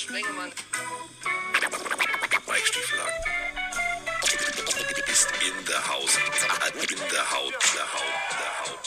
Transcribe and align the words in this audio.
Sprengemann. 0.00 0.50
Mike 2.48 2.66
Stieflagen. 2.66 3.12
Ist 5.12 5.28
in 5.46 5.52
der 5.66 5.88
Haus. 5.88 6.16
In 6.16 6.22
der 7.12 7.30
Haut. 7.30 7.54
Der 7.74 7.92
Haut. 7.92 8.16
Der 8.40 8.52
Haut. 8.64 8.84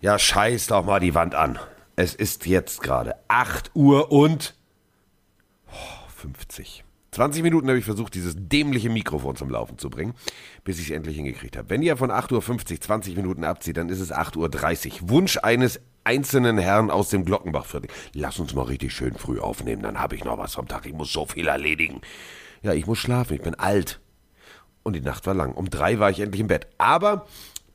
Ja, 0.00 0.18
scheiß 0.18 0.68
doch 0.68 0.86
mal 0.86 0.98
die 0.98 1.14
Wand 1.14 1.34
an. 1.34 1.58
Es 1.94 2.14
ist 2.14 2.46
jetzt 2.46 2.82
gerade 2.82 3.16
8 3.28 3.72
Uhr 3.74 4.10
und 4.10 4.54
oh, 5.70 6.08
50. 6.16 6.84
20 7.10 7.42
Minuten 7.42 7.68
habe 7.68 7.78
ich 7.78 7.84
versucht, 7.84 8.14
dieses 8.14 8.34
dämliche 8.34 8.88
Mikrofon 8.88 9.36
zum 9.36 9.50
Laufen 9.50 9.76
zu 9.76 9.90
bringen, 9.90 10.14
bis 10.64 10.78
ich 10.78 10.88
es 10.88 10.96
endlich 10.96 11.16
hingekriegt 11.16 11.58
habe. 11.58 11.68
Wenn 11.68 11.82
ihr 11.82 11.98
von 11.98 12.10
8.50 12.10 12.72
Uhr 12.72 12.80
20 12.80 13.16
Minuten 13.16 13.44
abzieht, 13.44 13.76
dann 13.76 13.90
ist 13.90 14.00
es 14.00 14.10
8.30 14.10 15.02
Uhr. 15.02 15.10
Wunsch 15.10 15.36
eines 15.42 15.78
einzelnen 16.04 16.58
Herrn 16.58 16.90
aus 16.90 17.10
dem 17.10 17.24
Glockenbachviertel. 17.24 17.90
Lass 18.14 18.38
uns 18.38 18.54
mal 18.54 18.62
richtig 18.62 18.92
schön 18.92 19.14
früh 19.14 19.40
aufnehmen, 19.40 19.82
dann 19.82 19.98
habe 19.98 20.16
ich 20.16 20.24
noch 20.24 20.38
was 20.38 20.54
vom 20.54 20.68
Tag. 20.68 20.86
Ich 20.86 20.92
muss 20.92 21.12
so 21.12 21.26
viel 21.26 21.48
erledigen. 21.48 22.00
Ja, 22.62 22.72
ich 22.72 22.86
muss 22.86 22.98
schlafen, 22.98 23.34
ich 23.34 23.42
bin 23.42 23.54
alt. 23.54 24.00
Und 24.82 24.94
die 24.94 25.00
Nacht 25.00 25.26
war 25.26 25.34
lang. 25.34 25.52
Um 25.54 25.70
drei 25.70 25.98
war 25.98 26.10
ich 26.10 26.20
endlich 26.20 26.40
im 26.40 26.48
Bett. 26.48 26.66
Aber 26.78 27.26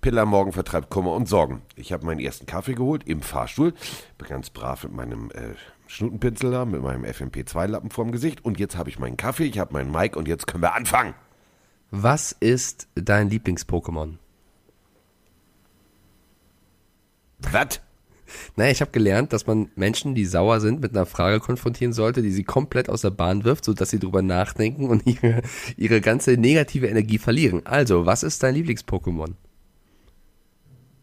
Pille 0.02 0.21
am 0.21 0.30
Morgen 0.30 0.52
vertreibt 0.52 0.90
Kummer 0.90 1.13
und 1.13 1.27
Sorgen. 1.27 1.62
Ich 1.76 1.91
habe 1.91 2.05
meinen 2.05 2.20
ersten 2.20 2.45
Kaffee 2.45 2.73
geholt 2.73 3.04
im 3.08 3.21
Fahrstuhl. 3.21 3.73
Bin 4.18 4.27
ganz 4.27 4.49
brav 4.49 4.84
mit 4.84 4.94
meinem 4.94 5.32
äh, 5.32 5.55
Schnutenpinsel 5.88 6.52
da, 6.52 6.66
mit 6.66 6.82
meinem 6.82 7.04
FMP2-Lappen 7.04 7.90
vorm 7.90 8.12
Gesicht. 8.12 8.44
Und 8.44 8.59
jetzt 8.59 8.77
habe 8.77 8.90
ich 8.90 8.99
meinen 8.99 9.18
Kaffee, 9.18 9.46
ich 9.46 9.59
habe 9.59 9.73
meinen 9.73 9.91
Mic 9.91 10.18
und 10.18 10.27
jetzt 10.27 10.48
können 10.48 10.63
wir 10.63 10.76
anfangen. 10.76 11.13
Was 11.91 12.34
ist 12.34 12.88
dein 12.96 13.30
Lieblings-Pokémon? 13.30 14.16
Was? 17.40 17.82
Naja, 18.55 18.72
ich 18.72 18.81
habe 18.81 18.91
gelernt, 18.91 19.34
dass 19.34 19.48
man 19.48 19.70
Menschen, 19.76 20.16
die 20.16 20.26
sauer 20.26 20.59
sind, 20.59 20.81
mit 20.81 20.91
einer 20.91 21.05
Frage 21.05 21.40
konfrontieren 21.40 21.93
sollte, 21.93 22.21
die 22.21 22.32
sie 22.32 22.43
komplett 22.43 22.90
aus 22.90 23.01
der 23.01 23.12
Bahn 23.12 23.43
wirft, 23.43 23.65
sodass 23.65 23.90
sie 23.90 23.99
drüber 23.99 24.21
nachdenken 24.21 24.90
und 24.90 25.05
ihre, 25.05 25.41
ihre 25.77 26.01
ganze 26.01 26.32
negative 26.38 26.88
Energie 26.88 27.18
verlieren. 27.18 27.66
Also, 27.66 28.05
was 28.05 28.24
ist 28.24 28.43
dein 28.43 28.55
Lieblings-Pokémon? 28.55 29.34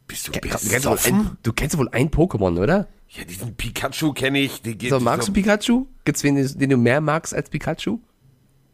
Bist 0.06 0.28
du 0.28 0.32
besoffen? 0.32 1.38
du 1.42 1.52
kennst 1.52 1.78
wohl 1.78 1.88
ein 1.88 2.10
Pokémon, 2.10 2.60
oder? 2.60 2.88
Ja, 3.08 3.24
diesen 3.24 3.54
Pikachu 3.54 4.12
kenne 4.12 4.40
ich. 4.40 4.62
So, 4.88 5.00
magst 5.00 5.28
du 5.28 5.32
Pikachu? 5.32 5.86
Gibt's 6.04 6.22
wen, 6.24 6.34
den 6.36 6.70
du 6.70 6.76
mehr 6.76 7.00
magst 7.00 7.34
als 7.34 7.48
Pikachu? 7.48 8.00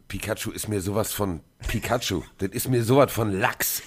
Pikachu 0.07 0.51
ist 0.51 0.67
mir 0.67 0.81
sowas 0.81 1.13
von 1.13 1.39
Pikachu. 1.67 2.23
das 2.39 2.49
ist 2.49 2.67
mir 2.67 2.83
sowas 2.83 3.11
von 3.11 3.31
Lachs. 3.31 3.81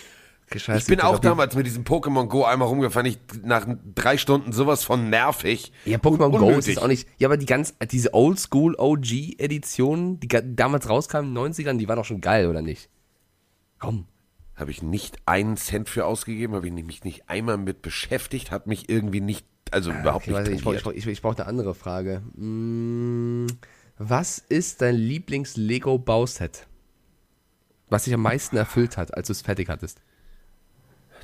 Scheiße, 0.53 0.79
Ich 0.79 0.87
bin 0.87 1.01
auch 1.01 1.11
glaub, 1.11 1.21
die- 1.23 1.27
damals 1.29 1.57
mit 1.57 1.67
diesem 1.67 1.85
Pokémon 1.85 2.27
Go 2.29 2.45
einmal 2.45 2.69
rumgefahren. 2.69 3.07
Ich 3.07 3.19
nach 3.43 3.67
drei 3.95 4.17
Stunden 4.19 4.53
sowas 4.53 4.85
von 4.85 5.11
nervig. 5.11 5.73
Ja, 5.85 5.99
Pokémon 5.99 6.31
Go 6.39 6.51
ist 6.51 6.81
auch 6.81 6.87
nicht. 6.87 7.09
Ja, 7.19 7.29
aber 7.29 7.37
die 7.37 7.47
ganz, 7.47 7.75
diese 7.91 8.15
Oldschool 8.15 8.77
OG 8.79 9.35
Editionen, 9.39 10.21
die 10.21 10.29
damals 10.29 10.89
rauskamen 10.89 11.31
in 11.31 11.35
den 11.35 11.53
90ern, 11.55 11.79
die 11.79 11.89
waren 11.89 11.97
doch 11.97 12.05
schon 12.05 12.21
geil, 12.21 12.47
oder 12.49 12.63
nicht? 12.63 12.89
Komm. 13.81 14.07
Habe 14.55 14.71
ich 14.71 14.83
nicht 14.83 15.17
einen 15.27 15.57
Cent 15.57 15.89
für 15.89 16.07
ausgegeben, 16.07 16.55
habe 16.55 16.69
ich 16.69 16.73
mich 16.73 17.03
nicht 17.03 17.29
einmal 17.29 17.57
mit 17.59 17.83
beschäftigt, 17.83 18.53
hat 18.53 18.69
mich 18.69 18.89
irgendwie 18.89 19.21
nicht, 19.21 19.45
also 19.73 19.91
überhaupt 19.91 20.27
Okay, 20.27 20.35
warte, 20.35 20.51
nicht 20.51 20.59
ich 20.61 20.65
brauche 20.65 20.77
ich, 20.77 20.83
brauch- 20.85 20.93
ich 20.93 21.25
eine 21.41 21.47
andere 21.49 21.75
Frage. 21.75 22.21
Mm, 22.37 23.47
was 23.99 24.39
ist 24.39 24.81
dein 24.83 24.95
Lieblings-Lego-Bauset? 24.95 26.69
Was 27.91 28.05
dich 28.05 28.15
am 28.15 28.23
meisten 28.23 28.57
erfüllt 28.57 28.97
hat, 28.97 29.15
als 29.17 29.27
du 29.27 29.33
es 29.33 29.43
fertig 29.43 29.69
hattest? 29.69 30.01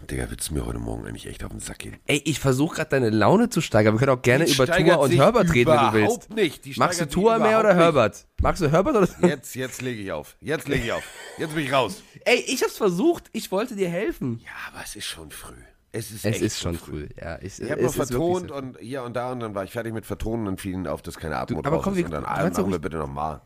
Digga, 0.09 0.27
willst 0.29 0.51
du 0.51 0.55
mir 0.55 0.67
heute 0.67 0.79
Morgen 0.79 1.07
eigentlich 1.07 1.27
echt 1.27 1.45
auf 1.45 1.51
den 1.51 1.61
Sack 1.61 1.79
gehen? 1.81 1.97
Ey, 2.07 2.21
ich 2.25 2.41
versuche 2.41 2.77
gerade 2.77 2.91
deine 2.91 3.11
Laune 3.11 3.49
zu 3.49 3.61
steigern. 3.61 3.95
Wir 3.95 3.99
können 4.01 4.19
auch 4.19 4.23
gerne 4.23 4.45
Die 4.45 4.53
über 4.55 4.67
Tua 4.67 4.95
und 4.97 5.11
Herbert 5.13 5.55
reden, 5.55 5.71
wenn 5.71 5.87
du 5.87 5.93
willst. 5.93 6.31
nicht. 6.35 6.65
Die 6.65 6.75
Magst 6.77 7.01
du 7.01 7.09
Tua 7.09 7.39
mehr 7.39 7.61
oder 7.61 7.75
nicht. 7.75 7.83
Herbert? 7.83 8.27
Magst 8.41 8.63
du 8.63 8.71
Herbert 8.71 8.97
oder 8.97 9.09
Jetzt, 9.29 9.55
jetzt 9.55 9.83
lege 9.83 10.01
ich 10.03 10.11
auf. 10.13 10.37
Jetzt 10.41 10.69
lege 10.69 10.85
ich 10.85 10.93
auf. 10.93 11.03
Jetzt 11.39 11.55
bin 11.55 11.65
ich 11.65 11.73
raus. 11.73 12.03
Ey, 12.25 12.43
ich 12.49 12.63
hab's 12.63 12.77
versucht. 12.77 13.29
Ich 13.33 13.53
wollte 13.53 13.77
dir 13.77 13.89
helfen. 13.89 14.41
Ja, 14.45 14.51
aber 14.73 14.83
es 14.85 14.97
ist 14.97 15.07
schon 15.07 15.31
früh. 15.31 15.55
Es 15.93 16.11
ist, 16.11 16.25
Es 16.25 16.41
ist 16.41 16.61
schon 16.61 16.77
früh. 16.77 17.09
Ja, 17.21 17.39
ich, 17.43 17.61
Ich 17.61 17.71
habe 17.71 17.83
noch 17.83 17.91
ist 17.91 17.97
vertont 17.97 18.49
so. 18.49 18.55
und 18.55 18.79
hier 18.81 19.03
und 19.03 19.15
da 19.15 19.33
und 19.33 19.41
dann 19.41 19.55
war 19.55 19.65
ich 19.65 19.73
fertig 19.73 19.93
mit 19.93 20.07
Vertonen 20.07 20.47
und 20.49 20.61
fiel 20.61 20.73
ihnen 20.75 20.87
auf, 20.87 21.03
dass 21.03 21.17
keine 21.19 21.37
Atmung 21.37 21.65
aber 21.65 21.77
drauf 21.77 21.85
komm, 21.85 21.93
ist. 21.95 21.99
wir- 21.99 22.05
Und 22.07 22.13
dann 22.13 22.23
du 22.23 22.29
ah, 22.29 22.49
machen 22.49 22.71
wir 22.73 22.79
bitte 22.79 22.97
nochmal. 22.97 23.43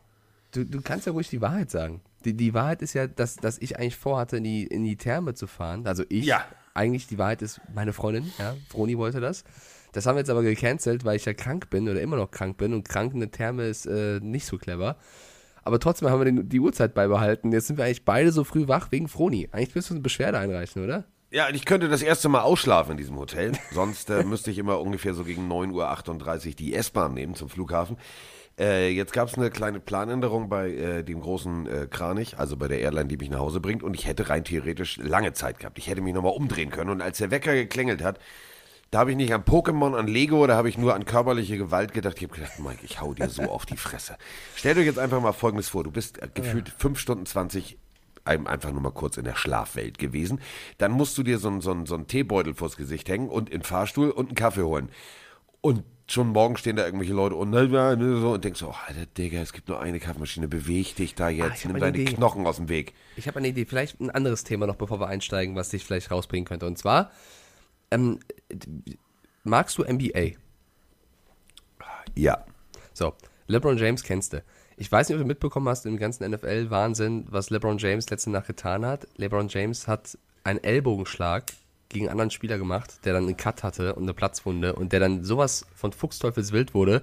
Du, 0.51 0.63
du 0.63 0.81
kannst 0.81 1.05
ja 1.05 1.11
ruhig 1.11 1.27
die 1.29 1.41
Wahrheit 1.41 1.69
sagen. 1.69 2.01
Die, 2.25 2.33
die 2.33 2.53
Wahrheit 2.53 2.81
ist 2.81 2.93
ja, 2.93 3.07
dass, 3.07 3.35
dass 3.35 3.57
ich 3.59 3.77
eigentlich 3.77 3.95
vorhatte, 3.95 4.37
in 4.37 4.43
die, 4.43 4.63
in 4.65 4.83
die 4.83 4.97
Therme 4.97 5.33
zu 5.33 5.47
fahren. 5.47 5.85
Also 5.87 6.03
ich. 6.09 6.25
Ja. 6.25 6.45
Eigentlich 6.73 7.07
die 7.07 7.17
Wahrheit 7.17 7.41
ist 7.41 7.61
meine 7.73 7.93
Freundin, 7.93 8.33
ja. 8.37 8.53
Froni 8.67 8.97
wollte 8.97 9.21
das. 9.21 9.45
Das 9.93 10.05
haben 10.05 10.15
wir 10.15 10.19
jetzt 10.19 10.29
aber 10.29 10.43
gecancelt, 10.43 11.05
weil 11.05 11.15
ich 11.15 11.23
ja 11.23 11.33
krank 11.33 11.69
bin 11.69 11.87
oder 11.87 12.01
immer 12.01 12.17
noch 12.17 12.29
krank 12.29 12.57
bin 12.57 12.73
und 12.73 12.89
krank 12.89 13.13
in 13.13 13.21
der 13.21 13.31
Therme 13.31 13.67
ist 13.67 13.85
äh, 13.85 14.19
nicht 14.19 14.45
so 14.45 14.57
clever. 14.57 14.97
Aber 15.63 15.79
trotzdem 15.79 16.09
haben 16.09 16.19
wir 16.19 16.25
den, 16.25 16.49
die 16.49 16.59
Uhrzeit 16.59 16.93
beibehalten. 16.93 17.53
Jetzt 17.53 17.67
sind 17.67 17.77
wir 17.77 17.85
eigentlich 17.85 18.03
beide 18.03 18.33
so 18.33 18.43
früh 18.43 18.67
wach 18.67 18.91
wegen 18.91 19.07
Froni. 19.07 19.47
Eigentlich 19.53 19.73
müsstest 19.73 19.91
du 19.91 19.93
eine 19.95 20.01
Beschwerde 20.01 20.37
einreichen, 20.37 20.83
oder? 20.83 21.05
Ja, 21.31 21.49
ich 21.49 21.65
könnte 21.65 21.89
das 21.89 22.01
erste 22.01 22.29
Mal 22.29 22.41
ausschlafen 22.41 22.91
in 22.91 22.97
diesem 22.97 23.17
Hotel. 23.17 23.53
Sonst 23.71 24.09
äh, 24.09 24.23
müsste 24.23 24.51
ich 24.51 24.57
immer 24.57 24.79
ungefähr 24.79 25.13
so 25.13 25.23
gegen 25.23 25.51
9.38 25.51 26.47
Uhr 26.47 26.53
die 26.55 26.73
S-Bahn 26.75 27.13
nehmen 27.13 27.35
zum 27.35 27.49
Flughafen. 27.49 27.97
Äh, 28.57 28.89
jetzt 28.91 29.11
gab 29.11 29.27
es 29.27 29.37
eine 29.37 29.49
kleine 29.51 29.79
Planänderung 29.81 30.47
bei 30.47 30.69
äh, 30.71 31.03
dem 31.03 31.19
großen 31.19 31.67
äh, 31.67 31.87
Kranich, 31.87 32.37
also 32.39 32.55
bei 32.55 32.67
der 32.69 32.79
Airline, 32.79 33.07
die 33.07 33.17
mich 33.17 33.29
nach 33.29 33.39
Hause 33.39 33.59
bringt. 33.59 33.83
Und 33.83 33.93
ich 33.95 34.07
hätte 34.07 34.29
rein 34.29 34.43
theoretisch 34.45 34.97
lange 34.97 35.33
Zeit 35.33 35.59
gehabt. 35.59 35.77
Ich 35.77 35.87
hätte 35.87 36.01
mich 36.01 36.13
nochmal 36.13 36.33
umdrehen 36.33 36.69
können. 36.69 36.89
Und 36.89 37.01
als 37.01 37.17
der 37.17 37.31
Wecker 37.31 37.53
geklingelt 37.53 38.01
hat, 38.01 38.19
da 38.91 38.99
habe 38.99 39.11
ich 39.11 39.17
nicht 39.17 39.33
an 39.33 39.43
Pokémon, 39.43 39.93
an 39.97 40.07
Lego, 40.07 40.47
da 40.47 40.55
habe 40.55 40.69
ich 40.69 40.77
nur 40.77 40.93
an 40.95 41.03
körperliche 41.03 41.57
Gewalt 41.57 41.91
gedacht. 41.91 42.15
Ich 42.17 42.23
habe 42.23 42.33
gedacht, 42.35 42.59
Mike, 42.59 42.79
ich 42.83 43.01
hau 43.01 43.13
dir 43.13 43.27
so 43.29 43.41
auf 43.51 43.65
die 43.65 43.75
Fresse. 43.77 44.15
Stellt 44.55 44.77
euch 44.77 44.85
jetzt 44.85 44.99
einfach 44.99 45.19
mal 45.21 45.33
Folgendes 45.33 45.67
vor. 45.67 45.83
Du 45.83 45.91
bist 45.91 46.21
äh, 46.21 46.29
gefühlt 46.33 46.69
5 46.77 46.97
Stunden 46.97 47.25
20 47.25 47.77
ein- 48.23 48.47
einfach 48.47 48.71
nur 48.71 48.81
mal 48.81 48.91
kurz 48.91 49.17
in 49.17 49.25
der 49.25 49.35
Schlafwelt 49.35 49.97
gewesen. 49.97 50.39
Dann 50.77 50.91
musst 50.93 51.17
du 51.17 51.23
dir 51.23 51.39
so 51.39 51.59
so 51.59 51.85
so 51.85 51.95
einen 51.95 52.07
Teebeutel 52.07 52.53
vors 52.53 52.77
Gesicht 52.77 53.09
hängen 53.09 53.27
und 53.27 53.49
in 53.49 53.59
den 53.59 53.63
Fahrstuhl 53.65 54.11
und 54.11 54.27
einen 54.27 54.35
Kaffee 54.35 54.63
holen. 54.63 54.89
Und 55.61 55.83
schon 56.07 56.29
morgen 56.29 56.55
stehen 56.57 56.75
da 56.75 56.85
irgendwelche 56.85 57.13
Leute 57.13 57.35
und, 57.35 57.49
ne, 57.49 57.67
ne, 57.67 58.19
so, 58.19 58.33
und 58.33 58.43
denkst 58.43 58.59
so, 58.59 58.69
oh, 58.69 58.75
Alter, 58.87 59.05
Digga, 59.05 59.39
es 59.39 59.53
gibt 59.53 59.67
nur 59.67 59.79
eine 59.79 59.99
Kaffeemaschine, 59.99 60.47
beweg 60.47 60.95
dich 60.95 61.15
da 61.15 61.25
Ah, 61.25 61.29
jetzt, 61.29 61.63
hab 61.63 61.65
nimm 61.65 61.75
eine 61.75 61.91
deine 61.91 61.97
Idee. 61.97 62.13
Knochen 62.13 62.45
aus 62.45 62.57
dem 62.57 62.69
Weg. 62.69 62.93
Ich 63.15 63.27
habe 63.27 63.37
eine 63.39 63.47
Idee, 63.47 63.65
vielleicht 63.65 63.99
ein 63.99 64.11
anderes 64.11 64.43
Thema 64.43 64.67
noch, 64.67 64.75
bevor 64.75 64.99
wir 64.99 65.07
einsteigen, 65.07 65.55
was 65.55 65.69
dich 65.69 65.83
vielleicht 65.83 66.11
rausbringen 66.11 66.45
könnte. 66.45 66.67
Und 66.67 66.77
zwar, 66.77 67.11
ähm, 67.91 68.19
magst 69.43 69.77
du 69.77 69.83
NBA? 69.83 70.31
Ja. 72.15 72.45
So, 72.93 73.13
LeBron 73.47 73.77
James 73.77 74.03
kennst 74.03 74.33
du. 74.33 74.43
Ich 74.77 74.91
weiß 74.91 75.09
nicht, 75.09 75.15
ob 75.15 75.21
du 75.21 75.27
mitbekommen 75.27 75.69
hast, 75.69 75.85
im 75.85 75.97
ganzen 75.97 76.29
NFL-Wahnsinn, 76.29 77.25
was 77.29 77.49
LeBron 77.49 77.77
James 77.77 78.09
letzte 78.09 78.29
Nacht 78.29 78.47
getan 78.47 78.85
hat. 78.85 79.07
LeBron 79.17 79.47
James 79.47 79.87
hat 79.87 80.17
einen 80.43 80.63
Ellbogenschlag 80.63 81.45
gegen 81.89 82.05
einen 82.05 82.13
anderen 82.13 82.31
Spieler 82.31 82.57
gemacht, 82.57 83.05
der 83.05 83.13
dann 83.13 83.23
einen 83.23 83.37
Cut 83.37 83.63
hatte 83.63 83.95
und 83.95 84.03
eine 84.03 84.13
Platzwunde 84.13 84.73
und 84.73 84.91
der 84.91 84.99
dann 84.99 85.23
sowas 85.23 85.65
von 85.73 85.91
Fuchsteufelswild 85.91 86.73
wurde, 86.73 87.01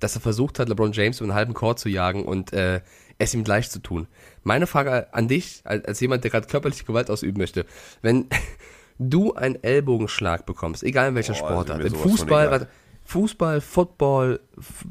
dass 0.00 0.14
er 0.16 0.20
versucht 0.20 0.58
hat, 0.58 0.68
LeBron 0.68 0.92
James 0.92 1.20
um 1.20 1.26
einen 1.26 1.34
halben 1.34 1.54
Chor 1.54 1.76
zu 1.76 1.88
jagen 1.88 2.24
und 2.24 2.52
äh, 2.52 2.80
es 3.18 3.34
ihm 3.34 3.44
gleich 3.44 3.70
zu 3.70 3.78
tun. 3.78 4.08
Meine 4.42 4.66
Frage 4.66 5.12
an 5.14 5.28
dich, 5.28 5.60
als, 5.64 5.84
als 5.84 6.00
jemand, 6.00 6.24
der 6.24 6.30
gerade 6.30 6.46
körperliche 6.46 6.84
Gewalt 6.84 7.10
ausüben 7.10 7.38
möchte, 7.38 7.66
wenn 8.00 8.26
du 8.98 9.34
einen 9.34 9.62
Ellbogenschlag 9.62 10.44
bekommst, 10.46 10.82
egal 10.82 11.08
in 11.08 11.14
welcher 11.14 11.34
Boah, 11.34 11.38
Sportart, 11.64 11.84
im 11.84 11.94
Fußball, 11.94 12.68
Fußball, 13.04 13.60
Football, 13.60 14.40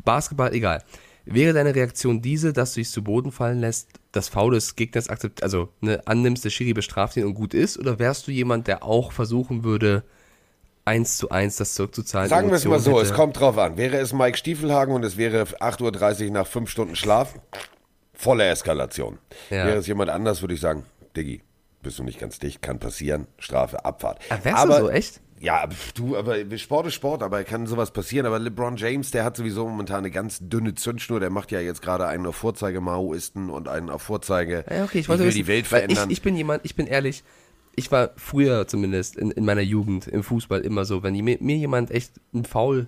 Basketball, 0.03 0.53
egal. 0.53 0.83
Wäre 1.25 1.53
deine 1.53 1.75
Reaktion 1.75 2.21
diese, 2.21 2.53
dass 2.53 2.73
du 2.73 2.79
dich 2.79 2.89
zu 2.89 3.03
Boden 3.03 3.31
fallen 3.31 3.59
lässt, 3.59 3.89
das 4.11 4.27
Foul 4.27 4.53
des 4.53 4.75
Gegners 4.75 5.09
akzept, 5.09 5.43
also 5.43 5.69
ne, 5.79 6.01
annimmst, 6.05 6.43
der 6.43 6.49
Schiri 6.49 6.73
bestraft 6.73 7.15
ihn 7.17 7.25
und 7.25 7.33
gut 7.33 7.53
ist? 7.53 7.77
Oder 7.77 7.99
wärst 7.99 8.27
du 8.27 8.31
jemand, 8.31 8.67
der 8.67 8.83
auch 8.83 9.11
versuchen 9.11 9.63
würde, 9.63 10.03
eins 10.83 11.17
zu 11.17 11.29
eins 11.29 11.57
das 11.57 11.75
zurückzuzahlen? 11.75 12.29
Sagen 12.29 12.49
wir 12.49 12.55
es 12.55 12.65
mal 12.65 12.79
so, 12.79 12.91
Emotionen 12.91 13.03
es 13.03 13.09
hätte? 13.09 13.17
kommt 13.17 13.39
drauf 13.39 13.57
an. 13.57 13.77
Wäre 13.77 13.97
es 13.97 14.13
Mike 14.13 14.37
Stiefelhagen 14.37 14.95
und 14.95 15.03
es 15.03 15.17
wäre 15.17 15.43
8.30 15.43 16.25
Uhr 16.25 16.31
nach 16.31 16.47
5 16.47 16.69
Stunden 16.69 16.95
Schlaf, 16.95 17.35
volle 18.13 18.45
Eskalation. 18.45 19.19
Ja. 19.49 19.65
Wäre 19.65 19.77
es 19.77 19.87
jemand 19.87 20.09
anders, 20.09 20.41
würde 20.41 20.55
ich 20.55 20.61
sagen, 20.61 20.85
Diggi, 21.15 21.41
bist 21.81 21.99
du 21.99 22.03
nicht 22.03 22.19
ganz 22.19 22.39
dicht, 22.39 22.61
kann 22.61 22.79
passieren, 22.79 23.27
Strafe, 23.37 23.85
Abfahrt. 23.85 24.19
Ah, 24.29 24.37
wärst 24.43 24.65
du 24.65 24.71
so, 24.71 24.89
echt? 24.89 25.21
Ja, 25.41 25.67
du, 25.95 26.15
aber 26.15 26.35
Sport 26.59 26.85
ist 26.85 26.93
Sport, 26.93 27.23
aber 27.23 27.43
kann 27.43 27.65
sowas 27.65 27.89
passieren. 27.89 28.27
Aber 28.27 28.37
LeBron 28.37 28.77
James, 28.77 29.09
der 29.09 29.23
hat 29.23 29.35
sowieso 29.35 29.67
momentan 29.67 29.97
eine 29.97 30.11
ganz 30.11 30.37
dünne 30.39 30.75
Zündschnur. 30.75 31.19
Der 31.19 31.31
macht 31.31 31.51
ja 31.51 31.59
jetzt 31.59 31.81
gerade 31.81 32.05
einen 32.05 32.27
auf 32.27 32.35
Vorzeige 32.35 32.79
Maoisten 32.79 33.49
und 33.49 33.67
einen 33.67 33.89
auf 33.89 34.03
Vorzeige. 34.03 34.63
Ja, 34.69 34.83
okay, 34.83 34.99
ich 34.99 35.09
will 35.09 35.17
wissen, 35.17 35.37
die 35.37 35.47
Welt 35.47 35.65
verändern. 35.65 36.11
Ich, 36.11 36.17
ich 36.17 36.21
bin 36.21 36.35
jemand, 36.35 36.63
ich 36.63 36.75
bin 36.75 36.85
ehrlich, 36.85 37.23
ich 37.75 37.91
war 37.91 38.11
früher 38.17 38.67
zumindest 38.67 39.15
in, 39.15 39.31
in 39.31 39.43
meiner 39.43 39.61
Jugend 39.61 40.07
im 40.07 40.21
Fußball 40.21 40.61
immer 40.61 40.85
so, 40.85 41.01
wenn 41.01 41.15
mir, 41.15 41.37
mir 41.39 41.57
jemand 41.57 41.89
echt 41.89 42.13
einen 42.33 42.45
Foul 42.45 42.87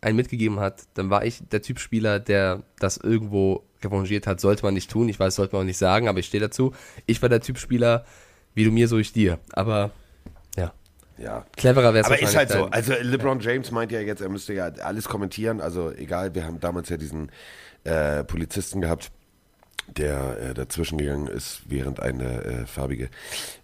einen 0.00 0.16
mitgegeben 0.16 0.58
hat, 0.58 0.82
dann 0.94 1.10
war 1.10 1.24
ich 1.24 1.42
der 1.48 1.62
Typ 1.62 1.78
Spieler, 1.78 2.18
der 2.18 2.64
das 2.80 2.96
irgendwo 2.96 3.62
revanchiert 3.84 4.26
hat. 4.26 4.40
Sollte 4.40 4.64
man 4.64 4.74
nicht 4.74 4.90
tun, 4.90 5.08
ich 5.08 5.20
weiß, 5.20 5.36
sollte 5.36 5.54
man 5.54 5.62
auch 5.62 5.66
nicht 5.66 5.78
sagen, 5.78 6.08
aber 6.08 6.18
ich 6.18 6.26
stehe 6.26 6.40
dazu. 6.40 6.72
Ich 7.06 7.22
war 7.22 7.28
der 7.28 7.40
Typ 7.40 7.58
Spieler, 7.58 8.04
wie 8.54 8.64
du 8.64 8.72
mir, 8.72 8.88
so 8.88 8.98
ich 8.98 9.12
dir. 9.12 9.38
Aber 9.52 9.92
ja. 11.18 11.44
Cleverer 11.56 11.94
wäre 11.94 12.04
es 12.04 12.06
Aber 12.06 12.20
ist 12.20 12.36
halt 12.36 12.50
so. 12.50 12.64
Also 12.66 12.94
LeBron 13.00 13.40
James 13.40 13.70
meint 13.70 13.92
ja 13.92 14.00
jetzt, 14.00 14.20
er 14.20 14.28
müsste 14.28 14.52
ja 14.52 14.66
alles 14.82 15.08
kommentieren. 15.08 15.60
Also 15.60 15.92
egal, 15.92 16.34
wir 16.34 16.44
haben 16.44 16.60
damals 16.60 16.88
ja 16.88 16.96
diesen 16.96 17.30
äh, 17.84 18.24
Polizisten 18.24 18.80
gehabt, 18.80 19.10
der 19.96 20.38
äh, 20.40 20.54
dazwischen 20.54 20.98
gegangen 20.98 21.26
ist, 21.28 21.62
während 21.66 22.00
eine 22.00 22.44
äh, 22.44 22.66
farbige 22.66 23.08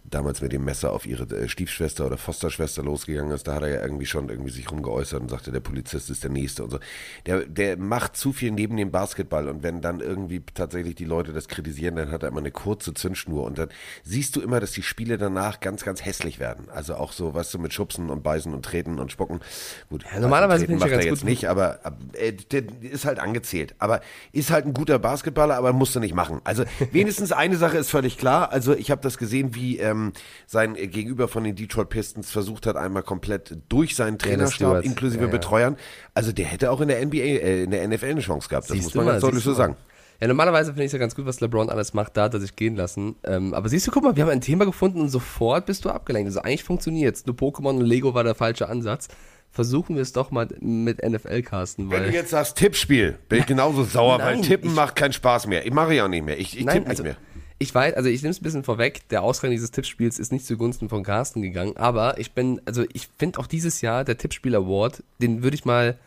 damals 0.04 0.40
mit 0.42 0.52
dem 0.52 0.64
Messer 0.64 0.92
auf 0.92 1.06
ihre 1.06 1.24
äh, 1.34 1.48
Stiefschwester 1.48 2.06
oder 2.06 2.18
Fosterschwester 2.18 2.82
losgegangen 2.82 3.32
ist, 3.32 3.46
da 3.48 3.54
hat 3.54 3.62
er 3.62 3.68
ja 3.68 3.82
irgendwie 3.82 4.06
schon 4.06 4.28
irgendwie 4.28 4.50
sich 4.50 4.70
rumgeäußert 4.70 5.20
und 5.20 5.30
sagte, 5.30 5.50
der 5.50 5.60
Polizist 5.60 6.10
ist 6.10 6.22
der 6.22 6.30
Nächste 6.30 6.64
und 6.64 6.70
so. 6.70 6.78
Der, 7.26 7.40
der 7.46 7.76
macht 7.78 8.16
zu 8.16 8.32
viel 8.32 8.50
neben 8.50 8.76
dem 8.76 8.90
Basketball 8.90 9.48
und 9.48 9.62
wenn 9.62 9.80
dann 9.80 10.00
irgendwie 10.00 10.42
tatsächlich 10.54 10.94
die 10.94 11.04
Leute 11.06 11.32
das 11.32 11.48
kritisieren, 11.48 11.96
dann 11.96 12.10
hat 12.10 12.22
er 12.22 12.28
immer 12.28 12.40
eine 12.40 12.50
kurze 12.50 12.92
Zündschnur 12.94 13.44
und 13.44 13.58
dann 13.58 13.68
siehst 14.02 14.36
du 14.36 14.40
immer, 14.40 14.60
dass 14.60 14.72
die 14.72 14.82
Spiele 14.82 15.16
danach 15.18 15.60
ganz, 15.60 15.84
ganz 15.84 16.04
hässlich 16.04 16.38
werden. 16.38 16.68
Also 16.70 16.94
auch 16.96 17.12
so, 17.12 17.34
weißt 17.34 17.54
du, 17.54 17.58
mit 17.58 17.72
Schubsen 17.72 18.10
und 18.10 18.22
Beißen 18.22 18.52
und 18.52 18.64
Treten 18.64 18.98
und 18.98 19.10
Spucken. 19.10 19.40
Gut, 19.88 20.04
Ja, 20.12 20.20
normalerweise 20.20 20.66
Treten 20.66 20.78
finde 20.80 20.84
ich 20.86 20.90
ja 20.92 20.96
macht 20.96 21.04
er 21.06 21.10
ganz 21.10 21.20
jetzt 21.20 21.20
gut. 21.20 21.28
nicht, 21.30 21.48
aber 21.48 21.80
äh, 22.12 22.32
der 22.32 22.64
ist 22.82 23.04
halt 23.06 23.18
angezählt. 23.18 23.74
Aber 23.78 24.00
ist 24.32 24.50
halt 24.50 24.66
ein 24.66 24.74
guter 24.74 24.98
Basketballer, 24.98 25.56
aber 25.56 25.72
musst 25.72 25.96
du 25.96 26.00
nicht 26.00 26.14
machen. 26.14 26.40
Also 26.44 26.64
wenigstens 26.92 27.32
eine 27.32 27.56
Sache 27.56 27.78
ist 27.78 27.90
völlig 27.90 28.18
klar. 28.18 28.52
Also 28.52 28.74
ich 28.74 28.90
habe 28.90 29.00
das 29.00 29.18
gesehen, 29.18 29.54
wie 29.54 29.78
ähm, 29.94 30.12
sein 30.46 30.74
Gegenüber 30.74 31.28
von 31.28 31.44
den 31.44 31.54
Detroit 31.56 31.88
Pistons 31.88 32.30
versucht 32.30 32.66
hat, 32.66 32.76
einmal 32.76 33.02
komplett 33.02 33.56
durch 33.68 33.96
seinen 33.96 34.18
Trainerstab, 34.18 34.84
inklusive 34.84 35.24
Ja. 35.24 35.30
Betreuern. 35.30 35.76
Also 36.14 36.32
der 36.32 36.46
hätte 36.46 36.70
auch 36.70 36.80
in 36.80 36.88
der 36.88 37.00
NBA, 37.04 37.16
äh, 37.18 37.62
in 37.64 37.70
der 37.70 37.86
NFL 37.88 38.06
eine 38.10 38.20
Chance 38.20 38.48
gehabt. 38.48 38.68
Das 38.68 38.74
Siehst 38.76 38.86
muss 38.88 38.94
man 38.94 39.06
ganz 39.06 39.20
deutlich 39.22 39.42
so 39.44 39.52
sagen. 39.54 39.76
Ja, 40.20 40.28
normalerweise 40.28 40.70
finde 40.70 40.84
ich 40.84 40.86
es 40.86 40.92
ja 40.92 40.98
ganz 41.00 41.14
gut, 41.16 41.26
was 41.26 41.40
LeBron 41.40 41.68
alles 41.70 41.92
macht, 41.92 42.16
da 42.16 42.24
hat 42.24 42.34
er 42.34 42.40
sich 42.40 42.54
gehen 42.54 42.76
lassen. 42.76 43.16
Ähm, 43.24 43.52
aber 43.52 43.68
siehst 43.68 43.86
du, 43.86 43.90
guck 43.90 44.04
mal, 44.04 44.14
wir 44.16 44.22
haben 44.22 44.30
ein 44.30 44.40
Thema 44.40 44.64
gefunden 44.64 45.00
und 45.00 45.08
sofort 45.08 45.66
bist 45.66 45.84
du 45.84 45.90
abgelenkt. 45.90 46.28
Also 46.28 46.40
eigentlich 46.40 46.62
funktioniert 46.64 47.16
es. 47.16 47.26
Nur 47.26 47.34
Pokémon 47.34 47.70
und 47.70 47.80
Lego 47.82 48.14
war 48.14 48.22
der 48.24 48.34
falsche 48.36 48.68
Ansatz. 48.68 49.08
Versuchen 49.50 49.94
wir 49.96 50.02
es 50.02 50.12
doch 50.12 50.30
mal 50.32 50.48
mit 50.60 51.02
NFL-Casten, 51.02 51.90
Wenn 51.90 51.98
du 52.00 52.06
weil. 52.08 52.14
jetzt 52.14 52.30
sagst 52.30 52.56
Tippspiel, 52.56 53.18
bin 53.28 53.40
ich 53.40 53.46
genauso 53.46 53.84
sauer, 53.84 54.18
weil 54.18 54.34
Nein, 54.36 54.42
Tippen 54.42 54.70
ich- 54.70 54.76
macht 54.76 54.96
keinen 54.96 55.12
Spaß 55.12 55.46
mehr. 55.46 55.64
Ich 55.66 55.72
mache 55.72 55.94
ja 55.94 56.04
auch 56.04 56.08
nicht 56.08 56.24
mehr. 56.24 56.38
Ich, 56.38 56.58
ich 56.58 56.64
tippe 56.64 56.78
nicht 56.80 56.88
also, 56.88 57.02
mehr. 57.04 57.16
Ich 57.58 57.74
weiß, 57.74 57.94
also 57.94 58.08
ich 58.08 58.22
nehme 58.22 58.32
es 58.32 58.40
ein 58.40 58.42
bisschen 58.44 58.64
vorweg, 58.64 59.08
der 59.10 59.22
Ausgang 59.22 59.50
dieses 59.50 59.70
Tippspiels 59.70 60.18
ist 60.18 60.32
nicht 60.32 60.46
zugunsten 60.46 60.88
von 60.88 61.02
Carsten 61.02 61.40
gegangen, 61.42 61.76
aber 61.76 62.18
ich 62.18 62.32
bin, 62.32 62.60
also 62.66 62.84
ich 62.92 63.08
finde 63.18 63.38
auch 63.38 63.46
dieses 63.46 63.80
Jahr 63.80 64.04
der 64.04 64.18
Tippspiel 64.18 64.54
Award, 64.54 65.02
den 65.22 65.42
würde 65.42 65.54
ich 65.54 65.64
mal 65.64 65.98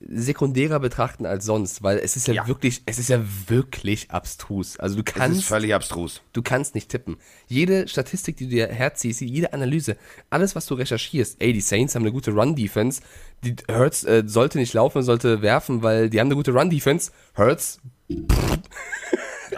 sekundärer 0.00 0.78
betrachten 0.78 1.26
als 1.26 1.44
sonst, 1.44 1.82
weil 1.82 1.98
es 1.98 2.14
ist 2.14 2.28
ja, 2.28 2.34
Ja. 2.34 2.46
wirklich, 2.46 2.82
es 2.86 3.00
ist 3.00 3.08
ja 3.08 3.20
wirklich 3.48 4.12
abstrus. 4.12 4.78
Also 4.78 4.94
du 4.96 5.02
Das 5.02 5.12
ist 5.14 5.18
kannst, 5.20 5.44
völlig 5.44 5.74
abstrus. 5.74 6.22
du 6.32 6.40
kannst 6.42 6.76
nicht 6.76 6.88
tippen. 6.88 7.16
Jede 7.48 7.88
Statistik, 7.88 8.36
die 8.36 8.44
du 8.44 8.50
dir 8.50 8.68
herziehst, 8.68 9.20
jede 9.22 9.52
Analyse, 9.52 9.96
alles, 10.30 10.54
was 10.54 10.66
du 10.66 10.74
recherchierst, 10.74 11.36
ey, 11.40 11.52
die 11.52 11.60
Saints 11.60 11.96
haben 11.96 12.02
eine 12.02 12.12
gute 12.12 12.30
Run-Defense, 12.30 13.00
die 13.42 13.56
Hurts 13.68 14.04
äh, 14.04 14.22
sollte 14.24 14.58
nicht 14.58 14.72
laufen, 14.72 15.02
sollte 15.02 15.42
werfen, 15.42 15.82
weil 15.82 16.10
die 16.10 16.20
haben 16.20 16.28
eine 16.28 16.36
gute 16.36 16.52
Run-Defense. 16.52 17.10
Hurts, 17.36 17.80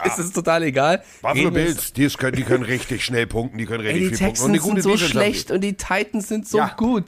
es 0.04 0.18
ist 0.18 0.34
total 0.34 0.62
egal. 0.62 1.02
Buffalo 1.22 1.50
Bills, 1.50 1.92
die, 1.92 2.08
können, 2.08 2.36
die 2.36 2.42
können 2.44 2.64
richtig 2.64 3.04
schnell 3.04 3.26
punkten, 3.26 3.58
die 3.58 3.66
können 3.66 3.84
Ey, 3.84 3.92
richtig 3.92 4.10
die 4.10 4.16
viel 4.16 4.26
punkten. 4.28 4.52
Texans 4.54 4.64
sind 4.64 4.82
so 4.82 4.90
Defense 4.90 5.04
haben 5.04 5.24
die. 5.24 5.32
schlecht 5.34 5.50
und 5.50 5.60
die 5.62 5.74
Titans 5.76 6.28
sind 6.28 6.48
so 6.48 6.58
Ja. 6.58 6.74
gut. 6.76 7.04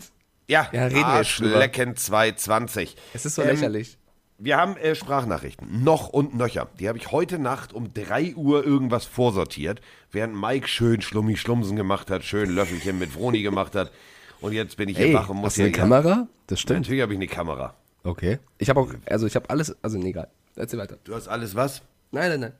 Ja, 0.49 0.69
Ja, 0.73 0.85
reden. 0.87 1.05
Arschlecken 1.05 1.97
220. 1.97 2.97
Es 3.15 3.25
ist 3.27 3.35
so 3.37 3.43
Ähm, 3.43 3.49
lächerlich. 3.49 3.99
Wir 4.39 4.56
haben 4.56 4.77
äh, 4.77 4.94
Sprachnachrichten, 4.97 5.85
noch 5.85 6.09
und 6.09 6.35
nöcher. 6.35 6.69
Die 6.81 6.89
habe 6.89 6.99
ich 6.99 7.12
heute 7.12 7.39
Nacht 7.39 7.73
um 7.73 7.94
3 7.94 8.35
Uhr 8.35 8.65
irgendwas 8.67 9.05
vorsortiert, 9.05 9.81
während 10.11 10.35
Mike 10.35 10.67
schön 10.67 11.00
Schlummi 11.00 11.37
Schlumsen 11.37 11.77
gemacht 11.77 12.11
hat, 12.11 12.25
schön 12.25 12.50
Löffelchen 12.50 12.99
mit 12.99 13.15
Vroni 13.15 13.43
gemacht 13.43 13.77
hat. 13.77 13.93
Und 14.41 14.53
jetzt 14.53 14.77
bin 14.77 14.89
ich 14.89 14.97
hier 14.97 15.06
Ey, 15.06 15.15
wach 15.15 15.29
und 15.29 15.37
muss 15.37 15.47
hast 15.53 15.59
du 15.59 15.62
eine 15.62 15.71
hier- 15.71 15.79
Kamera? 15.79 16.27
Das 16.49 16.59
stimmt. 16.59 16.81
Natürlich 16.81 17.03
habe 17.03 17.12
ich 17.12 17.19
eine 17.19 17.29
Kamera. 17.29 17.75
Okay. 18.03 18.41
Ich 18.59 18.69
habe 18.69 18.81
auch, 18.81 18.93
also 19.06 19.29
ich 19.29 19.37
habe 19.37 19.49
alles, 19.49 19.77
also 19.81 19.97
nee, 19.97 20.09
egal. 20.11 20.29
Erzähl 20.56 20.81
weiter. 20.81 20.99
Du 21.05 21.15
hast 21.15 21.29
alles 21.29 21.55
was? 21.55 21.83
Nein, 22.11 22.31
nein, 22.31 22.41
nein. 22.41 22.53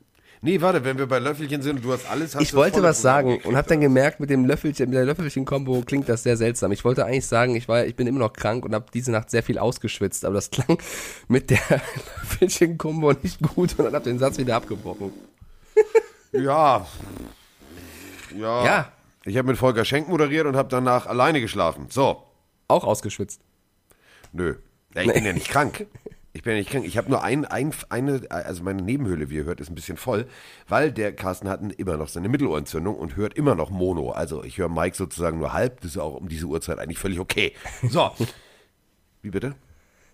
Nee, 0.45 0.59
warte, 0.59 0.83
wenn 0.83 0.97
wir 0.97 1.07
bei 1.07 1.19
Löffelchen 1.19 1.61
sind 1.61 1.77
und 1.77 1.85
du 1.85 1.93
hast 1.93 2.05
alles, 2.09 2.35
hast 2.35 2.41
Ich 2.41 2.53
wollte 2.53 2.83
was 2.83 3.01
sagen 3.01 3.39
und 3.45 3.55
habe 3.55 3.69
dann 3.69 3.79
gemerkt, 3.79 4.19
mit 4.19 4.29
dem 4.29 4.43
Löffelchen, 4.43 4.89
mit 4.89 4.97
der 4.97 5.05
Löffelchen-Kombo 5.05 5.83
klingt 5.85 6.09
das 6.09 6.23
sehr 6.23 6.35
seltsam. 6.35 6.73
Ich 6.73 6.83
wollte 6.83 7.05
eigentlich 7.05 7.25
sagen, 7.25 7.55
ich 7.55 7.69
war, 7.69 7.85
ich 7.85 7.95
bin 7.95 8.07
immer 8.07 8.19
noch 8.19 8.33
krank 8.33 8.65
und 8.65 8.75
habe 8.75 8.87
diese 8.93 9.09
Nacht 9.13 9.29
sehr 9.29 9.41
viel 9.41 9.57
ausgeschwitzt, 9.57 10.25
aber 10.25 10.35
das 10.35 10.51
klang 10.51 10.77
mit 11.29 11.49
der 11.49 11.61
Löffelchen-Kombo 12.23 13.13
nicht 13.23 13.41
gut 13.41 13.79
und 13.79 13.85
dann 13.85 13.95
habe 13.95 14.03
den 14.03 14.19
Satz 14.19 14.37
wieder 14.37 14.57
abgebrochen. 14.57 15.13
Ja. 16.33 16.85
Ja. 18.37 18.65
Ja. 18.65 18.91
Ich 19.23 19.37
habe 19.37 19.47
mit 19.47 19.57
Volker 19.57 19.85
Schenk 19.85 20.09
moderiert 20.09 20.45
und 20.45 20.57
habe 20.57 20.67
danach 20.67 21.05
alleine 21.05 21.39
geschlafen. 21.39 21.85
So. 21.89 22.21
Auch 22.67 22.83
ausgeschwitzt. 22.83 23.39
Nö. 24.33 24.55
Ja, 24.93 25.03
ich 25.03 25.13
bin 25.13 25.23
ja 25.23 25.31
nicht 25.31 25.47
krank. 25.47 25.87
Ich 26.35 26.41
bin 26.41 26.53
ja 26.53 26.59
nicht 26.59 26.71
krank. 26.71 26.83
Ich 26.85 26.97
habe 26.97 27.11
nur 27.11 27.23
ein, 27.23 27.45
ein, 27.45 27.71
eine, 27.89 28.21
also 28.29 28.63
meine 28.63 28.81
Nebenhöhle, 28.81 29.29
wie 29.29 29.35
ihr 29.35 29.43
hört, 29.43 29.61
ist 29.61 29.69
ein 29.69 29.75
bisschen 29.75 29.97
voll, 29.97 30.25
weil 30.67 30.91
der 30.91 31.15
Carsten 31.15 31.47
hat 31.47 31.61
immer 31.77 31.95
noch 31.95 32.07
seine 32.07 32.27
Mittelohrentzündung 32.27 32.95
und 32.95 33.15
hört 33.15 33.35
immer 33.35 33.53
noch 33.53 33.69
Mono. 33.69 34.09
Also 34.11 34.43
ich 34.43 34.57
höre 34.57 34.69
Mike 34.69 34.97
sozusagen 34.97 35.37
nur 35.37 35.53
halb. 35.53 35.81
Das 35.81 35.91
ist 35.91 35.97
auch 35.97 36.15
um 36.15 36.27
diese 36.27 36.47
Uhrzeit 36.47 36.79
eigentlich 36.79 36.97
völlig 36.97 37.19
okay. 37.19 37.53
So. 37.87 38.11
Wie 39.21 39.29
bitte? 39.29 39.55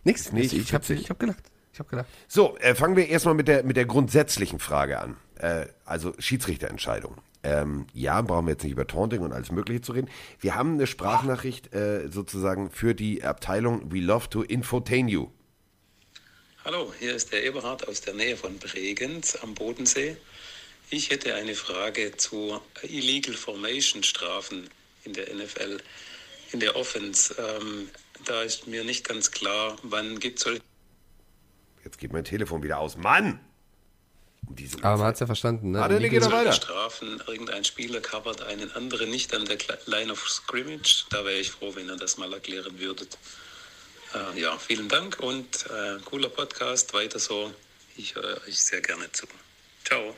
Nix. 0.04 0.32
nicht 0.34 0.52
ich 0.52 0.74
habe 0.74 0.94
ich 0.94 1.10
hab 1.10 1.20
gelacht. 1.20 1.52
Ich 1.72 1.80
habe 1.80 1.90
gelacht. 1.90 2.08
So, 2.28 2.58
äh, 2.58 2.76
fangen 2.76 2.98
wir 2.98 3.08
erstmal 3.08 3.36
mit 3.36 3.48
der, 3.48 3.64
mit 3.64 3.78
der 3.78 3.86
grundsätzlichen 3.86 4.60
Frage 4.60 5.00
an. 5.00 5.16
Äh, 5.36 5.68
also 5.86 6.14
Schiedsrichterentscheidung. 6.20 7.16
Ähm, 7.44 7.88
ja, 7.94 8.22
brauchen 8.22 8.48
wir 8.48 8.52
jetzt 8.52 8.64
nicht 8.64 8.74
über 8.74 8.86
Taunting 8.86 9.22
und 9.22 9.32
alles 9.32 9.54
Mögliche 9.54 9.80
zu 9.80 9.94
reden. 9.94 10.10
Wir 10.42 10.56
haben 10.56 10.74
eine 10.74 10.86
Sprachnachricht 10.86 11.74
äh, 11.74 12.10
sozusagen 12.10 12.70
für 12.70 12.94
die 12.94 13.24
Abteilung 13.24 13.90
We 13.94 14.00
Love 14.00 14.30
to 14.30 14.42
Infotain 14.42 15.08
You. 15.08 15.30
Hallo, 16.72 16.94
hier 17.00 17.16
ist 17.16 17.32
der 17.32 17.44
Eberhard 17.44 17.88
aus 17.88 18.02
der 18.02 18.14
Nähe 18.14 18.38
von 18.38 18.60
Bregenz 18.60 19.36
am 19.42 19.56
Bodensee. 19.56 20.18
Ich 20.92 21.10
hätte 21.10 21.34
eine 21.34 21.56
Frage 21.56 22.16
zu 22.16 22.62
Illegal 22.84 23.34
Formation 23.34 24.04
Strafen 24.04 24.70
in 25.04 25.14
der 25.14 25.34
NFL, 25.34 25.80
in 26.52 26.60
der 26.60 26.76
Offense. 26.76 27.34
Ähm, 27.40 27.90
da 28.26 28.44
ist 28.44 28.68
mir 28.68 28.84
nicht 28.84 29.04
ganz 29.08 29.32
klar, 29.32 29.78
wann 29.82 30.20
gibt 30.20 30.46
es 30.46 30.60
Jetzt 31.84 31.98
geht 31.98 32.14
mein 32.14 32.24
Telefon 32.24 32.62
wieder 32.62 32.78
aus. 32.78 32.98
Mann! 32.98 33.40
Um 34.46 34.56
diese 34.56 34.78
Aber 34.84 34.98
man 34.98 35.08
hat 35.08 35.16
es 35.16 35.22
ja 35.22 35.26
verstanden, 35.26 35.72
ne? 35.72 35.82
Ah, 35.82 35.88
der 35.88 36.00
Wie 36.00 36.10
geht 36.10 36.22
er 36.22 36.32
weiter. 36.32 36.54
Strafen. 36.54 37.20
Irgendein 37.26 37.66
Spieler 37.66 38.00
covert 38.00 38.44
einen 38.44 38.72
anderen 38.74 39.10
nicht 39.10 39.34
an 39.34 39.46
der 39.46 39.58
Line 39.88 40.12
of 40.12 40.30
Scrimmage. 40.30 41.08
Da 41.10 41.26
wäre 41.26 41.40
ich 41.40 41.50
froh, 41.50 41.74
wenn 41.74 41.88
ihr 41.88 41.98
das 41.98 42.20
mal 42.20 42.32
erklären 42.32 42.78
würdet. 42.78 43.18
Äh, 44.14 44.42
ja, 44.42 44.58
vielen 44.58 44.88
Dank 44.88 45.20
und 45.20 45.66
äh, 45.66 46.00
cooler 46.06 46.30
Podcast. 46.30 46.94
Weiter 46.94 47.20
so. 47.20 47.52
Ich 47.96 48.16
höre 48.16 48.42
euch 48.48 48.60
sehr 48.60 48.82
gerne 48.82 49.12
zu. 49.12 49.28
Ciao. 49.84 50.16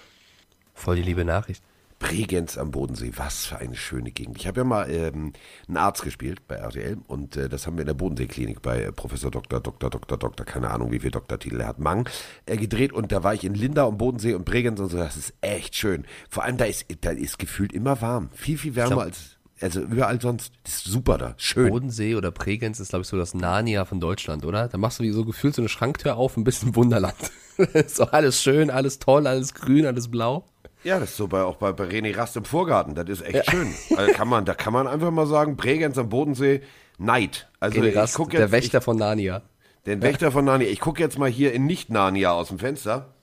Voll 0.76 0.98
die 0.98 1.02
liebe 1.04 1.26
Nachricht. 1.26 1.62
Bregenz 2.02 2.58
am 2.58 2.72
Bodensee, 2.72 3.12
was 3.16 3.46
für 3.46 3.60
eine 3.60 3.76
schöne 3.76 4.12
Gegend. 4.12 4.38
Ich 4.38 4.48
habe 4.48 4.62
ja 4.62 4.64
mal 4.64 4.90
ähm, 4.90 5.34
einen 5.68 5.78
Arzt 5.78 6.02
gespielt 6.02 6.48
bei 6.48 6.56
RTL 6.56 6.98
und 7.08 7.38
äh, 7.38 7.48
das 7.48 7.68
haben 7.68 7.78
wir 7.78 7.82
in 7.82 7.88
der 7.88 7.94
Bodenseeklinik 7.94 8.62
bei 8.62 8.82
äh, 8.82 8.92
Professor 8.92 9.30
Dr. 9.30 9.60
Dr. 9.60 9.90
Dr. 9.92 10.18
Dr. 10.18 10.46
keine 10.46 10.72
Ahnung, 10.72 10.92
wie 10.92 11.00
viel 11.00 11.12
Doktortitel 11.12 11.62
er 11.62 11.68
hat, 11.68 11.78
Mang, 11.80 12.10
äh, 12.48 12.58
gedreht 12.58 12.92
und 12.92 13.12
da 13.12 13.24
war 13.24 13.36
ich 13.36 13.44
in 13.44 13.54
Lindau 13.54 13.88
am 13.88 14.00
Bodensee 14.00 14.34
und 14.34 14.46
Bregenz 14.46 14.80
und 14.80 14.90
so, 14.90 14.98
das 14.98 15.16
ist 15.16 15.34
echt 15.42 15.76
schön. 15.76 16.06
Vor 16.28 16.44
allem 16.44 16.58
da 16.58 16.66
ist, 16.66 16.86
da 17.02 17.12
ist 17.12 17.38
gefühlt 17.38 17.72
immer 17.72 18.02
warm, 18.02 18.32
viel, 18.34 18.58
viel 18.58 18.76
wärmer 18.76 18.96
glaub- 18.96 19.04
als, 19.04 19.38
also 19.62 19.82
überall 19.82 20.20
sonst. 20.20 20.54
Das 20.64 20.76
ist 20.76 20.86
super 20.86 21.18
da, 21.18 21.34
schön. 21.38 21.70
Bodensee 21.70 22.16
oder 22.16 22.32
Bregenz 22.32 22.80
ist, 22.80 22.90
glaube 22.90 23.04
ich, 23.04 23.08
so 23.08 23.18
das 23.18 23.34
Narnia 23.34 23.86
von 23.86 24.00
Deutschland, 24.00 24.46
oder? 24.46 24.68
Da 24.68 24.78
machst 24.78 25.00
du 25.00 25.04
wie 25.04 25.12
so 25.12 25.24
gefühlt 25.24 25.56
so 25.56 25.62
eine 25.62 25.70
Schranktür 25.70 26.18
auf, 26.18 26.36
ein 26.38 26.44
bisschen 26.44 26.76
Wunderland. 26.76 27.16
so 27.88 28.06
alles 28.06 28.42
schön, 28.42 28.70
alles 28.70 29.00
toll, 29.00 29.28
alles 29.28 29.54
grün, 29.54 29.86
alles 29.86 30.10
blau. 30.10 30.46
Ja, 30.84 31.00
das 31.00 31.12
ist 31.12 31.18
so 31.18 31.28
bei, 31.28 31.44
auch 31.44 31.58
bei, 31.58 31.72
bei 31.74 31.86
René 31.86 32.16
Rast 32.18 32.36
im 32.38 32.46
Vorgarten, 32.46 32.96
das 32.96 33.08
ist 33.08 33.22
echt 33.22 33.52
schön. 33.52 33.72
Also 33.96 34.14
kann 34.14 34.28
man, 34.28 34.46
da 34.46 34.56
kann 34.56 34.74
man 34.74 34.88
einfach 34.88 35.12
mal 35.12 35.28
sagen, 35.28 35.56
Bregenz 35.56 35.98
am 36.00 36.10
Bodensee, 36.10 36.62
Neid. 36.98 37.50
Also 37.60 37.80
René 37.80 37.90
ich 37.90 37.96
Rast, 37.96 38.16
guck 38.16 38.32
der 38.32 38.42
jetzt, 38.42 38.52
Wächter 38.52 38.82
von 38.82 38.98
Narnia. 38.98 39.44
Ich, 39.44 39.84
den 39.86 40.02
Wächter 40.02 40.32
von 40.32 40.46
Narnia. 40.46 40.70
Ich 40.70 40.80
gucke 40.80 41.02
jetzt 41.02 41.20
mal 41.20 41.30
hier 41.30 41.54
in 41.54 41.68
Nicht-Narnia 41.68 42.32
aus 42.32 42.48
dem 42.48 42.58
Fenster. 42.58 43.14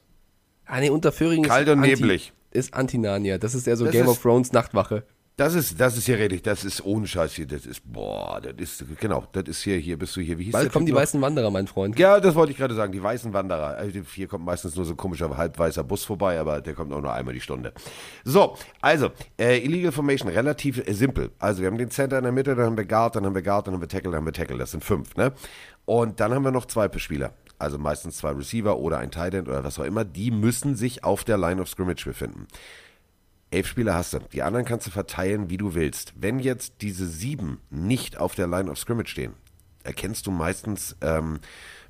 Ah, 0.66 0.78
nee, 0.80 0.90
Unterföhring 0.90 1.42
Kalt 1.42 1.66
ist 1.66 1.73
und 1.73 1.80
Anti, 1.80 1.90
neblig. 1.90 2.33
ist 2.52 2.75
Anti-Narnia. 2.75 3.38
Das 3.38 3.54
ist 3.54 3.66
eher 3.66 3.76
so 3.76 3.87
Das 3.87 3.92
Game 3.92 4.07
of 4.07 4.23
Thrones 4.23 4.52
Nachtwache. 4.52 5.04
Das 5.38 5.54
ist, 5.54 5.80
das 5.80 5.97
ist 5.97 6.07
hier 6.07 6.18
richtig, 6.18 6.42
das 6.42 6.64
ist 6.64 6.85
ohne 6.85 7.07
Scheiß 7.07 7.35
hier, 7.35 7.47
das 7.47 7.64
ist, 7.64 7.80
boah, 7.85 8.40
das 8.42 8.54
ist, 8.59 8.85
genau, 8.99 9.25
das 9.30 9.45
ist 9.45 9.62
hier, 9.62 9.76
hier 9.76 9.97
bist 9.97 10.16
du 10.16 10.21
hier, 10.21 10.37
wie 10.37 10.47
hieß 10.47 10.52
Bald 10.52 10.64
der 10.64 10.73
kommen 10.73 10.85
die 10.85 10.90
Typ 10.90 10.97
noch? 10.97 11.02
weißen 11.02 11.23
Wanderer, 11.23 11.49
mein 11.52 11.68
Freund. 11.68 11.97
Ja, 11.97 12.18
das 12.18 12.35
wollte 12.35 12.50
ich 12.50 12.59
gerade 12.59 12.75
sagen, 12.75 12.90
die 12.90 13.00
weißen 13.00 13.33
Wanderer. 13.33 13.76
Also 13.76 14.00
hier 14.00 14.26
kommt 14.26 14.45
meistens 14.45 14.75
nur 14.75 14.85
so 14.85 14.95
ein 14.95 14.97
komischer 14.97 15.37
halbweißer 15.37 15.85
Bus 15.85 16.04
vorbei, 16.04 16.40
aber 16.40 16.61
der 16.61 16.75
kommt 16.75 16.92
auch 16.92 17.00
nur 17.00 17.12
einmal 17.12 17.35
die 17.35 17.40
Stunde. 17.40 17.73
So, 18.25 18.57
also, 18.80 19.11
äh, 19.38 19.64
Illegal 19.64 19.92
Formation, 19.92 20.28
relativ 20.28 20.85
äh, 20.85 20.92
simpel. 20.92 21.30
Also 21.38 21.61
wir 21.61 21.68
haben 21.68 21.78
den 21.78 21.92
Center 21.92 22.18
in 22.18 22.25
der 22.25 22.33
Mitte, 22.33 22.57
dann 22.57 22.66
haben 22.66 22.76
wir 22.76 22.85
Guard, 22.85 23.14
dann 23.14 23.25
haben 23.25 23.37
wir 23.37 23.42
Guard, 23.42 23.68
dann 23.68 23.75
haben 23.75 23.80
wir 23.80 23.87
Tackle, 23.87 24.11
dann 24.11 24.18
haben 24.18 24.26
wir 24.26 24.33
Tackle. 24.33 24.59
Das 24.59 24.73
sind 24.73 24.83
fünf, 24.83 25.14
ne? 25.14 25.33
Und 25.85 26.18
dann 26.18 26.35
haben 26.35 26.42
wir 26.42 26.50
noch 26.50 26.66
zwei 26.66 26.90
Spieler. 26.99 27.33
Also 27.61 27.78
meistens 27.78 28.16
zwei 28.16 28.33
Receiver 28.33 28.76
oder 28.76 28.99
ein 28.99 29.12
Tight 29.12 29.35
End 29.35 29.47
oder 29.47 29.62
was 29.62 29.78
auch 29.78 29.85
immer. 29.85 30.04
Die 30.04 30.33
müssen 30.33 30.75
sich 30.75 31.04
auf 31.04 31.23
der 31.23 31.38
Line 31.38 31.62
of 31.62 31.68
Scrimmage 31.68 32.04
befinden. 32.04 32.49
Elf 33.50 33.67
Spieler 33.67 33.95
hast 33.95 34.12
du. 34.12 34.19
Die 34.33 34.43
anderen 34.43 34.67
kannst 34.67 34.87
du 34.87 34.90
verteilen, 34.90 35.49
wie 35.49 35.57
du 35.57 35.75
willst. 35.75 36.12
Wenn 36.17 36.38
jetzt 36.38 36.75
diese 36.83 37.07
sieben 37.07 37.61
nicht 37.71 38.19
auf 38.19 38.35
der 38.35 38.47
Line 38.47 38.71
of 38.71 38.78
Scrimmage 38.78 39.09
stehen, 39.09 39.33
erkennst 39.85 40.26
du 40.26 40.31
meistens, 40.31 40.97
ähm, 41.00 41.40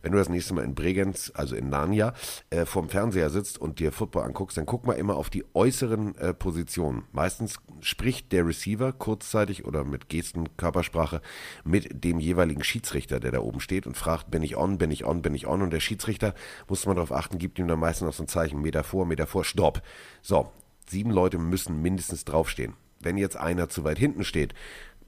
wenn 0.00 0.12
du 0.12 0.18
das 0.18 0.28
nächste 0.28 0.54
Mal 0.54 0.62
in 0.62 0.76
Bregenz, 0.76 1.32
also 1.34 1.56
in 1.56 1.68
Narnia, 1.68 2.14
äh, 2.50 2.64
vorm 2.64 2.88
Fernseher 2.88 3.30
sitzt 3.30 3.58
und 3.58 3.80
dir 3.80 3.90
Football 3.90 4.22
anguckst, 4.22 4.56
dann 4.56 4.66
guck 4.66 4.86
mal 4.86 4.92
immer 4.92 5.16
auf 5.16 5.30
die 5.30 5.44
äußeren 5.52 6.14
äh, 6.14 6.32
Positionen. 6.32 7.02
Meistens 7.10 7.56
spricht 7.80 8.30
der 8.30 8.46
Receiver 8.46 8.92
kurzzeitig 8.92 9.64
oder 9.64 9.82
mit 9.82 10.08
Gesten, 10.08 10.56
Körpersprache 10.56 11.20
mit 11.64 12.04
dem 12.04 12.20
jeweiligen 12.20 12.62
Schiedsrichter, 12.62 13.18
der 13.18 13.32
da 13.32 13.40
oben 13.40 13.58
steht 13.58 13.88
und 13.88 13.96
fragt, 13.96 14.30
bin 14.30 14.44
ich 14.44 14.56
on, 14.56 14.78
bin 14.78 14.92
ich 14.92 15.04
on, 15.04 15.22
bin 15.22 15.34
ich 15.34 15.48
on 15.48 15.62
und 15.62 15.72
der 15.72 15.80
Schiedsrichter, 15.80 16.34
muss 16.68 16.86
man 16.86 16.94
darauf 16.94 17.10
achten, 17.10 17.38
gibt 17.38 17.58
ihm 17.58 17.66
dann 17.66 17.80
meistens 17.80 18.06
noch 18.06 18.14
so 18.14 18.22
ein 18.22 18.28
Zeichen, 18.28 18.62
Meter 18.62 18.84
vor, 18.84 19.06
Meter 19.06 19.26
vor, 19.26 19.44
Stopp. 19.44 19.82
So, 20.22 20.52
sieben 20.90 21.10
Leute 21.10 21.38
müssen 21.38 21.82
mindestens 21.82 22.24
draufstehen. 22.24 22.74
Wenn 23.00 23.16
jetzt 23.16 23.36
einer 23.36 23.68
zu 23.68 23.84
weit 23.84 23.98
hinten 23.98 24.24
steht, 24.24 24.54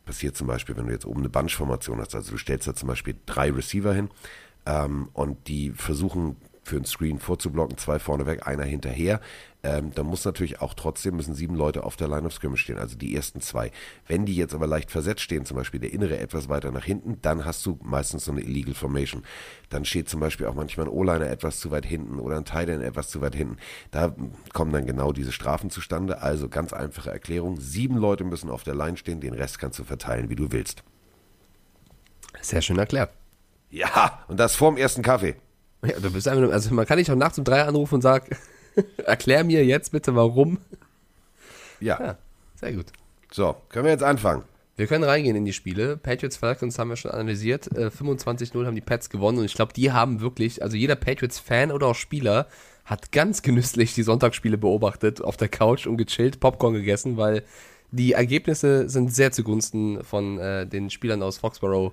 passiert 0.05 0.37
zum 0.37 0.47
Beispiel, 0.47 0.77
wenn 0.77 0.87
du 0.87 0.93
jetzt 0.93 1.07
oben 1.07 1.21
eine 1.21 1.29
Bunch-Formation 1.29 2.01
hast, 2.01 2.15
also 2.15 2.33
du 2.33 2.39
stellst 2.39 2.67
da 2.67 2.75
zum 2.75 2.89
Beispiel 2.89 3.17
drei 3.27 3.51
Receiver 3.51 3.93
hin 3.93 4.11
ähm, 4.67 5.09
und 5.13 5.49
die 5.49 5.71
versuchen 5.71 6.37
für 6.71 6.77
ein 6.77 6.85
Screen 6.85 7.19
vorzublocken, 7.19 7.77
zwei 7.77 7.99
vorneweg, 7.99 8.47
einer 8.47 8.65
hinterher. 8.65 9.21
Ähm, 9.63 9.91
da 9.95 10.03
muss 10.03 10.25
natürlich 10.25 10.63
auch 10.63 10.73
trotzdem 10.73 11.17
müssen 11.17 11.35
sieben 11.35 11.55
Leute 11.55 11.85
auf 11.85 11.97
der 11.97 12.09
Line 12.09 12.27
of 12.27 12.33
Scrimmage 12.33 12.61
stehen, 12.61 12.79
also 12.79 12.97
die 12.97 13.15
ersten 13.15 13.41
zwei. 13.41 13.73
Wenn 14.07 14.25
die 14.25 14.35
jetzt 14.35 14.55
aber 14.55 14.67
leicht 14.67 14.91
versetzt 14.91 15.21
stehen, 15.21 15.45
zum 15.45 15.57
Beispiel 15.57 15.81
der 15.81 15.93
innere 15.93 16.19
etwas 16.19 16.49
weiter 16.49 16.71
nach 16.71 16.85
hinten, 16.85 17.19
dann 17.21 17.45
hast 17.45 17.67
du 17.67 17.79
meistens 17.83 18.25
so 18.25 18.33
eine 18.33 18.41
Illegal 18.41 18.73
Formation. 18.73 19.25
Dann 19.69 19.85
steht 19.85 20.09
zum 20.09 20.21
Beispiel 20.21 20.47
auch 20.47 20.55
manchmal 20.55 20.87
ein 20.87 20.93
O-Liner 20.93 21.29
etwas 21.29 21.61
zu 21.61 21.71
weit 21.71 21.85
hinten 21.85 22.19
oder 22.21 22.37
ein 22.37 22.47
Tight 22.47 22.71
End 22.71 22.83
etwas 22.83 23.11
zu 23.11 23.21
weit 23.21 23.35
hinten. 23.35 23.59
Da 23.91 24.15
kommen 24.55 24.73
dann 24.73 24.87
genau 24.87 25.13
diese 25.13 25.33
Strafen 25.33 25.69
zustande. 25.69 26.23
Also 26.23 26.49
ganz 26.49 26.73
einfache 26.73 27.11
Erklärung: 27.11 27.61
Sieben 27.61 27.97
Leute 27.97 28.25
müssen 28.25 28.49
auf 28.49 28.63
der 28.63 28.77
Line 28.77 28.97
stehen, 28.97 29.21
den 29.21 29.35
Rest 29.35 29.59
kannst 29.59 29.79
du 29.79 29.85
verteilen, 29.85 30.31
wie 30.31 30.37
du 30.37 30.53
willst. 30.53 30.85
Sehr 32.41 32.63
schön 32.63 32.79
erklärt. 32.79 33.11
Ja, 33.71 34.25
und 34.29 34.41
das 34.41 34.57
vorm 34.57 34.77
ersten 34.77 35.03
Kaffee. 35.03 35.37
Ja, 35.83 35.99
du 35.99 36.11
bist 36.11 36.29
einfach, 36.29 36.53
also 36.53 36.75
man 36.75 36.87
kann 36.87 36.99
dich 36.99 37.11
auch 37.11 37.17
nachts 37.17 37.39
um 37.39 37.45
drei 37.45 37.63
anrufen 37.63 37.97
und 37.97 38.03
sagen, 38.03 38.37
erklär 39.05 39.45
mir 39.45 39.65
jetzt 39.65 39.93
bitte 39.93 40.15
warum. 40.15 40.59
Ja. 41.81 41.99
Ja, 42.01 42.19
sehr 42.57 42.73
gut. 42.73 42.87
So, 43.31 43.57
können 43.71 43.87
wir 43.87 43.93
jetzt 43.93 44.03
anfangen? 44.03 44.43
Wir 44.77 44.87
können 44.87 45.05
reingehen 45.05 45.37
in 45.37 45.45
die 45.45 45.53
Spiele. 45.53 45.97
Patriots 45.97 46.39
Falcons 46.39 46.79
haben 46.79 46.89
wir 46.89 46.97
schon 46.97 47.11
analysiert. 47.11 47.67
Äh, 47.77 47.89
25-0 47.89 48.65
haben 48.65 48.75
die 48.75 48.81
Pets 48.81 49.11
gewonnen 49.11 49.39
und 49.39 49.45
ich 49.45 49.55
glaube, 49.55 49.73
die 49.73 49.93
haben 49.93 50.21
wirklich, 50.21 50.63
also 50.63 50.77
jeder 50.77 50.97
Patriots-Fan 50.97 51.71
oder 51.71 51.89
auch 51.89 51.95
Spieler 51.95 52.47
hat 52.85 53.13
ganz 53.13 53.43
genüsslich 53.43 53.95
die 53.95 54.03
Sonntagsspiele 54.03 54.59
beobachtet, 54.59 55.23
auf 55.23 55.37
der 55.37 55.49
Couch 55.49 55.87
und 55.87 55.97
gechillt, 55.97 56.41
Popcorn 56.41 56.75
gegessen, 56.75 57.17
weil 57.17 57.45
die 57.93 58.13
Ergebnisse 58.13 58.89
sind 58.89 59.15
sehr 59.15 59.33
zugunsten 59.33 60.03
von 60.03 60.39
äh, 60.39 60.67
den 60.67 60.91
Spielern 60.91 61.23
aus 61.23 61.39
Foxborough 61.39 61.93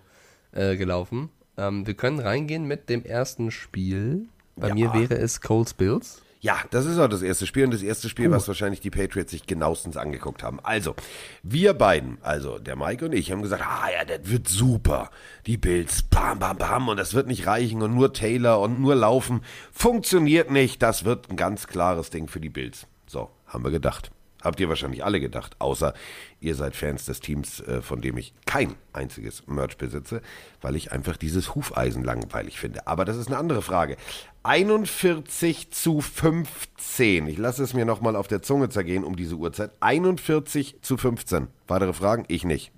äh, 0.54 0.76
gelaufen. 0.76 1.30
Ähm, 1.58 1.86
wir 1.88 1.94
können 1.96 2.20
reingehen 2.20 2.66
mit 2.66 2.90
dem 2.90 3.04
ersten 3.04 3.52
Spiel. 3.52 4.28
Bei 4.56 4.70
Ja. 4.70 4.74
mir 4.74 4.94
wäre 4.94 5.16
es 5.18 5.42
Coles 5.42 5.74
Bills. 5.74 6.22
Ja, 6.40 6.60
das 6.70 6.86
ist 6.86 7.00
auch 7.00 7.08
das 7.08 7.24
erste 7.24 7.48
Spiel 7.48 7.66
und 7.66 7.74
das 7.74 7.82
erste 7.82 8.10
Spiel, 8.10 8.30
was 8.30 8.48
wahrscheinlich 8.48 8.80
die 8.80 8.92
Patriots 8.92 9.32
sich 9.32 9.48
genauestens 9.48 9.98
angeguckt 9.98 10.44
haben. 10.44 10.60
Also, 10.62 10.96
wir 11.42 11.74
beiden, 11.74 12.20
also 12.22 12.60
der 12.60 12.76
Mike 12.76 13.04
und 13.06 13.14
ich, 13.14 13.32
haben 13.32 13.42
gesagt, 13.42 13.64
ah 13.66 13.88
ja, 13.92 14.06
das 14.06 14.30
wird 14.30 14.48
super. 14.48 15.10
Die 15.48 15.58
Bills, 15.58 16.04
bam, 16.04 16.38
bam, 16.38 16.58
bam 16.58 16.90
und 16.90 16.98
das 16.98 17.16
wird 17.16 17.26
nicht 17.28 17.48
reichen 17.48 17.82
und 17.82 17.96
nur 17.96 18.14
Taylor 18.14 18.62
und 18.62 18.80
nur 18.80 18.94
laufen. 18.94 19.42
Funktioniert 19.72 20.52
nicht, 20.52 20.82
das 20.84 21.06
wird 21.06 21.30
ein 21.32 21.38
ganz 21.38 21.66
klares 21.66 22.12
Ding 22.12 22.28
für 22.28 22.40
die 22.40 22.50
Bills. 22.50 22.86
So, 23.08 23.32
haben 23.48 23.64
wir 23.64 23.72
gedacht. 23.72 24.12
Habt 24.44 24.60
ihr 24.60 24.70
wahrscheinlich 24.70 25.04
alle 25.04 25.20
gedacht, 25.20 25.56
außer 25.60 25.94
ihr 26.40 26.56
seid 26.56 26.76
Fans 26.76 27.06
des 27.06 27.20
Teams, 27.20 27.60
äh, 27.62 27.82
von 27.82 28.02
dem 28.02 28.18
ich 28.18 28.34
kein 28.46 28.76
einziges 28.94 29.48
Merch 29.48 29.78
besitze, 29.78 30.22
weil 30.62 30.76
ich 30.76 30.92
einfach 30.92 31.18
dieses 31.18 31.56
Hufeisen 31.56 32.04
langweilig 32.04 32.60
finde. 32.60 32.88
Aber 32.88 33.04
das 33.06 33.18
ist 33.18 33.28
eine 33.28 33.38
andere 33.38 33.62
Frage. 33.62 33.98
41 34.44 35.72
zu 35.72 36.02
15. 36.02 37.28
Ich 37.28 37.38
lasse 37.38 37.64
es 37.64 37.74
mir 37.74 37.86
nochmal 37.86 38.16
auf 38.16 38.28
der 38.28 38.42
Zunge 38.42 38.70
zergehen 38.70 39.04
um 39.04 39.16
diese 39.16 39.36
Uhrzeit. 39.36 39.72
41 39.82 40.82
zu 40.82 40.98
15. 40.98 41.48
Weitere 41.68 41.94
Fragen? 41.94 42.26
Ich 42.28 42.46
nicht. 42.46 42.72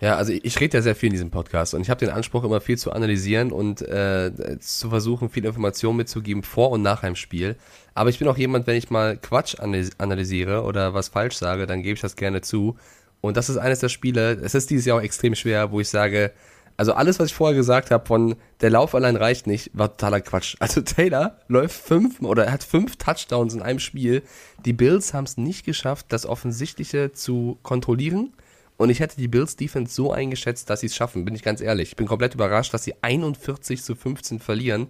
Ja, 0.00 0.16
also 0.16 0.32
ich, 0.32 0.44
ich 0.44 0.60
rede 0.60 0.76
ja 0.76 0.82
sehr 0.82 0.94
viel 0.94 1.06
in 1.06 1.14
diesem 1.14 1.30
Podcast 1.30 1.72
und 1.74 1.80
ich 1.80 1.88
habe 1.88 2.04
den 2.04 2.10
Anspruch, 2.10 2.44
immer 2.44 2.60
viel 2.60 2.76
zu 2.76 2.92
analysieren 2.92 3.50
und 3.50 3.80
äh, 3.82 4.58
zu 4.60 4.90
versuchen, 4.90 5.30
viel 5.30 5.44
Informationen 5.44 5.96
mitzugeben 5.96 6.42
vor 6.42 6.70
und 6.70 6.82
nach 6.82 7.02
einem 7.02 7.16
Spiel. 7.16 7.56
Aber 7.94 8.10
ich 8.10 8.18
bin 8.18 8.28
auch 8.28 8.36
jemand, 8.36 8.66
wenn 8.66 8.76
ich 8.76 8.90
mal 8.90 9.16
Quatsch 9.16 9.54
analys- 9.58 9.92
analysiere 9.98 10.64
oder 10.64 10.92
was 10.92 11.08
falsch 11.08 11.36
sage, 11.36 11.66
dann 11.66 11.82
gebe 11.82 11.94
ich 11.94 12.02
das 12.02 12.16
gerne 12.16 12.42
zu. 12.42 12.76
Und 13.22 13.38
das 13.38 13.48
ist 13.48 13.56
eines 13.56 13.80
der 13.80 13.88
Spiele, 13.88 14.32
es 14.32 14.54
ist 14.54 14.68
dieses 14.68 14.84
Jahr 14.84 14.98
auch 14.98 15.02
extrem 15.02 15.34
schwer, 15.34 15.72
wo 15.72 15.80
ich 15.80 15.88
sage, 15.88 16.32
also 16.76 16.92
alles, 16.92 17.18
was 17.18 17.28
ich 17.28 17.34
vorher 17.34 17.56
gesagt 17.56 17.90
habe, 17.90 18.06
von 18.06 18.36
der 18.60 18.68
Lauf 18.68 18.94
allein 18.94 19.16
reicht 19.16 19.46
nicht, 19.46 19.70
war 19.72 19.90
totaler 19.90 20.20
Quatsch. 20.20 20.56
Also 20.60 20.82
Taylor 20.82 21.38
läuft 21.48 21.74
fünf 21.74 22.20
oder 22.20 22.44
er 22.44 22.52
hat 22.52 22.64
fünf 22.64 22.96
Touchdowns 22.96 23.54
in 23.54 23.62
einem 23.62 23.78
Spiel. 23.78 24.22
Die 24.66 24.74
Bills 24.74 25.14
haben 25.14 25.24
es 25.24 25.38
nicht 25.38 25.64
geschafft, 25.64 26.06
das 26.10 26.26
Offensichtliche 26.26 27.12
zu 27.12 27.58
kontrollieren. 27.62 28.34
Und 28.76 28.90
ich 28.90 29.00
hätte 29.00 29.16
die 29.16 29.28
Bills 29.28 29.56
Defense 29.56 29.94
so 29.94 30.12
eingeschätzt, 30.12 30.68
dass 30.68 30.80
sie 30.80 30.86
es 30.86 30.96
schaffen, 30.96 31.24
bin 31.24 31.34
ich 31.34 31.42
ganz 31.42 31.60
ehrlich. 31.60 31.90
Ich 31.90 31.96
bin 31.96 32.06
komplett 32.06 32.34
überrascht, 32.34 32.74
dass 32.74 32.84
sie 32.84 32.94
41 33.00 33.82
zu 33.82 33.94
15 33.94 34.38
verlieren. 34.38 34.88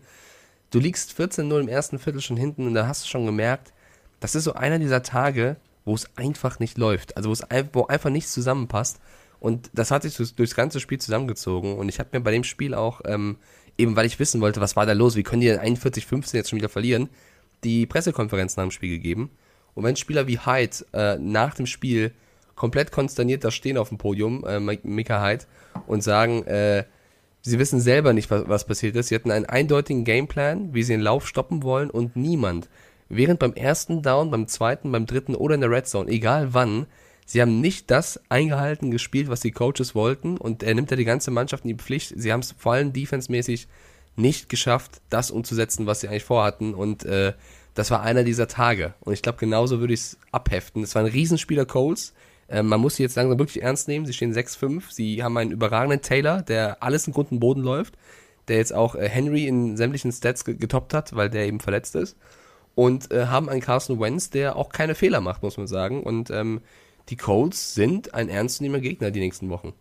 Du 0.71 0.81
liegst 0.81 1.19
14-0 1.19 1.61
im 1.61 1.69
ersten 1.69 1.99
Viertel 1.99 2.21
schon 2.21 2.37
hinten 2.37 2.67
und 2.67 2.75
da 2.75 2.89
hast 2.89 3.05
du 3.05 3.09
schon 3.09 3.27
gemerkt, 3.27 3.73
das 4.19 4.35
ist 4.35 4.45
so 4.45 4.55
einer 4.55 4.79
dieser 4.79 5.03
Tage, 5.03 5.57
wo 5.85 5.95
es 5.95 6.09
einfach 6.17 6.59
nicht 6.59 6.79
läuft. 6.79 7.17
Also 7.17 7.29
wo 7.29 7.33
es 7.33 7.45
wo 7.73 7.87
einfach 7.87 8.11
nichts 8.11 8.33
zusammenpasst. 8.33 8.99
Und 9.39 9.71
das 9.75 9.91
hat 9.91 10.03
sich 10.03 10.17
durchs, 10.17 10.35
durchs 10.35 10.57
ganze 10.57 10.81
Spiel 10.81 10.99
zusammengezogen. 10.99 11.77
Und 11.77 11.89
ich 11.89 12.01
habe 12.01 12.11
mir 12.13 12.21
bei 12.21 12.33
dem 12.33 12.43
Spiel 12.43 12.75
auch, 12.75 13.03
ähm, 13.05 13.37
eben 13.79 13.95
weil 13.95 14.07
ich 14.07 14.19
wissen 14.19 14.41
wollte, 14.41 14.61
was 14.61 14.75
war 14.75 14.87
da 14.87 14.93
los, 14.93 15.15
wie 15.15 15.23
können 15.23 15.43
die 15.43 15.49
denn 15.49 15.61
41-15 15.61 16.35
jetzt 16.35 16.51
schon 16.51 16.59
wieder 16.59 16.69
verlieren, 16.69 17.09
die 17.63 17.87
Pressekonferenz 17.87 18.57
nach 18.57 18.65
dem 18.65 18.71
Spiel 18.73 18.91
gegeben. 18.91 19.31
Und 19.75 19.85
wenn 19.85 19.95
Spieler 19.95 20.27
wie 20.27 20.41
Hyde 20.41 20.85
äh, 20.93 21.19
nach 21.19 21.55
dem 21.55 21.67
Spiel 21.67 22.13
komplett 22.57 22.91
konsterniert 22.91 23.45
da 23.45 23.51
stehen 23.51 23.79
auf 23.79 23.91
dem 23.91 23.99
Podium, 23.99 24.45
äh, 24.45 24.59
Mik- 24.59 24.85
Mika 24.85 25.23
Hyde, 25.25 25.45
und 25.87 26.03
sagen, 26.03 26.45
äh, 26.47 26.85
sie 27.43 27.59
wissen 27.59 27.81
selber 27.81 28.13
nicht, 28.13 28.31
was, 28.31 28.49
was 28.49 28.67
passiert 28.67 28.97
ist. 28.97 29.09
Sie 29.09 29.15
hatten 29.15 29.31
einen 29.31 29.47
eindeutigen 29.47 30.05
Gameplan, 30.05 30.75
wie 30.75 30.83
sie 30.83 30.95
den 30.95 31.03
Lauf 31.03 31.29
stoppen 31.29 31.63
wollen 31.63 31.91
und 31.91 32.17
niemand, 32.17 32.69
während 33.09 33.39
beim 33.39 33.53
ersten 33.53 34.03
Down, 34.03 34.31
beim 34.31 34.49
zweiten, 34.49 34.91
beim 34.91 35.07
dritten 35.07 35.37
oder 35.37 35.55
in 35.55 35.61
der 35.61 35.71
Red 35.71 35.87
Zone, 35.87 36.11
egal 36.11 36.55
wann, 36.55 36.87
sie 37.25 37.41
haben 37.41 37.61
nicht 37.61 37.91
das 37.91 38.21
eingehalten 38.29 38.91
gespielt, 38.91 39.29
was 39.29 39.41
die 39.41 39.53
Coaches 39.53 39.95
wollten 39.95 40.39
und 40.39 40.63
er 40.63 40.75
nimmt 40.75 40.91
ja 40.91 40.97
die 40.97 41.05
ganze 41.05 41.31
Mannschaft 41.31 41.65
in 41.65 41.69
die 41.69 41.83
Pflicht. 41.83 42.15
Sie 42.17 42.33
haben 42.33 42.41
es 42.41 42.55
vor 42.59 42.73
allem 42.73 42.93
defensemäßig 42.93 43.69
nicht 44.17 44.49
geschafft, 44.49 45.03
das 45.11 45.31
umzusetzen, 45.31 45.87
was 45.87 46.01
sie 46.01 46.09
eigentlich 46.09 46.25
vorhatten 46.25 46.75
und 46.75 47.05
äh, 47.05 47.35
das 47.75 47.91
war 47.91 48.01
einer 48.03 48.25
dieser 48.25 48.49
Tage 48.49 48.95
und 49.01 49.13
ich 49.13 49.23
glaube, 49.23 49.39
genauso 49.39 49.81
würde 49.81 49.93
ich 49.93 50.01
es 50.01 50.19
abheften. 50.33 50.83
Es 50.83 50.95
war 50.95 51.03
ein 51.03 51.13
Riesenspieler 51.13 51.67
Coles, 51.67 52.15
ähm, 52.49 52.69
man 52.69 52.81
muss 52.81 52.97
sie 52.97 53.03
jetzt 53.03 53.17
langsam 53.17 53.39
wirklich 53.39 53.63
ernst 53.63 53.89
nehmen. 53.89 54.07
Sie 54.07 54.13
stehen 54.13 54.33
6-5. 54.33 54.85
Sie 54.91 55.23
haben 55.23 55.37
einen 55.37 55.51
überragenden 55.51 56.03
Taylor, 56.03 56.43
der 56.43 56.83
alles 56.83 57.07
in 57.07 57.13
Grund 57.13 57.33
und 57.33 57.41
Boden 57.41 57.63
läuft. 57.63 57.95
Der 58.49 58.59
jetzt 58.59 58.73
auch 58.73 58.95
äh, 58.95 59.09
Henry 59.09 59.47
in 59.47 59.77
sämtlichen 59.77 60.13
Stats 60.13 60.45
ge 60.45 60.55
getoppt 60.55 60.95
hat, 60.95 61.17
weil 61.17 61.31
der 61.31 61.47
eben 61.47 61.61
verletzt 61.61 61.97
ist. 61.97 62.17
Und 62.75 63.11
äh, 63.11 63.27
haben 63.27 63.49
einen 63.49 63.61
Carson 63.61 63.99
Wentz, 63.99 64.31
der 64.31 64.57
auch 64.57 64.69
keine 64.69 64.95
Fehler 64.95 65.21
macht, 65.21 65.43
muss 65.43 65.57
man 65.57 65.67
sagen. 65.67 66.03
Und 66.03 66.31
ähm, 66.31 66.61
die 67.09 67.17
Colts 67.17 67.75
sind 67.75 68.15
ein 68.15 68.29
ernstzunehmender 68.29 68.87
Gegner 68.87 69.11
die 69.11 69.21
nächsten 69.21 69.49
Wochen. 69.51 69.73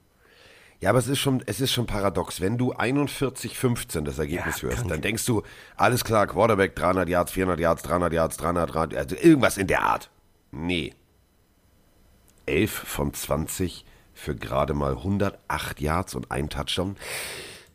Ja, 0.82 0.90
aber 0.90 1.00
es 1.00 1.08
ist 1.08 1.20
schon, 1.20 1.42
es 1.46 1.62
ist 1.62 1.72
schon 1.72 1.86
paradox. 1.86 2.42
Wenn 2.42 2.58
du 2.58 2.74
41-15 2.74 4.02
das 4.02 4.20
Ergebnis 4.20 4.62
Ja, 4.62 4.70
hörst, 4.70 4.90
dann 4.90 5.02
denkst 5.02 5.26
du, 5.26 5.42
alles 5.76 6.04
klar, 6.04 6.28
Quarterback 6.28 6.76
300 6.76 7.08
Yards, 7.08 7.32
400 7.32 7.60
Yards, 7.60 7.82
300 7.84 8.14
Yards, 8.14 8.38
300, 8.38 8.74
300 8.74 8.98
also 8.98 9.16
irgendwas 9.16 9.58
in 9.58 9.68
der 9.68 9.84
Art. 9.84 10.10
Nee. 10.52 10.94
11 12.46 12.72
von 12.72 13.14
20 13.14 13.86
für 14.14 14.36
gerade 14.36 14.74
mal 14.74 14.94
108 14.94 15.82
Yards 15.82 16.16
und 16.16 16.32
ein 16.32 16.50
Touchdown. 16.50 16.96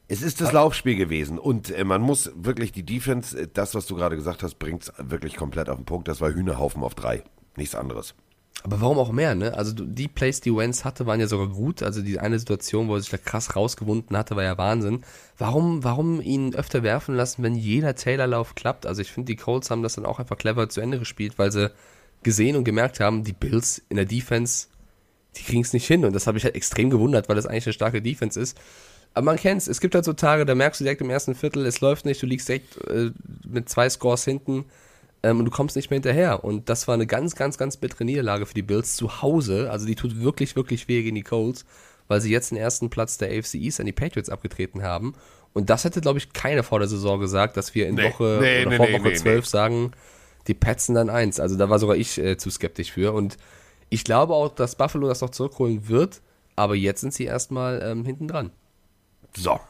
Es 0.09 0.23
ist 0.23 0.41
das 0.41 0.53
Laufspiel 0.53 0.97
gewesen 0.97 1.39
und 1.39 1.71
äh, 1.71 1.85
man 1.85 2.03
muss 2.03 2.33
wirklich 2.35 2.73
die 2.73 2.83
Defense, 2.83 3.43
äh, 3.43 3.49
das, 3.53 3.75
was 3.75 3.87
du 3.87 3.95
gerade 3.95 4.17
gesagt 4.17 4.43
hast, 4.43 4.59
bringt 4.59 4.83
es 4.83 4.93
wirklich 4.99 5.37
komplett 5.37 5.69
auf 5.69 5.77
den 5.77 5.85
Punkt. 5.85 6.09
Das 6.09 6.21
war 6.21 6.33
Hühnerhaufen 6.33 6.83
auf 6.83 6.95
drei. 6.95 7.23
Nichts 7.57 7.75
anderes. 7.75 8.15
Aber 8.63 8.81
warum 8.81 8.99
auch 8.99 9.11
mehr, 9.13 9.35
ne? 9.35 9.55
Also 9.57 9.73
die 9.73 10.09
Plays, 10.09 10.41
die 10.41 10.55
Wentz 10.55 10.85
hatte, 10.85 11.07
waren 11.07 11.21
ja 11.21 11.27
sogar 11.27 11.49
gut. 11.49 11.83
Also 11.83 12.03
die 12.03 12.19
eine 12.19 12.39
Situation, 12.39 12.89
wo 12.89 12.95
er 12.95 13.01
sich 13.01 13.11
da 13.11 13.17
krass 13.17 13.57
rausgewunden 13.57 14.17
hatte, 14.17 14.37
war 14.37 14.43
ja 14.43 14.59
Wahnsinn. 14.59 15.03
Warum, 15.39 15.83
warum 15.83 16.21
ihn 16.21 16.55
öfter 16.55 16.83
werfen 16.83 17.15
lassen, 17.15 17.43
wenn 17.43 17.55
jeder 17.55 17.95
Taylor-Lauf 17.95 18.55
klappt? 18.55 18.85
Also 18.85 19.01
ich 19.01 19.13
finde, 19.13 19.33
die 19.33 19.37
Colts 19.37 19.71
haben 19.71 19.83
das 19.83 19.95
dann 19.95 20.05
auch 20.05 20.19
einfach 20.19 20.37
clever 20.37 20.69
zu 20.69 20.81
Ende 20.81 20.99
gespielt, 20.99 21.39
weil 21.39 21.51
sie 21.53 21.71
gesehen 22.23 22.57
und 22.57 22.65
gemerkt 22.65 23.01
haben, 23.01 23.25
die 23.25 23.33
Bills 23.33 23.83
in 23.89 23.97
der 23.97 24.05
Defense, 24.07 24.69
die 25.37 25.43
kriegen 25.45 25.63
es 25.63 25.73
nicht 25.73 25.87
hin. 25.87 26.05
Und 26.05 26.13
das 26.13 26.27
habe 26.27 26.39
ich 26.39 26.45
halt 26.45 26.55
extrem 26.55 26.91
gewundert, 26.91 27.29
weil 27.29 27.37
das 27.37 27.47
eigentlich 27.47 27.67
eine 27.67 27.73
starke 27.73 28.03
Defense 28.03 28.39
ist. 28.39 28.59
Aber 29.15 29.25
man 29.27 29.37
kennt's. 29.37 29.67
Es 29.67 29.81
gibt 29.81 29.95
halt 29.95 30.05
so 30.05 30.13
Tage, 30.13 30.45
da 30.47 30.55
merkst 30.55 30.81
du 30.81 30.85
direkt 30.85 31.01
im 31.01 31.11
ersten 31.11 31.35
Viertel, 31.35 31.67
es 31.67 31.81
läuft 31.81 32.05
nicht, 32.05 32.23
du 32.23 32.27
liegst 32.27 32.49
direkt 32.49 32.77
äh, 32.89 33.11
mit 33.49 33.69
zwei 33.69 33.89
Scores 33.89 34.25
hinten. 34.25 34.67
ähm, 35.23 35.39
und 35.39 35.45
du 35.45 35.51
kommst 35.51 35.77
nicht 35.77 35.91
mehr 35.91 35.97
hinterher. 35.97 36.45
Und 36.45 36.69
das 36.69 36.89
war 36.89 36.95
eine 36.95 37.07
ganz, 37.07 37.35
ganz, 37.35 37.59
ganz 37.59 37.77
bittere 37.77 38.05
Niederlage 38.05 38.47
für 38.47 38.55
die 38.55 38.63
Bills 38.63 38.97
zu 38.97 39.23
Hause. 39.23 39.71
Also 39.71 39.87
die 39.87 39.95
tut 39.97 40.21
wirklich, 40.21 40.57
wirklich 40.57 40.89
weh 40.89 41.03
gegen 41.03 41.17
die 41.17 41.23
Colts, 41.23 41.65
weil 42.09 42.21
sie 42.21 42.31
jetzt 42.31 42.51
den 42.51 42.59
ersten 42.59 42.91
Platz 42.91 43.19
der 43.19 43.29
AFC 43.31 43.55
East 43.55 43.81
an 43.81 43.87
die 43.87 43.93
Patriots 43.93 44.31
abgetreten 44.31 44.83
haben. 44.83 45.15
Und 45.53 45.69
das 45.71 45.85
hätte, 45.85 46.01
glaube 46.01 46.19
ich, 46.19 46.33
keiner 46.33 46.63
vor 46.63 46.79
der 46.79 46.89
Saison 46.89 47.19
gesagt, 47.21 47.57
dass 47.57 47.75
wir 47.75 47.89
in 47.89 47.97
Nee, 47.97 48.05
Woche 48.05 48.39
nee, 48.41 48.61
oder 48.63 48.71
nee, 48.71 48.77
vor 48.77 48.93
Woche 48.93 49.09
nee, 49.09 49.15
12 49.15 49.45
nee. 49.45 49.49
sagen, 49.49 49.93
die 50.55 50.75
sind 50.77 50.95
dann 50.95 51.11
eins. 51.11 51.41
Also 51.41 51.57
da 51.57 51.71
war 51.71 51.79
sogar 51.79 51.97
ich 51.97 52.19
äh, 52.19 52.37
zu 52.37 52.51
skeptisch 52.51 52.93
für. 52.93 53.13
Und 53.13 53.37
ich 53.89 54.05
glaube 54.05 54.35
auch, 54.35 54.49
dass 54.49 54.77
Buffalo 54.77 55.09
das 55.09 55.21
noch 55.21 55.31
zurückholen 55.31 55.89
wird. 55.89 56.21
Aber 56.57 56.75
jetzt 56.75 57.01
sind 57.01 57.15
sie 57.15 57.25
erstmal 57.25 57.81
ähm, 57.83 58.05
hinten 58.05 58.29
dran. 58.29 58.51
So. 59.37 59.61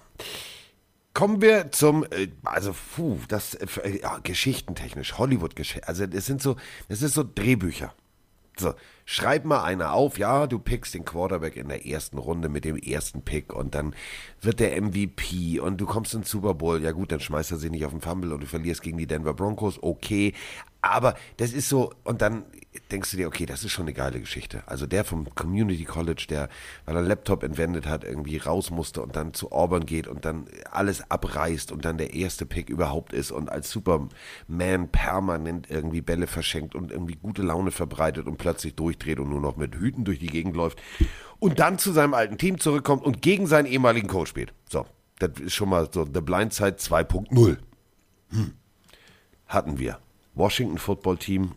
Kommen 1.12 1.42
wir 1.42 1.72
zum, 1.72 2.04
äh, 2.04 2.28
also, 2.44 2.74
puh, 2.96 3.18
das, 3.28 3.54
äh, 3.54 4.00
ja, 4.00 4.18
geschichtentechnisch, 4.22 5.18
Hollywood-Geschichte, 5.18 5.88
also, 5.88 6.06
das 6.06 6.26
sind 6.26 6.40
so, 6.40 6.56
das 6.88 7.02
ist 7.02 7.14
so 7.14 7.24
Drehbücher. 7.24 7.92
So, 8.56 8.74
schreib 9.06 9.44
mal 9.44 9.62
einer 9.64 9.94
auf, 9.94 10.18
ja, 10.18 10.46
du 10.46 10.58
pickst 10.58 10.94
den 10.94 11.04
Quarterback 11.04 11.56
in 11.56 11.68
der 11.68 11.86
ersten 11.86 12.18
Runde 12.18 12.48
mit 12.48 12.64
dem 12.64 12.76
ersten 12.76 13.22
Pick 13.22 13.54
und 13.54 13.74
dann 13.74 13.94
wird 14.42 14.60
der 14.60 14.80
MVP 14.80 15.58
und 15.58 15.80
du 15.80 15.86
kommst 15.86 16.12
in 16.14 16.20
den 16.20 16.26
Super 16.26 16.54
Bowl, 16.54 16.82
ja 16.82 16.92
gut, 16.92 17.10
dann 17.10 17.20
schmeißt 17.20 17.52
er 17.52 17.56
sich 17.56 17.70
nicht 17.70 17.86
auf 17.86 17.92
den 17.92 18.02
Fumble 18.02 18.32
und 18.32 18.42
du 18.42 18.46
verlierst 18.46 18.82
gegen 18.82 18.98
die 18.98 19.06
Denver 19.06 19.32
Broncos, 19.32 19.82
okay, 19.82 20.34
aber 20.82 21.14
das 21.36 21.52
ist 21.52 21.68
so, 21.68 21.92
und 22.04 22.22
dann 22.22 22.44
denkst 22.90 23.10
du 23.10 23.16
dir, 23.16 23.26
okay, 23.26 23.46
das 23.46 23.64
ist 23.64 23.72
schon 23.72 23.84
eine 23.84 23.92
geile 23.92 24.20
Geschichte. 24.20 24.62
Also 24.66 24.86
der 24.86 25.04
vom 25.04 25.34
Community 25.34 25.84
College, 25.84 26.26
der, 26.28 26.48
weil 26.86 26.96
er 26.96 27.02
Laptop 27.02 27.42
entwendet 27.42 27.86
hat, 27.86 28.04
irgendwie 28.04 28.36
raus 28.36 28.70
musste 28.70 29.02
und 29.02 29.16
dann 29.16 29.34
zu 29.34 29.52
Auburn 29.52 29.86
geht 29.86 30.06
und 30.06 30.24
dann 30.24 30.46
alles 30.70 31.10
abreißt 31.10 31.72
und 31.72 31.84
dann 31.84 31.98
der 31.98 32.14
erste 32.14 32.46
Pick 32.46 32.70
überhaupt 32.70 33.12
ist 33.12 33.30
und 33.32 33.50
als 33.50 33.70
Superman 33.70 34.88
permanent 34.90 35.68
irgendwie 35.68 36.00
Bälle 36.00 36.26
verschenkt 36.26 36.74
und 36.74 36.92
irgendwie 36.92 37.16
gute 37.16 37.42
Laune 37.42 37.72
verbreitet 37.72 38.26
und 38.26 38.38
plötzlich 38.38 38.74
durchdreht 38.74 39.18
und 39.18 39.30
nur 39.30 39.40
noch 39.40 39.56
mit 39.56 39.74
Hüten 39.74 40.04
durch 40.04 40.18
die 40.18 40.28
Gegend 40.28 40.56
läuft 40.56 40.80
und 41.38 41.58
dann 41.58 41.78
zu 41.78 41.92
seinem 41.92 42.14
alten 42.14 42.38
Team 42.38 42.58
zurückkommt 42.58 43.04
und 43.04 43.20
gegen 43.20 43.46
seinen 43.46 43.66
ehemaligen 43.66 44.08
Coach 44.08 44.30
spielt. 44.30 44.54
So, 44.68 44.86
das 45.18 45.32
ist 45.40 45.54
schon 45.54 45.68
mal 45.68 45.88
so 45.92 46.04
The 46.04 46.20
Blind 46.20 46.54
Side 46.54 46.76
2.0 46.78 47.56
hatten 49.46 49.78
wir 49.78 49.98
Washington 50.34 50.78
Football 50.78 51.18
Team 51.18 51.52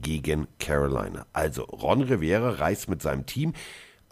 gegen 0.00 0.46
Carolina. 0.58 1.26
Also 1.32 1.64
Ron 1.64 2.02
Rivera 2.02 2.50
reist 2.50 2.88
mit 2.88 3.02
seinem 3.02 3.26
Team 3.26 3.52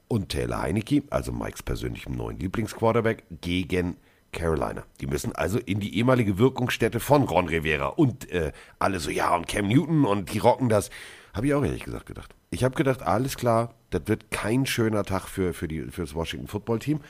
und 0.09 0.29
Taylor 0.29 0.63
Heinecke, 0.63 1.03
also 1.11 1.33
Mikes 1.33 1.63
persönlichem 1.63 2.15
neuen 2.15 2.39
Lieblingsquarterback, 2.39 3.25
gegen 3.41 3.97
Carolina. 4.33 4.85
Die 5.01 5.07
müssen 5.07 5.35
also 5.35 5.59
in 5.59 5.81
die 5.81 5.97
ehemalige 5.97 6.39
Wirkungsstätte 6.39 7.01
von 7.01 7.23
Ron 7.23 7.49
Rivera 7.49 7.87
und 7.87 8.31
äh, 8.31 8.53
alle 8.79 9.01
so, 9.01 9.11
ja, 9.11 9.35
und 9.35 9.49
Cam 9.49 9.69
Newton 9.69 10.05
und 10.05 10.33
die 10.33 10.39
rocken 10.39 10.69
das. 10.69 10.91
Habe 11.33 11.47
ich 11.47 11.55
auch 11.55 11.65
ehrlich 11.65 11.85
gesagt 11.85 12.07
gedacht. 12.07 12.35
Ich 12.51 12.65
habe 12.65 12.75
gedacht, 12.75 13.03
alles 13.03 13.37
klar, 13.37 13.75
das 13.91 14.03
wird 14.07 14.31
kein 14.31 14.67
schöner 14.67 15.05
Tag 15.05 15.29
für, 15.29 15.55
für, 15.55 15.69
die, 15.69 15.83
für 15.83 16.03
das 16.03 16.15
Washington 16.15 16.49
Football 16.49 16.81
Team. 16.81 17.01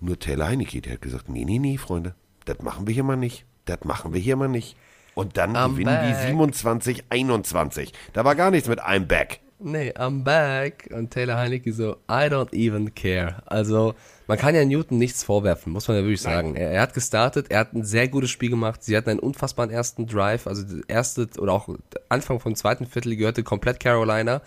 Nur 0.00 0.18
Taylor 0.18 0.48
Heinecke, 0.48 0.80
der 0.80 0.94
hat 0.94 1.02
gesagt, 1.02 1.28
nee, 1.28 1.44
nee, 1.44 1.58
nee, 1.58 1.76
Freunde, 1.76 2.14
das 2.44 2.60
machen 2.62 2.86
wir 2.86 2.94
hier 2.94 3.04
mal 3.04 3.16
nicht. 3.16 3.44
Das 3.64 3.84
machen 3.84 4.12
wir 4.12 4.20
hier 4.20 4.36
mal 4.36 4.48
nicht. 4.48 4.76
Und 5.14 5.36
dann 5.36 5.56
I'm 5.56 5.72
gewinnen 5.72 5.98
die 6.06 6.12
back. 6.12 6.26
27, 6.26 7.04
21. 7.10 7.92
Da 8.12 8.24
war 8.24 8.34
gar 8.34 8.50
nichts 8.50 8.68
mit 8.68 8.80
I'm 8.80 9.06
back. 9.06 9.40
Nee, 9.62 9.92
I'm 9.92 10.24
back. 10.24 10.88
Und 10.90 11.10
Taylor 11.10 11.36
Heinecke 11.36 11.72
so, 11.72 11.96
I 12.08 12.28
don't 12.30 12.54
even 12.54 12.94
care. 12.94 13.42
Also, 13.44 13.94
man 14.26 14.38
kann 14.38 14.54
ja 14.54 14.64
Newton 14.64 14.96
nichts 14.96 15.22
vorwerfen, 15.22 15.72
muss 15.72 15.86
man 15.86 15.98
ja 15.98 16.02
wirklich 16.02 16.22
sagen. 16.22 16.56
Er, 16.56 16.70
er 16.70 16.80
hat 16.80 16.94
gestartet, 16.94 17.50
er 17.50 17.60
hat 17.60 17.74
ein 17.74 17.84
sehr 17.84 18.08
gutes 18.08 18.30
Spiel 18.30 18.48
gemacht. 18.48 18.82
Sie 18.82 18.96
hatten 18.96 19.10
einen 19.10 19.18
unfassbaren 19.18 19.70
ersten 19.70 20.06
Drive. 20.06 20.46
Also, 20.46 20.62
der 20.62 20.88
erste 20.88 21.28
oder 21.38 21.52
auch 21.52 21.68
Anfang 22.08 22.40
vom 22.40 22.54
zweiten 22.54 22.86
Viertel 22.86 23.16
gehörte 23.16 23.42
komplett 23.42 23.80
Carolina. 23.80 24.40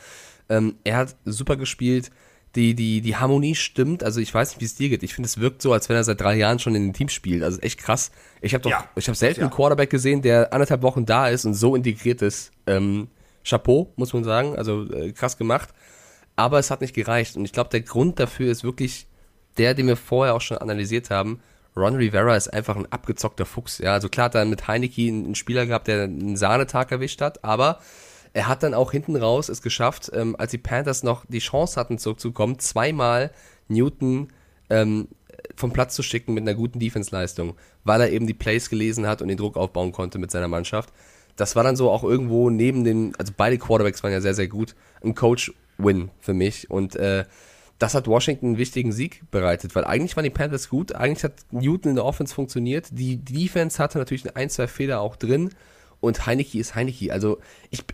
Ähm, 0.50 0.76
er 0.84 0.98
hat 0.98 1.16
super 1.26 1.58
gespielt. 1.58 2.10
Die, 2.56 2.76
die, 2.76 3.02
die 3.02 3.16
Harmonie 3.16 3.56
stimmt. 3.56 4.04
Also, 4.04 4.20
ich 4.22 4.32
weiß 4.34 4.52
nicht, 4.52 4.62
wie 4.62 4.66
es 4.66 4.76
dir 4.76 4.90
geht. 4.90 5.02
Ich 5.04 5.16
finde, 5.16 5.28
es 5.28 5.40
wirkt 5.40 5.62
so, 5.62 5.74
als 5.74 5.90
wenn 5.90 5.96
er 5.96 6.04
seit 6.04 6.22
drei 6.22 6.36
Jahren 6.36 6.60
schon 6.60 6.76
in 6.76 6.84
dem 6.84 6.94
Team 6.94 7.10
spielt. 7.10 7.42
Also, 7.44 7.60
echt 7.62 7.80
krass. 7.80 8.12
Ich 8.42 8.54
habe 8.54 8.62
doch, 8.62 8.70
Ja. 8.72 8.86
ich 8.96 9.08
habe 9.08 9.16
selten 9.18 9.40
Ja. 9.42 9.48
einen 9.48 9.56
Quarterback 9.56 9.90
gesehen, 9.90 10.22
der 10.22 10.54
anderthalb 10.54 10.84
Wochen 10.84 11.06
da 11.06 11.30
ist 11.30 11.46
und 11.46 11.56
so 11.56 11.76
integriert 11.76 12.22
ist. 12.22 12.52
Ähm, 12.68 13.08
Chapeau, 13.44 13.92
muss 13.96 14.14
man 14.14 14.24
sagen. 14.24 14.56
Also 14.56 14.84
äh, 14.94 15.12
krass 15.14 15.38
gemacht. 15.38 15.70
Aber 16.36 16.60
es 16.60 16.72
hat 16.72 16.82
nicht 16.82 16.94
gereicht. 16.94 17.36
Und 17.36 17.46
ich 17.46 17.52
glaube, 17.54 17.70
der 17.72 17.82
Grund 17.82 18.20
dafür 18.20 18.52
ist 18.52 18.64
wirklich 18.64 19.08
der, 19.58 19.74
den 19.74 19.88
wir 19.88 19.98
vorher 19.98 20.34
auch 20.34 20.42
schon 20.42 20.58
analysiert 20.58 21.10
haben. 21.10 21.42
Ron 21.76 21.96
Rivera 21.96 22.36
ist 22.36 22.48
einfach 22.54 22.76
ein 22.76 22.92
abgezockter 22.92 23.46
Fuchs. 23.46 23.80
Ja, 23.80 23.94
also 23.94 24.08
klar 24.10 24.26
hat 24.26 24.36
er 24.36 24.46
mit 24.46 24.68
Heineke 24.68 25.08
einen 25.08 25.36
Spieler 25.36 25.66
gehabt, 25.66 25.88
der 25.88 26.04
einen 26.04 26.38
Sahnetag 26.38 26.92
erwischt 26.92 27.20
hat, 27.22 27.44
aber 27.44 27.80
er 28.34 28.48
hat 28.48 28.64
dann 28.64 28.74
auch 28.74 28.92
hinten 28.92 29.16
raus 29.16 29.48
es 29.50 29.62
geschafft, 29.62 30.12
ähm, 30.14 30.36
als 30.38 30.52
die 30.52 30.58
Panthers 30.58 31.04
noch 31.04 31.26
die 31.28 31.40
Chance 31.40 31.80
hatten 31.80 31.98
zurückzukommen, 32.00 32.60
zweimal 32.60 33.32
Newton 33.68 34.30
ähm, 34.70 35.08
vom 35.56 35.72
Platz 35.72 35.96
zu 35.96 36.04
schicken 36.04 36.34
mit 36.34 36.42
einer 36.42 36.56
guten 36.56 36.80
Defense-Leistung, 36.80 37.56
weil 37.84 38.02
er 38.02 38.12
eben 38.12 38.28
die 38.28 38.34
Plays 38.34 38.70
gelesen 38.70 39.08
hat 39.08 39.22
und 39.22 39.28
den 39.28 39.38
Druck 39.38 39.56
aufbauen 39.56 39.92
konnte 39.92 40.18
mit 40.18 40.32
seiner 40.32 40.48
Mannschaft. 40.48 40.92
Das 41.36 41.56
war 41.56 41.64
dann 41.64 41.76
so 41.76 41.90
auch 41.90 42.04
irgendwo 42.04 42.50
neben 42.50 42.84
den, 42.84 43.16
also 43.18 43.34
beide 43.36 43.58
Quarterbacks 43.58 44.04
waren 44.04 44.12
ja 44.12 44.22
sehr, 44.22 44.34
sehr 44.34 44.48
gut, 44.48 44.76
ein 45.04 45.16
Coach-Win 45.16 46.10
für 46.20 46.34
mich. 46.34 46.70
Und 46.70 46.96
äh, 46.96 47.26
das 47.80 47.94
hat 47.96 48.08
Washington 48.08 48.48
einen 48.48 48.58
wichtigen 48.58 48.92
Sieg 48.92 49.24
bereitet, 49.32 49.76
weil 49.76 49.84
eigentlich 49.86 50.16
waren 50.16 50.24
die 50.24 50.30
Panthers 50.30 50.70
gut, 50.70 50.94
eigentlich 50.94 51.24
hat 51.24 51.34
Newton 51.52 51.92
in 51.92 51.96
der 51.96 52.06
Offense 52.06 52.34
funktioniert, 52.34 52.88
die 52.92 53.18
Defense 53.18 53.82
hatte 53.82 53.98
natürlich 53.98 54.36
ein, 54.36 54.50
zwei 54.50 54.68
Fehler 54.68 55.02
auch 55.02 55.16
drin. 55.16 55.50
Und 56.00 56.26
Heineke 56.26 56.60
ist 56.60 56.76
Heineke, 56.76 57.14
also 57.14 57.40
ich, 57.72 57.86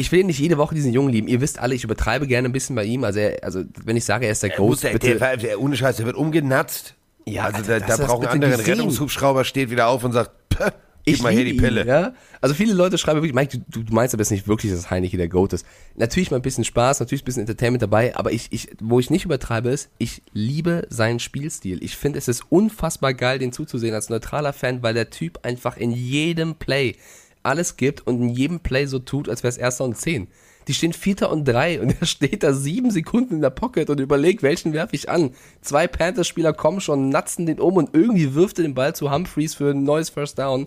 ich 0.00 0.10
will 0.12 0.24
nicht 0.24 0.38
jede 0.38 0.56
Woche 0.56 0.74
diesen 0.74 0.94
Jungen 0.94 1.10
lieben, 1.10 1.28
ihr 1.28 1.42
wisst 1.42 1.58
alle, 1.58 1.74
ich 1.74 1.84
übertreibe 1.84 2.26
gerne 2.26 2.48
ein 2.48 2.52
bisschen 2.52 2.74
bei 2.74 2.84
ihm, 2.84 3.04
also, 3.04 3.20
er, 3.20 3.44
also 3.44 3.62
wenn 3.84 3.96
ich 3.96 4.04
sage, 4.06 4.24
er 4.24 4.32
ist 4.32 4.42
der 4.42 4.50
Ghost, 4.50 4.82
der, 4.82 4.92
bitte, 4.92 5.16
der, 5.16 5.36
der, 5.36 5.60
ohne 5.60 5.76
Scheiß, 5.76 5.96
der 5.96 6.06
wird 6.06 6.16
umgenatzt. 6.16 6.94
Ja, 7.26 7.44
also 7.44 7.58
Alter, 7.58 7.80
da, 7.80 7.96
da 7.96 8.06
braucht 8.06 8.26
ein 8.26 8.32
anderer 8.32 8.56
gesehen? 8.56 8.78
Rettungshubschrauber, 8.78 9.44
steht 9.44 9.70
wieder 9.70 9.88
auf 9.88 10.02
und 10.02 10.12
sagt, 10.12 10.30
"Pah, 10.48 10.72
gib 11.04 11.22
mal 11.22 11.32
her 11.32 11.44
die 11.44 11.52
Pille. 11.52 11.82
Ihn, 11.82 11.88
ja? 11.88 12.14
Also 12.40 12.54
viele 12.54 12.72
Leute 12.72 12.96
schreiben 12.96 13.18
wirklich, 13.18 13.34
Mike, 13.34 13.62
du, 13.68 13.82
du 13.82 13.92
meinst 13.92 14.14
aber 14.14 14.22
jetzt 14.22 14.30
nicht 14.30 14.48
wirklich, 14.48 14.72
dass 14.72 14.90
Heineke 14.90 15.18
der 15.18 15.28
Goat 15.28 15.52
ist. 15.52 15.66
Natürlich 15.96 16.30
mal 16.30 16.38
ein 16.38 16.42
bisschen 16.42 16.64
Spaß, 16.64 17.00
natürlich 17.00 17.22
ein 17.22 17.26
bisschen 17.26 17.42
Entertainment 17.42 17.82
dabei, 17.82 18.16
aber 18.16 18.32
ich, 18.32 18.48
ich, 18.52 18.68
wo 18.80 19.00
ich 19.00 19.10
nicht 19.10 19.26
übertreibe 19.26 19.68
ist, 19.68 19.90
ich 19.98 20.22
liebe 20.32 20.86
seinen 20.88 21.18
Spielstil. 21.18 21.84
Ich 21.84 21.96
finde, 21.96 22.18
es 22.18 22.26
ist 22.26 22.44
unfassbar 22.48 23.12
geil, 23.12 23.38
den 23.38 23.52
zuzusehen 23.52 23.94
als 23.94 24.08
neutraler 24.08 24.54
Fan, 24.54 24.82
weil 24.82 24.94
der 24.94 25.10
Typ 25.10 25.40
einfach 25.42 25.76
in 25.76 25.90
jedem 25.90 26.54
Play 26.54 26.96
alles 27.42 27.76
gibt 27.76 28.06
und 28.06 28.20
in 28.20 28.28
jedem 28.28 28.60
Play 28.60 28.86
so 28.86 28.98
tut, 28.98 29.28
als 29.28 29.42
wäre 29.42 29.50
es 29.50 29.56
erster 29.56 29.84
und 29.84 29.96
zehn. 29.96 30.28
Die 30.68 30.74
stehen 30.74 30.92
Vierter 30.92 31.30
und 31.30 31.44
drei 31.46 31.80
und 31.80 31.96
er 32.00 32.06
steht 32.06 32.42
da 32.42 32.52
sieben 32.52 32.90
Sekunden 32.90 33.34
in 33.34 33.40
der 33.40 33.50
Pocket 33.50 33.88
und 33.90 34.00
überlegt, 34.00 34.42
welchen 34.42 34.72
werfe 34.72 34.94
ich 34.94 35.08
an. 35.08 35.30
Zwei 35.62 35.86
Panthers-Spieler 35.86 36.52
kommen 36.52 36.80
schon, 36.80 37.08
natzen 37.08 37.46
den 37.46 37.60
um 37.60 37.76
und 37.76 37.94
irgendwie 37.94 38.34
wirft 38.34 38.58
er 38.58 38.62
den 38.62 38.74
Ball 38.74 38.94
zu 38.94 39.10
Humphreys 39.10 39.54
für 39.54 39.70
ein 39.70 39.84
neues 39.84 40.10
First 40.10 40.38
Down. 40.38 40.66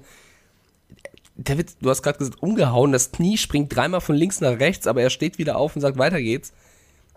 Der 1.35 1.57
wird, 1.57 1.71
du 1.81 1.89
hast 1.89 2.03
gerade 2.03 2.19
gesagt, 2.19 2.41
umgehauen, 2.43 2.91
das 2.91 3.11
Knie 3.11 3.37
springt 3.37 3.75
dreimal 3.75 4.01
von 4.01 4.15
links 4.15 4.39
nach 4.41 4.59
rechts, 4.59 4.87
aber 4.87 5.01
er 5.01 5.09
steht 5.09 5.37
wieder 5.37 5.57
auf 5.57 5.75
und 5.75 5.81
sagt, 5.81 5.97
weiter 5.97 6.21
geht's. 6.21 6.53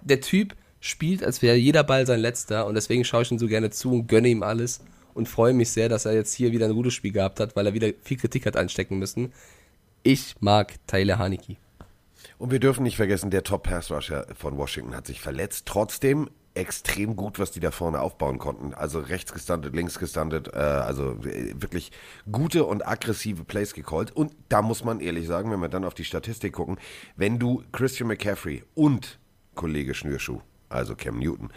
Der 0.02 0.20
Typ 0.20 0.54
spielt, 0.80 1.24
als 1.24 1.42
wäre 1.42 1.56
jeder 1.56 1.84
Ball 1.84 2.06
sein 2.06 2.20
letzter 2.20 2.66
und 2.66 2.74
deswegen 2.74 3.04
schaue 3.04 3.22
ich 3.22 3.30
ihm 3.30 3.38
so 3.38 3.46
gerne 3.46 3.70
zu 3.70 3.92
und 3.92 4.06
gönne 4.06 4.28
ihm 4.28 4.42
alles 4.42 4.80
und 5.16 5.28
freue 5.28 5.54
mich 5.54 5.70
sehr, 5.70 5.88
dass 5.88 6.04
er 6.04 6.12
jetzt 6.12 6.34
hier 6.34 6.52
wieder 6.52 6.66
ein 6.66 6.74
gutes 6.74 6.94
Spiel 6.94 7.12
gehabt 7.12 7.40
hat, 7.40 7.56
weil 7.56 7.66
er 7.66 7.74
wieder 7.74 7.88
viel 8.02 8.18
Kritik 8.18 8.44
hat 8.44 8.56
einstecken 8.56 8.98
müssen. 8.98 9.32
Ich 10.02 10.34
mag 10.40 10.74
Tyler 10.86 11.18
Haneke. 11.18 11.56
Und 12.38 12.50
wir 12.50 12.60
dürfen 12.60 12.82
nicht 12.82 12.96
vergessen, 12.96 13.30
der 13.30 13.42
Top-Pass-Rusher 13.42 14.26
von 14.36 14.58
Washington 14.58 14.94
hat 14.94 15.06
sich 15.06 15.20
verletzt. 15.20 15.64
Trotzdem 15.66 16.28
extrem 16.52 17.16
gut, 17.16 17.38
was 17.38 17.50
die 17.50 17.60
da 17.60 17.70
vorne 17.70 18.00
aufbauen 18.00 18.38
konnten. 18.38 18.74
Also 18.74 18.98
rechts 18.98 19.32
gestuntet, 19.32 19.74
links 19.74 19.98
gestuntet, 19.98 20.48
äh, 20.52 20.58
also 20.58 21.12
äh, 21.24 21.54
wirklich 21.60 21.92
gute 22.30 22.64
und 22.64 22.86
aggressive 22.86 23.44
Plays 23.44 23.72
gecallt. 23.72 24.10
Und 24.14 24.32
da 24.50 24.60
muss 24.60 24.84
man 24.84 25.00
ehrlich 25.00 25.26
sagen, 25.26 25.50
wenn 25.50 25.60
wir 25.60 25.68
dann 25.68 25.84
auf 25.84 25.94
die 25.94 26.04
Statistik 26.04 26.54
gucken, 26.54 26.78
wenn 27.16 27.38
du 27.38 27.62
Christian 27.72 28.08
McCaffrey 28.08 28.64
und 28.74 29.18
Kollege 29.54 29.94
Schnürschuh, 29.94 30.40
also 30.68 30.94
Cam 30.94 31.18
Newton, 31.18 31.50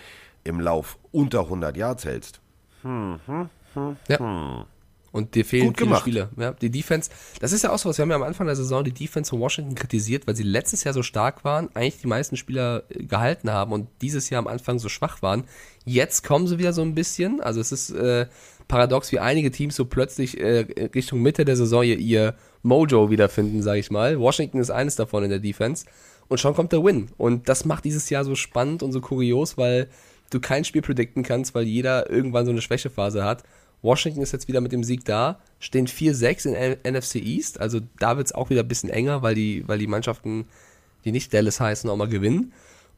im 0.45 0.61
Lauf 0.61 0.97
unter 1.11 1.41
100 1.41 1.75
Yards 1.75 2.05
hältst, 2.05 2.41
Ja. 2.83 4.65
Und 5.11 5.33
dir 5.33 5.43
fehlen 5.43 5.67
Gut 5.67 5.77
viele 5.77 5.87
gemacht. 5.87 6.01
Spieler. 6.01 6.29
Ja, 6.37 6.51
die 6.51 6.69
Defense, 6.69 7.09
das 7.39 7.51
ist 7.51 7.63
ja 7.63 7.71
auch 7.71 7.79
so 7.79 7.89
was. 7.89 7.97
Wir 7.97 8.03
haben 8.03 8.11
ja 8.11 8.15
am 8.15 8.23
Anfang 8.23 8.45
der 8.45 8.55
Saison 8.55 8.83
die 8.83 8.91
Defense 8.91 9.29
von 9.29 9.39
Washington 9.39 9.73
kritisiert, 9.75 10.27
weil 10.27 10.35
sie 10.35 10.43
letztes 10.43 10.83
Jahr 10.83 10.93
so 10.93 11.01
stark 11.01 11.43
waren, 11.43 11.69
eigentlich 11.73 12.01
die 12.01 12.07
meisten 12.07 12.37
Spieler 12.37 12.83
äh, 12.89 13.03
gehalten 13.03 13.51
haben 13.51 13.71
und 13.71 13.87
dieses 14.01 14.29
Jahr 14.29 14.39
am 14.39 14.47
Anfang 14.47 14.77
so 14.77 14.87
schwach 14.87 15.21
waren. 15.21 15.45
Jetzt 15.85 16.23
kommen 16.23 16.47
sie 16.47 16.59
wieder 16.59 16.73
so 16.73 16.83
ein 16.83 16.93
bisschen. 16.93 17.41
Also 17.41 17.59
es 17.59 17.71
ist 17.71 17.89
äh, 17.89 18.27
paradox, 18.67 19.11
wie 19.11 19.19
einige 19.19 19.49
Teams 19.49 19.75
so 19.75 19.85
plötzlich 19.85 20.39
äh, 20.39 20.67
Richtung 20.93 21.21
Mitte 21.21 21.43
der 21.43 21.55
Saison 21.55 21.83
ihr, 21.83 21.97
ihr 21.97 22.35
Mojo 22.61 23.09
wiederfinden, 23.09 23.63
sage 23.63 23.79
ich 23.79 23.89
mal. 23.89 24.19
Washington 24.19 24.59
ist 24.59 24.69
eines 24.69 24.95
davon 24.95 25.23
in 25.23 25.31
der 25.31 25.39
Defense. 25.39 25.85
Und 26.27 26.39
schon 26.39 26.53
kommt 26.53 26.71
der 26.71 26.83
Win. 26.83 27.09
Und 27.17 27.49
das 27.49 27.65
macht 27.65 27.85
dieses 27.85 28.11
Jahr 28.11 28.23
so 28.23 28.35
spannend 28.35 28.83
und 28.83 28.91
so 28.91 29.01
kurios, 29.01 29.57
weil 29.57 29.89
du 30.29 30.39
kein 30.39 30.65
Spiel 30.65 30.81
predikten 30.81 31.23
kannst, 31.23 31.55
weil 31.55 31.63
jeder 31.63 32.09
irgendwann 32.09 32.45
so 32.45 32.51
eine 32.51 32.61
Schwächephase 32.61 33.23
hat. 33.23 33.43
Washington 33.81 34.21
ist 34.21 34.33
jetzt 34.33 34.47
wieder 34.47 34.61
mit 34.61 34.71
dem 34.71 34.83
Sieg 34.83 35.05
da. 35.05 35.39
stehen 35.59 35.87
4-6 35.87 36.47
in 36.47 36.93
NFC 36.93 37.15
East. 37.15 37.59
Also 37.59 37.79
da 37.99 38.17
wird 38.17 38.27
es 38.27 38.35
auch 38.35 38.49
wieder 38.49 38.61
ein 38.61 38.67
bisschen 38.67 38.89
enger, 38.89 39.21
weil 39.21 39.35
die, 39.35 39.67
weil 39.67 39.79
die 39.79 39.87
Mannschaften, 39.87 40.45
die 41.05 41.11
nicht 41.11 41.33
Dallas 41.33 41.59
heißen, 41.59 41.89
auch 41.89 41.95
mal 41.95 42.09
gewinnen. 42.09 42.51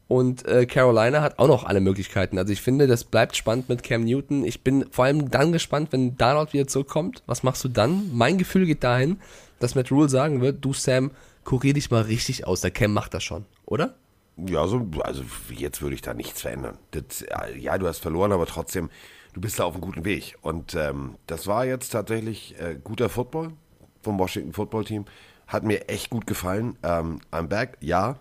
Und 0.08 0.46
äh, 0.46 0.66
Carolina 0.66 1.22
hat 1.22 1.40
auch 1.40 1.48
noch 1.48 1.64
alle 1.64 1.80
Möglichkeiten. 1.80 2.38
Also 2.38 2.52
ich 2.52 2.62
finde, 2.62 2.88
das 2.88 3.06
bleibt 3.06 3.38
spannend 3.38 3.70
mit 3.70 3.84
Cam 3.84 4.04
Newton. 4.04 4.44
Ich 4.44 4.62
bin 4.62 4.86
vor 4.92 5.06
allem 5.06 5.32
dann 5.32 5.54
gespannt, 5.54 5.90
wenn 5.92 6.18
Darnold 6.18 6.52
wieder 6.52 6.68
zurückkommt. 6.68 7.24
Was 7.28 7.44
machst 7.44 7.64
du 7.64 7.70
dann? 7.70 8.10
Mein 8.14 8.38
Gefühl 8.38 8.66
geht 8.66 8.84
dahin, 8.84 9.22
dass 9.60 9.76
Matt 9.76 9.90
Rule 9.90 10.10
sagen 10.10 10.42
wird, 10.42 10.66
du 10.66 10.74
Sam, 10.74 11.12
kurier 11.46 11.74
dich 11.74 11.92
mal 11.92 12.02
richtig 12.02 12.46
aus. 12.46 12.60
Der 12.60 12.72
Cam 12.72 12.92
macht 12.92 13.14
das 13.14 13.24
schon, 13.24 13.46
oder? 13.66 13.96
Ja, 14.38 14.66
so, 14.68 14.88
also 15.02 15.24
jetzt 15.50 15.82
würde 15.82 15.96
ich 15.96 16.02
da 16.02 16.14
nichts 16.14 16.42
verändern. 16.42 16.78
Das, 16.92 17.26
ja, 17.58 17.78
du 17.78 17.88
hast 17.88 18.00
verloren, 18.00 18.32
aber 18.32 18.46
trotzdem, 18.46 18.90
du 19.34 19.42
bist 19.42 19.60
da 19.60 19.66
auf 19.66 19.74
einem 19.74 19.82
guten 19.82 20.06
Weg. 20.06 20.36
Und 20.42 20.76
ähm, 20.76 21.16
das 21.28 21.48
war 21.48 21.66
jetzt 21.66 21.90
tatsächlich 21.90 22.60
äh, 22.60 22.78
guter 22.82 23.10
Football 23.10 23.54
vom 24.02 24.18
Washington 24.18 24.54
Football 24.54 24.86
Team. 24.86 25.06
Hat 25.48 25.64
mir 25.64 25.90
echt 25.90 26.10
gut 26.10 26.26
gefallen. 26.26 26.78
Ähm, 26.82 27.20
I'm 27.32 27.48
back, 27.48 27.78
ja. 27.82 28.18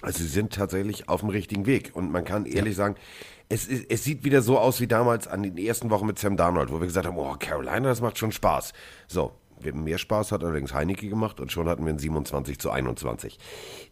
Also 0.00 0.22
sie 0.22 0.28
sind 0.28 0.52
tatsächlich 0.54 1.08
auf 1.08 1.20
dem 1.20 1.28
richtigen 1.28 1.66
Weg. 1.66 1.90
Und 1.94 2.10
man 2.10 2.24
kann 2.24 2.46
ehrlich 2.46 2.76
sagen, 2.76 2.96
es, 3.48 3.68
es 3.68 4.04
sieht 4.04 4.24
wieder 4.24 4.42
so 4.42 4.58
aus 4.58 4.80
wie 4.80 4.86
damals 4.86 5.26
an 5.26 5.42
den 5.42 5.58
ersten 5.58 5.90
Wochen 5.90 6.06
mit 6.06 6.18
Sam 6.18 6.36
Darnold, 6.36 6.70
wo 6.70 6.80
wir 6.80 6.86
gesagt 6.86 7.06
haben, 7.06 7.18
oh, 7.18 7.34
Carolina, 7.38 7.88
das 7.88 8.00
macht 8.00 8.18
schon 8.18 8.32
Spaß. 8.32 8.72
So, 9.06 9.32
mehr 9.64 9.98
Spaß 9.98 10.32
hat 10.32 10.44
allerdings 10.44 10.74
Heineke 10.74 11.08
gemacht 11.08 11.40
und 11.40 11.52
schon 11.52 11.68
hatten 11.68 11.84
wir 11.84 11.92
ein 11.92 11.98
27 11.98 12.58
zu 12.58 12.70
21. 12.70 13.38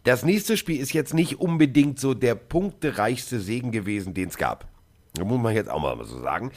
Das 0.05 0.25
nächste 0.25 0.57
Spiel 0.57 0.81
ist 0.81 0.93
jetzt 0.93 1.15
nicht 1.15 1.41
unbedingt 1.41 1.99
so 1.99 2.15
der 2.15 2.35
punktereichste 2.35 3.41
Segen 3.41 3.73
gewesen, 3.73 4.15
den 4.15 4.29
es 4.29 4.37
gab. 4.37 4.67
Da 5.15 5.25
muss 5.25 5.41
man 5.41 5.55
jetzt 5.55 5.71
auch 5.71 5.81
mal 5.81 5.97
so 6.05 6.21
sagen. 6.21 6.53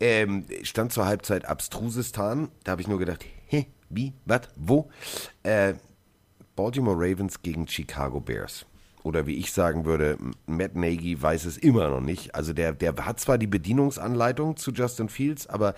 Ähm, 0.00 0.46
stand 0.62 0.92
zur 0.92 1.06
Halbzeit 1.06 1.44
Abstrusistan. 1.44 2.48
Da 2.64 2.72
habe 2.72 2.82
ich 2.82 2.88
nur 2.88 2.98
gedacht, 2.98 3.24
hä, 3.46 3.66
wie, 3.88 4.12
was, 4.24 4.42
wo? 4.56 4.90
Äh, 5.42 5.74
Baltimore 6.56 6.96
Ravens 6.96 7.42
gegen 7.42 7.68
Chicago 7.68 8.20
Bears. 8.20 8.66
Oder 9.02 9.26
wie 9.26 9.36
ich 9.36 9.52
sagen 9.52 9.84
würde, 9.86 10.18
Matt 10.46 10.76
Nagy 10.76 11.20
weiß 11.20 11.46
es 11.46 11.56
immer 11.56 11.88
noch 11.88 12.00
nicht. 12.00 12.34
Also 12.34 12.52
der, 12.52 12.72
der 12.72 12.94
hat 12.96 13.18
zwar 13.18 13.38
die 13.38 13.46
Bedienungsanleitung 13.46 14.56
zu 14.56 14.72
Justin 14.72 15.08
Fields, 15.08 15.46
aber 15.46 15.74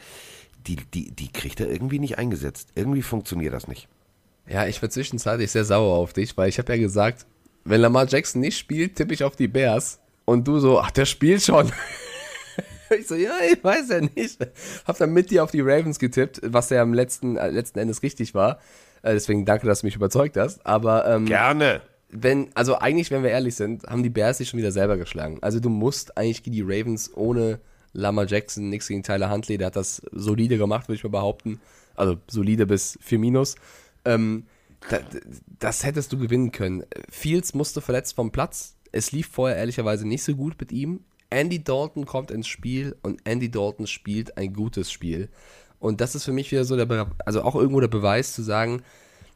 die, 0.67 0.77
die, 0.77 1.11
die 1.11 1.31
kriegt 1.31 1.61
er 1.61 1.71
irgendwie 1.71 1.99
nicht 1.99 2.19
eingesetzt. 2.19 2.71
Irgendwie 2.75 3.03
funktioniert 3.03 3.53
das 3.53 3.69
nicht. 3.69 3.89
Ja, 4.47 4.67
ich 4.67 4.83
war 4.83 4.91
zwischenzeitlich 4.91 5.51
sehr 5.51 5.65
sauer 5.65 5.97
auf 5.97 6.13
dich, 6.13 6.37
weil 6.37 6.49
ich 6.49 6.59
habe 6.59 6.75
ja 6.75 6.81
gesagt, 6.81 7.27
wenn 7.65 7.81
Lamar 7.81 8.07
Jackson 8.07 8.41
nicht 8.41 8.59
spielt, 8.59 8.97
tippe 8.97 9.15
ich 9.15 9.25
auf 9.25 9.37
die 9.37 9.49
Bears. 9.49 10.01
Und 10.25 10.47
du 10.47 10.59
so, 10.59 10.81
ach, 10.81 10.91
der 10.91 11.05
spielt 11.05 11.43
schon. 11.43 11.71
ich 12.99 13.07
so, 13.07 13.15
ja, 13.15 13.33
ich 13.53 13.63
weiß 13.63 13.89
ja 13.89 14.01
nicht. 14.01 14.39
Hab 14.87 14.99
dann 14.99 15.13
mit 15.13 15.31
dir 15.31 15.45
auf 15.45 15.51
die 15.51 15.61
Ravens 15.61 15.99
getippt, 15.99 16.41
was 16.45 16.71
ja 16.71 16.83
am 16.83 16.95
letzten, 16.95 17.37
äh, 17.37 17.51
letzten 17.51 17.79
Endes 17.79 18.03
richtig 18.03 18.35
war. 18.35 18.59
Äh, 19.03 19.13
deswegen 19.15 19.45
danke, 19.45 19.67
dass 19.67 19.81
du 19.81 19.87
mich 19.87 19.97
überzeugt 19.97 20.37
hast. 20.37 20.65
Aber 20.67 21.07
ähm, 21.07 21.27
Gerne. 21.27 21.83
wenn, 22.11 22.51
also 22.55 22.79
eigentlich, 22.79 23.11
wenn 23.11 23.23
wir 23.23 23.31
ehrlich 23.31 23.55
sind, 23.55 23.85
haben 23.85 24.03
die 24.03 24.11
Bears 24.11 24.39
sich 24.39 24.49
schon 24.49 24.59
wieder 24.59 24.73
selber 24.73 24.97
geschlagen. 24.97 25.39
Also 25.41 25.61
du 25.61 25.69
musst 25.69 26.17
eigentlich 26.17 26.43
die 26.43 26.63
Ravens 26.63 27.11
ohne 27.15 27.61
Lamar 27.93 28.27
Jackson, 28.27 28.69
nichts 28.69 28.89
gegen 28.89 29.03
Tyler 29.03 29.31
Huntley, 29.31 29.59
der 29.59 29.69
hat 29.69 29.77
das 29.77 30.03
solide 30.13 30.59
gemacht, 30.59 30.89
würde 30.89 30.97
ich 30.97 31.05
mal 31.05 31.11
behaupten. 31.11 31.61
Also 31.95 32.17
solide 32.27 32.67
bis 32.67 32.99
4 33.03 33.19
minus. 33.19 33.57
Ähm, 34.05 34.47
da, 34.89 35.01
das 35.59 35.85
hättest 35.85 36.13
du 36.13 36.19
gewinnen 36.19 36.53
können. 36.53 36.85
Fields 37.11 37.55
musste 37.55 37.81
verletzt 37.81 38.15
vom 38.15 38.33
Platz. 38.33 38.77
Es 38.91 39.13
lief 39.13 39.29
vorher 39.29 39.57
ehrlicherweise 39.57 40.07
nicht 40.07 40.23
so 40.23 40.35
gut 40.35 40.57
mit 40.59 40.73
ihm. 40.73 41.01
Andy 41.31 41.63
Dalton 41.63 42.05
kommt 42.05 42.31
ins 42.31 42.47
Spiel 42.47 42.97
und 43.03 43.21
Andy 43.25 43.51
Dalton 43.51 43.87
spielt 43.87 44.37
ein 44.37 44.53
gutes 44.53 44.93
Spiel. 44.93 45.31
Und 45.79 46.01
das 46.01 46.15
ist 46.15 46.25
für 46.25 46.33
mich 46.33 46.51
wieder 46.53 46.65
so 46.65 46.77
der, 46.77 46.87
Be 46.87 47.11
also 47.25 47.43
auch 47.43 47.55
irgendwo 47.55 47.81
der 47.81 47.89
Beweis 47.89 48.35
zu 48.35 48.43
sagen, 48.43 48.83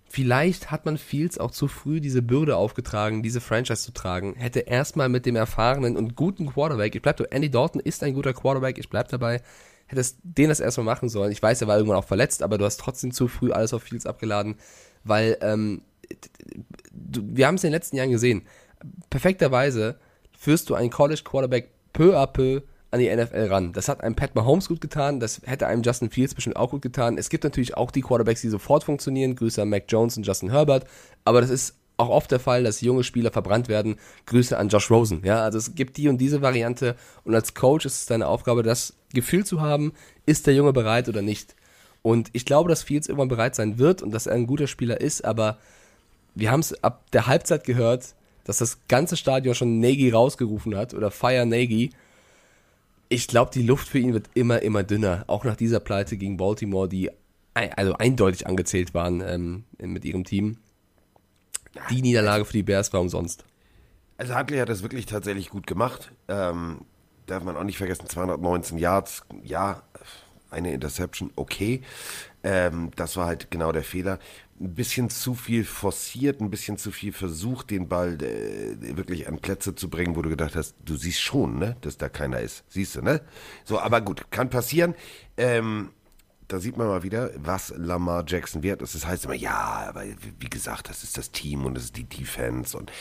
Vielleicht 0.09 0.71
hat 0.71 0.87
man 0.87 0.99
Fields 0.99 1.39
auch 1.39 1.51
zu 1.51 1.67
früh 1.67 2.01
diese 2.01 2.23
Bürde 2.23 2.57
aufgetragen, 2.57 3.23
diese 3.23 3.41
Franchise 3.41 3.83
zu 3.83 3.93
tragen. 3.93 4.35
Hätte 4.37 4.61
erstmal 4.61 5.09
mit 5.09 5.27
dem 5.27 5.37
erfahrenen 5.37 5.97
und 5.97 6.15
guten 6.15 6.47
Quarterback, 6.47 6.95
ich 6.95 7.03
bleib, 7.03 7.21
Andy 7.33 7.51
Dalton 7.51 7.81
ist 7.81 8.03
ein 8.03 8.15
guter 8.15 8.33
Quarterback, 8.33 8.79
ich 8.79 8.89
bleib 8.89 9.09
dabei, 9.09 9.43
hättest 9.87 10.19
den 10.23 10.49
das 10.49 10.61
erstmal 10.61 10.85
machen 10.85 11.09
sollen. 11.09 11.33
Ich 11.33 11.43
weiß, 11.43 11.61
er 11.61 11.69
war 11.69 11.77
irgendwann 11.77 11.99
auch 11.99 12.07
verletzt, 12.07 12.43
aber 12.43 12.57
du 12.57 12.65
hast 12.65 12.79
trotzdem 12.79 13.11
zu 13.11 13.27
früh 13.27 13.51
alles 13.51 13.75
auf 13.75 13.83
Fields 13.83 14.07
abgeladen, 14.07 14.57
weil 15.03 15.39
ähm, 15.41 15.83
wir 16.93 17.47
haben 17.47 17.57
es 17.57 17.65
in 17.65 17.69
den 17.69 17.75
letzten 17.75 17.97
Jahren 17.97 18.11
gesehen. 18.11 18.43
Perfekterweise 19.11 19.99
führst 20.39 20.71
du 20.71 20.75
einen 20.75 20.91
College 20.91 21.23
Quarterback 21.25 21.71
peu 21.93 22.17
à 22.17 22.27
peu 22.27 22.63
an 22.97 23.01
die 23.01 23.15
NFL 23.15 23.49
ran. 23.49 23.73
Das 23.73 23.89
hat 23.89 24.03
einem 24.03 24.15
Pat 24.15 24.35
Mahomes 24.35 24.69
gut 24.69 24.81
getan, 24.81 25.21
das 25.21 25.41
hätte 25.45 25.67
einem 25.67 25.83
Justin 25.83 26.11
Fields 26.11 26.35
bestimmt 26.35 26.57
auch 26.57 26.71
gut 26.71 26.83
getan. 26.83 27.19
Es 27.19 27.29
gibt 27.29 27.45
natürlich 27.45 27.77
auch 27.77 27.91
die 27.91 28.01
Quarterbacks, 28.01 28.41
die 28.41 28.49
sofort 28.49 28.85
funktionieren. 28.85 29.37
Grüße 29.37 29.63
an 29.63 29.69
Mac 29.69 29.85
Jones 29.89 30.17
und 30.17 30.27
Justin 30.27 30.51
Herbert. 30.51 30.87
Aber 31.25 31.41
das 31.41 31.51
ist 31.51 31.77
auch 31.97 32.09
oft 32.09 32.31
der 32.31 32.41
Fall, 32.41 32.65
dass 32.65 32.81
junge 32.81 33.05
Spieler 33.05 33.31
verbrannt 33.31 33.69
werden. 33.69 33.97
Grüße 34.27 34.57
an 34.59 34.69
Josh 34.69 34.91
Rosen. 34.91 35.23
Ja, 35.25 35.43
also 35.43 35.59
es 35.59 35.75
gibt 35.75 35.97
die 35.97 36.09
und 36.09 36.19
diese 36.19 36.43
Variante. 36.43 36.97
Und 37.25 37.35
als 37.35 37.55
Coach 37.55 37.87
ist 37.87 38.01
es 38.01 38.07
deine 38.07 38.29
Aufgabe, 38.29 38.63
das 38.63 38.95
Gefühl 39.15 39.45
zu 39.45 39.61
haben, 39.61 39.93
ist 40.27 40.47
der 40.47 40.55
Junge 40.55 40.73
bereit 40.73 41.09
oder 41.09 41.23
nicht. 41.23 41.55
Und 42.03 42.29
ich 42.33 42.45
glaube, 42.45 42.69
dass 42.69 42.83
Fields 42.83 43.09
irgendwann 43.09 43.29
bereit 43.29 43.55
sein 43.55 43.79
wird 43.79 44.03
und 44.03 44.13
dass 44.13 44.27
er 44.27 44.35
ein 44.35 44.47
guter 44.47 44.67
Spieler 44.67 45.01
ist, 45.01 45.25
aber 45.25 45.59
wir 46.35 46.51
haben 46.51 46.61
es 46.61 46.85
ab 46.85 47.11
der 47.13 47.27
Halbzeit 47.27 47.65
gehört, 47.65 48.15
dass 48.45 48.59
das 48.59 48.79
ganze 48.87 49.17
Stadion 49.17 49.55
schon 49.55 49.81
Nagy 49.81 50.11
rausgerufen 50.11 50.77
hat 50.77 50.95
oder 50.95 51.11
Fire 51.11 51.45
Nagy. 51.47 51.91
Ich 53.09 53.29
glaube, 53.29 53.51
die 53.53 53.63
Luft 53.63 53.89
für 53.89 53.99
ihn 53.99 54.13
wird 54.13 54.31
immer, 54.35 54.63
immer 54.63 54.83
dünner. 54.83 55.25
Auch 55.27 55.45
nach 55.45 55.57
dieser 55.57 55.81
Pleite 55.81 56.17
gegen 56.17 56.37
Baltimore, 56.37 56.89
die 56.89 57.11
also 57.55 57.95
eindeutig 57.95 58.47
angezählt 58.47 58.95
waren 58.95 59.21
ähm, 59.21 59.65
mit 59.79 60.05
ihrem 60.05 60.25
Team. 60.25 60.59
Die 61.91 62.03
Niederlage 62.03 62.45
für 62.45 62.53
die 62.53 62.63
Bears 62.63 62.93
war 62.93 63.01
umsonst. 63.01 63.45
Also 64.19 64.35
Huntley 64.35 64.59
hat 64.59 64.69
das 64.69 64.83
wirklich 64.83 65.07
tatsächlich 65.07 65.51
gut 65.51 65.67
gemacht. 65.67 66.13
Ähm, 66.29 66.81
darf 67.27 67.45
man 67.45 67.57
auch 67.57 67.65
nicht 67.65 67.79
vergessen, 67.79 68.09
219 68.09 68.79
Yards, 68.79 69.25
ja, 69.43 69.83
eine 70.51 70.73
Interception, 70.73 71.31
okay. 71.37 71.83
Ähm, 72.43 72.91
das 72.97 73.17
war 73.17 73.27
halt 73.27 73.51
genau 73.51 73.73
der 73.73 73.85
Fehler. 73.85 74.19
Ein 74.59 74.75
bisschen 74.75 75.11
zu 75.11 75.35
viel 75.35 75.65
forciert, 75.65 76.41
ein 76.41 76.51
bisschen 76.51 76.79
zu 76.79 76.91
viel 76.91 77.13
versucht, 77.13 77.71
den 77.71 77.89
Ball 77.89 78.17
äh, 78.23 78.97
wirklich 78.97 79.29
an 79.29 79.39
Plätze 79.39 79.75
zu 79.75 79.91
bringen, 79.91 80.17
wo 80.17 80.23
du 80.23 80.31
gedacht 80.31 80.57
hast, 80.57 80.77
du 80.85 80.97
siehst 80.97 81.21
schon, 81.21 81.59
ne, 81.59 81.77
dass 81.83 81.99
da 81.99 82.09
keiner 82.09 82.41
ist. 82.41 82.65
Siehst 82.69 82.97
du, 82.97 83.03
ne? 83.03 83.21
So, 83.65 83.79
aber 83.79 84.01
gut, 84.01 84.31
kann 84.31 84.49
passieren. 84.49 84.95
Ähm, 85.37 85.91
da 86.49 86.61
sieht 86.61 86.77
man 86.77 86.87
mal 86.87 87.03
wieder, 87.03 87.31
was 87.37 87.73
Lamar 87.77 88.25
Jackson 88.27 88.63
wert 88.63 88.83
ist. 88.83 88.95
Das 88.95 89.07
heißt 89.07 89.25
immer, 89.25 89.35
ja, 89.35 89.87
aber 89.89 90.05
wie 90.39 90.51
gesagt, 90.51 90.89
das 90.89 91.03
ist 91.03 91.19
das 91.19 91.33
Team 91.33 91.65
und 91.65 91.75
das 91.75 91.85
ist 91.85 91.97
die 91.97 92.05
Defense 92.05 92.77
und 92.77 92.93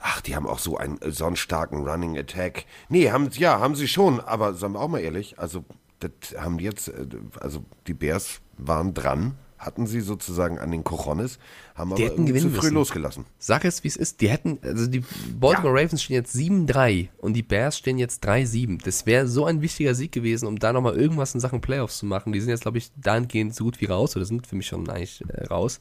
ach, 0.00 0.20
die 0.20 0.34
haben 0.34 0.46
auch 0.46 0.58
so 0.58 0.76
einen 0.78 1.00
äh, 1.02 1.10
so 1.10 1.26
einen 1.26 1.36
starken 1.36 1.86
Running 1.86 2.16
Attack. 2.18 2.64
Nee, 2.88 3.10
haben 3.10 3.28
ja, 3.32 3.60
haben 3.60 3.74
sie 3.74 3.88
schon, 3.88 4.20
aber 4.20 4.54
sagen 4.54 4.74
wir 4.74 4.80
auch 4.80 4.88
mal 4.88 5.00
ehrlich, 5.00 5.38
also 5.38 5.64
das 6.00 6.10
haben 6.38 6.58
jetzt 6.58 6.88
äh, 6.88 7.06
also 7.40 7.64
die 7.86 7.94
Bears 7.94 8.40
waren 8.56 8.94
dran, 8.94 9.36
hatten 9.58 9.86
sie 9.86 10.00
sozusagen 10.00 10.58
an 10.58 10.70
den 10.70 10.84
Cojones, 10.84 11.38
haben 11.74 11.92
aber 11.92 12.02
hätten 12.02 12.26
irgendwie 12.26 12.40
zu 12.40 12.50
früh 12.50 12.66
müssen. 12.66 12.74
losgelassen. 12.74 13.24
Sag 13.38 13.64
es, 13.64 13.84
wie 13.84 13.88
es 13.88 13.96
ist. 13.96 14.20
Die 14.20 14.28
hätten, 14.28 14.58
also 14.62 14.86
die 14.86 15.02
Baltimore 15.38 15.74
Ravens 15.74 16.02
stehen 16.02 16.16
jetzt 16.16 16.34
7-3 16.34 17.08
und 17.18 17.34
die 17.34 17.42
Bears 17.42 17.78
stehen 17.78 17.98
jetzt 17.98 18.26
3-7. 18.26 18.84
Das 18.84 19.06
wäre 19.06 19.26
so 19.26 19.46
ein 19.46 19.62
wichtiger 19.62 19.94
Sieg 19.94 20.12
gewesen, 20.12 20.46
um 20.46 20.58
da 20.58 20.72
nochmal 20.72 20.96
irgendwas 20.96 21.34
in 21.34 21.40
Sachen 21.40 21.60
Playoffs 21.60 21.98
zu 21.98 22.06
machen. 22.06 22.32
Die 22.32 22.40
sind 22.40 22.50
jetzt, 22.50 22.62
glaube 22.62 22.78
ich, 22.78 22.90
dahingehend 22.96 23.54
so 23.54 23.64
gut 23.64 23.80
wie 23.80 23.86
raus, 23.86 24.16
oder 24.16 24.24
sind 24.24 24.46
für 24.46 24.56
mich 24.56 24.66
schon 24.66 24.88
eigentlich 24.88 25.22
äh, 25.28 25.46
raus. 25.46 25.80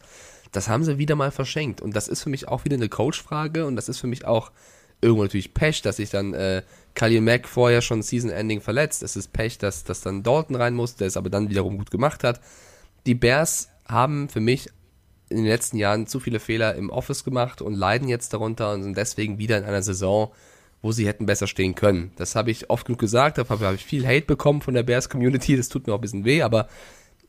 Das 0.51 0.69
haben 0.69 0.83
sie 0.83 0.97
wieder 0.97 1.15
mal 1.15 1.31
verschenkt. 1.31 1.81
Und 1.81 1.95
das 1.95 2.07
ist 2.07 2.23
für 2.23 2.29
mich 2.29 2.47
auch 2.47 2.63
wieder 2.65 2.75
eine 2.75 2.89
Coach-Frage 2.89 3.65
und 3.65 3.75
das 3.75 3.89
ist 3.89 3.99
für 3.99 4.07
mich 4.07 4.25
auch 4.25 4.51
irgendwo 5.01 5.23
natürlich 5.23 5.53
Pech, 5.53 5.81
dass 5.81 5.97
sich 5.97 6.09
dann 6.09 6.33
äh, 6.33 6.63
Khalil 6.95 7.21
Mack 7.21 7.47
vorher 7.47 7.81
schon 7.81 8.01
Season-Ending 8.01 8.61
verletzt. 8.61 9.03
Es 9.03 9.15
ist 9.15 9.33
Pech, 9.33 9.57
dass, 9.57 9.83
dass 9.83 10.01
dann 10.01 10.23
Dalton 10.23 10.55
rein 10.55 10.73
muss, 10.73 10.95
der 10.95 11.07
es 11.07 11.17
aber 11.17 11.29
dann 11.29 11.49
wiederum 11.49 11.77
gut 11.77 11.91
gemacht 11.91 12.23
hat. 12.23 12.39
Die 13.05 13.15
Bears 13.15 13.69
haben 13.85 14.29
für 14.29 14.39
mich 14.39 14.69
in 15.29 15.37
den 15.37 15.45
letzten 15.45 15.77
Jahren 15.77 16.07
zu 16.07 16.19
viele 16.19 16.39
Fehler 16.39 16.75
im 16.75 16.89
Office 16.89 17.23
gemacht 17.23 17.61
und 17.61 17.73
leiden 17.73 18.07
jetzt 18.07 18.33
darunter 18.33 18.73
und 18.73 18.83
sind 18.83 18.97
deswegen 18.97 19.39
wieder 19.39 19.57
in 19.57 19.63
einer 19.63 19.81
Saison, 19.81 20.31
wo 20.81 20.91
sie 20.91 21.07
hätten 21.07 21.25
besser 21.25 21.47
stehen 21.47 21.75
können. 21.75 22.11
Das 22.17 22.35
habe 22.35 22.51
ich 22.51 22.69
oft 22.69 22.85
genug 22.85 22.99
gesagt, 22.99 23.37
dafür 23.37 23.59
habe 23.59 23.75
ich 23.75 23.85
viel 23.85 24.05
Hate 24.05 24.25
bekommen 24.25 24.61
von 24.61 24.73
der 24.73 24.83
Bears 24.83 25.09
Community, 25.09 25.57
das 25.57 25.69
tut 25.69 25.87
mir 25.87 25.93
auch 25.93 25.97
ein 25.97 26.01
bisschen 26.01 26.25
weh, 26.25 26.43
aber 26.43 26.67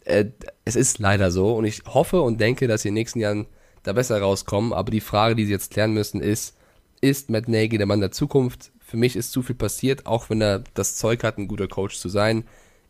äh, 0.05 0.27
es 0.65 0.77
ist 0.77 0.99
leider 0.99 1.31
so 1.31 1.55
und 1.57 1.65
ich 1.65 1.83
hoffe 1.87 2.21
und 2.21 2.41
denke, 2.41 2.67
dass 2.67 2.83
sie 2.83 2.89
in 2.89 2.95
den 2.95 3.01
nächsten 3.01 3.21
Jahren 3.21 3.47
da 3.85 3.93
besser 3.93 4.21
rauskommen, 4.21 4.73
aber 4.73 4.91
die 4.91 5.01
Frage, 5.01 5.35
die 5.35 5.47
sie 5.47 5.53
jetzt 5.53 5.73
klären 5.73 5.93
müssen, 5.93 6.21
ist, 6.21 6.57
ist 7.01 7.31
Matt 7.31 7.49
Nagy 7.49 7.79
der 7.79 7.87
Mann 7.87 8.01
der 8.01 8.11
Zukunft? 8.11 8.73
Für 8.81 8.97
mich 8.97 9.17
ist 9.17 9.33
zu 9.33 9.43
viel 9.43 9.57
passiert, 9.57 10.07
auch 10.07 10.31
wenn 10.31 10.41
er 10.41 10.65
das 10.75 10.97
Zeug 10.97 11.23
hat, 11.23 11.39
ein 11.39 11.49
guter 11.49 11.69
Coach 11.69 11.99
zu 11.99 12.09
sein. 12.09 12.45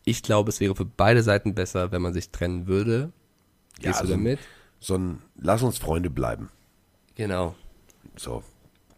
Ich 0.04 0.22
glaube, 0.22 0.50
es 0.50 0.60
wäre 0.60 0.74
für 0.74 0.84
beide 0.84 1.22
Seiten 1.22 1.54
besser, 1.54 1.92
wenn 1.92 2.02
man 2.02 2.12
sich 2.12 2.30
trennen 2.30 2.66
würde. 2.66 3.12
Gehst 3.80 4.00
also 4.00 4.12
du 4.12 4.18
damit? 4.18 4.38
So 4.80 4.96
ein 4.96 5.22
lass 5.36 5.62
uns 5.62 5.78
Freunde 5.78 6.10
bleiben. 6.10 6.50
Genau. 7.14 7.54
So. 8.16 8.42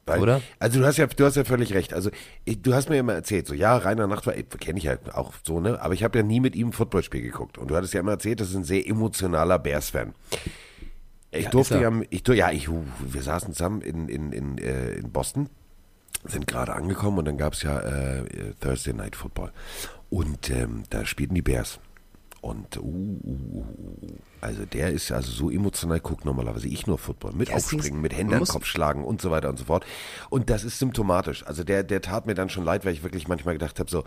Weil, 0.07 0.21
Oder? 0.21 0.41
Also 0.61 0.79
du 0.79 0.87
hast 0.87 0.99
ja, 0.99 1.07
du 1.07 1.25
hast 1.25 1.35
ja 1.37 1.45
völlig 1.45 1.75
recht. 1.75 1.93
Also 1.93 2.11
ich, 2.45 2.63
du 2.63 2.75
hast 2.75 2.89
mir 2.89 2.97
immer 2.97 3.15
erzählt, 3.15 3.49
so 3.49 3.55
ja, 3.55 3.77
Rainer 3.77 4.07
Nacht 4.07 4.25
war, 4.27 4.35
kenne 4.35 4.79
ich 4.79 4.85
ja 4.85 4.97
auch 5.13 5.33
so, 5.45 5.59
ne? 5.59 5.81
Aber 5.83 5.95
ich 5.95 6.05
habe 6.05 6.19
ja 6.19 6.25
nie 6.25 6.39
mit 6.39 6.55
ihm 6.55 6.69
ein 6.69 6.73
Footballspiel 6.73 7.23
geguckt. 7.23 7.59
Und 7.59 7.71
du 7.71 7.77
hattest 7.77 7.93
ja 7.93 8.01
immer 8.01 8.13
erzählt, 8.13 8.41
das 8.41 8.51
ist 8.51 8.57
ein 8.57 8.65
sehr 8.65 8.87
emotionaler 8.87 9.59
Bears-Fan. 9.59 10.15
Ich 11.33 11.45
Ja, 11.45 11.51
durfte 11.51 11.81
ja, 11.81 11.93
ich, 12.11 12.27
ja, 12.29 12.53
ich, 12.53 12.69
wir 12.69 13.23
saßen 13.23 13.53
zusammen 13.53 13.81
in, 13.81 14.09
in, 14.09 14.33
in, 14.33 14.59
äh, 14.59 14.93
in 14.93 15.11
Boston, 15.11 15.49
sind 16.25 16.47
gerade 16.47 16.75
angekommen 16.75 17.19
und 17.19 17.25
dann 17.27 17.39
gab 17.39 17.53
es 17.53 17.63
ja 17.63 17.79
äh, 17.81 18.25
Thursday 18.61 18.93
Night 18.93 19.17
Football. 19.17 19.53
Und 20.11 20.51
ähm, 20.51 20.85
da 20.91 21.05
spielten 21.05 21.35
die 21.35 21.43
Bears. 21.43 21.79
Und 22.41 22.77
uh, 22.77 22.83
uh, 22.83 23.21
uh, 23.25 23.65
uh. 24.03 24.07
also 24.41 24.65
der 24.67 24.93
ist 24.93 25.11
also 25.11 25.33
so 25.33 25.51
emotional, 25.51 25.99
guckt 25.99 26.25
normalerweise 26.25 26.69
ich 26.69 26.87
nur 26.87 26.99
Football. 26.99 27.33
Mit 27.33 27.49
Ja, 27.49 27.57
Aufspringen, 27.57 28.01
mit 28.01 28.17
Händen 28.17 28.39
muss- 28.39 28.51
Kopf 28.51 28.67
schlagen 28.67 29.05
und 29.05 29.21
so 29.21 29.31
weiter 29.31 29.49
und 29.49 29.59
so 29.59 29.65
fort. 29.65 29.85
Und 30.31 30.49
das 30.49 30.63
ist 30.63 30.79
symptomatisch. 30.79 31.45
Also 31.45 31.65
der, 31.65 31.83
der 31.83 32.03
tat 32.03 32.27
mir 32.27 32.35
dann 32.35 32.49
schon 32.49 32.65
leid, 32.65 32.85
weil 32.85 32.93
ich 32.93 33.03
wirklich 33.03 33.27
manchmal 33.27 33.55
gedacht 33.55 33.81
habe, 33.81 33.91
so, 33.91 34.05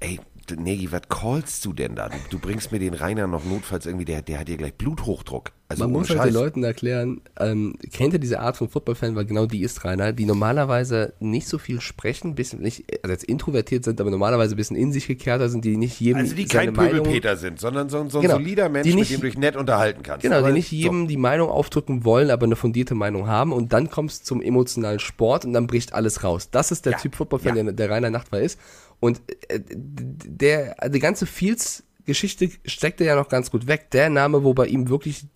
ey, 0.00 0.18
Negi, 0.58 0.90
was 0.90 1.02
callst 1.08 1.64
du 1.64 1.72
denn 1.72 1.94
da? 1.94 2.08
Du, 2.08 2.16
du 2.30 2.38
bringst 2.40 2.72
mir 2.72 2.80
den 2.80 2.94
Rainer 2.94 3.28
noch 3.28 3.44
notfalls 3.44 3.86
irgendwie, 3.86 4.04
der, 4.04 4.20
der 4.20 4.40
hat 4.40 4.48
hier 4.48 4.56
gleich 4.56 4.74
Bluthochdruck. 4.74 5.52
Also 5.68 5.84
Man 5.84 5.92
muss 5.92 6.10
halt 6.10 6.24
den 6.24 6.34
Leuten 6.34 6.64
erklären, 6.64 7.20
ähm, 7.38 7.76
kennt 7.92 8.14
ihr 8.14 8.18
diese 8.18 8.40
Art 8.40 8.56
von 8.56 8.68
Footballfan, 8.68 9.14
weil 9.14 9.26
genau 9.26 9.46
die 9.46 9.62
ist 9.62 9.84
Rainer, 9.84 10.12
die 10.12 10.24
normalerweise 10.26 11.12
nicht 11.20 11.46
so 11.46 11.58
viel 11.58 11.80
sprechen, 11.80 12.34
bisschen 12.34 12.60
nicht, 12.62 12.84
also 13.04 13.12
jetzt 13.12 13.22
introvertiert 13.22 13.84
sind, 13.84 14.00
aber 14.00 14.10
normalerweise 14.10 14.56
ein 14.56 14.56
bisschen 14.56 14.76
in 14.76 14.90
sich 14.90 15.06
gekehrter 15.06 15.48
sind, 15.48 15.64
die 15.64 15.76
nicht 15.76 16.00
jedem 16.00 16.22
also 16.22 16.34
die 16.34 16.46
kein 16.46 16.72
Pöbelpeter 16.72 17.36
sind, 17.36 17.60
sondern 17.60 17.88
so, 17.88 18.08
so 18.08 18.18
ein 18.18 18.22
Genau. 18.22 18.34
solider 18.38 18.68
Mensch, 18.68 18.82
Die 18.88 18.90
mit 18.90 18.98
nicht- 18.98 19.12
dem 19.12 19.20
du 19.20 19.26
dich 19.28 19.38
nett 19.38 19.54
unterhalten 19.54 20.02
kannst. 20.02 20.22
Genau, 20.24 20.38
Aber 20.38 20.48
die 20.48 20.54
nicht 20.54 20.72
jedem 20.72 21.06
die 21.06 21.16
Meinung 21.16 21.48
aufdrücken 21.48 22.04
wollen, 22.04 22.28
aber 22.32 22.46
eine 22.46 22.56
fundierte 22.56 22.96
Meinung 22.96 23.28
haben 23.28 23.52
und 23.52 23.72
dann 23.72 23.88
kommst 23.88 24.22
du 24.22 24.24
zum 24.26 24.42
emotionalen 24.42 24.98
Sport 24.98 25.44
und 25.44 25.52
dann 25.52 25.68
bricht 25.68 25.92
alles 25.92 26.24
raus. 26.24 26.48
Das 26.50 26.72
ist 26.72 26.86
der 26.86 26.94
Ja, 26.94 26.98
Typ 26.98 27.14
Footballfan, 27.14 27.56
ja. 27.56 27.62
der, 27.62 27.72
der 27.74 27.90
Rainer 27.90 28.10
Nachtwey 28.10 28.44
ist. 28.44 28.58
Und 29.00 29.20
äh, 29.48 29.60
der, 29.66 30.76
die 30.88 30.98
ganze 31.00 31.26
Fields-Geschichte 31.26 32.50
steckte 32.64 33.04
ja 33.04 33.16
noch 33.16 33.28
ganz 33.28 33.50
gut 33.50 33.66
weg. 33.66 33.90
Der 33.90 34.10
Name, 34.10 34.44
wo 34.44 34.54
bei 34.54 34.66
ihm 34.66 34.88
wirklich 34.88 35.26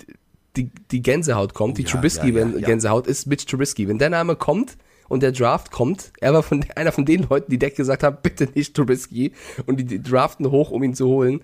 die, 0.56 0.70
die 0.90 1.02
Gänsehaut 1.02 1.54
kommt, 1.54 1.78
die 1.78 1.82
ja, 1.82 1.88
Trubisky 1.88 2.30
ja, 2.30 2.46
ja, 2.46 2.98
ist 3.00 3.26
Mitch 3.26 3.46
Trubisky. 3.46 3.88
Wenn 3.88 3.98
der 3.98 4.10
Name 4.10 4.36
kommt 4.36 4.76
und 5.08 5.22
der 5.22 5.32
Draft 5.32 5.70
kommt, 5.72 6.12
er 6.20 6.32
war 6.32 6.42
von, 6.42 6.64
einer 6.76 6.92
von 6.92 7.04
den 7.04 7.26
Leuten, 7.28 7.50
die 7.50 7.58
Deck 7.58 7.76
gesagt 7.76 8.02
haben, 8.02 8.18
bitte 8.22 8.48
nicht 8.54 8.74
Trubisky 8.74 9.32
und 9.66 9.80
die, 9.80 9.84
die 9.84 10.02
draften 10.02 10.50
hoch, 10.50 10.70
um 10.70 10.82
ihn 10.82 10.94
zu 10.94 11.06
holen. 11.08 11.40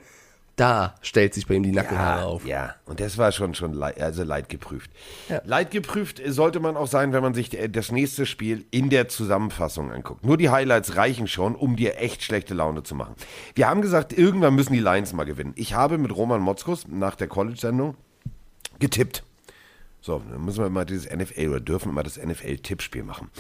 Da 0.61 0.95
stellt 1.01 1.33
sich 1.33 1.47
bei 1.47 1.55
ihm 1.55 1.63
die 1.63 1.73
Nackenhaare 1.73 2.21
Ja, 2.21 2.27
auf. 2.27 2.45
ja, 2.45 2.75
und 2.85 3.01
das 3.01 3.17
war 3.17 3.33
schon, 3.33 3.55
schon 3.55 3.73
leid, 3.73 3.99
also 3.99 4.25
leidgeprüft. 4.25 4.91
Ja. 5.31 5.41
Leidgeprüft 5.47 6.21
sollte 6.27 6.61
man 6.61 6.77
auch 6.77 6.87
sein, 6.87 7.15
wenn 7.15 7.23
man 7.23 7.33
sich 7.33 7.59
äh, 7.59 7.69
das 7.69 7.91
nächste 7.91 8.27
Spiel 8.27 8.67
in 8.71 8.91
der 8.91 9.09
Zusammenfassung 9.09 9.91
anguckt. 9.91 10.23
Nur 10.23 10.37
die 10.37 10.51
Highlights 10.51 10.97
reichen 10.97 11.29
schon, 11.29 11.55
um 11.55 11.77
dir 11.77 11.99
echt 11.99 12.23
schlechte 12.23 12.53
Laune 12.53 12.83
zu 12.83 12.95
machen. 12.95 13.15
Wir 13.55 13.71
haben 13.71 13.81
gesagt, 13.81 14.13
irgendwann 14.13 14.55
müssen 14.55 14.75
die 14.75 14.81
Lions 14.81 15.15
mal 15.15 15.25
gewinnen. 15.25 15.55
Ich 15.57 15.73
habe 15.73 15.97
mit 15.97 16.15
Roman 16.15 16.43
Motzkus 16.43 16.87
nach 16.89 17.15
der 17.15 17.29
College-Sendung 17.29 17.97
getippt. 18.81 19.23
So, 20.03 20.21
dann 20.31 20.45
müssen 20.45 20.63
wir 20.63 20.69
mal 20.69 20.85
dieses 20.85 21.11
NFL 21.11 21.49
oder 21.49 21.61
dürfen 21.61 21.89
immer 21.89 22.03
das 22.03 22.19
NFL-Tippspiel 22.19 23.03
machen. 23.03 23.31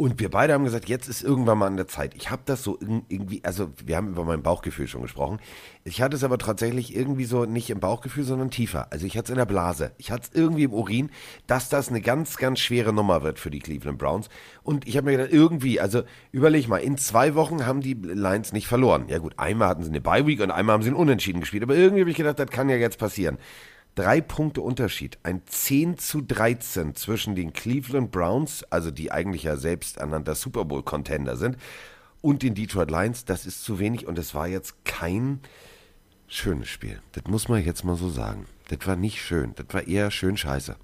Und 0.00 0.18
wir 0.18 0.30
beide 0.30 0.54
haben 0.54 0.64
gesagt, 0.64 0.88
jetzt 0.88 1.10
ist 1.10 1.22
irgendwann 1.22 1.58
mal 1.58 1.66
an 1.66 1.76
der 1.76 1.86
Zeit. 1.86 2.14
Ich 2.14 2.30
habe 2.30 2.40
das 2.46 2.64
so 2.64 2.78
irg- 2.78 3.02
irgendwie, 3.08 3.44
also 3.44 3.68
wir 3.84 3.98
haben 3.98 4.08
über 4.08 4.24
mein 4.24 4.42
Bauchgefühl 4.42 4.88
schon 4.88 5.02
gesprochen. 5.02 5.40
Ich 5.84 6.00
hatte 6.00 6.16
es 6.16 6.24
aber 6.24 6.38
tatsächlich 6.38 6.96
irgendwie 6.96 7.26
so 7.26 7.44
nicht 7.44 7.68
im 7.68 7.80
Bauchgefühl, 7.80 8.24
sondern 8.24 8.50
tiefer. 8.50 8.90
Also 8.90 9.04
ich 9.04 9.18
hatte 9.18 9.26
es 9.26 9.30
in 9.32 9.36
der 9.36 9.44
Blase. 9.44 9.92
Ich 9.98 10.10
hatte 10.10 10.30
es 10.30 10.34
irgendwie 10.34 10.62
im 10.62 10.72
Urin, 10.72 11.10
dass 11.46 11.68
das 11.68 11.90
eine 11.90 12.00
ganz, 12.00 12.38
ganz 12.38 12.60
schwere 12.60 12.94
Nummer 12.94 13.22
wird 13.22 13.38
für 13.38 13.50
die 13.50 13.58
Cleveland 13.58 13.98
Browns. 13.98 14.30
Und 14.62 14.88
ich 14.88 14.96
habe 14.96 15.04
mir 15.04 15.18
gedacht, 15.18 15.34
irgendwie, 15.34 15.80
also 15.80 16.02
überleg 16.32 16.66
mal, 16.66 16.78
in 16.78 16.96
zwei 16.96 17.34
Wochen 17.34 17.66
haben 17.66 17.82
die 17.82 17.92
Lions 17.92 18.54
nicht 18.54 18.68
verloren. 18.68 19.04
Ja 19.08 19.18
gut, 19.18 19.34
einmal 19.36 19.68
hatten 19.68 19.82
sie 19.82 19.90
eine 19.90 20.00
Bye-Week 20.00 20.40
und 20.40 20.50
einmal 20.50 20.72
haben 20.76 20.82
sie 20.82 20.88
einen 20.88 20.96
Unentschieden 20.96 21.40
gespielt. 21.40 21.62
Aber 21.62 21.76
irgendwie 21.76 22.00
habe 22.00 22.10
ich 22.10 22.16
gedacht, 22.16 22.38
das 22.38 22.48
kann 22.48 22.70
ja 22.70 22.76
jetzt 22.76 22.98
passieren. 22.98 23.36
Drei 23.94 24.20
Punkte 24.20 24.60
Unterschied, 24.60 25.18
ein 25.22 25.42
10 25.46 25.98
zu 25.98 26.20
13 26.22 26.94
zwischen 26.94 27.34
den 27.34 27.52
Cleveland 27.52 28.10
Browns, 28.10 28.64
also 28.70 28.90
die 28.90 29.10
eigentlich 29.10 29.42
ja 29.42 29.56
selbst 29.56 29.98
ernannter 29.98 30.34
Super 30.34 30.64
Bowl-Contender 30.64 31.36
sind, 31.36 31.56
und 32.22 32.42
den 32.42 32.54
Detroit 32.54 32.90
Lions, 32.90 33.24
das 33.24 33.46
ist 33.46 33.64
zu 33.64 33.78
wenig 33.78 34.06
und 34.06 34.18
es 34.18 34.34
war 34.34 34.46
jetzt 34.46 34.84
kein 34.84 35.40
schönes 36.28 36.68
Spiel. 36.68 37.00
Das 37.12 37.24
muss 37.26 37.48
man 37.48 37.64
jetzt 37.64 37.84
mal 37.84 37.96
so 37.96 38.10
sagen. 38.10 38.46
Das 38.68 38.86
war 38.86 38.96
nicht 38.96 39.20
schön, 39.20 39.54
das 39.56 39.66
war 39.70 39.86
eher 39.86 40.10
schön 40.10 40.36
scheiße. 40.36 40.76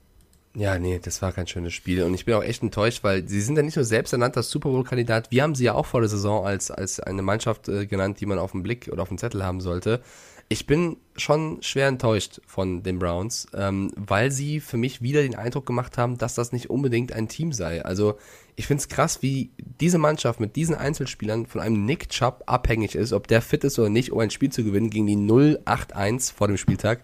Ja, 0.56 0.78
nee, 0.78 0.98
das 0.98 1.20
war 1.20 1.32
kein 1.32 1.46
schönes 1.46 1.74
Spiel. 1.74 2.02
Und 2.02 2.14
ich 2.14 2.24
bin 2.24 2.34
auch 2.34 2.42
echt 2.42 2.62
enttäuscht, 2.62 3.04
weil 3.04 3.28
sie 3.28 3.42
sind 3.42 3.56
ja 3.56 3.62
nicht 3.62 3.76
nur 3.76 3.84
selbsternannter 3.84 4.42
Super 4.42 4.70
Bowl-Kandidat, 4.70 5.30
wir 5.30 5.42
haben 5.42 5.54
sie 5.54 5.64
ja 5.64 5.74
auch 5.74 5.84
vor 5.84 6.00
der 6.00 6.08
Saison 6.08 6.46
als, 6.46 6.70
als 6.70 6.98
eine 6.98 7.20
Mannschaft 7.20 7.68
äh, 7.68 7.86
genannt, 7.86 8.20
die 8.20 8.26
man 8.26 8.38
auf 8.38 8.52
dem 8.52 8.62
Blick 8.62 8.88
oder 8.90 9.02
auf 9.02 9.08
dem 9.08 9.18
Zettel 9.18 9.44
haben 9.44 9.60
sollte. 9.60 10.02
Ich 10.48 10.66
bin 10.66 10.96
schon 11.16 11.60
schwer 11.60 11.88
enttäuscht 11.88 12.40
von 12.46 12.84
den 12.84 13.00
Browns, 13.00 13.48
ähm, 13.52 13.90
weil 13.96 14.30
sie 14.30 14.60
für 14.60 14.76
mich 14.76 15.02
wieder 15.02 15.22
den 15.22 15.34
Eindruck 15.34 15.66
gemacht 15.66 15.98
haben, 15.98 16.18
dass 16.18 16.34
das 16.34 16.52
nicht 16.52 16.70
unbedingt 16.70 17.12
ein 17.12 17.26
Team 17.26 17.52
sei. 17.52 17.84
Also 17.84 18.16
ich 18.54 18.66
finde 18.66 18.82
es 18.82 18.88
krass, 18.88 19.22
wie 19.22 19.50
diese 19.80 19.98
Mannschaft 19.98 20.38
mit 20.38 20.54
diesen 20.54 20.76
Einzelspielern 20.76 21.46
von 21.46 21.60
einem 21.60 21.84
Nick 21.84 22.10
Chubb 22.10 22.44
abhängig 22.46 22.94
ist, 22.94 23.12
ob 23.12 23.26
der 23.26 23.42
fit 23.42 23.64
ist 23.64 23.78
oder 23.78 23.88
nicht, 23.88 24.12
um 24.12 24.20
ein 24.20 24.30
Spiel 24.30 24.50
zu 24.50 24.62
gewinnen 24.62 24.90
gegen 24.90 25.06
die 25.06 25.16
0-8-1 25.16 26.32
vor 26.32 26.46
dem 26.46 26.56
Spieltag 26.56 27.02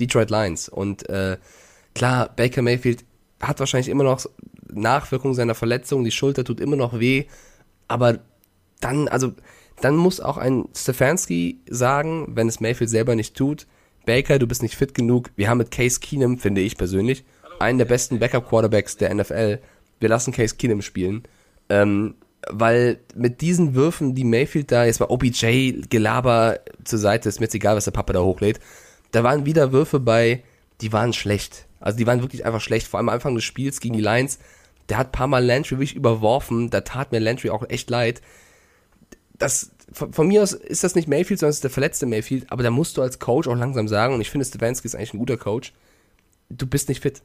Detroit 0.00 0.30
Lions. 0.30 0.70
Und 0.70 1.08
äh, 1.10 1.36
klar, 1.94 2.30
Baker 2.34 2.62
Mayfield 2.62 3.04
hat 3.40 3.60
wahrscheinlich 3.60 3.88
immer 3.88 4.04
noch 4.04 4.24
Nachwirkungen 4.72 5.34
seiner 5.34 5.54
Verletzung, 5.54 6.04
die 6.04 6.10
Schulter 6.10 6.44
tut 6.44 6.60
immer 6.60 6.76
noch 6.76 6.98
weh, 6.98 7.26
aber 7.86 8.20
dann, 8.80 9.08
also, 9.08 9.32
dann 9.80 9.96
muss 9.96 10.20
auch 10.20 10.36
ein 10.36 10.68
Stefanski 10.76 11.60
sagen, 11.68 12.28
wenn 12.34 12.48
es 12.48 12.60
Mayfield 12.60 12.90
selber 12.90 13.14
nicht 13.14 13.36
tut, 13.36 13.66
Baker, 14.06 14.38
du 14.38 14.46
bist 14.46 14.62
nicht 14.62 14.74
fit 14.74 14.94
genug. 14.94 15.30
Wir 15.36 15.50
haben 15.50 15.58
mit 15.58 15.70
Case 15.70 16.00
Keenum, 16.00 16.38
finde 16.38 16.62
ich 16.62 16.76
persönlich, 16.76 17.24
einen 17.60 17.78
der 17.78 17.84
besten 17.84 18.18
Backup-Quarterbacks 18.18 18.96
der 18.96 19.14
NFL. 19.14 19.58
Wir 20.00 20.08
lassen 20.08 20.32
Case 20.32 20.56
Keenum 20.56 20.82
spielen. 20.82 21.24
Ähm, 21.68 22.14
weil 22.48 23.00
mit 23.14 23.40
diesen 23.40 23.74
Würfen, 23.74 24.14
die 24.14 24.24
Mayfield 24.24 24.72
da, 24.72 24.84
jetzt 24.84 25.00
mal 25.00 25.10
OBJ-Gelaber 25.10 26.60
zur 26.84 26.98
Seite, 26.98 27.28
ist 27.28 27.40
mir 27.40 27.46
jetzt 27.46 27.54
egal, 27.54 27.76
was 27.76 27.84
der 27.84 27.90
Papa 27.90 28.12
da 28.12 28.20
hochlädt, 28.20 28.60
da 29.10 29.24
waren 29.24 29.44
wieder 29.44 29.72
Würfe 29.72 30.00
bei, 30.00 30.42
die 30.80 30.92
waren 30.92 31.12
schlecht. 31.12 31.66
Also 31.80 31.98
die 31.98 32.06
waren 32.06 32.22
wirklich 32.22 32.46
einfach 32.46 32.60
schlecht. 32.60 32.86
Vor 32.86 32.98
allem 32.98 33.08
am 33.08 33.14
Anfang 33.14 33.34
des 33.34 33.44
Spiels 33.44 33.80
gegen 33.80 33.96
die 33.96 34.02
Lions, 34.02 34.38
der 34.88 34.98
hat 34.98 35.08
ein 35.08 35.12
paar 35.12 35.26
Mal 35.26 35.44
Landry 35.44 35.76
wirklich 35.76 35.94
überworfen. 35.94 36.70
Da 36.70 36.80
tat 36.80 37.12
mir 37.12 37.18
Landry 37.18 37.50
auch 37.50 37.68
echt 37.68 37.90
leid. 37.90 38.22
Das, 39.38 39.70
von, 39.92 40.12
von 40.12 40.28
mir 40.28 40.42
aus 40.42 40.52
ist 40.52 40.84
das 40.84 40.94
nicht 40.94 41.08
Mayfield, 41.08 41.40
sondern 41.40 41.50
es 41.50 41.56
ist 41.56 41.64
der 41.64 41.70
verletzte 41.70 42.06
Mayfield. 42.06 42.50
Aber 42.50 42.62
da 42.62 42.70
musst 42.70 42.96
du 42.96 43.02
als 43.02 43.18
Coach 43.18 43.48
auch 43.48 43.56
langsam 43.56 43.88
sagen, 43.88 44.14
und 44.14 44.20
ich 44.20 44.30
finde, 44.30 44.44
Stefanski 44.44 44.86
ist 44.86 44.94
eigentlich 44.94 45.14
ein 45.14 45.18
guter 45.18 45.36
Coach, 45.36 45.72
du 46.50 46.66
bist 46.66 46.88
nicht 46.88 47.02
fit. 47.02 47.22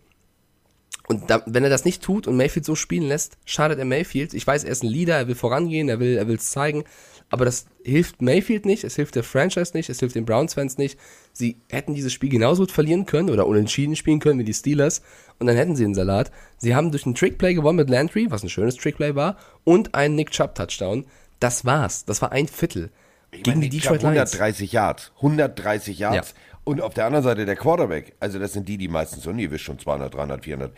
Und 1.08 1.30
da, 1.30 1.44
wenn 1.46 1.64
er 1.64 1.70
das 1.70 1.86
nicht 1.86 2.02
tut 2.02 2.28
und 2.28 2.38
Mayfield 2.38 2.66
so 2.66 2.76
spielen 2.76 3.08
lässt, 3.08 3.38
schadet 3.46 3.78
er 3.78 3.86
Mayfield. 3.86 4.34
Ich 4.34 4.48
weiß, 4.48 4.64
er 4.64 4.72
ist 4.72 4.84
ein 4.84 4.90
Leader, 4.90 5.18
er 5.18 5.28
will 5.28 5.36
vorangehen, 5.36 5.90
er 5.90 6.00
will 6.00 6.18
er 6.18 6.28
will 6.28 6.38
es 6.38 6.50
zeigen, 6.50 6.86
aber 7.30 7.46
das 7.46 7.66
hilft 7.84 8.22
Mayfield 8.22 8.66
nicht, 8.66 8.84
es 8.84 8.96
hilft 8.96 9.16
der 9.16 9.24
Franchise 9.24 9.72
nicht, 9.74 9.90
es 9.90 10.00
hilft 10.00 10.16
den 10.16 10.26
Browns-Fans 10.26 10.78
nicht. 10.78 11.00
Sie 11.34 11.58
hätten 11.70 11.94
dieses 11.94 12.14
Spiel 12.14 12.30
genauso 12.30 12.62
gut 12.62 12.72
verlieren 12.72 13.06
können 13.06 13.32
oder 13.32 13.48
unentschieden 13.48 13.96
spielen 13.96 14.20
können 14.20 14.40
wie 14.40 14.44
die 14.44 14.54
Steelers 14.54 15.02
und 15.40 15.48
dann 15.48 15.58
hätten 15.58 15.76
sie 15.76 15.84
den 15.84 15.96
Salat. 15.96 16.32
Sie 16.58 16.76
haben 16.76 16.92
durch 16.92 17.06
einen 17.06 17.16
Trickplay 17.16 17.54
gewonnen 17.54 17.78
mit 17.78 17.90
Landry, 17.90 18.28
was 18.30 18.44
ein 18.44 18.50
schönes 18.50 18.76
Trickplay 18.76 19.16
war, 19.16 19.38
und 19.64 19.96
einen 19.96 20.16
Nick 20.16 20.32
Chubb-Touchdown. 20.32 21.06
Das 21.44 21.66
war's. 21.66 22.06
Das 22.06 22.22
war 22.22 22.32
ein 22.32 22.48
Viertel. 22.48 22.90
Gegen 23.32 23.60
die 23.60 23.68
Ich 23.68 23.90
hab 23.90 23.94
Detroit 23.94 24.16
Lions. 24.16 24.34
130 24.34 24.72
Yards. 24.72 25.12
130 25.18 26.00
Yards. 26.00 26.30
Ja. 26.32 26.58
Und 26.64 26.80
auf 26.80 26.94
der 26.94 27.06
anderen 27.06 27.26
Seite 27.26 27.46
der 27.46 27.58
Quarterback. 27.58 28.16
Also 28.22 28.40
das 28.40 28.54
sind 28.54 28.70
die, 28.70 28.78
die 28.78 28.88
meistens 28.88 29.24
so, 29.24 29.36
wisst 29.36 29.66
schon 29.66 29.78
200, 29.78 30.14
300, 30.14 30.42
400, 30.42 30.78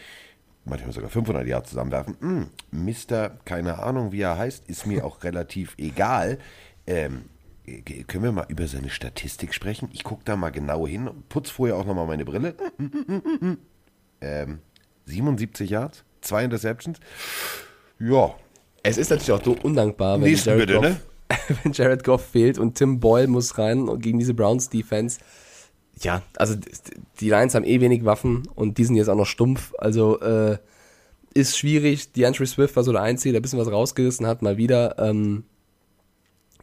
manchmal 0.64 0.92
sogar 0.92 1.12
500 1.12 1.46
Yards 1.46 1.70
zusammenwerfen. 1.70 2.18
Hm, 2.20 2.50
Mister, 2.72 3.38
keine 3.46 3.78
Ahnung, 3.84 4.12
wie 4.12 4.22
er 4.22 4.40
heißt, 4.40 4.68
ist 4.68 4.88
mir 4.88 5.06
auch 5.06 5.24
relativ 5.24 5.76
egal. 5.78 6.40
Ähm, 6.88 7.26
äh, 7.68 7.82
können 8.06 8.24
wir 8.24 8.32
mal 8.32 8.48
über 8.48 8.66
seine 8.68 8.90
Statistik 8.90 9.54
sprechen? 9.54 9.90
Ich 9.94 10.04
gucke 10.04 10.24
da 10.26 10.36
mal 10.36 10.50
genau 10.50 10.88
hin, 10.88 11.12
putz 11.30 11.52
vorher 11.52 11.76
auch 11.76 11.86
nochmal 11.86 12.08
meine 12.08 12.26
Brille. 12.26 12.56
Ähm, 14.22 14.60
77 15.06 15.70
Yards, 15.70 16.06
zwei 16.22 16.46
Interceptions. 16.46 17.00
Ja, 18.00 18.34
Es 18.86 18.98
ist 18.98 19.10
natürlich 19.10 19.32
auch 19.32 19.44
so 19.44 19.56
undankbar, 19.64 20.22
wenn 20.22 20.30
Nächsten 20.30 20.50
Jared, 20.50 20.68
bitte, 20.68 20.74
Goff, 20.74 20.84
ne? 20.84 21.00
wenn 21.64 21.72
Jared 21.72 22.04
Goff 22.04 22.26
fehlt 22.26 22.60
und 22.60 22.76
Tim 22.76 23.00
Boyle 23.00 23.28
muss 23.28 23.58
rein 23.58 23.90
und 23.90 24.02
gegen 24.02 24.20
diese 24.20 24.34
Browns 24.34 24.70
Defense. 24.70 25.20
Ja, 26.02 26.22
also 26.36 26.56
die 27.20 27.30
Lions 27.30 27.56
haben 27.56 27.66
eh 27.66 27.82
wenig 27.82 28.06
Waffen 28.06 28.48
und 28.54 28.78
die 28.78 28.84
sind 28.84 28.96
jetzt 28.96 29.08
auch 29.08 29.16
noch 29.16 29.26
stumpf. 29.26 29.74
Also 29.78 30.20
äh, 30.20 30.58
ist 31.34 31.58
schwierig. 31.58 32.12
DeAndre 32.12 32.46
Swift 32.46 32.76
war 32.76 32.84
so 32.84 32.92
der 32.92 33.02
Einzige, 33.02 33.34
der 33.34 33.40
ein 33.40 33.42
bisschen 33.42 33.60
was 33.60 33.72
rausgerissen 33.72 34.28
hat, 34.28 34.42
mal 34.42 34.58
wieder. 34.58 35.00
Ähm, 35.00 35.46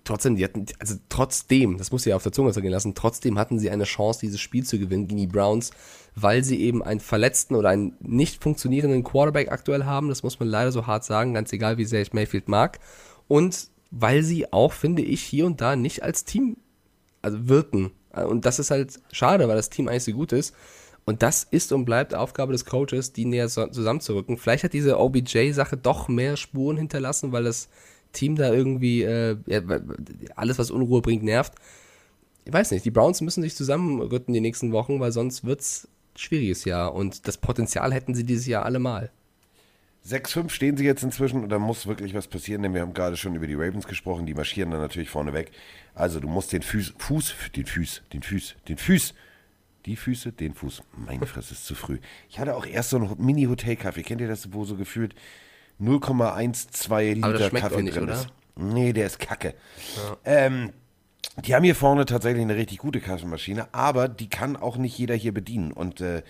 trotzdem, 0.05 0.37
die 0.37 0.45
hatten, 0.45 0.67
also 0.79 0.97
trotzdem, 1.09 1.79
das 1.79 1.91
muss 1.91 2.07
ich 2.07 2.11
ja 2.11 2.17
auf 2.17 2.23
der 2.23 2.33
Zunge 2.33 2.53
zergehen 2.53 2.73
lassen, 2.73 2.95
trotzdem 2.95 3.39
hatten 3.39 3.59
sie 3.59 3.71
eine 3.71 3.85
Chance, 3.85 4.21
dieses 4.21 4.41
Spiel 4.41 4.65
zu 4.65 4.79
gewinnen 4.79 5.09
gegen 5.09 5.21
die 5.21 5.27
Browns, 5.27 5.71
weil 6.15 6.45
sie 6.45 6.61
eben 6.61 6.83
einen 6.83 7.01
verletzten 7.01 7.55
oder 7.55 7.71
einen 7.71 7.97
nicht 8.01 8.43
funktionierenden 8.43 9.05
Quarterback 9.05 9.51
aktuell 9.51 9.85
haben. 9.85 10.09
Das 10.09 10.23
muss 10.23 10.39
man 10.39 10.49
leider 10.49 10.73
so 10.73 10.87
hart 10.87 11.05
sagen, 11.05 11.35
ganz 11.35 11.53
egal, 11.53 11.79
wie 11.79 11.85
sehr 11.85 12.03
ich 12.03 12.13
Mayfield 12.13 12.49
mag. 12.49 12.81
Und 13.29 13.69
weil 13.91 14.23
sie 14.23 14.53
auch, 14.53 14.73
finde 14.73 15.03
ich, 15.03 15.23
hier 15.23 15.47
und 15.47 15.61
da 15.61 15.77
nicht 15.77 16.03
als 16.03 16.25
Team 16.25 16.57
also 17.23 17.49
wirken. 17.49 17.93
Und 18.11 18.45
das 18.45 18.59
ist 18.59 18.71
halt 18.71 19.01
schade, 19.13 19.49
weil 19.49 19.57
das 19.57 19.71
Team 19.71 19.89
eigentlich 19.89 20.05
so 20.05 20.13
gut 20.13 20.33
ist. 20.33 20.55
Und 21.05 21.23
das 21.23 21.45
ist 21.45 21.73
und 21.73 21.85
bleibt 21.85 22.15
Aufgabe 22.15 22.53
des 22.53 22.65
Coaches, 22.65 23.13
die 23.13 23.25
näher 23.25 23.49
zusammenzurücken. 23.49 24.39
Vielleicht 24.39 24.65
hat 24.65 24.73
diese 24.73 24.99
OBJ-Sache 24.99 25.77
doch 25.77 26.09
mehr 26.09 26.37
Spuren 26.37 26.77
hinterlassen, 26.77 27.33
weil 27.33 27.45
das 27.45 27.69
Team 28.13 28.37
da 28.37 28.53
irgendwie 28.53 29.03
äh, 29.03 29.37
alles, 30.37 30.59
was 30.59 30.71
Unruhe 30.71 31.03
bringt, 31.03 31.23
nervt. 31.23 31.55
Ich 32.45 32.53
weiß 32.53 32.71
nicht, 32.73 32.85
die 32.85 32.91
Browns 32.91 33.21
müssen 33.21 33.43
sich 33.43 33.55
zusammenrücken 33.55 34.35
die 34.35 34.41
nächsten 34.41 34.73
Wochen, 34.73 35.01
weil 35.01 35.13
sonst 35.13 35.45
wird 35.45 35.61
es 35.61 35.89
schwieriges 36.17 36.65
Jahr. 36.65 36.95
Und 36.95 37.27
das 37.27 37.39
Potenzial 37.39 37.93
hätten 37.93 38.15
sie 38.15 38.25
dieses 38.25 38.47
Jahr 38.47 38.65
allemal. 38.65 39.11
6-5 40.07 40.51
stehen 40.51 40.77
sie 40.77 40.85
jetzt 40.85 41.05
inzwischen 41.05 41.45
und 41.45 41.49
da 41.49 41.61
muss 41.61 41.87
wirklich 41.87 42.13
was 42.13 42.27
passieren, 42.27 42.63
denn 42.63 42.75
wir 42.75 42.81
haben 42.81 42.93
gerade 42.93 43.17
schon 43.17 43.37
über 43.37 43.47
die 43.47 43.55
Ravens 43.55 43.87
gesprochen, 43.87 44.27
die 44.27 44.35
marschieren 44.35 44.73
dann 44.73 44.81
natürlich 44.81 45.11
vorne 45.11 45.33
weg. 45.33 45.53
Also 45.95 46.19
du 46.19 46.27
musst 46.27 46.53
den 46.53 46.63
Fuß, 46.63 46.95
Fuß, 46.99 47.35
den 47.55 47.67
Fuß, 47.67 48.03
den 48.13 48.23
Fuß, 48.23 48.57
den 48.69 48.79
Fuß, 48.79 49.15
die 49.87 49.97
Füße, 49.97 50.33
den 50.33 50.55
Fuß. 50.55 50.83
Meine 50.97 51.27
Fresse 51.27 51.55
ist 51.55 51.67
zu 51.67 51.75
früh. 51.75 51.99
Ich 52.29 52.39
hatte 52.39 52.55
auch 52.57 52.67
erst 52.67 52.91
so 52.91 52.97
einen 52.97 53.15
Mini-Hotel-Kaffee. 53.19 54.03
Kennt 54.03 54.21
ihr 54.21 54.29
das, 54.29 54.53
wo 54.53 54.65
so 54.65 54.77
gefühlt 54.77 55.15
0,12 55.81 57.15
Liter 57.15 57.51
Kaffee 57.51 57.83
nicht, 57.83 57.97
drin 57.97 58.05
oder? 58.05 58.15
ist? 58.15 58.29
Nee, 58.57 58.93
der 58.93 59.07
ist 59.07 59.19
kacke. 59.19 59.55
Ähm, 60.25 60.73
die 61.45 61.55
haben 61.55 61.65
hier 61.65 61.75
vorne 61.75 62.05
tatsächlich 62.05 62.43
eine 62.43 62.57
richtig 62.57 62.79
gute 62.79 63.01
Kaffeemaschine, 63.01 63.69
aber 63.73 64.09
die 64.09 64.29
kann 64.29 64.57
auch 64.57 64.77
nicht 64.77 64.97
jeder 64.99 65.15
hier 65.15 65.33
bedienen. 65.33 65.73
Und 65.73 66.01
äh, 66.01 66.23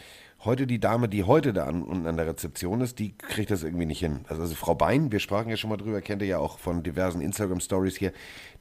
heute 0.45 0.67
die 0.67 0.79
Dame, 0.79 1.09
die 1.09 1.25
heute 1.25 1.53
da 1.53 1.67
an, 1.67 1.83
unten 1.83 2.07
an 2.07 2.17
der 2.17 2.27
Rezeption 2.27 2.81
ist, 2.81 2.99
die 2.99 3.17
kriegt 3.17 3.51
das 3.51 3.63
irgendwie 3.63 3.87
nicht 3.87 3.99
hin. 3.99 4.21
Also, 4.29 4.43
also 4.43 4.55
Frau 4.55 4.75
Bein, 4.75 5.11
wir 5.11 5.19
sprachen 5.19 5.49
ja 5.49 5.57
schon 5.57 5.71
mal 5.71 5.77
drüber, 5.77 6.01
kennt 6.01 6.23
ihr 6.23 6.29
ja 6.29 6.39
auch 6.39 6.59
von 6.59 6.83
diversen 6.83 7.21
Instagram-Stories 7.21 7.97
hier, 7.97 8.13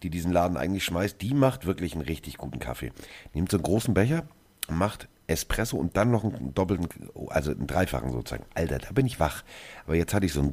die 0.01 0.09
diesen 0.09 0.31
Laden 0.31 0.57
eigentlich 0.57 0.83
schmeißt. 0.83 1.21
Die 1.21 1.33
macht 1.33 1.65
wirklich 1.65 1.93
einen 1.93 2.03
richtig 2.03 2.37
guten 2.37 2.59
Kaffee. 2.59 2.91
Nimmt 3.33 3.51
so 3.51 3.57
einen 3.57 3.63
großen 3.63 3.93
Becher, 3.93 4.23
macht 4.69 5.07
Espresso 5.31 5.77
und 5.77 5.97
dann 5.97 6.11
noch 6.11 6.23
einen 6.23 6.53
doppelten, 6.53 6.87
also 7.29 7.51
einen 7.51 7.67
dreifachen 7.67 8.11
sozusagen. 8.11 8.45
Alter, 8.53 8.79
da 8.79 8.91
bin 8.91 9.05
ich 9.05 9.19
wach. 9.19 9.43
Aber 9.85 9.95
jetzt 9.95 10.13
hatte 10.13 10.25
ich 10.25 10.33
so 10.33 10.41
einen 10.41 10.51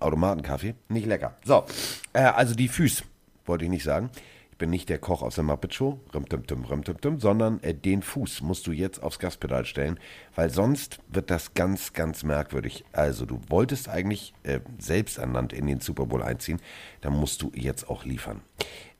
Automatenkaffee. 0.00 0.74
Nicht 0.88 1.06
lecker. 1.06 1.36
So, 1.44 1.64
äh, 2.12 2.20
also 2.20 2.54
die 2.54 2.68
Füße, 2.68 3.04
wollte 3.46 3.64
ich 3.64 3.70
nicht 3.70 3.84
sagen. 3.84 4.10
Ich 4.50 4.58
bin 4.58 4.70
nicht 4.70 4.88
der 4.88 4.98
Koch 4.98 5.22
aus 5.22 5.36
der 5.36 5.44
Muppet 5.44 5.72
Show, 5.72 6.00
rim-tum-tum, 6.12 6.64
rim-tum-tum, 6.64 7.20
sondern 7.20 7.62
äh, 7.62 7.74
den 7.74 8.02
Fuß 8.02 8.42
musst 8.42 8.66
du 8.66 8.72
jetzt 8.72 9.00
aufs 9.00 9.20
Gaspedal 9.20 9.64
stellen, 9.64 10.00
weil 10.34 10.50
sonst 10.50 10.98
wird 11.08 11.30
das 11.30 11.54
ganz, 11.54 11.92
ganz 11.92 12.24
merkwürdig. 12.24 12.84
Also 12.90 13.24
du 13.24 13.40
wolltest 13.48 13.88
eigentlich 13.88 14.34
äh, 14.42 14.58
selbst 14.78 15.18
ernannt 15.18 15.52
in 15.52 15.68
den 15.68 15.78
Super 15.78 16.06
Bowl 16.06 16.24
einziehen, 16.24 16.60
dann 17.02 17.12
musst 17.12 17.40
du 17.42 17.52
jetzt 17.54 17.88
auch 17.88 18.04
liefern. 18.04 18.40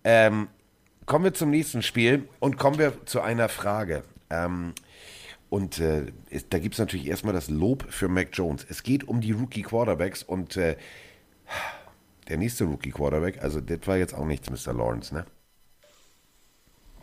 Ähm, 0.05 0.47
kommen 1.07 1.25
wir 1.25 1.35
zum 1.35 1.51
nächsten 1.51 1.83
Spiel 1.83 2.29
und 2.39 2.57
kommen 2.57 2.79
wir 2.79 3.05
zu 3.07 3.21
einer 3.21 3.49
Frage. 3.49 4.05
Ähm, 4.31 4.75
und 5.51 5.79
äh, 5.81 6.13
ist, 6.31 6.47
da 6.51 6.59
gibt 6.59 6.75
es 6.75 6.79
natürlich 6.79 7.07
erstmal 7.07 7.35
das 7.35 7.49
Lob 7.49 7.87
für 7.91 8.09
Mac 8.09 8.29
Jones. 8.33 8.67
Es 8.69 8.83
geht 8.83 9.09
um 9.09 9.21
die 9.21 9.33
Rookie 9.33 9.63
Quarterbacks 9.63 10.23
und 10.23 10.57
äh, 10.57 10.77
der 12.29 12.37
nächste 12.37 12.65
Rookie 12.65 12.91
Quarterback, 12.91 13.43
also 13.43 13.61
das 13.61 13.87
war 13.87 13.97
jetzt 13.97 14.15
auch 14.15 14.27
nichts, 14.27 14.51
Mr. 14.51 14.75
Lawrence, 14.75 15.15
ne? 15.15 15.27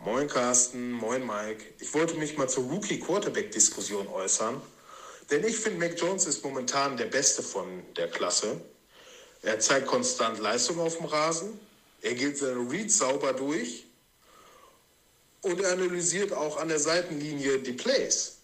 Moin 0.04 0.28
Carsten, 0.28 0.92
moin 0.92 1.26
Mike. 1.26 1.64
Ich 1.80 1.92
wollte 1.92 2.14
mich 2.14 2.38
mal 2.38 2.48
zur 2.48 2.62
Rookie-Quarterback-Diskussion 2.70 4.06
äußern. 4.06 4.62
Denn 5.32 5.42
ich 5.42 5.56
finde, 5.56 5.80
Mac 5.80 5.98
Jones 5.98 6.26
ist 6.26 6.44
momentan 6.44 6.96
der 6.96 7.06
Beste 7.06 7.42
von 7.42 7.82
der 7.96 8.08
Klasse. 8.08 8.60
Er 9.42 9.58
zeigt 9.58 9.88
konstant 9.88 10.38
Leistung 10.38 10.78
auf 10.78 10.98
dem 10.98 11.06
Rasen. 11.06 11.58
Er 12.02 12.14
geht 12.14 12.38
seine 12.38 12.70
Reads 12.70 12.98
sauber 12.98 13.32
durch. 13.32 13.86
Und 15.42 15.60
er 15.60 15.72
analysiert 15.72 16.32
auch 16.32 16.56
an 16.58 16.68
der 16.68 16.78
Seitenlinie 16.78 17.58
die 17.58 17.72
Plays. 17.72 18.35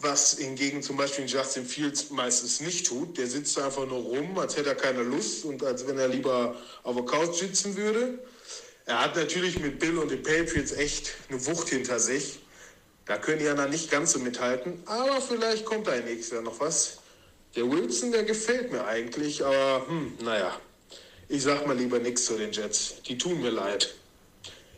Was 0.00 0.38
hingegen 0.38 0.80
zum 0.80 0.96
Beispiel 0.96 1.26
Justin 1.26 1.66
Fields 1.66 2.10
meistens 2.10 2.60
nicht 2.60 2.86
tut. 2.86 3.18
Der 3.18 3.26
sitzt 3.26 3.58
einfach 3.58 3.84
nur 3.84 3.98
rum, 3.98 4.38
als 4.38 4.56
hätte 4.56 4.68
er 4.68 4.76
keine 4.76 5.02
Lust 5.02 5.44
und 5.44 5.64
als 5.64 5.88
wenn 5.88 5.98
er 5.98 6.06
lieber 6.06 6.54
auf 6.84 6.94
der 6.94 7.04
Couch 7.04 7.34
sitzen 7.34 7.76
würde. 7.76 8.20
Er 8.86 9.02
hat 9.02 9.16
natürlich 9.16 9.58
mit 9.58 9.80
Bill 9.80 9.98
und 9.98 10.10
den 10.10 10.22
Patriots 10.22 10.70
echt 10.70 11.14
eine 11.28 11.44
Wucht 11.46 11.70
hinter 11.70 11.98
sich. 11.98 12.38
Da 13.06 13.18
können 13.18 13.40
die 13.40 13.48
anderen 13.48 13.70
nicht 13.70 13.90
ganz 13.90 14.12
so 14.12 14.20
mithalten. 14.20 14.80
Aber 14.86 15.20
vielleicht 15.20 15.64
kommt 15.64 15.88
da 15.88 15.96
nächstes 15.96 16.30
Jahr 16.30 16.42
noch 16.42 16.60
was. 16.60 16.98
Der 17.56 17.68
Wilson, 17.68 18.12
der 18.12 18.22
gefällt 18.22 18.70
mir 18.70 18.86
eigentlich. 18.86 19.44
Aber 19.44 19.84
hm, 19.88 20.16
naja, 20.22 20.60
ich 21.28 21.42
sag 21.42 21.66
mal 21.66 21.76
lieber 21.76 21.98
nichts 21.98 22.24
zu 22.24 22.38
den 22.38 22.52
Jets. 22.52 23.02
Die 23.02 23.18
tun 23.18 23.42
mir 23.42 23.50
leid. 23.50 23.94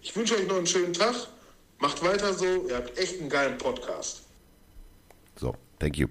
Ich 0.00 0.16
wünsche 0.16 0.34
euch 0.34 0.46
noch 0.46 0.56
einen 0.56 0.66
schönen 0.66 0.94
Tag. 0.94 1.14
Macht 1.78 2.02
weiter 2.02 2.32
so. 2.32 2.66
Ihr 2.68 2.76
habt 2.76 2.96
echt 2.96 3.20
einen 3.20 3.28
geilen 3.28 3.58
Podcast. 3.58 4.22
So, 5.40 5.56
thank 5.78 5.96
you. 5.96 6.08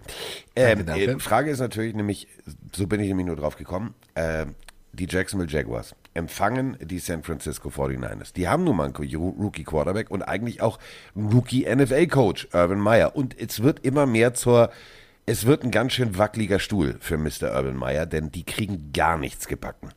Ähm, 0.56 0.86
Danke, 0.86 1.06
danke. 1.06 1.12
äh, 1.12 1.20
Frage 1.20 1.52
ist 1.52 1.60
natürlich 1.60 1.94
nämlich, 1.94 2.28
so 2.76 2.88
bin 2.88 3.00
ich 3.00 3.08
nämlich 3.08 3.28
nur 3.28 3.36
drauf 3.36 3.58
gekommen, 3.58 3.94
äh, 4.15 4.48
die 4.92 5.06
Jacksonville 5.08 5.52
Jaguars 5.52 5.96
empfangen 6.15 6.76
die 6.82 6.98
San 6.98 7.22
Francisco 7.22 7.70
49ers. 7.70 8.34
Die 8.34 8.48
haben 8.48 8.63
nun 8.63 8.76
mal 8.76 8.86
einen 8.86 8.96
Rookie 8.96 9.63
Quarterback 9.63 10.10
und 10.10 10.24
eigentlich 10.24 10.63
auch 10.63 10.80
einen 11.15 11.32
Rookie 11.32 11.63
NFL 11.63 12.08
Coach, 12.08 12.48
Urban 12.54 12.80
Meyer. 12.80 13.15
Und 13.15 13.39
es 13.39 13.62
wird 13.62 13.86
immer 13.86 14.08
mehr 14.08 14.34
zur, 14.34 14.72
es 15.28 15.46
wird 15.46 15.63
ein 15.63 15.70
ganz 15.70 15.94
schön 15.94 16.18
wackeliger 16.18 16.58
Stuhl 16.58 16.98
für 17.00 17.20
Mr. 17.20 17.56
Urban 17.56 17.76
Meyer, 17.76 18.08
denn 18.08 18.32
die 18.32 18.44
kriegen 18.44 18.92
gar 18.94 19.20
nichts 19.20 19.48
gebacken. 19.48 19.89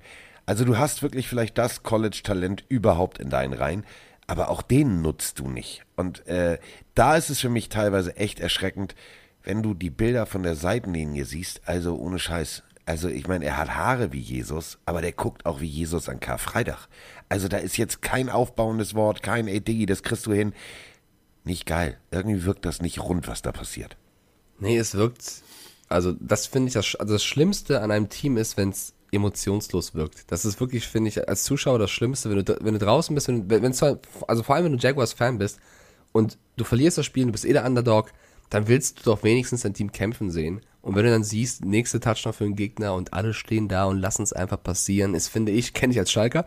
Also 0.44 0.66
du 0.66 0.76
hast 0.76 1.02
wirklich 1.02 1.26
vielleicht 1.26 1.56
das 1.56 1.82
College-Talent 1.82 2.64
überhaupt 2.68 3.18
in 3.18 3.30
deinen 3.30 3.54
Reihen, 3.54 3.86
aber 4.26 4.50
auch 4.50 4.60
den 4.60 5.00
nutzt 5.00 5.38
du 5.38 5.48
nicht. 5.48 5.84
Und 5.96 6.26
äh, 6.26 6.58
da 6.94 7.16
ist 7.16 7.30
es 7.30 7.40
für 7.40 7.48
mich 7.48 7.70
teilweise 7.70 8.16
echt 8.16 8.40
erschreckend, 8.40 8.94
wenn 9.44 9.62
du 9.62 9.74
die 9.74 9.90
Bilder 9.90 10.26
von 10.26 10.42
der 10.42 10.54
Seitenlinie 10.54 11.24
siehst, 11.24 11.62
also 11.66 11.96
ohne 11.96 12.18
Scheiß. 12.18 12.62
Also 12.84 13.08
ich 13.08 13.28
meine, 13.28 13.44
er 13.44 13.58
hat 13.58 13.74
Haare 13.76 14.12
wie 14.12 14.20
Jesus, 14.20 14.78
aber 14.86 15.02
der 15.02 15.12
guckt 15.12 15.46
auch 15.46 15.60
wie 15.60 15.66
Jesus 15.66 16.08
an 16.08 16.20
Karfreitag. 16.20 16.88
Also 17.28 17.48
da 17.48 17.58
ist 17.58 17.76
jetzt 17.76 18.02
kein 18.02 18.28
aufbauendes 18.28 18.94
Wort, 18.94 19.22
kein 19.22 19.46
ey 19.46 19.60
Diggi, 19.60 19.86
das 19.86 20.02
kriegst 20.02 20.26
du 20.26 20.32
hin. 20.32 20.52
Nicht 21.44 21.66
geil. 21.66 21.98
Irgendwie 22.10 22.44
wirkt 22.44 22.64
das 22.64 22.82
nicht 22.82 23.00
rund, 23.00 23.28
was 23.28 23.42
da 23.42 23.52
passiert. 23.52 23.96
Nee, 24.58 24.78
es 24.78 24.94
wirkt, 24.94 25.42
also 25.88 26.12
das 26.20 26.46
finde 26.46 26.68
ich, 26.68 26.74
das, 26.74 26.94
also 26.96 27.14
das 27.14 27.24
Schlimmste 27.24 27.80
an 27.80 27.90
einem 27.90 28.08
Team 28.08 28.36
ist, 28.36 28.56
wenn 28.56 28.70
es 28.70 28.94
emotionslos 29.12 29.94
wirkt. 29.94 30.30
Das 30.32 30.44
ist 30.44 30.60
wirklich, 30.60 30.86
finde 30.86 31.08
ich, 31.08 31.28
als 31.28 31.44
Zuschauer 31.44 31.78
das 31.78 31.90
Schlimmste, 31.90 32.30
wenn 32.30 32.44
du, 32.44 32.58
wenn 32.60 32.74
du 32.74 32.80
draußen 32.80 33.14
bist, 33.14 33.28
wenn, 33.28 33.48
wenn 33.48 33.64
also 33.64 34.42
vor 34.42 34.54
allem, 34.54 34.64
wenn 34.64 34.72
du 34.72 34.78
Jaguars-Fan 34.78 35.38
bist 35.38 35.60
und 36.12 36.38
du 36.56 36.64
verlierst 36.64 36.98
das 36.98 37.06
Spiel, 37.06 37.26
du 37.26 37.32
bist 37.32 37.44
eh 37.44 37.52
der 37.52 37.66
Underdog, 37.66 38.12
dann 38.52 38.68
willst 38.68 39.00
du 39.00 39.02
doch 39.04 39.22
wenigstens 39.22 39.62
dein 39.62 39.74
Team 39.74 39.92
kämpfen 39.92 40.30
sehen. 40.30 40.60
Und 40.82 40.96
wenn 40.96 41.04
du 41.04 41.10
dann 41.10 41.24
siehst, 41.24 41.64
nächste 41.64 42.00
Touchdown 42.00 42.32
für 42.32 42.44
den 42.44 42.56
Gegner 42.56 42.94
und 42.94 43.14
alle 43.14 43.34
stehen 43.34 43.68
da 43.68 43.84
und 43.84 43.98
lassen 43.98 44.24
es 44.24 44.32
einfach 44.32 44.62
passieren, 44.62 45.14
ist, 45.14 45.28
finde 45.28 45.52
ich, 45.52 45.74
kenne 45.74 45.92
ich 45.92 45.98
als 45.98 46.10
Schalker, 46.10 46.44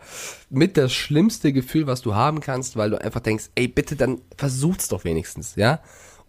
mit 0.50 0.76
das 0.76 0.92
schlimmste 0.92 1.52
Gefühl, 1.52 1.86
was 1.86 2.02
du 2.02 2.14
haben 2.14 2.40
kannst, 2.40 2.76
weil 2.76 2.90
du 2.90 3.00
einfach 3.00 3.20
denkst, 3.20 3.46
ey, 3.54 3.66
bitte, 3.66 3.96
dann 3.96 4.20
versuch's 4.36 4.88
doch 4.88 5.04
wenigstens, 5.04 5.56
ja? 5.56 5.80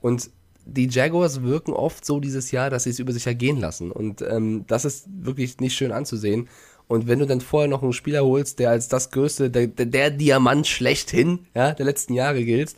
Und 0.02 0.32
die 0.66 0.88
Jaguars 0.88 1.44
wirken 1.44 1.74
oft 1.74 2.06
so 2.06 2.20
dieses 2.20 2.52
Jahr, 2.52 2.70
dass 2.70 2.84
sie 2.84 2.90
es 2.90 3.00
über 3.00 3.14
sich 3.14 3.28
ergehen 3.28 3.58
lassen. 3.58 3.92
Und 3.92 4.22
ähm, 4.22 4.66
das 4.68 4.84
ist 4.84 5.08
wirklich 5.10 5.60
nicht 5.60 5.76
schön 5.76 5.92
anzusehen. 5.92 6.50
Und 6.88 7.08
wenn 7.08 7.20
du 7.20 7.28
dann 7.28 7.42
vorher 7.42 7.70
noch 7.70 7.84
einen 7.84 7.94
Spieler 7.94 8.24
holst, 8.24 8.60
der 8.60 8.70
als 8.70 8.88
das 8.88 9.12
größte, 9.12 9.50
der, 9.50 9.68
der, 9.68 10.12
Diamant 10.12 10.68
schlechthin, 10.68 11.40
ja, 11.54 11.74
der 11.74 11.86
letzten 11.86 12.14
Jahre 12.14 12.44
gilt, 12.44 12.76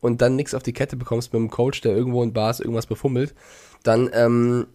und 0.00 0.22
dann 0.22 0.36
nichts 0.36 0.54
auf 0.54 0.62
die 0.62 0.72
Kette 0.72 0.96
bekommst 0.96 1.32
mit 1.32 1.40
einem 1.40 1.50
Coach, 1.50 1.80
der 1.80 1.92
irgendwo 1.96 2.22
in 2.22 2.32
Bars 2.32 2.60
irgendwas 2.60 2.86
befummelt, 2.86 3.34
dann 3.82 4.10
ähm, 4.12 4.66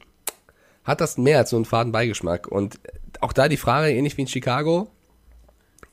hat 0.83 1.01
das 1.01 1.17
mehr 1.17 1.39
als 1.39 1.49
so 1.49 1.55
einen 1.55 1.65
faden 1.65 1.91
Beigeschmack. 1.91 2.47
Und 2.47 2.79
auch 3.21 3.33
da 3.33 3.47
die 3.47 3.57
Frage, 3.57 3.91
ähnlich 3.91 4.17
wie 4.17 4.21
in 4.21 4.27
Chicago, 4.27 4.89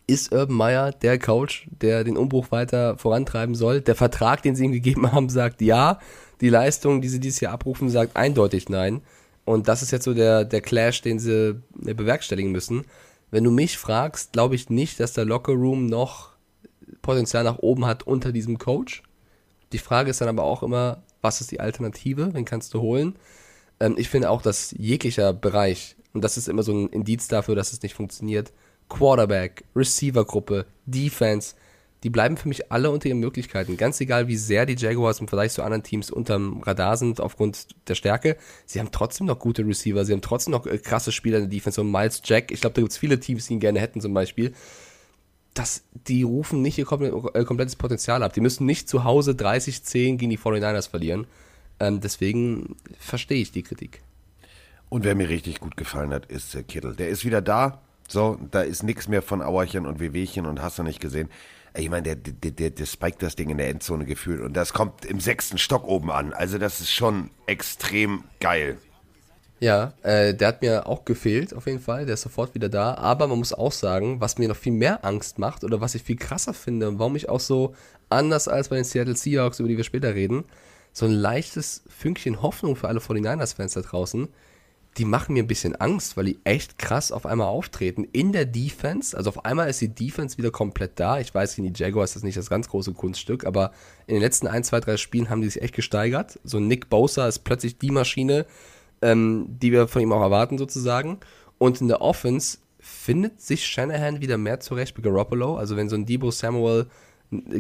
ist 0.06 0.32
Urban 0.32 0.56
Meyer 0.56 0.92
der 0.92 1.18
Coach, 1.18 1.66
der 1.80 2.04
den 2.04 2.16
Umbruch 2.16 2.50
weiter 2.50 2.98
vorantreiben 2.98 3.54
soll? 3.54 3.80
Der 3.80 3.94
Vertrag, 3.94 4.42
den 4.42 4.54
sie 4.54 4.64
ihm 4.64 4.72
gegeben 4.72 5.10
haben, 5.12 5.28
sagt 5.28 5.62
ja. 5.62 5.98
Die 6.40 6.48
Leistung, 6.48 7.00
die 7.00 7.08
sie 7.08 7.20
dieses 7.20 7.40
Jahr 7.40 7.52
abrufen, 7.52 7.88
sagt 7.88 8.16
eindeutig 8.16 8.68
nein. 8.68 9.00
Und 9.44 9.68
das 9.68 9.82
ist 9.82 9.90
jetzt 9.90 10.04
so 10.04 10.14
der, 10.14 10.44
der 10.44 10.60
Clash, 10.60 11.00
den 11.02 11.18
sie 11.18 11.60
äh, 11.84 11.94
bewerkstelligen 11.94 12.52
müssen. 12.52 12.84
Wenn 13.30 13.44
du 13.44 13.50
mich 13.50 13.78
fragst, 13.78 14.32
glaube 14.32 14.54
ich 14.54 14.68
nicht, 14.68 15.00
dass 15.00 15.14
der 15.14 15.24
Locker 15.24 15.52
Room 15.52 15.86
noch 15.86 16.30
Potenzial 17.00 17.44
nach 17.44 17.58
oben 17.58 17.86
hat 17.86 18.02
unter 18.06 18.32
diesem 18.32 18.58
Coach. 18.58 19.02
Die 19.72 19.78
Frage 19.78 20.10
ist 20.10 20.20
dann 20.20 20.28
aber 20.28 20.44
auch 20.44 20.62
immer, 20.62 21.02
was 21.20 21.40
ist 21.40 21.50
die 21.50 21.60
Alternative? 21.60 22.34
Wen 22.34 22.44
kannst 22.44 22.74
du 22.74 22.80
holen? 22.80 23.16
Ähm, 23.80 23.94
ich 23.98 24.08
finde 24.08 24.30
auch, 24.30 24.42
dass 24.42 24.74
jeglicher 24.76 25.32
Bereich, 25.32 25.96
und 26.12 26.22
das 26.22 26.36
ist 26.36 26.48
immer 26.48 26.62
so 26.62 26.72
ein 26.72 26.88
Indiz 26.88 27.28
dafür, 27.28 27.54
dass 27.54 27.72
es 27.72 27.82
nicht 27.82 27.94
funktioniert, 27.94 28.52
Quarterback, 28.88 29.64
Receiver-Gruppe, 29.74 30.66
Defense, 30.84 31.54
die 32.02 32.10
bleiben 32.10 32.36
für 32.36 32.48
mich 32.48 32.72
alle 32.72 32.90
unter 32.90 33.08
ihren 33.08 33.20
Möglichkeiten. 33.20 33.76
Ganz 33.76 34.00
egal, 34.00 34.26
wie 34.26 34.36
sehr 34.36 34.66
die 34.66 34.76
Jaguars 34.76 35.20
im 35.20 35.28
Vergleich 35.28 35.52
zu 35.52 35.62
anderen 35.62 35.84
Teams 35.84 36.10
unterm 36.10 36.60
Radar 36.62 36.96
sind 36.96 37.20
aufgrund 37.20 37.68
der 37.88 37.94
Stärke. 37.94 38.36
Sie 38.66 38.80
haben 38.80 38.90
trotzdem 38.90 39.28
noch 39.28 39.38
gute 39.38 39.64
Receiver, 39.64 40.04
sie 40.04 40.12
haben 40.12 40.20
trotzdem 40.20 40.50
noch 40.50 40.66
äh, 40.66 40.78
krasse 40.78 41.12
Spieler 41.12 41.38
in 41.38 41.44
der 41.44 41.50
Defense. 41.50 41.80
Und 41.80 41.90
Miles 41.92 42.20
Jack, 42.24 42.50
ich 42.50 42.60
glaube, 42.60 42.74
da 42.74 42.82
gibt 42.82 42.92
es 42.92 42.98
viele 42.98 43.20
Teams, 43.20 43.46
die 43.46 43.54
ihn 43.54 43.60
gerne 43.60 43.80
hätten 43.80 44.00
zum 44.00 44.12
Beispiel. 44.14 44.52
Das, 45.54 45.84
die 45.92 46.22
rufen 46.22 46.62
nicht 46.62 46.78
ihr 46.78 46.90
äh, 46.90 47.44
komplettes 47.44 47.76
Potenzial 47.76 48.22
ab. 48.22 48.32
Die 48.32 48.40
müssen 48.40 48.64
nicht 48.64 48.88
zu 48.88 49.04
Hause 49.04 49.32
30-10 49.32 50.16
gegen 50.16 50.30
die 50.30 50.38
49ers 50.38 50.88
verlieren. 50.88 51.26
Ähm, 51.78 52.00
deswegen 52.00 52.76
verstehe 52.98 53.42
ich 53.42 53.52
die 53.52 53.62
Kritik. 53.62 54.02
Und 54.88 55.04
wer 55.04 55.14
mir 55.14 55.28
richtig 55.28 55.60
gut 55.60 55.76
gefallen 55.76 56.12
hat, 56.12 56.26
ist 56.26 56.54
äh, 56.54 56.62
Kittel. 56.62 56.94
Der 56.94 57.08
ist 57.08 57.24
wieder 57.24 57.40
da. 57.40 57.82
So, 58.08 58.38
da 58.50 58.62
ist 58.62 58.82
nichts 58.82 59.08
mehr 59.08 59.22
von 59.22 59.42
Auerchen 59.42 59.86
und 59.86 60.00
Wehwehchen 60.00 60.46
und 60.46 60.60
hast 60.60 60.78
du 60.78 60.82
nicht 60.82 61.00
gesehen. 61.00 61.30
Ich 61.74 61.88
meine, 61.88 62.02
der, 62.02 62.16
der, 62.16 62.50
der, 62.50 62.70
der 62.70 62.86
spiked 62.86 63.22
das 63.22 63.36
Ding 63.36 63.48
in 63.48 63.56
der 63.56 63.68
Endzone 63.70 64.04
gefühlt 64.04 64.42
und 64.42 64.54
das 64.54 64.74
kommt 64.74 65.06
im 65.06 65.20
sechsten 65.20 65.56
Stock 65.56 65.84
oben 65.84 66.10
an. 66.10 66.34
Also 66.34 66.58
das 66.58 66.80
ist 66.80 66.92
schon 66.92 67.30
extrem 67.46 68.24
geil. 68.40 68.76
Ja, 69.62 69.92
äh, 70.02 70.34
der 70.34 70.48
hat 70.48 70.60
mir 70.60 70.88
auch 70.88 71.04
gefehlt, 71.04 71.54
auf 71.54 71.66
jeden 71.66 71.78
Fall. 71.78 72.04
Der 72.04 72.14
ist 72.14 72.22
sofort 72.22 72.52
wieder 72.56 72.68
da. 72.68 72.94
Aber 72.94 73.28
man 73.28 73.38
muss 73.38 73.52
auch 73.52 73.70
sagen, 73.70 74.20
was 74.20 74.36
mir 74.36 74.48
noch 74.48 74.56
viel 74.56 74.72
mehr 74.72 75.04
Angst 75.04 75.38
macht 75.38 75.62
oder 75.62 75.80
was 75.80 75.94
ich 75.94 76.02
viel 76.02 76.16
krasser 76.16 76.52
finde 76.52 76.88
und 76.88 76.98
warum 76.98 77.14
ich 77.14 77.28
auch 77.28 77.38
so 77.38 77.72
anders 78.08 78.48
als 78.48 78.70
bei 78.70 78.74
den 78.74 78.84
Seattle 78.84 79.14
Seahawks, 79.14 79.60
über 79.60 79.68
die 79.68 79.76
wir 79.76 79.84
später 79.84 80.16
reden, 80.16 80.42
so 80.92 81.06
ein 81.06 81.12
leichtes 81.12 81.84
Fünkchen 81.86 82.42
Hoffnung 82.42 82.74
für 82.74 82.88
alle 82.88 82.98
49ers-Fans 82.98 83.74
da 83.74 83.82
draußen 83.82 84.26
die 84.98 85.04
machen 85.06 85.32
mir 85.32 85.42
ein 85.42 85.48
bisschen 85.48 85.74
Angst, 85.74 86.16
weil 86.16 86.26
die 86.26 86.38
echt 86.44 86.78
krass 86.78 87.12
auf 87.12 87.24
einmal 87.24 87.46
auftreten 87.46 88.04
in 88.12 88.32
der 88.32 88.44
Defense. 88.44 89.16
Also 89.16 89.30
auf 89.30 89.44
einmal 89.44 89.70
ist 89.70 89.80
die 89.80 89.88
Defense 89.88 90.36
wieder 90.36 90.50
komplett 90.50 91.00
da. 91.00 91.18
Ich 91.18 91.34
weiß, 91.34 91.56
gegen 91.56 91.72
die 91.72 91.82
Jaguars 91.82 92.10
ist 92.10 92.16
das 92.16 92.22
nicht 92.22 92.36
das 92.36 92.50
ganz 92.50 92.68
große 92.68 92.92
Kunststück, 92.92 93.46
aber 93.46 93.72
in 94.06 94.14
den 94.14 94.22
letzten 94.22 94.46
ein, 94.48 94.64
zwei, 94.64 94.80
drei 94.80 94.98
Spielen 94.98 95.30
haben 95.30 95.40
die 95.40 95.48
sich 95.48 95.62
echt 95.62 95.74
gesteigert. 95.74 96.38
So 96.44 96.60
Nick 96.60 96.90
Bosa 96.90 97.26
ist 97.26 97.40
plötzlich 97.40 97.78
die 97.78 97.90
Maschine, 97.90 98.44
ähm, 99.02 99.46
die 99.48 99.72
wir 99.72 99.88
von 99.88 100.00
ihm 100.02 100.12
auch 100.12 100.22
erwarten 100.22 100.58
sozusagen. 100.58 101.18
Und 101.58 101.80
in 101.80 101.88
der 101.88 102.00
Offense 102.00 102.58
findet 102.78 103.40
sich 103.40 103.66
Shanahan 103.66 104.20
wieder 104.20 104.38
mehr 104.38 104.60
zurecht 104.60 104.94
bei 104.94 105.02
Garoppolo. 105.02 105.56
Also 105.56 105.76
wenn 105.76 105.88
so 105.88 105.96
ein 105.96 106.06
Debo 106.06 106.30
Samuel 106.30 106.86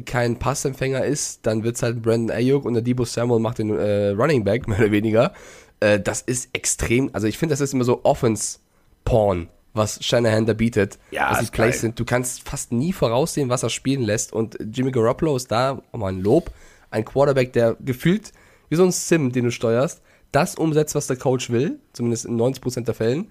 kein 0.04 0.38
Passempfänger 0.38 1.04
ist, 1.04 1.46
dann 1.46 1.64
wird 1.64 1.76
es 1.76 1.82
halt 1.82 2.02
Brandon 2.02 2.36
Ayuk 2.36 2.64
und 2.64 2.74
der 2.74 2.82
Debo 2.82 3.04
Samuel 3.04 3.40
macht 3.40 3.58
den 3.58 3.70
äh, 3.70 4.08
Running 4.10 4.44
Back, 4.44 4.68
mehr 4.68 4.78
oder 4.78 4.90
weniger. 4.90 5.32
Äh, 5.80 6.00
das 6.00 6.22
ist 6.22 6.50
extrem, 6.52 7.10
also 7.12 7.26
ich 7.26 7.38
finde, 7.38 7.52
das 7.52 7.60
ist 7.60 7.72
immer 7.72 7.84
so 7.84 8.04
Offense-Porn, 8.04 9.48
was 9.72 10.04
Shanahan 10.04 10.46
da 10.46 10.52
bietet. 10.52 10.98
Ja, 11.10 11.30
was 11.30 11.38
die 11.38 11.44
ist 11.44 11.52
Plays 11.52 11.74
geil. 11.74 11.80
sind. 11.80 12.00
Du 12.00 12.04
kannst 12.04 12.46
fast 12.46 12.72
nie 12.72 12.92
voraussehen, 12.92 13.48
was 13.48 13.62
er 13.62 13.70
spielen 13.70 14.02
lässt. 14.02 14.32
Und 14.32 14.58
Jimmy 14.72 14.90
Garoppolo 14.90 15.36
ist 15.36 15.50
da, 15.50 15.80
um 15.92 16.02
ein 16.04 16.20
Lob, 16.20 16.50
ein 16.90 17.04
Quarterback, 17.04 17.52
der 17.52 17.76
gefühlt 17.80 18.32
wie 18.68 18.76
so 18.76 18.84
ein 18.84 18.92
Sim, 18.92 19.32
den 19.32 19.44
du 19.44 19.50
steuerst, 19.50 20.02
das 20.32 20.54
umsetzt, 20.54 20.94
was 20.94 21.06
der 21.06 21.16
Coach 21.16 21.50
will, 21.50 21.78
zumindest 21.92 22.24
in 22.24 22.38
90% 22.38 22.84
der 22.84 22.94
Fällen. 22.94 23.28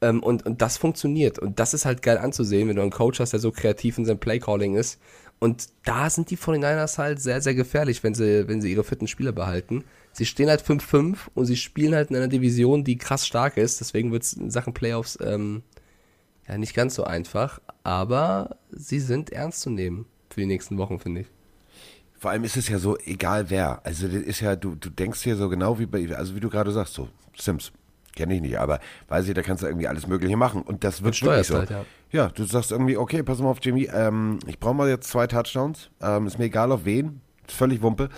Ähm, 0.00 0.22
und, 0.22 0.44
und 0.44 0.62
das 0.62 0.76
funktioniert. 0.76 1.38
Und 1.38 1.58
das 1.58 1.74
ist 1.74 1.84
halt 1.84 2.02
geil 2.02 2.18
anzusehen, 2.18 2.68
wenn 2.68 2.76
du 2.76 2.82
einen 2.82 2.90
Coach 2.90 3.20
hast, 3.20 3.32
der 3.32 3.40
so 3.40 3.50
kreativ 3.50 3.98
in 3.98 4.04
seinem 4.04 4.18
Playcalling 4.18 4.76
ist. 4.76 5.00
Und 5.38 5.68
da 5.84 6.08
sind 6.10 6.30
die 6.30 6.38
49ers 6.38 6.98
halt 6.98 7.20
sehr, 7.20 7.40
sehr 7.40 7.54
gefährlich, 7.54 8.02
wenn 8.02 8.14
sie, 8.14 8.48
wenn 8.48 8.60
sie 8.60 8.70
ihre 8.70 8.84
fitten 8.84 9.08
Spieler 9.08 9.32
behalten. 9.32 9.84
Sie 10.12 10.26
stehen 10.26 10.48
halt 10.48 10.62
5-5 10.62 11.16
und 11.34 11.46
sie 11.46 11.56
spielen 11.56 11.94
halt 11.94 12.10
in 12.10 12.16
einer 12.16 12.28
Division, 12.28 12.84
die 12.84 12.98
krass 12.98 13.26
stark 13.26 13.56
ist. 13.56 13.80
Deswegen 13.80 14.12
wird 14.12 14.22
es 14.22 14.34
in 14.34 14.50
Sachen 14.50 14.72
Playoffs 14.72 15.18
ähm, 15.20 15.62
ja 16.48 16.56
nicht 16.56 16.74
ganz 16.74 16.94
so 16.94 17.04
einfach. 17.04 17.60
Aber 17.82 18.58
sie 18.70 19.00
sind 19.00 19.30
ernst 19.30 19.60
zu 19.60 19.70
nehmen 19.70 20.06
für 20.30 20.40
die 20.40 20.46
nächsten 20.46 20.78
Wochen, 20.78 20.98
finde 20.98 21.22
ich. 21.22 21.26
Vor 22.24 22.30
allem 22.30 22.44
ist 22.44 22.56
es 22.56 22.70
ja 22.70 22.78
so, 22.78 22.96
egal 23.04 23.50
wer. 23.50 23.84
Also 23.84 24.08
das 24.08 24.22
ist 24.22 24.40
ja, 24.40 24.56
du, 24.56 24.76
du 24.76 24.88
denkst 24.88 25.20
hier 25.20 25.36
so 25.36 25.50
genau 25.50 25.78
wie 25.78 25.84
bei, 25.84 26.08
also 26.16 26.34
wie 26.34 26.40
du 26.40 26.48
gerade 26.48 26.72
sagst, 26.72 26.94
so 26.94 27.10
Sims. 27.36 27.70
Kenne 28.16 28.34
ich 28.36 28.40
nicht, 28.40 28.58
aber 28.58 28.80
weiß 29.08 29.28
ich, 29.28 29.34
da 29.34 29.42
kannst 29.42 29.62
du 29.62 29.66
irgendwie 29.66 29.88
alles 29.88 30.06
Mögliche 30.06 30.34
machen. 30.34 30.62
Und 30.62 30.84
das 30.84 31.02
wird 31.02 31.20
wirklich 31.22 31.46
so. 31.46 31.58
halt, 31.58 31.68
ja. 31.68 31.84
ja, 32.12 32.28
du 32.28 32.44
sagst 32.44 32.72
irgendwie, 32.72 32.96
okay, 32.96 33.22
pass 33.22 33.40
mal 33.40 33.50
auf, 33.50 33.58
Jimmy, 33.60 33.90
ähm, 33.92 34.38
ich 34.46 34.58
brauche 34.58 34.72
mal 34.72 34.88
jetzt 34.88 35.10
zwei 35.10 35.26
Touchdowns. 35.26 35.90
Ähm, 36.00 36.26
ist 36.26 36.38
mir 36.38 36.46
egal 36.46 36.72
auf 36.72 36.86
wen. 36.86 37.20
Ist 37.46 37.58
Völlig 37.58 37.82
Wumpe. 37.82 38.08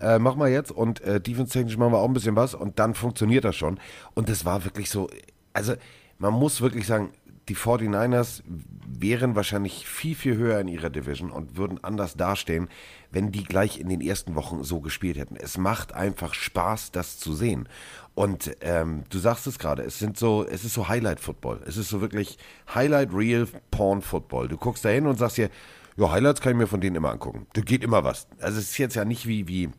Äh, 0.00 0.20
mach 0.20 0.36
mal 0.36 0.48
jetzt 0.48 0.70
und 0.70 1.00
äh, 1.00 1.20
defense-technisch 1.20 1.76
machen 1.76 1.92
wir 1.92 1.98
auch 1.98 2.06
ein 2.06 2.14
bisschen 2.14 2.36
was 2.36 2.54
und 2.54 2.78
dann 2.78 2.94
funktioniert 2.94 3.44
das 3.44 3.56
schon. 3.56 3.80
Und 4.14 4.28
das 4.28 4.44
war 4.44 4.64
wirklich 4.64 4.90
so, 4.90 5.10
also 5.54 5.74
man 6.18 6.34
muss 6.34 6.60
wirklich 6.60 6.86
sagen, 6.86 7.10
die 7.48 7.56
49ers 7.56 8.42
wären 8.86 9.36
wahrscheinlich 9.36 9.86
viel, 9.86 10.14
viel 10.14 10.36
höher 10.36 10.58
in 10.58 10.68
ihrer 10.68 10.90
Division 10.90 11.30
und 11.30 11.56
würden 11.56 11.82
anders 11.84 12.16
dastehen, 12.16 12.68
wenn 13.10 13.30
die 13.30 13.44
gleich 13.44 13.78
in 13.78 13.88
den 13.88 14.00
ersten 14.00 14.34
Wochen 14.34 14.64
so 14.64 14.80
gespielt 14.80 15.16
hätten. 15.16 15.36
Es 15.36 15.56
macht 15.56 15.94
einfach 15.94 16.34
Spaß, 16.34 16.90
das 16.90 17.18
zu 17.18 17.34
sehen. 17.34 17.68
Und 18.14 18.56
ähm, 18.62 19.04
du 19.10 19.18
sagst 19.18 19.46
es 19.46 19.58
gerade, 19.58 19.82
es 19.82 19.98
sind 19.98 20.16
so, 20.16 20.44
es 20.44 20.64
ist 20.64 20.74
so 20.74 20.88
Highlight-Football. 20.88 21.62
Es 21.66 21.76
ist 21.76 21.88
so 21.88 22.00
wirklich 22.00 22.38
Highlight-Real-Porn-Football. 22.74 24.48
Du 24.48 24.56
guckst 24.56 24.84
da 24.84 24.88
hin 24.88 25.06
und 25.06 25.18
sagst 25.18 25.36
dir, 25.36 25.50
ja, 25.96 26.10
Highlights 26.10 26.40
kann 26.40 26.52
ich 26.52 26.58
mir 26.58 26.66
von 26.66 26.80
denen 26.80 26.96
immer 26.96 27.10
angucken. 27.10 27.46
Da 27.52 27.60
geht 27.60 27.84
immer 27.84 28.02
was. 28.02 28.26
Also 28.40 28.58
es 28.58 28.70
ist 28.70 28.78
jetzt 28.78 28.96
ja 28.96 29.04
nicht 29.04 29.26
wie, 29.26 29.46
wie 29.46 29.70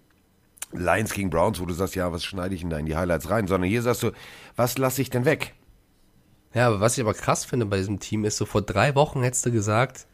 Lions 0.71 1.13
gegen 1.13 1.29
Browns, 1.29 1.59
wo 1.59 1.65
du 1.65 1.73
sagst, 1.73 1.95
ja, 1.95 2.11
was 2.11 2.23
schneide 2.23 2.55
ich 2.55 2.61
denn 2.61 2.69
da 2.69 2.77
in 2.77 2.85
die 2.85 2.95
Highlights 2.95 3.29
rein, 3.29 3.47
sondern 3.47 3.69
hier 3.69 3.81
sagst 3.81 4.03
du, 4.03 4.11
was 4.55 4.77
lasse 4.77 5.01
ich 5.01 5.09
denn 5.09 5.25
weg? 5.25 5.53
Ja, 6.57 6.65
aber 6.65 6.79
was 6.79 6.97
ich 6.97 7.03
aber 7.03 7.13
krass 7.13 7.45
finde 7.45 7.67
bei 7.67 7.77
diesem 7.77 7.99
Team 7.99 8.25
ist, 8.25 8.37
so 8.37 8.47
vor 8.47 8.63
drei 8.63 8.95
Wochen 8.95 9.21
hättest 9.21 9.45
du 9.45 9.51
gesagt, 9.51 10.07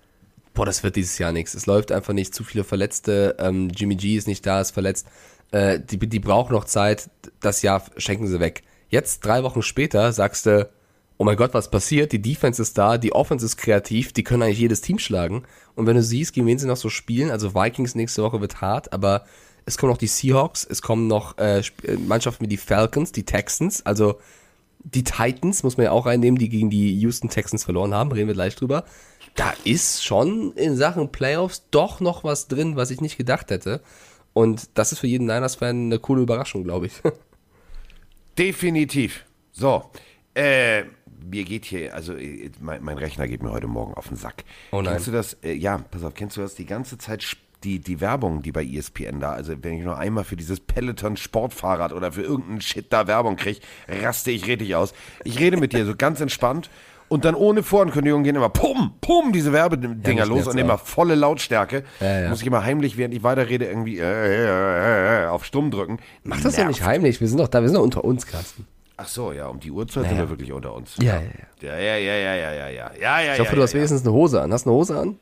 boah, 0.53 0.65
das 0.65 0.83
wird 0.83 0.97
dieses 0.97 1.17
Jahr 1.17 1.31
nichts. 1.31 1.53
Es 1.53 1.67
läuft 1.67 1.89
einfach 1.89 2.11
nicht, 2.11 2.35
zu 2.35 2.43
viele 2.43 2.65
Verletzte, 2.65 3.37
ähm, 3.39 3.69
Jimmy 3.73 3.95
G 3.95 4.17
ist 4.17 4.27
nicht 4.27 4.45
da, 4.45 4.59
ist 4.59 4.71
verletzt. 4.71 5.07
Äh, 5.51 5.79
die, 5.79 5.97
die 5.97 6.19
brauchen 6.19 6.51
noch 6.51 6.65
Zeit, 6.65 7.09
das 7.39 7.61
Jahr 7.61 7.81
schenken 7.95 8.27
sie 8.27 8.41
weg. 8.41 8.63
Jetzt, 8.89 9.25
drei 9.25 9.41
Wochen 9.43 9.61
später, 9.61 10.11
sagst 10.11 10.45
du, 10.45 10.69
oh 11.15 11.23
mein 11.23 11.37
Gott, 11.37 11.53
was 11.53 11.71
passiert? 11.71 12.11
Die 12.11 12.21
Defense 12.21 12.61
ist 12.61 12.77
da, 12.77 12.97
die 12.97 13.13
Offense 13.13 13.45
ist 13.45 13.55
kreativ, 13.55 14.11
die 14.11 14.25
können 14.25 14.43
eigentlich 14.43 14.59
jedes 14.59 14.81
Team 14.81 14.99
schlagen. 14.99 15.43
Und 15.75 15.87
wenn 15.87 15.95
du 15.95 16.03
siehst, 16.03 16.33
gegen 16.33 16.45
wen 16.45 16.59
sie 16.59 16.67
noch 16.67 16.75
so 16.75 16.89
spielen, 16.89 17.31
also 17.31 17.55
Vikings 17.55 17.95
nächste 17.95 18.21
Woche 18.21 18.41
wird 18.41 18.59
hart, 18.59 18.91
aber 18.91 19.23
es 19.63 19.77
kommen 19.77 19.93
noch 19.93 19.97
die 19.97 20.07
Seahawks, 20.07 20.67
es 20.69 20.81
kommen 20.81 21.07
noch 21.07 21.37
äh, 21.37 21.59
äh, 21.59 21.95
Mannschaften 22.05 22.43
wie 22.43 22.49
die 22.49 22.57
Falcons, 22.57 23.13
die 23.13 23.23
Texans, 23.23 23.85
also 23.85 24.19
die 24.83 25.03
Titans 25.03 25.63
muss 25.63 25.77
man 25.77 25.85
ja 25.85 25.91
auch 25.91 26.05
reinnehmen, 26.05 26.37
die 26.37 26.49
gegen 26.49 26.69
die 26.69 26.97
Houston 26.99 27.29
Texans 27.29 27.63
verloren 27.63 27.93
haben, 27.93 28.11
reden 28.11 28.27
wir 28.27 28.33
gleich 28.33 28.55
drüber. 28.55 28.85
Da 29.35 29.53
ist 29.63 30.03
schon 30.03 30.53
in 30.53 30.75
Sachen 30.75 31.11
Playoffs 31.11 31.65
doch 31.71 31.99
noch 31.99 32.23
was 32.23 32.47
drin, 32.47 32.75
was 32.75 32.91
ich 32.91 33.01
nicht 33.01 33.17
gedacht 33.17 33.49
hätte. 33.49 33.81
Und 34.33 34.69
das 34.75 34.91
ist 34.91 34.99
für 34.99 35.07
jeden 35.07 35.27
Niners-Fan 35.27 35.85
eine 35.85 35.99
coole 35.99 36.23
Überraschung, 36.23 36.63
glaube 36.63 36.87
ich. 36.87 36.93
Definitiv. 38.37 39.25
So, 39.51 39.83
äh, 40.33 40.83
mir 41.23 41.43
geht 41.43 41.65
hier, 41.65 41.93
also 41.93 42.13
äh, 42.15 42.51
mein, 42.59 42.83
mein 42.83 42.97
Rechner 42.97 43.27
geht 43.27 43.43
mir 43.43 43.51
heute 43.51 43.67
Morgen 43.67 43.93
auf 43.93 44.07
den 44.07 44.17
Sack. 44.17 44.43
Oh 44.71 44.81
nein. 44.81 44.93
Kennst 44.93 45.07
du 45.07 45.11
das? 45.11 45.33
Äh, 45.43 45.53
ja, 45.53 45.77
pass 45.77 46.03
auf, 46.03 46.13
kennst 46.13 46.37
du 46.37 46.41
das 46.41 46.55
die 46.55 46.65
ganze 46.65 46.97
Zeit? 46.97 47.37
Die, 47.63 47.79
die 47.79 48.01
Werbung, 48.01 48.41
die 48.41 48.51
bei 48.51 48.63
ESPN 48.63 49.19
da, 49.19 49.31
also 49.31 49.53
wenn 49.61 49.73
ich 49.75 49.83
nur 49.83 49.97
einmal 49.97 50.23
für 50.25 50.35
dieses 50.35 50.59
Peloton 50.59 51.15
Sportfahrrad 51.15 51.93
oder 51.93 52.11
für 52.11 52.21
irgendeinen 52.21 52.61
Shit 52.61 52.91
da 52.91 53.07
Werbung 53.07 53.37
kriege, 53.37 53.59
raste 53.87 54.31
ich 54.31 54.47
richtig 54.47 54.75
aus. 54.75 54.93
Ich 55.23 55.39
rede 55.39 55.57
mit 55.57 55.71
dir 55.71 55.85
so 55.85 55.95
ganz 55.95 56.19
entspannt 56.19 56.69
und 57.07 57.25
dann 57.25 57.35
ohne 57.35 57.63
Vorankündigung 57.63 58.23
gehen 58.23 58.35
immer 58.35 58.49
pum, 58.49 58.93
pum, 58.99 59.31
diese 59.31 59.53
Werbedinger 59.53 60.25
mich 60.25 60.25
los 60.25 60.47
und 60.47 60.57
immer 60.57 60.77
volle 60.77 61.15
Lautstärke. 61.15 61.83
Ja, 61.99 62.21
ja. 62.21 62.29
Muss 62.29 62.41
ich 62.41 62.47
immer 62.47 62.63
heimlich, 62.63 62.97
während 62.97 63.13
ich 63.13 63.23
weiterrede, 63.23 63.65
irgendwie 63.65 63.99
äh, 63.99 64.03
äh, 64.03 65.21
äh, 65.21 65.23
äh, 65.23 65.27
auf 65.27 65.45
Stumm 65.45 65.71
drücken. 65.71 65.99
Mach 66.23 66.41
das 66.41 66.55
doch 66.55 66.67
nicht 66.67 66.83
heimlich, 66.83 67.21
wir 67.21 67.27
sind 67.27 67.39
doch 67.39 67.47
da, 67.47 67.61
wir 67.61 67.69
sind 67.69 67.77
doch 67.77 67.83
unter 67.83 68.03
uns, 68.03 68.25
Carsten. 68.25 68.65
Ach 68.97 69.07
so, 69.07 69.31
ja, 69.31 69.47
um 69.47 69.59
die 69.59 69.71
Uhrzeit 69.71 70.07
sind 70.07 70.17
wir 70.17 70.29
wirklich 70.29 70.51
unter 70.51 70.73
uns. 70.73 70.97
Ja, 70.97 71.15
ja, 71.15 71.21
ja. 71.61 71.77
Ja, 71.77 71.77
ja, 71.77 71.97
ja, 71.97 72.15
ja, 72.15 72.35
ja, 72.35 72.53
ja, 72.53 72.69
ja. 72.69 72.91
Ja, 72.99 73.21
ja, 73.21 73.33
Ich 73.33 73.39
hoffe, 73.39 73.49
ja, 73.51 73.55
du 73.55 73.61
hast 73.63 73.73
ja, 73.73 73.77
wenigstens 73.77 74.01
eine 74.01 74.11
Hose 74.11 74.41
an. 74.41 74.53
Hast 74.53 74.65
du 74.65 74.69
eine 74.69 74.77
Hose 74.77 74.99
an? 74.99 75.19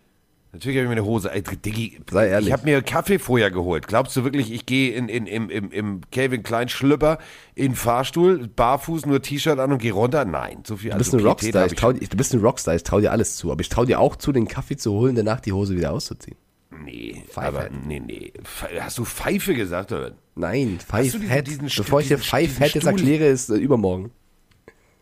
Natürlich 0.54 0.78
habe 0.78 0.84
ich 0.84 0.89
mir 0.89 0.97
eine 1.02 1.06
Hose. 1.06 1.32
Ey, 1.32 1.41
Diggi, 1.43 1.99
Sei 2.12 2.28
ehrlich. 2.28 2.47
Ich 2.47 2.54
habe 2.54 2.66
mir 2.66 2.82
Kaffee 2.82 3.20
vorher 3.20 3.52
geholt. 3.52 3.88
Glaubst 3.88 4.16
du 4.18 4.26
wirklich, 4.26 4.52
ich 4.52 4.66
gehe 4.66 4.91
in, 4.93 5.08
in, 5.08 5.26
im, 5.26 5.49
im, 5.49 5.72
im 5.72 6.02
Calvin 6.12 6.43
Klein 6.43 6.68
Schlüpper 6.68 7.20
in 7.56 7.68
den 7.72 7.76
Fahrstuhl, 7.76 8.47
barfuß, 8.49 9.06
nur 9.06 9.22
T-Shirt 9.22 9.60
an 9.60 9.72
und 9.72 9.78
gehe 9.78 9.93
runter? 9.93 10.26
Nein, 10.26 10.64
so 10.66 10.76
viel 10.76 10.91
Du 10.91 10.97
bist 10.97 11.14
also 11.14 11.26
ein 11.26 11.30
Rockstar. 11.30 11.66
Ich 11.68 11.72
ich 11.72 11.78
trau, 11.80 11.93
dir- 11.93 12.06
du 12.06 12.18
bist 12.18 12.34
ein 12.34 12.41
Rockstar. 12.41 12.76
Ich 12.76 12.84
trau 12.84 12.99
dir 12.99 13.12
alles 13.12 13.38
zu. 13.38 13.49
Aber 13.52 13.62
ich 13.62 13.70
trau 13.70 13.86
dir 13.86 13.99
auch 14.02 14.18
zu, 14.18 14.34
den 14.34 14.47
Kaffee 14.47 14.76
zu 14.76 14.91
holen, 14.91 15.16
danach 15.16 15.39
die 15.39 15.54
Hose 15.54 15.78
wieder 15.78 15.93
auszuziehen. 15.93 16.36
Nee, 16.84 17.24
Pfeife. 17.30 17.47
aber 17.47 17.70
nee, 17.70 17.99
nee. 17.99 18.34
Hast 18.80 18.97
du 18.97 19.06
Pfeife 19.06 19.54
gesagt, 19.54 19.91
oder? 19.93 20.12
Nein, 20.36 20.78
Hast 20.80 20.88
Five 20.89 21.12
du 21.14 21.20
diesen- 21.20 21.30
Head. 21.34 21.47
diesen 21.47 21.70
Stu- 21.70 21.84
Bevor 21.84 22.02
ich 22.02 22.08
dir 22.10 22.18
Head 22.18 22.74
jetzt 22.74 22.86
erkläre, 22.86 23.26
ist 23.28 23.49
äh, 23.49 23.56
übermorgen. 23.56 24.12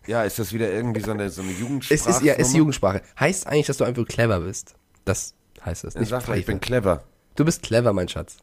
Ja, 0.05 0.23
ist 0.23 0.37
das 0.39 0.53
wieder 0.53 0.71
irgendwie 0.71 1.01
so 1.01 1.11
eine, 1.11 1.29
so 1.29 1.41
eine 1.41 1.51
Es 1.51 1.59
Jugendsprache? 1.59 2.09
ist 2.09 2.21
ja, 2.23 2.33
es 2.33 2.49
ist 2.49 2.55
Jugendsprache. 2.55 3.01
Heißt 3.19 3.47
eigentlich, 3.47 3.67
dass 3.67 3.77
du 3.77 3.83
einfach 3.83 4.05
clever 4.07 4.39
bist. 4.41 4.75
Das 5.05 5.33
heißt 5.65 5.83
es. 5.85 5.95
Nicht 5.95 6.09
sag 6.09 6.25
doch, 6.25 6.35
ich 6.35 6.45
bin 6.45 6.59
clever. 6.59 7.03
Du 7.35 7.45
bist 7.45 7.63
clever, 7.63 7.93
mein 7.93 8.07
Schatz. 8.09 8.37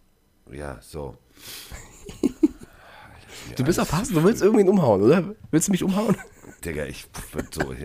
Ja, 0.50 0.78
so. 0.80 1.16
Du 3.56 3.64
bist 3.64 3.78
auf 3.78 3.92
Hass, 3.92 4.08
du 4.08 4.22
willst 4.24 4.42
irgendwen 4.42 4.68
umhauen, 4.68 5.02
oder? 5.02 5.22
Willst 5.50 5.68
du 5.68 5.72
mich 5.72 5.82
umhauen? 5.84 6.16
Digga, 6.64 6.84
ich 6.84 7.06
würde 7.32 7.48
so, 7.52 7.60
ich 7.72 7.78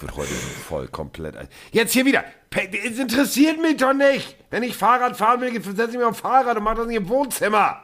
würd 0.00 0.16
heute 0.16 0.32
voll 0.32 0.88
komplett. 0.88 1.36
ein- 1.36 1.48
Jetzt 1.72 1.92
hier 1.92 2.04
wieder. 2.04 2.24
Es 2.50 2.98
interessiert 2.98 3.60
mich 3.60 3.76
doch 3.76 3.92
nicht. 3.92 4.36
Wenn 4.50 4.62
ich 4.62 4.76
Fahrrad 4.76 5.16
fahren 5.16 5.40
will, 5.40 5.52
setze 5.62 5.90
ich 5.92 5.96
mich 5.96 6.04
auf 6.06 6.18
Fahrrad 6.18 6.56
und 6.56 6.64
mach 6.64 6.74
das 6.74 6.86
nicht 6.86 6.96
im 6.96 7.08
Wohnzimmer. 7.08 7.80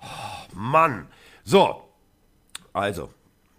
Oh, 0.00 0.06
Mann. 0.54 1.08
So. 1.44 1.82
Also, 2.72 3.10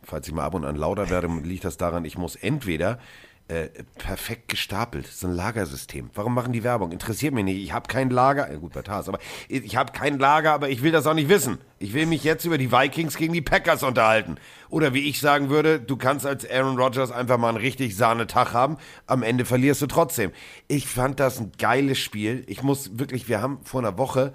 falls 0.03 0.27
ich 0.27 0.33
mal 0.33 0.43
ab 0.45 0.53
und 0.55 0.65
an 0.65 0.75
lauter 0.75 1.09
werde, 1.09 1.27
liegt 1.43 1.65
das 1.65 1.77
daran, 1.77 2.03
ich 2.05 2.17
muss 2.17 2.35
entweder 2.35 2.99
äh, 3.47 3.67
perfekt 3.99 4.47
gestapelt, 4.47 5.05
so 5.05 5.27
ein 5.27 5.35
Lagersystem. 5.35 6.09
Warum 6.15 6.33
machen 6.33 6.51
die 6.51 6.63
Werbung? 6.63 6.91
Interessiert 6.91 7.33
mich 7.33 7.43
nicht. 7.43 7.61
Ich 7.61 7.73
habe 7.73 7.87
kein 7.87 8.09
Lager, 8.09 8.47
gut 8.57 8.73
bei 8.73 8.81
Tars, 8.81 9.07
aber 9.07 9.19
ich, 9.47 9.63
ich 9.63 9.75
habe 9.75 9.91
kein 9.91 10.17
Lager, 10.17 10.53
aber 10.53 10.69
ich 10.69 10.81
will 10.81 10.91
das 10.91 11.05
auch 11.05 11.13
nicht 11.13 11.29
wissen. 11.29 11.59
Ich 11.77 11.93
will 11.93 12.07
mich 12.07 12.23
jetzt 12.23 12.45
über 12.45 12.57
die 12.57 12.71
Vikings 12.71 13.17
gegen 13.17 13.33
die 13.33 13.43
Packers 13.43 13.83
unterhalten. 13.83 14.37
Oder 14.69 14.95
wie 14.95 15.07
ich 15.07 15.19
sagen 15.19 15.49
würde, 15.49 15.79
du 15.79 15.95
kannst 15.95 16.25
als 16.25 16.49
Aaron 16.49 16.79
Rodgers 16.79 17.11
einfach 17.11 17.37
mal 17.37 17.49
einen 17.49 17.57
richtig 17.57 17.95
Sahnetag 17.95 18.53
haben, 18.53 18.77
am 19.05 19.21
Ende 19.21 19.45
verlierst 19.45 19.81
du 19.83 19.87
trotzdem. 19.87 20.31
Ich 20.67 20.87
fand 20.87 21.19
das 21.19 21.39
ein 21.39 21.51
geiles 21.59 21.99
Spiel. 21.99 22.43
Ich 22.47 22.63
muss 22.63 22.97
wirklich, 22.97 23.29
wir 23.29 23.43
haben 23.43 23.59
vor 23.63 23.81
einer 23.81 23.99
Woche 23.99 24.33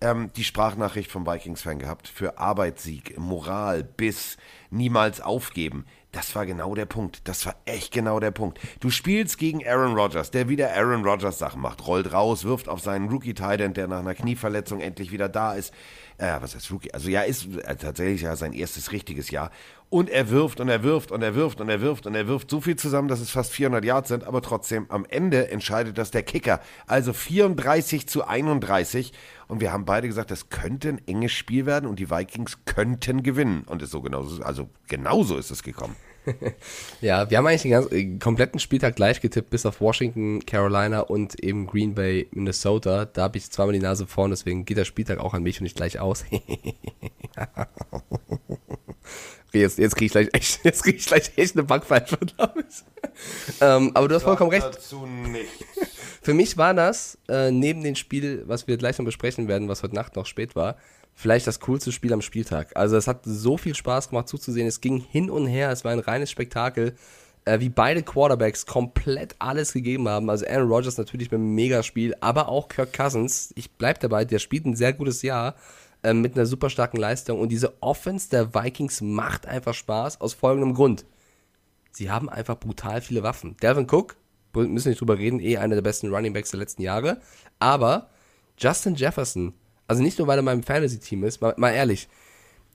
ähm, 0.00 0.30
die 0.36 0.44
Sprachnachricht 0.44 1.10
vom 1.10 1.26
Vikings-Fan 1.26 1.78
gehabt 1.78 2.08
für 2.08 2.38
Arbeitssieg, 2.38 3.18
Moral, 3.18 3.84
Biss, 3.84 4.36
niemals 4.70 5.20
aufgeben. 5.20 5.84
Das 6.12 6.34
war 6.34 6.44
genau 6.44 6.74
der 6.74 6.86
Punkt. 6.86 7.28
Das 7.28 7.46
war 7.46 7.54
echt 7.66 7.92
genau 7.92 8.18
der 8.18 8.32
Punkt. 8.32 8.58
Du 8.80 8.90
spielst 8.90 9.38
gegen 9.38 9.66
Aaron 9.66 9.94
Rodgers, 9.94 10.32
der 10.32 10.48
wieder 10.48 10.74
Aaron 10.74 11.04
Rodgers 11.04 11.38
Sachen 11.38 11.60
macht, 11.60 11.86
rollt 11.86 12.12
raus, 12.12 12.44
wirft 12.44 12.68
auf 12.68 12.80
seinen 12.80 13.08
rookie 13.08 13.34
titan 13.34 13.74
der 13.74 13.86
nach 13.86 14.00
einer 14.00 14.14
Knieverletzung 14.14 14.80
endlich 14.80 15.12
wieder 15.12 15.28
da 15.28 15.54
ist. 15.54 15.72
Äh, 16.18 16.36
was 16.40 16.54
heißt 16.54 16.70
Rookie? 16.70 16.92
Also 16.92 17.08
ja, 17.08 17.22
ist 17.22 17.46
äh, 17.56 17.76
tatsächlich 17.76 18.22
ja 18.22 18.36
sein 18.36 18.52
erstes 18.52 18.92
richtiges 18.92 19.30
Jahr. 19.30 19.50
Und 19.90 20.08
er 20.08 20.30
wirft 20.30 20.60
und 20.60 20.68
er 20.68 20.84
wirft 20.84 21.10
und 21.10 21.20
er 21.20 21.34
wirft 21.34 21.60
und 21.60 21.68
er 21.68 21.80
wirft 21.80 22.06
und 22.06 22.14
er 22.14 22.28
wirft 22.28 22.48
so 22.48 22.60
viel 22.60 22.76
zusammen, 22.76 23.08
dass 23.08 23.18
es 23.18 23.30
fast 23.30 23.52
400 23.52 23.84
Yards 23.84 24.08
sind, 24.08 24.22
aber 24.22 24.40
trotzdem 24.40 24.86
am 24.88 25.04
Ende 25.04 25.50
entscheidet 25.50 25.98
das 25.98 26.12
der 26.12 26.22
Kicker. 26.22 26.60
Also 26.86 27.12
34 27.12 28.06
zu 28.06 28.24
31 28.24 29.12
und 29.48 29.60
wir 29.60 29.72
haben 29.72 29.84
beide 29.84 30.06
gesagt, 30.06 30.30
das 30.30 30.48
könnte 30.48 30.90
ein 30.90 31.00
enges 31.08 31.32
Spiel 31.32 31.66
werden 31.66 31.86
und 31.86 31.98
die 31.98 32.08
Vikings 32.08 32.58
könnten 32.66 33.24
gewinnen 33.24 33.64
und 33.66 33.82
ist 33.82 33.90
so 33.90 34.00
genauso, 34.00 34.40
also 34.44 34.70
genauso 34.86 35.36
ist 35.36 35.50
es 35.50 35.64
gekommen. 35.64 35.96
Ja, 37.00 37.30
wir 37.30 37.38
haben 37.38 37.46
eigentlich 37.46 37.62
den 37.62 37.70
ganzen, 37.70 37.94
äh, 37.94 38.18
kompletten 38.18 38.60
Spieltag 38.60 38.94
gleich 38.96 39.20
getippt, 39.20 39.50
bis 39.50 39.64
auf 39.66 39.80
Washington, 39.80 40.44
Carolina 40.44 41.00
und 41.00 41.42
eben 41.42 41.66
Green 41.66 41.94
Bay, 41.94 42.28
Minnesota. 42.32 43.06
Da 43.06 43.22
habe 43.22 43.38
ich 43.38 43.50
zweimal 43.50 43.72
die 43.72 43.80
Nase 43.80 44.06
vorn, 44.06 44.30
deswegen 44.30 44.64
geht 44.64 44.76
der 44.76 44.84
Spieltag 44.84 45.18
auch 45.18 45.34
an 45.34 45.42
mich 45.42 45.60
und 45.60 45.64
nicht 45.64 45.76
gleich 45.76 45.98
aus. 45.98 46.24
Jetzt, 49.52 49.78
jetzt 49.78 49.96
kriege 49.96 50.06
ich, 50.06 50.12
gleich 50.12 50.28
echt- 50.32 50.60
jetzt 50.64 50.82
krieg 50.82 50.96
ich 50.96 51.06
gleich 51.06 51.32
echt 51.36 51.56
eine 51.56 51.64
Backpfeife, 51.64 52.16
glaube 52.18 52.64
ich. 52.68 52.84
ähm, 53.60 53.90
aber 53.94 54.08
du 54.08 54.14
hast 54.14 54.22
vollkommen 54.22 54.50
recht. 54.50 54.64
Dazu 54.66 55.06
nichts. 55.06 55.64
Für 56.22 56.34
mich 56.34 56.56
war 56.56 56.74
das, 56.74 57.18
äh, 57.28 57.50
neben 57.50 57.82
dem 57.82 57.94
Spiel, 57.96 58.44
was 58.46 58.66
wir 58.68 58.76
gleich 58.76 58.98
noch 58.98 59.04
besprechen 59.06 59.48
werden, 59.48 59.68
was 59.68 59.82
heute 59.82 59.94
Nacht 59.94 60.16
noch 60.16 60.26
spät 60.26 60.54
war, 60.54 60.76
vielleicht 61.14 61.46
das 61.46 61.60
coolste 61.60 61.92
Spiel 61.92 62.12
am 62.12 62.20
Spieltag. 62.22 62.76
Also 62.76 62.96
es 62.96 63.08
hat 63.08 63.20
so 63.24 63.56
viel 63.56 63.74
Spaß 63.74 64.10
gemacht 64.10 64.28
zuzusehen. 64.28 64.66
Es 64.66 64.80
ging 64.80 65.00
hin 65.00 65.30
und 65.30 65.46
her, 65.46 65.70
es 65.70 65.84
war 65.84 65.92
ein 65.92 65.98
reines 65.98 66.30
Spektakel, 66.30 66.94
äh, 67.46 67.58
wie 67.58 67.70
beide 67.70 68.02
Quarterbacks 68.02 68.66
komplett 68.66 69.34
alles 69.38 69.72
gegeben 69.72 70.08
haben. 70.08 70.28
Also 70.30 70.46
Aaron 70.46 70.68
Rodgers 70.68 70.98
natürlich 70.98 71.30
mit 71.30 71.40
einem 71.40 71.54
Megaspiel, 71.54 72.14
aber 72.20 72.48
auch 72.48 72.68
Kirk 72.68 72.92
Cousins. 72.92 73.52
Ich 73.56 73.70
bleib 73.72 73.98
dabei, 74.00 74.24
der 74.26 74.38
spielt 74.38 74.66
ein 74.66 74.76
sehr 74.76 74.92
gutes 74.92 75.22
Jahr 75.22 75.54
äh, 76.02 76.14
mit 76.14 76.34
einer 76.34 76.46
super 76.46 76.70
starken 76.70 76.96
Leistung. 76.98 77.40
Und 77.40 77.50
diese 77.50 77.82
Offense 77.82 78.30
der 78.30 78.54
Vikings 78.54 79.00
macht 79.00 79.46
einfach 79.46 79.74
Spaß 79.74 80.20
aus 80.20 80.34
folgendem 80.34 80.74
Grund. 80.74 81.04
Sie 81.92 82.10
haben 82.10 82.28
einfach 82.28 82.58
brutal 82.58 83.00
viele 83.00 83.22
Waffen. 83.22 83.56
Delvin 83.62 83.86
Cook, 83.90 84.16
müssen 84.54 84.84
wir 84.84 84.90
nicht 84.90 85.00
drüber 85.00 85.18
reden, 85.18 85.40
eh 85.40 85.58
einer 85.58 85.74
der 85.74 85.82
besten 85.82 86.12
Running 86.12 86.32
Backs 86.32 86.50
der 86.50 86.60
letzten 86.60 86.82
Jahre. 86.82 87.20
Aber 87.58 88.08
Justin 88.58 88.94
Jefferson, 88.94 89.54
also 89.88 90.02
nicht 90.02 90.18
nur, 90.18 90.28
weil 90.28 90.38
er 90.38 90.40
in 90.40 90.44
meinem 90.44 90.62
Fantasy-Team 90.62 91.24
ist, 91.24 91.40
mal, 91.40 91.54
mal 91.56 91.70
ehrlich, 91.70 92.08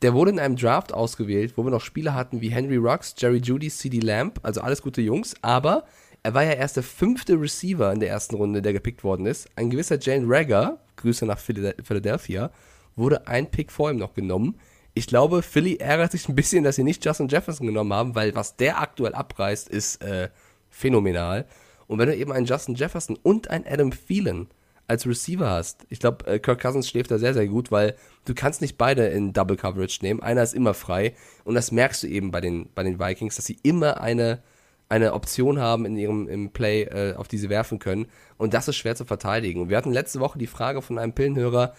der 0.01 0.13
wurde 0.13 0.31
in 0.31 0.39
einem 0.39 0.57
Draft 0.57 0.93
ausgewählt, 0.93 1.53
wo 1.55 1.63
wir 1.63 1.71
noch 1.71 1.81
Spieler 1.81 2.13
hatten 2.13 2.41
wie 2.41 2.49
Henry 2.49 2.75
Rux, 2.75 3.15
Jerry 3.17 3.37
Judy, 3.37 3.69
CD 3.69 3.99
Lamb, 3.99 4.39
also 4.43 4.61
alles 4.61 4.81
gute 4.81 5.01
Jungs, 5.01 5.35
aber 5.41 5.85
er 6.23 6.33
war 6.33 6.43
ja 6.43 6.53
erst 6.53 6.75
der 6.75 6.83
fünfte 6.83 7.39
Receiver 7.39 7.93
in 7.93 7.99
der 7.99 8.09
ersten 8.09 8.35
Runde, 8.35 8.61
der 8.61 8.73
gepickt 8.73 9.03
worden 9.03 9.25
ist. 9.25 9.47
Ein 9.55 9.69
gewisser 9.69 9.99
Jane 9.99 10.25
Rager, 10.27 10.79
Grüße 10.97 11.25
nach 11.25 11.39
Phila- 11.39 11.75
Philadelphia, 11.83 12.51
wurde 12.95 13.27
ein 13.27 13.51
Pick 13.51 13.71
vor 13.71 13.91
ihm 13.91 13.97
noch 13.97 14.13
genommen. 14.13 14.59
Ich 14.93 15.07
glaube, 15.07 15.41
Philly 15.41 15.75
ärgert 15.75 16.13
sich 16.13 16.29
ein 16.29 16.35
bisschen, 16.35 16.63
dass 16.63 16.77
sie 16.77 16.83
nicht 16.83 17.03
Justin 17.03 17.27
Jefferson 17.27 17.67
genommen 17.67 17.93
haben, 17.93 18.15
weil 18.15 18.33
was 18.33 18.55
der 18.55 18.79
aktuell 18.79 19.13
abreißt, 19.13 19.67
ist 19.67 20.01
äh, 20.01 20.29
phänomenal. 20.69 21.45
Und 21.87 21.99
wenn 21.99 22.07
du 22.07 22.15
eben 22.15 22.31
einen 22.31 22.45
Justin 22.45 22.75
Jefferson 22.75 23.17
und 23.21 23.49
einen 23.49 23.65
Adam 23.67 23.91
Thielen 23.91 24.47
als 24.87 25.05
Receiver 25.05 25.49
hast, 25.49 25.85
ich 25.89 25.99
glaube, 25.99 26.25
äh, 26.27 26.39
Kirk 26.39 26.61
Cousins 26.61 26.87
schläft 26.87 27.11
da 27.11 27.17
sehr, 27.17 27.33
sehr 27.33 27.47
gut, 27.47 27.71
weil 27.71 27.95
du 28.25 28.33
kannst 28.33 28.61
nicht 28.61 28.77
beide 28.77 29.07
in 29.07 29.33
Double 29.33 29.57
Coverage 29.57 29.99
nehmen. 30.01 30.21
Einer 30.21 30.43
ist 30.43 30.53
immer 30.53 30.73
frei. 30.73 31.13
Und 31.43 31.55
das 31.55 31.71
merkst 31.71 32.03
du 32.03 32.07
eben 32.07 32.31
bei 32.31 32.39
den, 32.39 32.69
bei 32.73 32.83
den 32.83 32.99
Vikings, 32.99 33.35
dass 33.35 33.45
sie 33.45 33.57
immer 33.63 33.99
eine, 33.99 34.41
eine 34.87 35.13
Option 35.13 35.59
haben 35.59 35.85
in 35.85 35.97
ihrem 35.97 36.29
im 36.29 36.51
Play, 36.51 36.83
äh, 36.83 37.15
auf 37.15 37.27
die 37.27 37.37
sie 37.37 37.49
werfen 37.49 37.79
können. 37.79 38.07
Und 38.37 38.53
das 38.53 38.67
ist 38.67 38.77
schwer 38.77 38.95
zu 38.95 39.05
verteidigen. 39.05 39.69
Wir 39.69 39.77
hatten 39.77 39.91
letzte 39.91 40.19
Woche 40.19 40.39
die 40.39 40.47
Frage 40.47 40.81
von 40.81 40.97
einem 40.97 41.13
Pillenhörer 41.13 41.73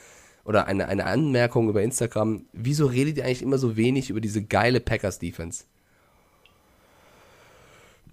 oder 0.47 0.67
eine, 0.67 0.89
eine 0.89 1.05
Anmerkung 1.05 1.69
über 1.69 1.83
Instagram, 1.83 2.47
wieso 2.53 2.87
redet 2.87 3.19
ihr 3.19 3.25
eigentlich 3.25 3.43
immer 3.43 3.59
so 3.59 3.77
wenig 3.77 4.11
über 4.11 4.21
diese 4.21 4.43
geile 4.43 4.81
Packers-Defense? 4.81 5.65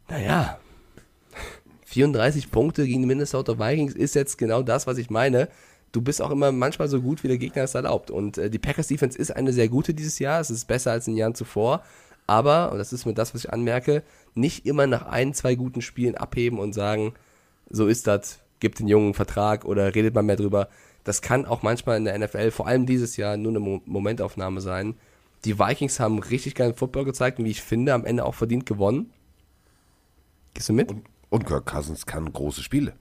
Naja, 0.09 0.57
34 1.86 2.51
Punkte 2.51 2.86
gegen 2.88 3.01
die 3.01 3.07
Minnesota 3.07 3.59
Vikings 3.59 3.93
ist 3.93 4.15
jetzt 4.15 4.38
genau 4.38 4.63
das, 4.63 4.88
was 4.88 4.97
ich 4.97 5.09
meine. 5.09 5.47
Du 5.91 6.01
bist 6.01 6.23
auch 6.23 6.31
immer 6.31 6.51
manchmal 6.51 6.88
so 6.88 7.01
gut, 7.01 7.23
wie 7.23 7.27
der 7.27 7.38
Gegner 7.38 7.63
es 7.63 7.75
erlaubt. 7.75 8.09
Und 8.09 8.39
äh, 8.39 8.49
die 8.49 8.57
Packers 8.57 8.88
Defense 8.88 9.17
ist 9.17 9.29
eine 9.29 9.53
sehr 9.53 9.69
gute 9.69 9.93
dieses 9.93 10.17
Jahr. 10.17 10.41
Es 10.41 10.49
ist 10.49 10.65
besser 10.65 10.91
als 10.91 11.07
in 11.07 11.15
Jahren 11.15 11.36
zuvor. 11.36 11.84
Aber, 12.25 12.71
und 12.71 12.79
das 12.79 12.93
ist 12.93 13.05
mir 13.05 13.13
das, 13.13 13.36
was 13.36 13.45
ich 13.45 13.53
anmerke, 13.53 14.01
nicht 14.34 14.65
immer 14.65 14.88
nach 14.88 15.05
ein, 15.05 15.36
zwei 15.36 15.53
guten 15.53 15.81
Spielen 15.81 16.15
abheben 16.15 16.57
und 16.57 16.73
sagen, 16.73 17.13
so 17.69 17.88
ist 17.88 18.07
das, 18.07 18.39
gibt 18.59 18.79
den 18.79 18.88
Jungen 18.88 19.07
einen 19.07 19.13
Vertrag 19.13 19.65
oder 19.65 19.93
redet 19.93 20.15
man 20.15 20.25
mehr 20.25 20.36
drüber. 20.38 20.69
Das 21.04 21.22
kann 21.22 21.45
auch 21.45 21.64
manchmal 21.64 21.97
in 21.97 22.06
der 22.06 22.18
NFL, 22.18 22.51
vor 22.51 22.68
allem 22.68 22.86
dieses 22.86 23.18
Jahr, 23.18 23.38
nur 23.38 23.51
eine 23.51 23.60
Mo 23.60 23.82
Momentaufnahme 23.86 24.62
sein. 24.62 24.95
Die 25.45 25.60
Vikings 25.60 25.99
haben 25.99 26.20
richtig 26.20 26.56
geilen 26.56 26.76
Football 26.76 27.06
gezeigt 27.06 27.39
und 27.39 27.45
wie 27.45 27.51
ich 27.51 27.62
finde, 27.62 27.93
am 27.93 28.06
Ende 28.06 28.26
auch 28.26 28.36
verdient 28.36 28.66
gewonnen. 28.66 29.12
Gehst 30.54 30.70
du 30.70 30.74
mit? 30.74 30.89
Und, 30.89 31.04
und 31.30 31.45
Kirk 31.45 31.66
Cousins 31.66 32.06
kann 32.06 32.32
große 32.32 32.64
Spiele. 32.64 32.93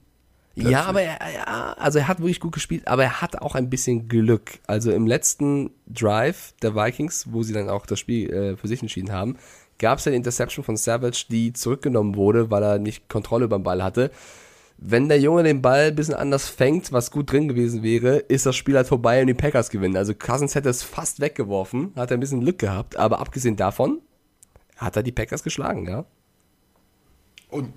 Ja, 0.55 0.83
aber 0.83 1.01
er, 1.01 1.17
ja, 1.33 1.73
also 1.79 1.97
er 1.97 2.07
hat 2.07 2.19
wirklich 2.19 2.39
gut 2.39 2.53
gespielt, 2.53 2.87
aber 2.87 3.03
er 3.03 3.21
hat 3.21 3.41
auch 3.41 3.55
ein 3.55 3.71
bisschen 3.71 4.07
Glück. 4.07 4.59
Also 4.67 4.91
im 4.91 5.07
letzten 5.07 5.71
Drive 5.87 6.53
der 6.61 6.75
Vikings, 6.75 7.31
wo 7.31 7.41
sie 7.41 7.53
dann 7.53 7.69
auch 7.69 7.87
das 7.87 7.99
Spiel 7.99 8.31
äh, 8.31 8.57
für 8.57 8.67
sich 8.67 8.81
entschieden 8.81 9.11
haben, 9.11 9.37
gab 9.79 9.97
es 9.97 10.05
eine 10.05 10.15
Interception 10.15 10.63
von 10.63 10.77
Savage, 10.77 11.25
die 11.29 11.53
zurückgenommen 11.53 12.15
wurde, 12.15 12.51
weil 12.51 12.61
er 12.61 12.77
nicht 12.77 13.09
Kontrolle 13.09 13.47
beim 13.47 13.63
Ball 13.63 13.83
hatte. 13.83 14.11
Wenn 14.77 15.07
der 15.07 15.19
Junge 15.19 15.43
den 15.43 15.61
Ball 15.61 15.87
ein 15.87 15.95
bisschen 15.95 16.15
anders 16.15 16.49
fängt, 16.49 16.91
was 16.91 17.11
gut 17.11 17.31
drin 17.31 17.47
gewesen 17.47 17.83
wäre, 17.83 18.17
ist 18.17 18.45
das 18.45 18.55
Spiel 18.55 18.75
halt 18.75 18.87
vorbei 18.87 19.21
und 19.21 19.27
die 19.27 19.33
Packers 19.33 19.69
gewinnen. 19.69 19.95
Also 19.95 20.13
Cousins 20.13 20.55
hätte 20.55 20.69
es 20.69 20.83
fast 20.83 21.19
weggeworfen, 21.19 21.93
hat 21.95 22.11
er 22.11 22.17
ein 22.17 22.19
bisschen 22.19 22.41
Glück 22.41 22.59
gehabt, 22.59 22.97
aber 22.97 23.19
abgesehen 23.19 23.55
davon 23.55 24.01
hat 24.77 24.95
er 24.95 25.03
die 25.03 25.11
Packers 25.11 25.43
geschlagen, 25.43 25.87
ja. 25.87 26.05
Und 27.49 27.73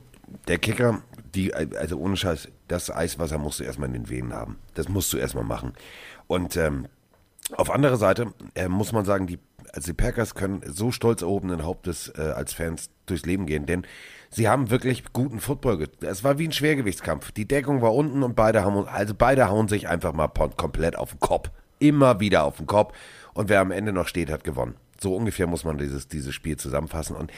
der 0.48 0.58
Kicker, 0.58 1.02
die, 1.34 1.54
also 1.54 1.98
ohne 1.98 2.16
Scheiß, 2.16 2.48
das 2.68 2.90
Eiswasser 2.90 3.38
musst 3.38 3.60
du 3.60 3.64
erstmal 3.64 3.88
in 3.88 3.94
den 3.94 4.10
Venen 4.10 4.32
haben. 4.32 4.58
Das 4.74 4.88
musst 4.88 5.12
du 5.12 5.18
erstmal 5.18 5.44
machen. 5.44 5.74
Und 6.26 6.56
ähm, 6.56 6.88
auf 7.52 7.70
andere 7.70 7.96
Seite 7.96 8.32
äh, 8.54 8.68
muss 8.68 8.92
man 8.92 9.04
sagen, 9.04 9.26
die, 9.26 9.38
also 9.72 9.92
die 9.92 9.96
Packers 9.96 10.34
können 10.34 10.62
so 10.66 10.90
stolz 10.90 11.22
erhobenen 11.22 11.62
Hauptes 11.62 12.12
äh, 12.16 12.22
als 12.22 12.52
Fans 12.52 12.90
durchs 13.06 13.26
Leben 13.26 13.46
gehen, 13.46 13.66
denn 13.66 13.86
sie 14.30 14.48
haben 14.48 14.70
wirklich 14.70 15.04
guten 15.12 15.40
Football. 15.40 15.88
Es 16.00 16.24
war 16.24 16.38
wie 16.38 16.48
ein 16.48 16.52
Schwergewichtskampf. 16.52 17.32
Die 17.32 17.46
Deckung 17.46 17.82
war 17.82 17.94
unten 17.94 18.22
und 18.22 18.36
beide 18.36 18.64
haben, 18.64 18.86
also 18.88 19.14
beide 19.14 19.48
hauen 19.48 19.68
sich 19.68 19.88
einfach 19.88 20.12
mal 20.12 20.28
komplett 20.28 20.96
auf 20.96 21.10
den 21.10 21.20
Kopf. 21.20 21.50
Immer 21.78 22.20
wieder 22.20 22.44
auf 22.44 22.56
den 22.56 22.66
Kopf. 22.66 22.94
Und 23.34 23.48
wer 23.48 23.60
am 23.60 23.70
Ende 23.70 23.92
noch 23.92 24.08
steht, 24.08 24.30
hat 24.30 24.44
gewonnen. 24.44 24.76
So 25.00 25.14
ungefähr 25.14 25.46
muss 25.46 25.64
man 25.64 25.78
dieses, 25.78 26.08
dieses 26.08 26.34
Spiel 26.34 26.56
zusammenfassen. 26.56 27.16
Und 27.16 27.30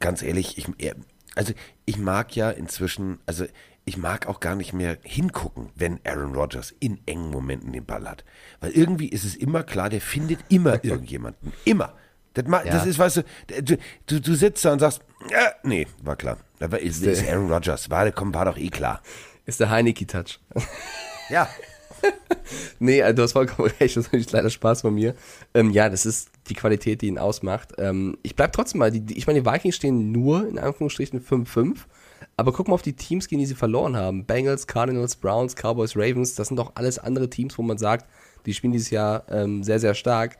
ganz 0.00 0.22
ehrlich, 0.22 0.56
ich, 0.56 0.66
also 1.34 1.52
ich 1.84 1.98
mag 1.98 2.34
ja 2.34 2.50
inzwischen, 2.50 3.18
also 3.26 3.44
ich 3.84 3.98
mag 3.98 4.26
auch 4.26 4.40
gar 4.40 4.54
nicht 4.54 4.72
mehr 4.72 4.96
hingucken, 5.02 5.68
wenn 5.74 6.00
Aaron 6.04 6.34
Rodgers 6.34 6.74
in 6.80 7.00
engen 7.06 7.30
Momenten 7.30 7.72
den 7.72 7.84
Ball 7.84 8.08
hat. 8.08 8.24
Weil 8.60 8.70
irgendwie 8.70 9.08
ist 9.08 9.24
es 9.24 9.36
immer 9.36 9.62
klar, 9.62 9.90
der 9.90 10.00
findet 10.00 10.40
immer 10.48 10.82
irgendjemanden. 10.84 11.52
Immer. 11.64 11.94
Das, 12.34 12.46
ma, 12.46 12.62
das 12.64 12.84
ist, 12.86 12.98
weißt 12.98 13.18
du, 13.18 13.78
du, 14.06 14.20
du, 14.20 14.34
sitzt 14.34 14.64
da 14.64 14.72
und 14.72 14.80
sagst, 14.80 15.00
ja, 15.30 15.52
nee, 15.62 15.86
war 16.02 16.16
klar. 16.16 16.38
Das 16.58 16.72
ist, 16.80 17.02
ist 17.02 17.28
Aaron 17.28 17.50
Rodgers. 17.50 17.90
War, 17.90 18.10
komm, 18.10 18.34
war 18.34 18.44
doch 18.44 18.58
eh 18.58 18.68
klar. 18.68 19.00
Ist 19.46 19.60
der 19.60 19.70
Heineke-Touch. 19.70 20.40
Ja. 21.30 21.48
Nee, 22.78 23.02
also 23.02 23.16
du 23.16 23.22
hast 23.22 23.32
vollkommen 23.32 23.70
recht, 23.80 23.96
das 23.96 24.08
ist 24.08 24.32
leider 24.32 24.50
Spaß 24.50 24.82
von 24.82 24.94
mir. 24.94 25.14
Ähm, 25.54 25.70
ja, 25.70 25.88
das 25.88 26.04
ist 26.04 26.28
die 26.48 26.54
Qualität, 26.54 27.00
die 27.00 27.06
ihn 27.06 27.18
ausmacht. 27.18 27.72
Ähm, 27.78 28.18
ich 28.22 28.36
bleib 28.36 28.52
trotzdem 28.52 28.80
mal, 28.80 28.90
die, 28.90 29.00
die, 29.00 29.16
ich 29.16 29.26
meine, 29.26 29.40
die 29.40 29.46
Vikings 29.46 29.76
stehen 29.76 30.12
nur 30.12 30.46
in 30.46 30.58
Anführungsstrichen 30.58 31.22
5-5, 31.22 31.78
aber 32.36 32.52
guck 32.52 32.68
mal 32.68 32.74
auf 32.74 32.82
die 32.82 32.94
Teams, 32.94 33.28
gegen 33.28 33.40
die 33.40 33.46
sie 33.46 33.54
verloren 33.54 33.96
haben. 33.96 34.26
Bengals, 34.26 34.66
Cardinals, 34.66 35.16
Browns, 35.16 35.54
Cowboys, 35.54 35.96
Ravens, 35.96 36.34
das 36.34 36.48
sind 36.48 36.58
doch 36.58 36.72
alles 36.74 36.98
andere 36.98 37.30
Teams, 37.30 37.56
wo 37.56 37.62
man 37.62 37.78
sagt, 37.78 38.06
die 38.44 38.52
spielen 38.52 38.72
dieses 38.72 38.90
Jahr 38.90 39.24
ähm, 39.30 39.62
sehr, 39.62 39.80
sehr 39.80 39.94
stark. 39.94 40.36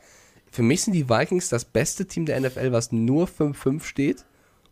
Für 0.54 0.62
mich 0.62 0.82
sind 0.84 0.92
die 0.92 1.08
Vikings 1.08 1.48
das 1.48 1.64
beste 1.64 2.06
Team 2.06 2.26
der 2.26 2.40
NFL, 2.40 2.70
was 2.70 2.92
nur 2.92 3.26
5-5 3.26 3.82
steht. 3.82 4.24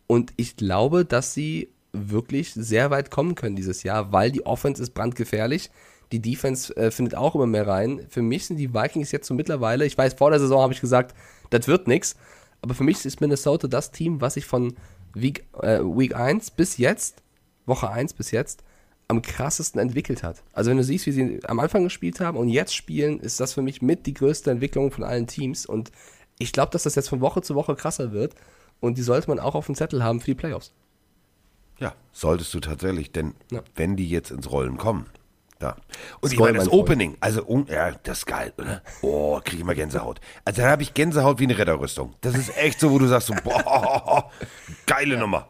Und 0.07 0.33
ich 0.37 0.55
glaube, 0.55 1.05
dass 1.05 1.35
sie 1.35 1.70
wirklich 1.93 2.53
sehr 2.55 2.93
weit 2.93 3.11
kommen 3.11 3.35
können 3.35 3.57
dieses 3.57 3.83
Jahr, 3.83 4.12
weil 4.12 4.30
die 4.30 4.47
Offense 4.47 4.80
ist 4.80 4.95
brandgefährlich. 4.95 5.72
Die 6.12 6.22
Defense 6.22 6.76
äh, 6.76 6.93
findet 6.93 7.16
auch 7.16 7.35
immer 7.35 7.49
mehr 7.49 7.66
rein. 7.66 8.07
Für 8.11 8.22
mich 8.22 8.47
sind 8.47 8.59
die 8.59 8.72
Vikings 8.72 9.11
jetzt 9.11 9.26
so 9.26 9.35
mittlerweile, 9.35 9.85
ich 9.85 9.99
weiß, 9.99 10.14
vor 10.14 10.30
der 10.30 10.39
Saison 10.39 10.62
habe 10.62 10.72
ich 10.72 10.80
gesagt, 10.80 11.16
das 11.51 11.66
wird 11.66 11.89
nichts. 11.89 12.14
Aber 12.61 12.74
für 12.74 12.85
mich 12.85 13.05
ist 13.05 13.20
Minnesota 13.20 13.66
das 13.66 13.91
Team, 13.91 14.20
was 14.20 14.35
sich 14.35 14.47
von 14.47 14.76
Week, 15.14 15.45
äh, 15.61 15.80
Week 15.80 16.14
1 16.14 16.53
bis 16.53 16.76
jetzt, 16.76 17.24
Woche 17.66 17.91
1 17.91 18.12
bis 18.12 18.30
jetzt, 18.30 18.62
am 19.13 19.23
krassesten 19.23 19.81
entwickelt 19.81 20.23
hat. 20.25 20.43
Also 20.53 20.71
wenn 20.71 20.77
du 20.79 20.85
siehst, 20.85 21.07
wie 21.07 21.13
sie 21.13 21.41
am 21.45 21.61
Anfang 21.61 21.85
gespielt 21.85 22.19
haben 22.21 22.37
und 22.37 22.49
jetzt 22.49 22.75
spielen, 22.75 23.21
ist 23.21 23.39
das 23.39 23.53
für 23.55 23.63
mich 23.63 23.81
mit 23.83 24.07
die 24.07 24.15
größte 24.15 24.51
Entwicklung 24.51 24.91
von 24.91 25.05
allen 25.05 25.27
Teams. 25.29 25.65
Und 25.67 25.93
ich 26.39 26.53
glaube, 26.53 26.73
dass 26.73 26.83
das 26.83 26.95
jetzt 26.97 27.09
von 27.09 27.21
Woche 27.21 27.43
zu 27.43 27.55
Woche 27.55 27.77
krasser 27.77 28.13
wird. 28.13 28.35
Und 28.81 28.99
die 28.99 29.03
sollte 29.03 29.29
man 29.29 29.39
auch 29.39 29.55
auf 29.55 29.67
dem 29.67 29.77
Zettel 29.77 30.03
haben 30.03 30.19
für 30.21 30.27
die 30.27 30.35
Playoffs. 30.35 30.73
Ja, 31.79 31.95
solltest 32.13 32.53
du 32.55 32.61
tatsächlich, 32.61 33.13
denn 33.13 33.35
Ja. 33.51 33.63
wenn 33.77 33.97
die 33.97 34.09
jetzt 34.09 34.31
ins 34.31 34.51
Rollen 34.51 34.77
kommen, 34.77 35.07
ja. 35.61 35.77
Und 36.21 36.31
ich 36.33 36.37
Scroll, 36.37 36.53
meine, 36.53 36.65
das. 36.65 36.73
Opening, 36.73 37.17
also, 37.21 37.65
ja, 37.69 37.93
das 38.03 38.19
ist 38.19 38.27
geil, 38.27 38.53
oder? 38.59 38.83
Oh, 39.03 39.41
kriege 39.45 39.59
ich 39.59 39.65
mal 39.65 39.75
Gänsehaut. 39.77 40.21
Also 40.45 40.63
da 40.63 40.71
habe 40.71 40.83
ich 40.83 40.95
Gänsehaut 40.95 41.39
wie 41.39 41.45
eine 41.45 41.57
Retterrüstung. 41.57 42.15
Das 42.21 42.37
ist 42.37 42.57
echt 42.57 42.81
so, 42.81 42.91
wo 42.91 42.99
du 42.99 43.07
sagst 43.07 43.29
so, 43.29 43.35
boah, 43.45 44.31
geile 44.87 45.17
Nummer. 45.17 45.49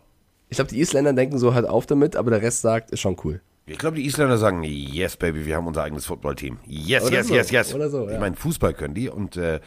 Ich 0.51 0.57
glaube, 0.57 0.71
die 0.71 0.81
Isländer 0.81 1.15
denken 1.15 1.39
so 1.39 1.55
halt 1.55 1.67
auf 1.67 1.87
damit, 1.87 2.15
aber 2.15 2.31
der 2.31 2.43
Rest 2.43 2.61
sagt, 2.61 2.91
ist 2.91 3.01
schon 3.01 3.17
cool. 3.25 3.41
Ich 3.65 3.79
glaube, 3.79 3.97
die 3.97 4.05
Isländer 4.07 4.39
sagen, 4.39 4.63
yes, 4.65 5.17
Baby, 5.17 5.47
wir 5.47 5.57
haben 5.57 5.67
unser 5.67 5.85
eigenes 5.85 6.07
Footballteam. 6.07 6.59
Yes, 6.67 7.05
Oder 7.05 7.19
yes, 7.19 7.29
so, 7.29 7.35
yes, 7.35 7.51
yes. 7.51 7.75
oder 7.75 7.89
so, 7.91 8.07
Ich 8.07 8.13
ja. 8.15 8.19
meine, 8.19 8.35
Fußball 8.37 8.75
können 8.75 8.95
die 8.95 9.09
und 9.09 9.37
äh, 9.37 9.61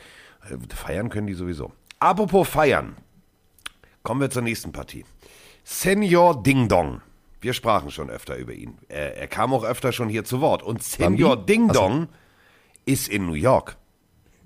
feiern 0.76 1.10
können 1.10 1.28
die 1.28 1.34
sowieso. 1.34 1.72
Apropos 2.00 2.48
feiern, 2.48 2.98
kommen 4.04 4.20
wir 4.22 4.30
zur 4.30 4.42
nächsten 4.42 4.72
Partie. 4.74 5.06
Senior 5.64 6.44
Ding 6.44 6.68
Dong. 6.68 7.02
Wir 7.42 7.54
sprachen 7.54 7.90
schon 7.90 8.10
öfter 8.10 8.36
über 8.38 8.54
ihn. 8.54 8.78
Er, 8.90 9.18
er 9.18 9.28
kam 9.28 9.54
auch 9.54 9.64
öfter 9.64 9.92
schon 9.92 10.10
hier 10.10 10.24
zu 10.26 10.42
Wort. 10.42 10.62
Und 10.62 10.84
Senior 10.84 11.38
Bambi? 11.38 11.54
Ding 11.54 11.68
Ach 11.70 11.74
so. 11.76 11.80
Dong 11.82 12.08
ist 12.86 13.08
in 13.08 13.26
New 13.26 13.34
York. 13.34 13.78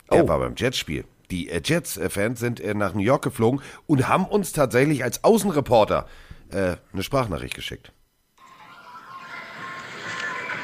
Er 0.09 0.25
Oh. 0.25 0.27
war 0.27 0.39
beim 0.39 0.53
Jets-Spiel. 0.55 1.05
Die 1.31 1.49
äh, 1.49 1.61
Jets-Fans 1.63 2.39
sind 2.39 2.59
äh, 2.59 2.73
nach 2.73 2.93
New 2.93 3.01
York 3.01 3.23
geflogen 3.23 3.61
und 3.87 4.07
haben 4.07 4.25
uns 4.25 4.51
tatsächlich 4.51 5.03
als 5.03 5.23
Außenreporter 5.23 6.07
äh, 6.51 6.75
eine 6.93 7.03
Sprachnachricht 7.03 7.55
geschickt. 7.55 7.91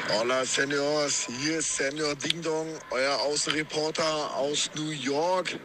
Hola, 0.08 0.44
Seniors. 0.44 1.26
Hier 1.42 1.58
ist 1.58 1.76
Senior 1.78 2.14
Ding 2.14 2.40
Dong, 2.40 2.68
euer 2.90 3.18
Außenreporter 3.22 4.36
aus 4.36 4.70
New 4.76 4.90
York. 4.90 5.58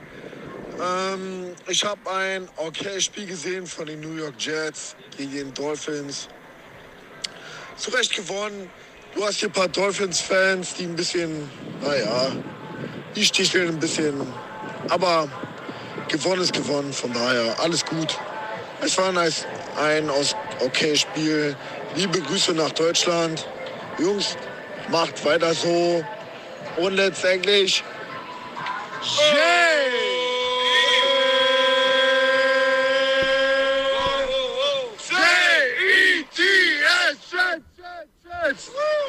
Ähm, 0.81 1.53
ich 1.67 1.85
habe 1.85 1.99
ein 2.09 2.49
okay 2.57 2.99
Spiel 2.99 3.27
gesehen 3.27 3.67
von 3.67 3.85
den 3.85 3.99
New 3.99 4.15
York 4.15 4.33
Jets 4.39 4.95
gegen 5.15 5.31
den 5.31 5.53
Dolphins. 5.53 6.27
Zu 7.77 7.91
Recht 7.91 8.15
gewonnen. 8.15 8.67
Du 9.13 9.23
hast 9.23 9.37
hier 9.37 9.49
ein 9.49 9.51
paar 9.51 9.67
Dolphins-Fans, 9.67 10.73
die 10.73 10.85
ein 10.85 10.95
bisschen, 10.95 11.47
naja, 11.83 12.31
die 13.15 13.23
sticheln 13.23 13.69
ein 13.69 13.79
bisschen. 13.79 14.25
Aber 14.89 15.29
gewonnen 16.07 16.41
ist 16.41 16.53
gewonnen, 16.53 16.91
von 16.91 17.13
daher 17.13 17.59
alles 17.59 17.85
gut. 17.85 18.17
Es 18.81 18.97
war 18.97 19.09
ein, 19.09 19.17
ein 19.77 20.09
okay 20.59 20.95
Spiel. 20.95 21.55
Liebe 21.95 22.19
Grüße 22.21 22.53
nach 22.53 22.71
Deutschland. 22.71 23.45
Jungs, 24.01 24.35
macht 24.89 25.23
weiter 25.23 25.53
so. 25.53 26.03
Und 26.77 26.93
letztendlich. 26.95 27.83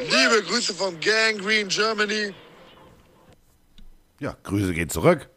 Liebe 0.01 0.43
Grüße 0.43 0.75
von 0.75 0.99
Gang 1.01 1.41
Green 1.41 1.69
Germany. 1.69 2.35
Ja, 4.21 4.37
Grüße 4.43 4.73
gehen 4.75 4.89
zurück. 4.89 5.29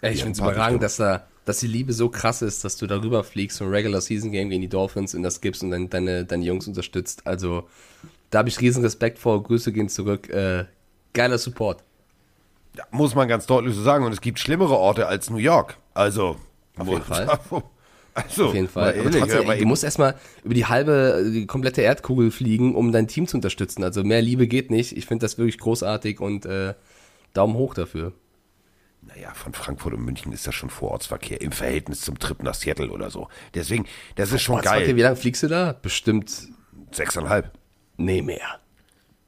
Ey, 0.00 0.12
ich 0.12 0.18
Ja, 0.20 0.24
finde 0.24 0.36
es 0.36 0.38
überragend, 0.40 0.82
dass 0.82 0.96
da, 0.96 1.26
dass 1.44 1.58
die 1.60 1.66
Liebe 1.66 1.92
so 1.92 2.08
krass 2.08 2.42
ist, 2.42 2.64
dass 2.64 2.76
du 2.76 2.86
darüber 2.86 3.24
fliegst 3.24 3.58
vom 3.58 3.68
Regular 3.68 4.00
Season 4.00 4.32
Game 4.32 4.50
gegen 4.50 4.62
die 4.62 4.68
Dolphins 4.68 5.14
und 5.14 5.22
das 5.22 5.40
gibst 5.40 5.62
und 5.62 5.70
dann 5.70 5.90
deine, 5.90 6.24
deine 6.24 6.44
Jungs 6.44 6.66
unterstützt. 6.66 7.26
Also, 7.26 7.68
da 8.32 8.38
habe 8.38 8.48
ich 8.48 8.60
riesen 8.60 8.82
Respekt 8.82 9.18
vor. 9.18 9.42
Grüße 9.42 9.72
gehen 9.72 9.88
zurück. 9.88 10.28
Äh, 10.30 10.64
geiler 11.12 11.38
Support. 11.38 11.84
Ja, 12.76 12.84
muss 12.90 13.14
man 13.14 13.28
ganz 13.28 13.46
deutlich 13.46 13.74
so 13.76 13.82
sagen. 13.82 14.04
Und 14.04 14.12
es 14.12 14.20
gibt 14.20 14.38
schlimmere 14.38 14.76
Orte 14.76 15.06
als 15.06 15.30
New 15.30 15.36
York. 15.36 15.76
Also. 15.94 16.36
Auf 16.76 16.88
jeden 16.88 17.02
Fall. 17.02 17.38
Also, 18.14 18.48
Auf 18.48 18.54
jeden 18.54 18.68
Fall. 18.68 18.94
ehrlich, 18.94 19.16
trotzdem, 19.16 19.50
ey, 19.50 19.60
du 19.60 19.64
musst 19.64 19.84
erstmal 19.84 20.16
über 20.44 20.52
die 20.52 20.66
halbe, 20.66 21.30
die 21.32 21.46
komplette 21.46 21.80
Erdkugel 21.80 22.30
fliegen, 22.30 22.74
um 22.74 22.92
dein 22.92 23.08
Team 23.08 23.26
zu 23.26 23.38
unterstützen. 23.38 23.82
Also 23.84 24.04
mehr 24.04 24.20
Liebe 24.20 24.46
geht 24.46 24.70
nicht. 24.70 24.94
Ich 24.94 25.06
finde 25.06 25.24
das 25.24 25.38
wirklich 25.38 25.56
großartig 25.56 26.20
und 26.20 26.44
äh, 26.44 26.74
Daumen 27.32 27.54
hoch 27.54 27.72
dafür. 27.72 28.12
Naja, 29.00 29.32
von 29.32 29.54
Frankfurt 29.54 29.94
und 29.94 30.04
München 30.04 30.30
ist 30.32 30.46
das 30.46 30.54
schon 30.54 30.68
Vorortsverkehr 30.68 31.40
im 31.40 31.52
Verhältnis 31.52 32.02
zum 32.02 32.18
Trip 32.18 32.42
nach 32.42 32.52
Seattle 32.52 32.90
oder 32.90 33.08
so. 33.08 33.28
Deswegen, 33.54 33.86
das 34.16 34.30
ist 34.30 34.42
schon 34.42 34.60
geil. 34.60 34.94
Wie 34.94 35.00
lange 35.00 35.16
fliegst 35.16 35.42
du 35.42 35.48
da? 35.48 35.72
Bestimmt, 35.72 36.48
Sechseinhalb. 36.90 37.50
Nee, 37.96 38.22
mehr. 38.22 38.58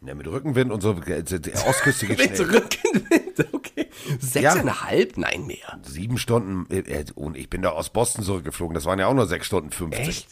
Ja, 0.06 0.14
mit 0.14 0.26
Rückenwind 0.26 0.70
und 0.70 0.82
so. 0.82 0.92
äh, 1.06 1.22
Ostküste 1.66 2.06
geht 2.06 2.18
Mit 2.18 2.36
schnell. 2.36 2.50
Rückenwind, 2.50 3.54
okay. 3.54 3.88
Sechseinhalb? 4.20 5.16
Nein, 5.16 5.46
mehr. 5.46 5.78
Sieben 5.82 6.18
Stunden. 6.18 6.66
äh, 6.70 6.80
äh, 6.80 7.04
Und 7.14 7.36
ich 7.38 7.48
bin 7.48 7.62
da 7.62 7.70
aus 7.70 7.90
Boston 7.90 8.22
zurückgeflogen. 8.24 8.74
Das 8.74 8.84
waren 8.84 8.98
ja 8.98 9.06
auch 9.06 9.14
nur 9.14 9.26
sechs 9.26 9.46
Stunden 9.46 9.70
50. 9.70 10.06
Echt? 10.08 10.28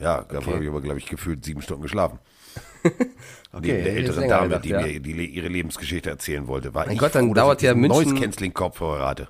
Ja, 0.00 0.22
da 0.24 0.44
habe 0.44 0.62
ich 0.64 0.68
aber, 0.68 0.80
glaube 0.80 0.98
ich, 0.98 1.06
gefühlt 1.06 1.44
sieben 1.44 1.62
Stunden 1.62 1.82
geschlafen. 1.82 2.18
Neben 3.52 3.62
der 3.84 3.94
älteren 3.94 4.28
Dame, 4.28 4.48
gedacht, 4.48 4.64
die 4.64 4.68
ja. 4.70 4.80
mir 4.80 5.00
die, 5.00 5.26
ihre 5.26 5.48
Lebensgeschichte 5.48 6.08
erzählen 6.10 6.46
wollte. 6.48 6.72
War 6.74 6.86
Mein 6.86 6.94
ich 6.94 6.98
Gott, 6.98 7.14
dann 7.14 7.26
froh, 7.26 7.34
dauert 7.34 7.62
ja 7.62 7.74
München- 7.74 7.88
Noise 8.10 8.14
Canceling 8.14 8.54
Kopfhörer 8.54 9.06
hatte. 9.08 9.28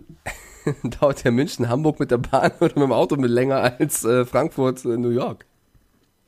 Dauert 1.01 1.25
ja 1.25 1.31
München, 1.31 1.69
Hamburg 1.69 1.99
mit 2.01 2.11
der 2.11 2.19
Bahn 2.19 2.53
oder 2.61 2.69
mit 2.75 2.77
dem 2.85 2.93
Auto 2.93 3.17
mit 3.17 3.31
länger 3.31 3.57
als 3.81 4.05
äh, 4.05 4.25
Frankfurt, 4.25 4.85
äh, 4.85 4.97
New 4.97 5.09
York. 5.11 5.47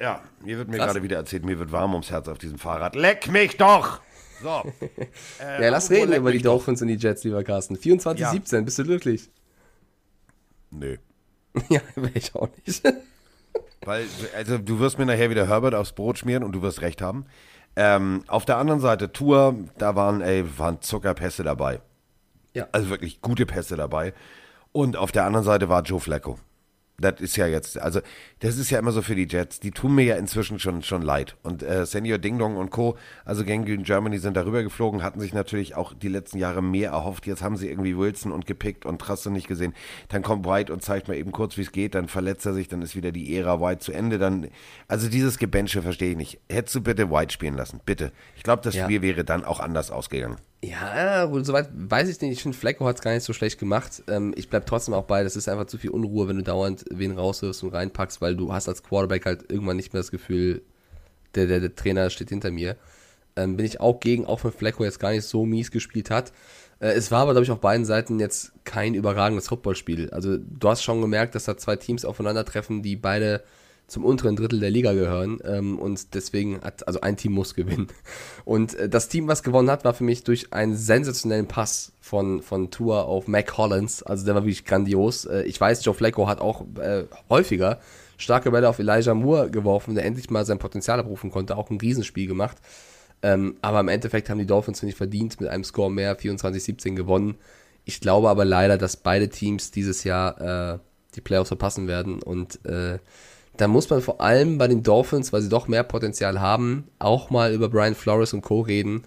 Ja, 0.03 0.21
mir 0.45 0.59
wird 0.59 0.69
mir 0.69 0.79
Krass. 0.79 0.89
gerade 0.89 1.05
wieder 1.05 1.17
erzählt, 1.17 1.45
mir 1.45 1.61
wird 1.61 1.71
warm 1.71 1.93
ums 1.93 2.11
Herz 2.11 2.27
auf 2.27 2.37
diesem 2.37 2.59
Fahrrad. 2.59 2.97
Leck 2.97 3.31
mich 3.31 3.57
doch! 3.57 4.01
So. 4.43 4.49
ja, 5.39 5.69
lass 5.71 5.91
reden 5.91 6.13
über 6.13 6.33
die 6.33 6.39
mich 6.39 6.43
doch. 6.43 6.57
Dolphins 6.57 6.83
und 6.83 6.89
die 6.89 6.97
Jets, 6.97 7.23
lieber 7.23 7.45
Carsten. 7.45 7.77
24-17, 7.77 8.63
bist 8.63 8.81
du 8.81 8.83
glücklich? 8.83 9.31
Nö. 10.73 10.97
ja, 11.69 11.81
wäre 11.95 12.11
ich 12.15 12.35
auch 12.35 12.49
nicht. 12.67 12.83
Weil, 13.85 14.07
also 14.37 14.59
du 14.59 14.81
wirst 14.81 14.99
mir 14.99 15.07
nachher 15.07 15.31
wieder 15.31 15.47
Herbert 15.47 15.77
aufs 15.77 15.93
Brot 15.93 16.19
schmieren 16.19 16.43
und 16.43 16.51
du 16.51 16.63
wirst 16.63 16.81
recht 16.81 17.01
haben. 17.01 17.27
Ähm, 17.77 18.25
auf 18.27 18.45
der 18.45 18.57
anderen 18.57 18.81
Seite, 18.81 19.13
Tour, 19.13 19.55
da 19.79 19.95
waren, 19.95 20.21
ey, 20.21 20.45
waren 20.59 20.81
Zuckerpässe 20.81 21.45
dabei. 21.45 21.81
Ja. 22.55 22.67
Also 22.73 22.91
wirklich 22.91 23.21
gute 23.21 23.47
Pässe 23.47 23.77
dabei. 23.77 24.15
Und 24.73 24.97
auf 24.97 25.13
der 25.13 25.27
anderen 25.27 25.45
Seite 25.45 25.69
war 25.69 25.83
Joe 25.83 26.01
Flacco. 26.01 26.41
Das 26.99 27.21
ist 27.21 27.37
ja 27.37 27.47
jetzt, 27.47 27.79
also 27.79 28.01
das 28.41 28.59
ist 28.59 28.71
ja 28.71 28.79
immer 28.79 28.93
so 28.93 29.03
für 29.03 29.17
die 29.17 29.27
Jets. 29.29 29.59
Die 29.59 29.73
tun 29.73 29.95
mir 29.95 30.05
ja 30.05 30.17
inzwischen 30.17 30.59
schon, 30.59 30.83
schon 30.83 31.03
leid. 31.03 31.37
Und 31.43 31.63
äh, 31.63 31.85
Senior 31.85 32.19
Ding 32.19 32.39
Dong 32.39 32.57
und 32.57 32.71
Co., 32.71 32.97
also 33.25 33.45
Gang 33.45 33.67
Green 33.67 33.83
Germany 33.83 34.19
sind 34.19 34.37
darüber 34.37 34.63
geflogen, 34.63 35.03
hatten 35.03 35.19
sich 35.19 35.33
natürlich 35.33 35.75
auch 35.75 35.95
die 35.95 36.09
letzten 36.09 36.39
Jahre 36.39 36.63
mehr 36.63 36.91
erhofft. 36.91 37.27
Jetzt 37.27 37.43
haben 37.43 37.57
sie 37.57 37.69
irgendwie 37.69 37.97
Wilson 37.97 38.31
und 38.31 38.47
gepickt 38.47 38.87
und 38.87 38.99
du 39.25 39.31
nicht 39.31 39.49
gesehen. 39.49 39.75
Dann 40.09 40.23
kommt 40.23 40.47
White 40.47 40.73
und 40.73 40.83
zeigt 40.83 41.09
mal 41.09 41.17
eben 41.17 41.33
kurz, 41.33 41.57
wie 41.57 41.63
es 41.63 41.73
geht. 41.73 41.95
Dann 41.95 42.09
verletzt 42.09 42.47
er 42.47 42.55
sich, 42.55 42.69
dann 42.69 42.83
ist 42.83 42.95
wieder 42.95 43.11
die 43.11 43.37
Ära 43.37 43.61
White 43.61 43.81
zu 43.81 43.93
Ende. 43.93 44.19
Dann, 44.19 44.49
also 44.87 45.09
dieses 45.09 45.39
Gebänsche 45.39 45.83
verstehe 45.83 46.13
ich 46.13 46.17
nicht. 46.17 46.41
Hättest 46.49 46.75
du 46.77 46.83
bitte 46.83 47.11
White 47.11 47.33
spielen 47.33 47.57
lassen, 47.57 47.81
bitte. 47.85 48.13
Ich 48.37 48.43
glaube, 48.43 48.63
das 48.63 48.75
Ja. 48.75 48.85
Spiel 48.85 49.03
wäre 49.03 49.25
dann 49.25 49.45
auch 49.45 49.61
anders 49.61 49.91
ausgegangen. 49.91 50.37
Ja, 50.65 51.29
soweit 51.43 51.71
weiß 51.75 52.09
ich 52.09 52.21
nicht. 52.21 52.33
Ich 52.33 52.43
finde, 52.43 52.57
Flecko 52.57 52.87
hat 52.87 52.97
es 52.97 53.03
gar 53.03 53.13
nicht 53.13 53.25
so 53.25 53.33
schlecht 53.33 53.59
gemacht. 53.59 54.05
Ähm, 54.07 54.33
ich 54.37 54.49
bleib 54.49 54.65
trotzdem 54.67 54.95
auch 54.95 55.05
bei, 55.05 55.25
das 55.25 55.35
ist 55.35 55.49
einfach 55.49 55.67
zu 55.67 55.77
viel 55.77 55.91
Unruhe, 55.91 56.29
wenn 56.29 56.37
du 56.37 56.45
dauernd 56.45 56.85
wen 56.91 57.19
rauswirfst 57.19 57.65
und 57.65 57.75
reinpackst, 57.75 58.21
weil 58.21 58.37
du 58.37 58.53
hast 58.53 58.69
als 58.69 58.85
Quarterback 58.85 59.27
halt 59.27 59.51
irgendwann 59.51 59.77
nicht 59.77 59.93
mehr 59.93 60.01
das 60.01 60.13
Gefühl, 60.13 60.63
der, 61.35 61.47
der, 61.47 61.59
der 61.59 61.75
Trainer 61.75 62.11
steht 62.11 62.29
hinter 62.29 62.53
mir. 62.53 62.77
Ähm, 63.35 63.57
bin 63.57 63.67
ich 63.67 63.81
auch 63.81 63.99
gegen, 63.99 64.25
auch 64.25 64.45
wenn 64.45 64.53
Flecko 64.53 64.85
jetzt 64.85 65.01
gar 65.01 65.11
nicht 65.11 65.25
so 65.25 65.45
mies 65.47 65.73
gespielt 65.73 66.11
hat. 66.11 66.33
Äh, 66.79 66.93
es 66.93 67.11
war 67.11 67.23
aber, 67.23 67.33
glaube 67.33 67.45
ich, 67.45 67.51
auf 67.51 67.61
beiden 67.61 67.85
Seiten 67.85 68.21
jetzt 68.21 68.53
kein 68.65 68.95
überragendes 68.95 69.49
Footballspiel. 69.49 70.11
Also 70.11 70.37
du 70.39 70.69
hast 70.69 70.85
schon 70.85 71.01
gemerkt, 71.01 71.35
dass 71.35 71.45
da 71.45 71.57
zwei 71.57 71.75
Teams 71.75 72.05
aufeinandertreffen, 72.05 72.83
die 72.83 72.95
beide 72.95 73.43
zum 73.93 74.05
unteren 74.07 74.37
Drittel 74.37 74.59
der 74.59 74.71
Liga 74.71 74.95
gehören. 74.95 75.39
Ähm, 75.45 75.79
und 75.79 76.15
deswegen 76.15 76.63
hat, 76.63 76.87
also 76.87 77.03
ein 77.03 77.17
Team 77.17 77.33
muss 77.33 77.55
gewinnen. 77.55 77.89
Und 78.45 78.75
äh, 78.75 78.89
das 78.89 79.09
Team, 79.09 79.29
was 79.29 79.43
gewonnen 79.43 79.71
hat, 79.71 79.85
war 79.85 79.93
für 79.93 80.05
mich 80.05 80.25
durch 80.25 80.53
einen 80.53 80.75
sensationellen 80.75 81.47
Pass 81.47 81.93
von, 82.01 82.41
von 82.41 82.71
Tour 82.71 83.05
auf 83.05 83.29
Mac 83.29 83.59
Hollins. 83.59 84.03
Also 84.03 84.25
der 84.25 84.35
war 84.35 84.43
wirklich 84.43 84.65
grandios. 84.65 85.27
Äh, 85.27 85.43
ich 85.43 85.61
weiß, 85.61 85.85
Joe 85.85 85.95
Flacco 85.95 86.27
hat 86.27 86.41
auch 86.41 86.65
äh, 86.79 87.05
häufiger 87.29 87.81
starke 88.17 88.51
Bälle 88.51 88.69
auf 88.69 88.79
Elijah 88.79 89.15
Moore 89.15 89.51
geworfen, 89.51 89.95
der 89.95 90.05
endlich 90.05 90.31
mal 90.31 90.47
sein 90.47 90.59
Potenzial 90.59 90.99
abrufen 90.99 91.31
konnte, 91.31 91.57
auch 91.57 91.71
ein 91.71 91.79
Riesenspiel 91.79 92.27
gemacht. 92.27 92.57
Ähm, 93.21 93.57
aber 93.63 93.81
im 93.81 93.89
Endeffekt 93.89 94.31
haben 94.31 94.39
die 94.39 94.47
Dolphins, 94.47 94.81
finde 94.81 94.93
ich, 94.93 94.97
verdient 94.97 95.41
mit 95.41 95.51
einem 95.51 95.65
Score 95.65 95.91
mehr, 95.91 96.19
24-17 96.19 96.95
gewonnen. 96.95 97.37
Ich 97.85 98.01
glaube 98.01 98.31
aber 98.31 98.45
leider, 98.45 98.79
dass 98.79 98.97
beide 98.97 99.29
Teams 99.29 99.71
dieses 99.71 100.05
Jahr 100.05 100.75
äh, 100.75 100.79
die 101.15 101.21
Playoffs 101.21 101.49
verpassen 101.49 101.89
werden. 101.89 102.23
Und 102.23 102.65
äh, 102.65 102.99
da 103.57 103.69
muss 103.69 103.91
man 103.91 104.01
vor 104.01 104.21
allem 104.21 104.59
bei 104.59 104.69
den 104.69 104.83
Dolphins, 104.83 105.33
weil 105.33 105.43
sie 105.43 105.49
doch 105.49 105.69
mehr 105.69 105.83
Potenzial 105.83 106.41
haben, 106.41 106.89
auch 106.99 107.31
mal 107.31 107.53
über 107.53 107.69
Brian 107.69 107.95
Flores 107.95 108.33
und 108.33 108.43
Co. 108.43 108.61
reden, 108.61 109.03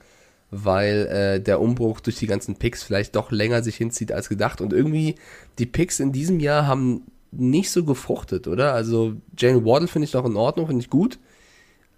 weil 0.52 1.08
äh, 1.08 1.42
der 1.42 1.60
Umbruch 1.60 2.00
durch 2.00 2.18
die 2.18 2.28
ganzen 2.28 2.56
Picks 2.56 2.84
vielleicht 2.84 3.16
doch 3.16 3.32
länger 3.32 3.64
sich 3.64 3.76
hinzieht 3.76 4.12
als 4.12 4.30
gedacht. 4.30 4.62
Und 4.62 4.72
irgendwie 4.72 5.16
die 5.58 5.66
Picks 5.66 6.00
in 6.00 6.12
diesem 6.12 6.40
Jahr 6.40 6.68
haben 6.68 7.04
nicht 7.32 7.72
so 7.72 7.84
gefruchtet, 7.84 8.48
oder? 8.48 8.74
Also 8.74 9.16
Jane 9.38 9.66
Waddle 9.66 9.88
finde 9.88 10.06
ich 10.08 10.14
noch 10.14 10.26
in 10.26 10.38
Ordnung, 10.38 10.68
finde 10.68 10.82
ich 10.82 10.90
gut. 10.90 11.20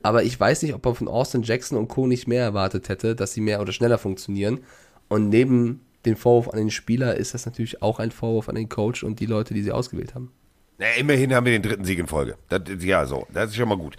Aber 0.01 0.23
ich 0.23 0.39
weiß 0.39 0.61
nicht, 0.61 0.73
ob 0.73 0.85
man 0.85 0.95
von 0.95 1.07
Austin 1.07 1.43
Jackson 1.43 1.77
und 1.77 1.89
Co. 1.89 2.07
nicht 2.07 2.27
mehr 2.27 2.43
erwartet 2.43 2.87
hätte, 2.87 3.15
dass 3.15 3.33
sie 3.33 3.41
mehr 3.41 3.61
oder 3.61 3.73
schneller 3.73 3.97
funktionieren. 3.97 4.59
Und 5.09 5.29
neben 5.29 5.81
den 6.05 6.15
Vorwurf 6.15 6.49
an 6.53 6.59
den 6.59 6.71
Spieler 6.71 7.15
ist 7.15 7.33
das 7.33 7.45
natürlich 7.45 7.81
auch 7.81 7.99
ein 7.99 8.11
Vorwurf 8.11 8.47
an 8.47 8.55
den 8.55 8.69
Coach 8.69 9.03
und 9.03 9.19
die 9.19 9.25
Leute, 9.25 9.53
die 9.53 9.63
sie 9.63 9.71
ausgewählt 9.71 10.15
haben. 10.15 10.31
Na, 10.77 10.87
immerhin 10.97 11.33
haben 11.33 11.45
wir 11.45 11.53
den 11.53 11.63
dritten 11.63 11.85
Sieg 11.85 11.99
in 11.99 12.07
Folge. 12.07 12.37
Das, 12.49 12.61
ja, 12.79 13.05
so, 13.05 13.27
das 13.33 13.49
ist 13.49 13.55
schon 13.55 13.69
mal 13.69 13.77
gut. 13.77 13.97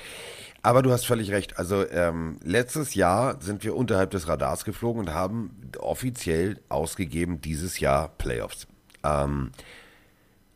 Aber 0.62 0.83
du 0.83 0.91
hast 0.91 1.07
völlig 1.07 1.31
recht. 1.31 1.59
Also 1.59 1.89
ähm, 1.89 2.39
letztes 2.43 2.95
Jahr 2.95 3.41
sind 3.41 3.64
wir 3.64 3.76
unterhalb 3.76 4.11
des 4.11 4.29
Radars 4.29 4.64
geflogen 4.64 5.01
und 5.01 5.14
haben 5.14 5.51
offiziell 5.79 6.61
ausgegeben 6.68 7.41
dieses 7.41 7.81
Jahr 7.81 8.09
Playoffs. 8.18 8.66
Ähm, 9.05 9.51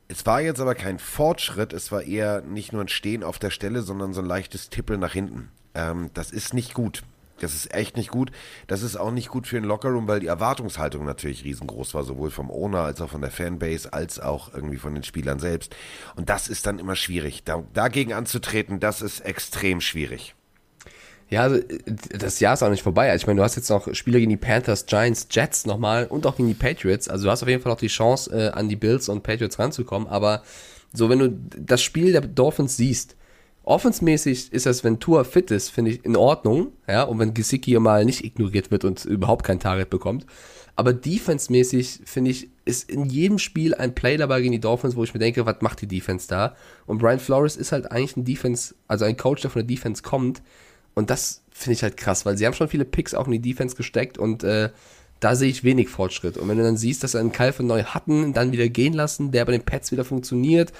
es 0.08 0.26
war 0.26 0.40
jetzt 0.42 0.60
aber 0.60 0.74
kein 0.74 0.98
Fortschritt, 0.98 1.72
es 1.72 1.90
war 1.90 2.02
eher 2.02 2.42
nicht 2.42 2.72
nur 2.72 2.82
ein 2.82 2.88
Stehen 2.88 3.22
auf 3.24 3.38
der 3.38 3.50
Stelle, 3.50 3.80
sondern 3.80 4.12
so 4.12 4.20
ein 4.20 4.26
leichtes 4.26 4.68
Tippeln 4.68 5.00
nach 5.00 5.12
hinten. 5.12 5.50
Ähm, 5.74 6.10
das 6.12 6.30
ist 6.30 6.52
nicht 6.52 6.74
gut. 6.74 7.02
Das 7.42 7.54
ist 7.54 7.74
echt 7.74 7.96
nicht 7.96 8.10
gut. 8.10 8.30
Das 8.66 8.82
ist 8.82 8.96
auch 8.96 9.10
nicht 9.10 9.28
gut 9.28 9.46
für 9.46 9.56
den 9.56 9.64
Lockerroom, 9.64 10.06
weil 10.08 10.20
die 10.20 10.28
Erwartungshaltung 10.28 11.04
natürlich 11.04 11.44
riesengroß 11.44 11.94
war, 11.94 12.04
sowohl 12.04 12.30
vom 12.30 12.50
Owner 12.50 12.80
als 12.80 13.00
auch 13.00 13.10
von 13.10 13.20
der 13.20 13.30
Fanbase, 13.30 13.92
als 13.92 14.20
auch 14.20 14.54
irgendwie 14.54 14.76
von 14.76 14.94
den 14.94 15.02
Spielern 15.02 15.38
selbst. 15.38 15.74
Und 16.14 16.28
das 16.28 16.48
ist 16.48 16.66
dann 16.66 16.78
immer 16.78 16.96
schwierig. 16.96 17.44
Da, 17.44 17.64
dagegen 17.74 18.12
anzutreten, 18.12 18.80
das 18.80 19.02
ist 19.02 19.20
extrem 19.20 19.80
schwierig. 19.80 20.34
Ja, 21.30 21.44
also 21.44 21.60
das 22.10 22.40
Jahr 22.40 22.54
ist 22.54 22.62
auch 22.62 22.68
nicht 22.68 22.82
vorbei. 22.82 23.10
Also 23.10 23.22
ich 23.22 23.26
meine, 23.26 23.38
du 23.38 23.42
hast 23.42 23.56
jetzt 23.56 23.70
noch 23.70 23.92
Spiele 23.94 24.18
gegen 24.18 24.30
die 24.30 24.36
Panthers, 24.36 24.84
Giants, 24.84 25.28
Jets 25.30 25.64
nochmal 25.64 26.06
und 26.06 26.26
auch 26.26 26.36
gegen 26.36 26.48
die 26.48 26.54
Patriots. 26.54 27.08
Also 27.08 27.24
du 27.24 27.30
hast 27.30 27.42
auf 27.42 27.48
jeden 27.48 27.62
Fall 27.62 27.72
auch 27.72 27.78
die 27.78 27.88
Chance, 27.88 28.30
äh, 28.30 28.50
an 28.50 28.68
die 28.68 28.76
Bills 28.76 29.08
und 29.08 29.22
Patriots 29.22 29.58
ranzukommen. 29.58 30.06
Aber 30.08 30.42
so, 30.92 31.08
wenn 31.08 31.18
du 31.18 31.30
das 31.58 31.82
Spiel 31.82 32.12
der 32.12 32.20
Dolphins 32.20 32.76
siehst, 32.76 33.16
Offensmäßig 33.64 34.52
ist 34.52 34.66
das, 34.66 34.82
wenn 34.82 34.98
Tour 34.98 35.24
fit 35.24 35.50
ist, 35.52 35.70
finde 35.70 35.92
ich 35.92 36.04
in 36.04 36.16
Ordnung, 36.16 36.72
ja, 36.88 37.04
und 37.04 37.18
wenn 37.20 37.32
Gesicki 37.32 37.78
mal 37.78 38.04
nicht 38.04 38.24
ignoriert 38.24 38.70
wird 38.70 38.84
und 38.84 39.04
überhaupt 39.04 39.44
kein 39.44 39.60
Target 39.60 39.88
bekommt. 39.88 40.26
Aber 40.74 40.92
defensemäßig 40.92 42.00
finde 42.04 42.30
ich, 42.30 42.50
ist 42.64 42.90
in 42.90 43.04
jedem 43.04 43.38
Spiel 43.38 43.74
ein 43.74 43.94
Play 43.94 44.16
dabei 44.16 44.40
gegen 44.40 44.52
die 44.52 44.60
Dolphins, 44.60 44.96
wo 44.96 45.04
ich 45.04 45.14
mir 45.14 45.20
denke, 45.20 45.46
was 45.46 45.60
macht 45.60 45.80
die 45.82 45.86
Defense 45.86 46.26
da? 46.28 46.56
Und 46.86 46.98
Brian 46.98 47.20
Flores 47.20 47.56
ist 47.56 47.72
halt 47.72 47.92
eigentlich 47.92 48.16
ein 48.16 48.24
Defense, 48.24 48.74
also 48.88 49.04
ein 49.04 49.16
Coach, 49.16 49.42
der 49.42 49.50
von 49.50 49.60
der 49.60 49.66
Defense 49.68 50.02
kommt. 50.02 50.42
Und 50.94 51.10
das 51.10 51.42
finde 51.50 51.74
ich 51.74 51.82
halt 51.82 51.96
krass, 51.96 52.26
weil 52.26 52.36
sie 52.36 52.46
haben 52.46 52.54
schon 52.54 52.68
viele 52.68 52.84
Picks 52.84 53.14
auch 53.14 53.26
in 53.26 53.32
die 53.32 53.40
Defense 53.40 53.76
gesteckt 53.76 54.18
und 54.18 54.44
äh, 54.44 54.70
da 55.20 55.36
sehe 55.36 55.48
ich 55.48 55.62
wenig 55.62 55.88
Fortschritt. 55.88 56.36
Und 56.36 56.48
wenn 56.48 56.58
du 56.58 56.64
dann 56.64 56.76
siehst, 56.76 57.04
dass 57.04 57.12
sie 57.12 57.20
einen 57.20 57.30
Kyle 57.32 57.54
neu 57.60 57.84
hatten, 57.84 58.32
dann 58.32 58.50
wieder 58.50 58.68
gehen 58.68 58.92
lassen, 58.92 59.30
der 59.30 59.44
bei 59.44 59.52
den 59.52 59.62
Pets 59.62 59.92
wieder 59.92 60.04
funktioniert, 60.04 60.72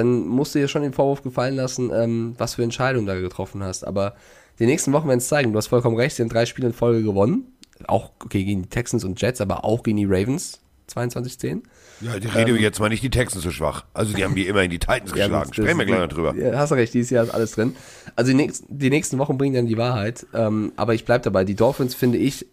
dann 0.00 0.26
musst 0.26 0.54
du 0.54 0.58
dir 0.58 0.68
schon 0.68 0.82
den 0.82 0.92
Vorwurf 0.92 1.22
gefallen 1.22 1.54
lassen, 1.54 1.90
ähm, 1.94 2.34
was 2.38 2.54
für 2.54 2.62
Entscheidungen 2.62 3.06
da 3.06 3.18
getroffen 3.18 3.62
hast. 3.62 3.86
Aber 3.86 4.14
die 4.58 4.66
nächsten 4.66 4.92
Wochen 4.92 5.08
werden 5.08 5.18
es 5.18 5.28
zeigen. 5.28 5.52
Du 5.52 5.58
hast 5.58 5.68
vollkommen 5.68 5.96
recht, 5.96 6.16
sie 6.16 6.22
haben 6.22 6.28
drei 6.28 6.46
Spiele 6.46 6.68
in 6.68 6.74
Folge 6.74 7.02
gewonnen. 7.02 7.52
Auch 7.86 8.10
okay, 8.24 8.44
gegen 8.44 8.62
die 8.62 8.68
Texans 8.68 9.04
und 9.04 9.20
Jets, 9.20 9.40
aber 9.40 9.64
auch 9.64 9.82
gegen 9.82 9.96
die 9.96 10.06
Ravens. 10.06 10.60
22-10. 10.90 11.62
Ja, 12.00 12.18
die 12.18 12.26
rede 12.26 12.50
ähm, 12.50 12.56
jetzt 12.56 12.80
mal 12.80 12.88
nicht 12.88 13.02
die 13.02 13.10
Texans 13.10 13.44
so 13.44 13.52
schwach. 13.52 13.84
Also 13.94 14.12
die 14.12 14.24
haben 14.24 14.34
die 14.34 14.48
immer 14.48 14.62
in 14.62 14.70
die 14.70 14.80
Titans 14.80 15.12
geschlagen. 15.12 15.54
Sprechen 15.54 15.78
wir 15.78 15.86
gleich 15.86 16.00
noch 16.00 16.08
drüber. 16.08 16.34
Ja, 16.34 16.58
hast 16.58 16.70
du 16.70 16.74
recht, 16.74 16.92
dieses 16.92 17.10
Jahr 17.10 17.24
ist 17.24 17.30
alles 17.30 17.52
drin. 17.52 17.76
Also 18.16 18.32
die 18.32 18.36
nächsten, 18.36 18.76
die 18.76 18.90
nächsten 18.90 19.18
Wochen 19.18 19.38
bringen 19.38 19.54
dann 19.54 19.66
die 19.66 19.76
Wahrheit. 19.76 20.26
Ähm, 20.34 20.72
aber 20.76 20.94
ich 20.94 21.04
bleibe 21.04 21.22
dabei. 21.22 21.44
Die 21.44 21.54
Dolphins 21.54 21.94
finde 21.94 22.18
ich, 22.18 22.46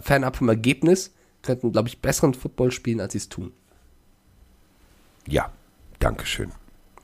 fernab 0.00 0.36
vom 0.36 0.48
Ergebnis, 0.48 1.12
könnten, 1.42 1.72
glaube 1.72 1.88
ich, 1.88 2.00
besseren 2.00 2.34
Football 2.34 2.72
spielen, 2.72 3.00
als 3.00 3.12
sie 3.12 3.18
es 3.18 3.28
tun. 3.28 3.52
Ja, 5.26 5.50
Dankeschön. 6.04 6.52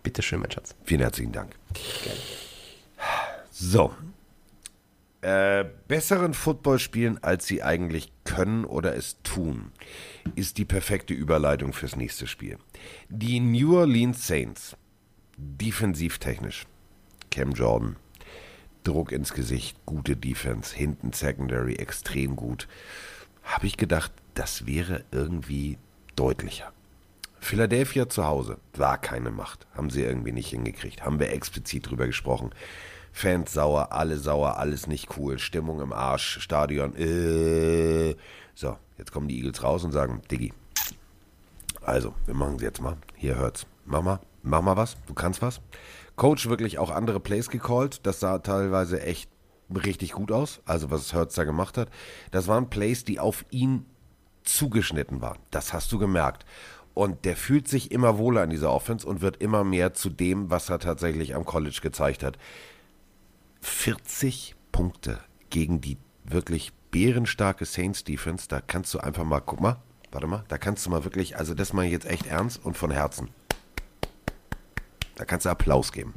Bitteschön, 0.03 0.41
mein 0.41 0.51
Schatz. 0.51 0.75
Vielen 0.85 1.01
herzlichen 1.01 1.33
Dank. 1.33 1.55
Gerne. 2.05 2.21
So. 3.51 3.95
Äh, 5.23 5.65
besseren 5.89 6.35
Football 6.35 6.79
spielen, 6.79 7.17
als 7.23 7.47
sie 7.47 7.63
eigentlich 7.63 8.13
können 8.25 8.67
oder 8.67 8.95
es 8.95 9.17
tun, 9.23 9.73
ist 10.35 10.59
die 10.59 10.67
perfekte 10.67 11.15
Überleitung 11.15 11.73
fürs 11.73 11.97
nächste 11.97 12.27
Spiel. 12.27 12.59
Die 13.09 13.41
New 13.41 13.79
Orleans 13.79 14.27
Saints, 14.27 14.77
defensivtechnisch, 15.39 16.67
Cam 17.31 17.53
Jordan, 17.53 17.97
Druck 18.85 19.13
ins 19.13 19.33
Gesicht, 19.33 19.79
gute 19.87 20.15
Defense, 20.15 20.77
hinten 20.77 21.15
Secondary 21.15 21.77
extrem 21.77 22.37
gut. 22.37 22.69
Habe 23.45 23.67
ich 23.67 23.79
gedacht, 23.79 24.13
das 24.35 24.67
wäre 24.67 25.05
irgendwie 25.11 25.79
deutlicher. 26.17 26.75
Philadelphia 27.41 28.09
zu 28.09 28.25
Hause 28.25 28.59
war 28.75 28.99
keine 28.99 29.31
Macht. 29.31 29.67
Haben 29.75 29.91
sie 29.91 30.03
irgendwie 30.03 30.33
nicht 30.33 30.51
hingekriegt. 30.51 31.05
Haben 31.05 31.19
wir 31.19 31.33
explizit 31.33 31.91
drüber 31.91 32.07
gesprochen. 32.07 32.51
Fans 33.13 33.53
sauer, 33.53 33.93
alle 33.93 34.19
sauer, 34.19 34.59
alles 34.59 34.87
nicht 34.87 35.17
cool. 35.17 35.39
Stimmung 35.39 35.81
im 35.81 35.93
Arsch, 35.93 36.39
Stadion. 36.41 36.95
Äh. 36.97 38.15
So, 38.55 38.77
jetzt 38.99 39.11
kommen 39.11 39.27
die 39.27 39.39
Eagles 39.39 39.63
raus 39.63 39.85
und 39.85 39.93
sagen, 39.93 40.23
Diggi, 40.31 40.53
also, 41.83 42.15
wir 42.27 42.35
machen 42.35 42.59
sie 42.59 42.67
jetzt 42.67 42.81
mal. 42.81 42.97
Hier 43.17 43.37
hört's. 43.37 43.67
Mach 43.85 44.03
mal, 44.03 44.21
mach 44.43 44.63
mal 44.63 44.77
was. 44.77 44.97
Du 45.07 45.15
kannst 45.15 45.43
was. 45.43 45.61
Coach 46.17 46.49
wirklich 46.49 46.79
auch 46.79 46.91
andere 46.91 47.21
Plays 47.21 47.49
gecallt. 47.49 48.07
Das 48.07 48.21
sah 48.21 48.39
teilweise 48.39 49.03
echt 49.03 49.31
richtig 49.75 50.13
gut 50.13 50.31
aus. 50.31 50.61
Also, 50.67 50.91
was 50.91 51.15
Hurts 51.15 51.35
da 51.35 51.45
gemacht 51.45 51.79
hat. 51.79 51.89
Das 52.31 52.49
waren 52.49 52.71
Plays, 52.71 53.05
die 53.05 53.19
auf 53.19 53.45
ihn 53.51 53.87
zugeschnitten 54.45 55.21
waren. 55.23 55.39
Das 55.51 55.73
hast 55.73 55.91
du 55.93 55.99
gemerkt. 55.99 56.45
Und 56.95 57.25
der 57.25 57.37
fühlt 57.37 57.69
sich 57.69 57.93
immer 57.93 58.19
wohler 58.19 58.45
in 58.45 58.51
dieser 58.51 58.73
Offense 58.73 59.07
und 59.07 59.21
wird 59.21 59.37
immer 59.39 59.65
mehr 59.65 59.95
zu 59.95 60.11
dem, 60.11 60.51
was 60.51 60.69
er 60.69 60.79
tatsächlich 60.81 61.35
am 61.35 61.45
College 61.45 61.79
gezeigt 61.83 62.23
hat. 62.23 62.37
40 63.61 64.55
Punkte 64.73 65.21
gegen 65.51 65.81
die 65.81 65.99
wirklich 66.25 66.73
bärenstarke 66.91 67.65
Saints 67.65 68.05
Defense, 68.05 68.49
da 68.49 68.61
kannst 68.61 68.93
du 68.95 68.99
einfach 68.99 69.25
mal, 69.25 69.41
guck 69.41 69.61
mal, 69.61 69.77
warte 70.11 70.27
mal, 70.27 70.45
da 70.49 70.59
kannst 70.59 70.85
du 70.87 70.91
mal 70.91 71.05
wirklich, 71.05 71.37
also 71.37 71.55
das 71.55 71.73
mal 71.73 71.85
jetzt 71.85 72.07
echt 72.07 72.27
ernst 72.27 72.65
und 72.65 72.77
von 72.77 72.91
Herzen. 72.91 73.29
Da 75.15 75.25
kannst 75.25 75.47
du 75.47 75.51
Applaus 75.51 75.93
geben. 75.93 76.15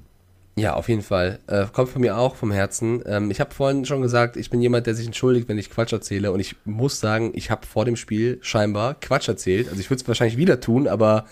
Ja, 0.56 0.76
auf 0.76 0.88
jeden 0.88 1.02
Fall. 1.02 1.40
Äh, 1.48 1.66
kommt 1.74 1.90
von 1.90 2.02
mir 2.02 2.18
auch 2.18 2.36
vom 2.36 2.52
Herzen. 2.52 3.02
Ähm, 3.08 3.32
ich 3.32 3.40
habe 3.40 3.54
vorhin 3.54 3.86
schon 3.86 4.02
gesagt, 4.02 4.38
ich 4.38 4.52
bin 4.52 4.62
jemand, 4.62 4.86
der 4.86 4.94
sich 4.94 5.08
entschuldigt, 5.08 5.50
wenn 5.50 5.58
ich 5.58 5.72
Quatsch 5.72 5.94
erzähle. 5.94 6.32
Und 6.32 6.40
ich 6.40 6.56
muss 6.64 7.00
sagen, 7.00 7.32
ich 7.34 7.50
habe 7.50 7.66
vor 7.66 7.86
dem 7.86 7.96
Spiel 7.96 8.38
scheinbar 8.42 8.96
Quatsch 9.00 9.28
erzählt. 9.28 9.68
Also 9.68 9.80
ich 9.80 9.90
würde 9.90 10.02
es 10.02 10.08
wahrscheinlich 10.08 10.38
wieder 10.38 10.60
tun, 10.60 10.88
aber 10.88 11.26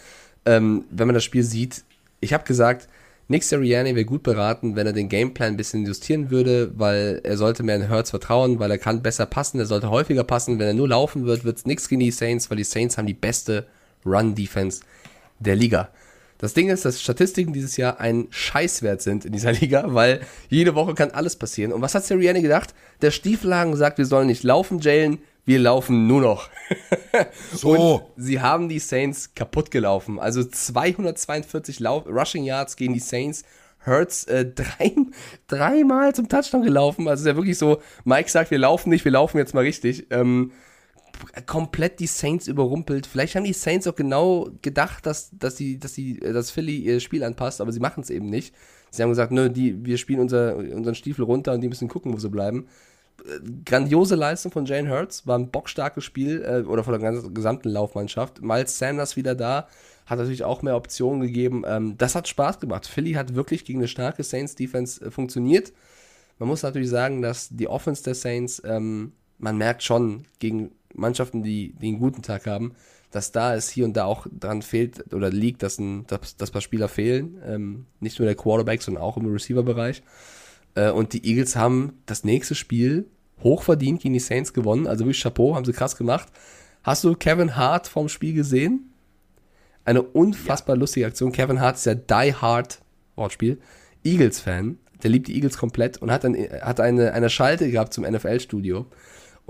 ähm, 0.45 0.85
wenn 0.89 1.07
man 1.07 1.13
das 1.13 1.23
Spiel 1.23 1.43
sieht, 1.43 1.83
ich 2.19 2.33
habe 2.33 2.45
gesagt, 2.45 2.87
Nick 3.27 3.43
Sirianni 3.43 3.95
wäre 3.95 4.05
gut 4.05 4.23
beraten, 4.23 4.75
wenn 4.75 4.87
er 4.87 4.93
den 4.93 5.07
Gameplan 5.07 5.49
ein 5.53 5.57
bisschen 5.57 5.85
justieren 5.85 6.31
würde, 6.31 6.71
weil 6.77 7.21
er 7.23 7.37
sollte 7.37 7.63
mehr 7.63 7.75
in 7.75 7.89
Hurts 7.89 8.09
vertrauen, 8.09 8.59
weil 8.59 8.71
er 8.71 8.77
kann 8.77 9.03
besser 9.03 9.25
passen, 9.25 9.59
er 9.59 9.67
sollte 9.67 9.89
häufiger 9.89 10.23
passen. 10.23 10.59
Wenn 10.59 10.67
er 10.67 10.73
nur 10.73 10.89
laufen 10.89 11.25
wird, 11.25 11.45
wird 11.45 11.57
es 11.57 11.65
nichts 11.65 11.87
gegen 11.87 12.01
die 12.01 12.11
Saints, 12.11 12.49
weil 12.49 12.57
die 12.57 12.63
Saints 12.63 12.97
haben 12.97 13.05
die 13.05 13.13
beste 13.13 13.67
Run-Defense 14.05 14.81
der 15.39 15.55
Liga. 15.55 15.89
Das 16.41 16.53
Ding 16.53 16.69
ist, 16.69 16.83
dass 16.83 17.01
Statistiken 17.01 17.53
dieses 17.53 17.77
Jahr 17.77 17.99
ein 17.99 18.27
Scheißwert 18.31 19.01
sind 19.01 19.25
in 19.25 19.31
dieser 19.31 19.51
Liga, 19.53 19.85
weil 19.87 20.21
jede 20.49 20.75
Woche 20.75 20.95
kann 20.95 21.11
alles 21.11 21.35
passieren. 21.35 21.71
Und 21.71 21.81
was 21.81 21.95
hat 21.95 22.03
Sirianni 22.03 22.41
gedacht? 22.41 22.73
Der 23.01 23.11
Stieflagen 23.11 23.75
sagt, 23.77 23.99
wir 23.99 24.05
sollen 24.05 24.27
nicht 24.27 24.43
laufen, 24.43 24.79
Jalen, 24.79 25.19
wir 25.45 25.59
laufen 25.59 26.07
nur 26.07 26.21
noch. 26.21 26.49
so. 27.53 27.69
Und 27.69 28.03
sie 28.17 28.41
haben 28.41 28.69
die 28.69 28.79
Saints 28.79 29.33
kaputt 29.35 29.71
gelaufen. 29.71 30.19
Also 30.19 30.43
242 30.43 31.79
Lauf 31.79 32.05
Rushing 32.07 32.43
Yards 32.43 32.75
gegen 32.75 32.93
die 32.93 32.99
Saints. 32.99 33.43
Hurts 33.85 34.25
äh, 34.25 34.45
drei, 34.55 34.95
dreimal 35.47 36.13
zum 36.13 36.27
Touchdown 36.29 36.63
gelaufen. 36.63 37.07
Also 37.07 37.21
ist 37.21 37.27
ja 37.27 37.35
wirklich 37.35 37.57
so, 37.57 37.81
Mike 38.03 38.29
sagt, 38.29 38.51
wir 38.51 38.59
laufen 38.59 38.89
nicht, 38.89 39.05
wir 39.05 39.11
laufen 39.11 39.37
jetzt 39.37 39.53
mal 39.53 39.61
richtig. 39.61 40.07
Ähm, 40.11 40.51
komplett 41.45 41.99
die 41.99 42.07
Saints 42.07 42.47
überrumpelt. 42.47 43.07
Vielleicht 43.07 43.35
haben 43.35 43.43
die 43.43 43.53
Saints 43.53 43.87
auch 43.87 43.95
genau 43.95 44.49
gedacht, 44.61 45.05
dass, 45.05 45.31
dass, 45.37 45.55
die, 45.55 45.79
dass, 45.79 45.93
die, 45.93 46.19
dass 46.19 46.51
Philly 46.51 46.77
ihr 46.77 46.99
Spiel 46.99 47.23
anpasst, 47.23 47.61
aber 47.61 47.71
sie 47.71 47.79
machen 47.79 48.01
es 48.01 48.09
eben 48.09 48.27
nicht. 48.27 48.53
Sie 48.91 49.01
haben 49.01 49.09
gesagt, 49.09 49.31
nö, 49.31 49.49
die, 49.49 49.85
wir 49.85 49.97
spielen 49.97 50.19
unser, 50.19 50.57
unseren 50.57 50.95
Stiefel 50.95 51.23
runter 51.23 51.53
und 51.53 51.61
die 51.61 51.69
müssen 51.69 51.87
gucken, 51.87 52.13
wo 52.13 52.17
sie 52.17 52.29
bleiben. 52.29 52.67
Äh, 53.25 53.39
Grandiose 53.65 54.15
Leistung 54.15 54.51
von 54.51 54.65
Jane 54.65 54.89
Hurts, 54.89 55.25
war 55.25 55.37
ein 55.37 55.49
bockstarkes 55.49 56.03
Spiel 56.03 56.43
äh, 56.43 56.67
oder 56.67 56.83
von 56.83 56.99
der 56.99 57.11
gesamten 57.29 57.69
Laufmannschaft. 57.69 58.41
Miles 58.41 58.77
Sanders 58.77 59.15
wieder 59.15 59.35
da, 59.35 59.67
hat 60.05 60.19
natürlich 60.19 60.43
auch 60.43 60.61
mehr 60.61 60.75
Optionen 60.75 61.21
gegeben. 61.21 61.63
Ähm, 61.65 61.97
das 61.97 62.15
hat 62.15 62.27
Spaß 62.27 62.59
gemacht. 62.59 62.85
Philly 62.85 63.13
hat 63.13 63.35
wirklich 63.35 63.63
gegen 63.63 63.79
eine 63.79 63.87
starke 63.87 64.23
Saints-Defense 64.23 65.05
äh, 65.05 65.11
funktioniert. 65.11 65.71
Man 66.37 66.49
muss 66.49 66.63
natürlich 66.63 66.89
sagen, 66.89 67.21
dass 67.21 67.49
die 67.49 67.67
Offense 67.67 68.03
der 68.03 68.15
Saints, 68.15 68.61
ähm, 68.65 69.13
man 69.37 69.57
merkt 69.57 69.83
schon 69.83 70.25
gegen 70.39 70.71
Mannschaften, 70.93 71.43
die, 71.43 71.73
die 71.81 71.89
einen 71.89 71.99
guten 71.99 72.21
Tag 72.21 72.47
haben, 72.47 72.73
dass 73.11 73.31
da 73.31 73.55
es 73.55 73.69
hier 73.69 73.85
und 73.85 73.97
da 73.97 74.05
auch 74.05 74.25
dran 74.31 74.61
fehlt 74.61 75.13
oder 75.13 75.29
liegt, 75.29 75.63
dass 75.63 75.77
ein, 75.79 76.07
dass, 76.07 76.37
dass 76.37 76.49
ein 76.49 76.53
paar 76.53 76.61
Spieler 76.61 76.87
fehlen. 76.87 77.41
Ähm, 77.45 77.85
nicht 77.99 78.19
nur 78.19 78.25
der 78.25 78.35
Quarterback, 78.35 78.81
sondern 78.81 79.03
auch 79.03 79.17
im 79.17 79.25
Receiver-Bereich. 79.25 80.01
Äh, 80.75 80.91
und 80.91 81.13
die 81.13 81.25
Eagles 81.25 81.55
haben 81.55 82.01
das 82.05 82.23
nächste 82.23 82.55
Spiel 82.55 83.05
hochverdient 83.43 84.01
gegen 84.01 84.13
die 84.13 84.19
Saints 84.19 84.53
gewonnen. 84.53 84.87
Also 84.87 85.05
wirklich 85.05 85.21
Chapeau, 85.21 85.55
haben 85.55 85.65
sie 85.65 85.73
krass 85.73 85.95
gemacht. 85.95 86.29
Hast 86.83 87.03
du 87.03 87.15
Kevin 87.15 87.55
Hart 87.55 87.87
vom 87.87 88.09
Spiel 88.09 88.33
gesehen? 88.33 88.91
Eine 89.83 90.01
unfassbar 90.03 90.75
ja. 90.75 90.79
lustige 90.79 91.05
Aktion. 91.05 91.31
Kevin 91.31 91.59
Hart 91.59 91.75
ist 91.75 91.85
ja 91.85 91.95
Die 91.95 92.33
Hard, 92.33 92.79
Wortspiel, 93.15 93.59
Eagles-Fan. 94.03 94.77
Der 95.03 95.09
liebt 95.09 95.27
die 95.27 95.35
Eagles 95.35 95.57
komplett 95.57 95.97
und 95.97 96.11
hat, 96.11 96.23
dann, 96.23 96.35
hat 96.35 96.79
eine, 96.79 97.13
eine 97.13 97.29
Schalte 97.29 97.69
gehabt 97.69 97.93
zum 97.93 98.03
NFL-Studio 98.03 98.85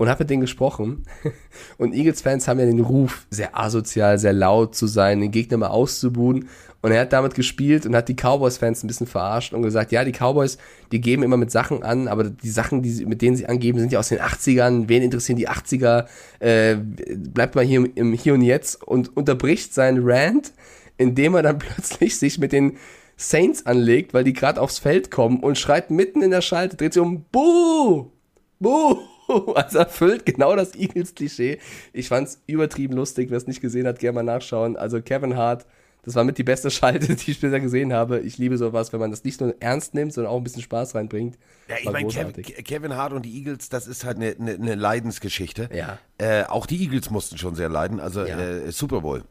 und 0.02 0.08
habe 0.08 0.24
mit 0.24 0.30
denen 0.30 0.40
gesprochen. 0.40 1.04
Und 1.78 1.94
Eagles-Fans 1.94 2.48
haben 2.48 2.58
ja 2.58 2.66
den 2.66 2.80
Ruf, 2.80 3.24
sehr 3.30 3.56
asozial, 3.56 4.18
sehr 4.18 4.32
laut 4.32 4.74
zu 4.74 4.88
sein, 4.88 5.20
den 5.20 5.30
Gegner 5.30 5.58
mal 5.58 5.68
auszubuhen. 5.68 6.48
Und 6.80 6.90
er 6.90 7.02
hat 7.02 7.12
damit 7.12 7.36
gespielt 7.36 7.86
und 7.86 7.94
hat 7.94 8.08
die 8.08 8.16
Cowboys-Fans 8.16 8.82
ein 8.82 8.88
bisschen 8.88 9.06
verarscht 9.06 9.52
und 9.52 9.62
gesagt, 9.62 9.92
ja, 9.92 10.04
die 10.04 10.10
Cowboys, 10.10 10.58
die 10.90 11.00
geben 11.00 11.22
immer 11.22 11.36
mit 11.36 11.52
Sachen 11.52 11.84
an, 11.84 12.08
aber 12.08 12.24
die 12.24 12.50
Sachen, 12.50 12.82
die 12.82 12.90
sie, 12.90 13.06
mit 13.06 13.22
denen 13.22 13.36
sie 13.36 13.46
angeben, 13.46 13.78
sind 13.78 13.92
ja 13.92 14.00
aus 14.00 14.08
den 14.08 14.18
80ern. 14.18 14.88
Wen 14.88 15.04
interessieren 15.04 15.38
die 15.38 15.48
80er? 15.48 16.06
Äh, 16.40 16.78
bleibt 16.78 17.54
mal 17.54 17.64
hier 17.64 17.88
im 17.94 18.12
Hier 18.12 18.34
und 18.34 18.42
Jetzt 18.42 18.82
und 18.82 19.16
unterbricht 19.16 19.72
seinen 19.72 20.02
Rant, 20.02 20.52
indem 20.98 21.36
er 21.36 21.42
dann 21.42 21.58
plötzlich 21.60 22.18
sich 22.18 22.40
mit 22.40 22.50
den 22.50 22.76
Saints 23.16 23.66
anlegt, 23.66 24.14
weil 24.14 24.24
die 24.24 24.32
gerade 24.32 24.60
aufs 24.60 24.80
Feld 24.80 25.12
kommen 25.12 25.38
und 25.38 25.58
schreit 25.58 25.92
mitten 25.92 26.22
in 26.22 26.32
der 26.32 26.40
Schalte, 26.40 26.76
dreht 26.76 26.92
sich 26.92 27.02
um, 27.02 27.24
Buh! 27.30 28.10
Buh! 28.58 28.98
Also 29.54 29.78
erfüllt 29.78 30.26
genau 30.26 30.56
das 30.56 30.74
Eagles-Klischee. 30.74 31.58
Ich 31.92 32.08
fand's 32.08 32.42
übertrieben 32.46 32.94
lustig. 32.94 33.30
Wer 33.30 33.38
es 33.38 33.46
nicht 33.46 33.60
gesehen 33.60 33.86
hat, 33.86 33.98
gerne 33.98 34.16
mal 34.16 34.22
nachschauen. 34.22 34.76
Also 34.76 35.00
Kevin 35.00 35.36
Hart, 35.36 35.66
das 36.04 36.14
war 36.14 36.24
mit 36.24 36.38
die 36.38 36.44
beste 36.44 36.70
Schalte, 36.70 37.14
die 37.14 37.30
ich 37.30 37.40
bisher 37.40 37.60
gesehen 37.60 37.92
habe. 37.92 38.20
Ich 38.20 38.38
liebe 38.38 38.56
sowas, 38.58 38.92
wenn 38.92 39.00
man 39.00 39.10
das 39.10 39.24
nicht 39.24 39.40
nur 39.40 39.54
ernst 39.60 39.94
nimmt, 39.94 40.12
sondern 40.12 40.32
auch 40.32 40.36
ein 40.36 40.44
bisschen 40.44 40.62
Spaß 40.62 40.94
reinbringt. 40.94 41.38
Ja, 41.68 41.76
ich 41.80 41.90
meine, 41.90 42.08
Kevin, 42.08 42.42
Kevin, 42.42 42.96
Hart 42.96 43.12
und 43.12 43.22
die 43.22 43.36
Eagles, 43.36 43.68
das 43.68 43.86
ist 43.86 44.04
halt 44.04 44.16
eine, 44.16 44.34
eine, 44.38 44.54
eine 44.54 44.74
Leidensgeschichte. 44.74 45.68
Ja. 45.72 45.98
Äh, 46.18 46.44
auch 46.44 46.66
die 46.66 46.82
Eagles 46.82 47.10
mussten 47.10 47.38
schon 47.38 47.54
sehr 47.54 47.68
leiden. 47.68 48.00
Also 48.00 48.24
ja. 48.24 48.38
äh, 48.38 48.72
Super 48.72 49.00
Bowl. 49.00 49.22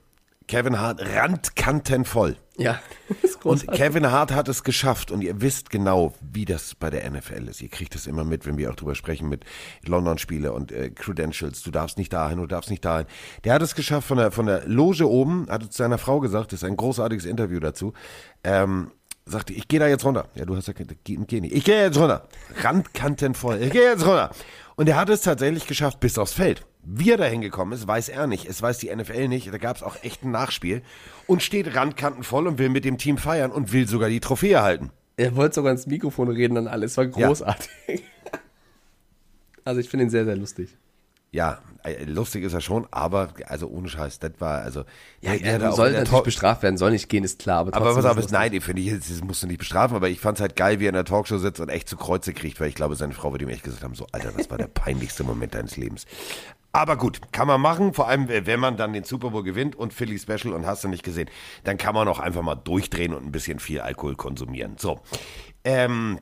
Kevin 0.47 0.79
Hart 0.79 1.01
randkantenvoll. 1.01 2.37
Ja. 2.57 2.79
und 3.43 3.67
Kevin 3.71 4.11
Hart 4.11 4.31
hat 4.31 4.47
es 4.47 4.63
geschafft 4.63 5.11
und 5.11 5.21
ihr 5.21 5.41
wisst 5.41 5.69
genau, 5.69 6.13
wie 6.21 6.45
das 6.45 6.75
bei 6.75 6.89
der 6.89 7.09
NFL 7.09 7.47
ist. 7.47 7.61
Ihr 7.61 7.69
kriegt 7.69 7.95
es 7.95 8.07
immer 8.07 8.23
mit, 8.23 8.45
wenn 8.45 8.57
wir 8.57 8.69
auch 8.69 8.75
drüber 8.75 8.95
sprechen 8.95 9.29
mit 9.29 9.45
London-Spiele 9.85 10.51
und 10.53 10.71
äh, 10.71 10.89
Credentials. 10.89 11.63
Du 11.63 11.71
darfst 11.71 11.97
nicht 11.97 12.13
dahin, 12.13 12.37
du 12.37 12.47
darfst 12.47 12.69
nicht 12.69 12.85
dahin. 12.85 13.07
Der 13.43 13.53
hat 13.53 13.61
es 13.61 13.75
geschafft 13.75 14.07
von 14.07 14.17
der, 14.17 14.31
von 14.31 14.45
der 14.45 14.67
Loge 14.67 15.09
oben, 15.09 15.47
hat 15.49 15.63
zu 15.63 15.77
seiner 15.77 15.97
Frau 15.97 16.19
gesagt, 16.19 16.51
das 16.51 16.61
ist 16.61 16.67
ein 16.67 16.77
großartiges 16.77 17.25
Interview 17.25 17.59
dazu, 17.59 17.93
ähm, 18.43 18.91
sagte, 19.25 19.53
ich 19.53 19.67
gehe 19.67 19.79
da 19.79 19.87
jetzt 19.87 20.05
runter. 20.05 20.27
Ja, 20.35 20.45
du 20.45 20.55
hast 20.55 20.67
ja 20.67 20.73
geh, 20.73 20.85
geh 21.25 21.41
nicht. 21.41 21.55
Ich 21.55 21.63
gehe 21.63 21.81
jetzt 21.83 21.97
runter. 21.97 22.27
Randkantenvoll. 22.61 23.61
Ich 23.61 23.71
gehe 23.71 23.89
jetzt 23.91 24.05
runter. 24.05 24.31
Und 24.75 24.89
er 24.89 24.97
hat 24.97 25.09
es 25.09 25.21
tatsächlich 25.21 25.67
geschafft 25.67 25.99
bis 25.99 26.17
aufs 26.17 26.33
Feld. 26.33 26.65
Wie 26.83 27.11
er 27.11 27.17
da 27.17 27.25
hingekommen 27.25 27.73
ist, 27.73 27.87
weiß 27.87 28.09
er 28.09 28.27
nicht. 28.27 28.47
Es 28.47 28.61
weiß 28.61 28.79
die 28.79 28.93
NFL 28.93 29.27
nicht. 29.27 29.53
Da 29.53 29.57
gab 29.57 29.75
es 29.77 29.83
auch 29.83 29.95
echt 30.03 30.23
ein 30.23 30.31
Nachspiel. 30.31 30.81
Und 31.27 31.43
steht 31.43 31.75
randkantenvoll 31.75 32.47
und 32.47 32.57
will 32.57 32.69
mit 32.69 32.85
dem 32.85 32.97
Team 32.97 33.17
feiern 33.17 33.51
und 33.51 33.71
will 33.71 33.87
sogar 33.87 34.09
die 34.09 34.19
Trophäe 34.19 34.61
halten. 34.61 34.89
Er 35.17 35.35
wollte 35.35 35.55
sogar 35.55 35.71
ins 35.71 35.85
Mikrofon 35.85 36.29
reden 36.29 36.57
und 36.57 36.67
alles. 36.67 36.97
War 36.97 37.07
großartig. 37.07 37.69
Ja. 37.87 37.95
Also 39.63 39.79
ich 39.79 39.89
finde 39.89 40.05
ihn 40.05 40.09
sehr, 40.09 40.25
sehr 40.25 40.35
lustig. 40.35 40.75
Ja, 41.31 41.59
äh, 41.83 42.03
lustig 42.03 42.43
ist 42.43 42.53
er 42.53 42.59
schon, 42.59 42.87
aber 42.91 43.29
also 43.45 43.67
ohne 43.67 43.87
Scheiß, 43.87 44.19
das 44.19 44.33
war 44.39 44.61
also. 44.61 44.83
Ja, 45.21 45.37
der, 45.37 45.59
der 45.59 45.71
soll 45.71 45.91
natürlich 45.91 46.09
Talk 46.09 46.23
bestraft 46.25 46.61
werden, 46.61 46.77
soll 46.77 46.91
nicht 46.91 47.07
gehen, 47.07 47.23
ist 47.23 47.39
klar. 47.39 47.59
Aber, 47.59 47.73
aber 47.73 47.95
was 47.95 48.05
aber 48.05 48.21
nein, 48.31 48.59
finde 48.59 48.81
ich, 48.81 48.91
das 48.91 49.23
musst 49.23 49.41
du 49.41 49.47
nicht 49.47 49.59
bestrafen, 49.59 49.95
aber 49.95 50.09
ich 50.09 50.19
fand 50.19 50.39
es 50.39 50.41
halt 50.41 50.57
geil, 50.57 50.79
wie 50.79 50.85
er 50.85 50.89
in 50.89 50.95
der 50.95 51.05
Talkshow 51.05 51.37
sitzt 51.37 51.61
und 51.61 51.69
echt 51.69 51.87
zu 51.87 51.95
Kreuze 51.95 52.33
kriegt, 52.33 52.59
weil 52.59 52.67
ich 52.67 52.75
glaube, 52.75 52.95
seine 52.95 53.13
Frau 53.13 53.31
wird 53.31 53.41
ihm 53.41 53.49
echt 53.49 53.63
gesagt 53.63 53.83
haben, 53.83 53.95
so 53.95 54.07
Alter, 54.11 54.33
das 54.35 54.49
war 54.49 54.57
der 54.57 54.67
peinlichste 54.73 55.23
Moment 55.23 55.53
deines 55.53 55.77
Lebens. 55.77 56.05
Aber 56.73 56.95
gut, 56.95 57.33
kann 57.33 57.47
man 57.47 57.59
machen, 57.59 57.93
vor 57.93 58.07
allem 58.07 58.29
wenn 58.29 58.59
man 58.59 58.77
dann 58.77 58.93
den 58.93 59.03
Super 59.03 59.31
Bowl 59.31 59.43
gewinnt 59.43 59.75
und 59.75 59.93
Philly 59.93 60.17
Special 60.17 60.53
und 60.53 60.65
hast 60.65 60.83
du 60.83 60.87
nicht 60.87 61.03
gesehen, 61.03 61.29
dann 61.65 61.77
kann 61.77 61.93
man 61.93 62.07
auch 62.07 62.19
einfach 62.19 62.41
mal 62.41 62.55
durchdrehen 62.55 63.13
und 63.13 63.25
ein 63.25 63.31
bisschen 63.31 63.59
viel 63.59 63.81
Alkohol 63.81 64.15
konsumieren. 64.15 64.77
So, 64.77 65.01
ähm, 65.65 66.19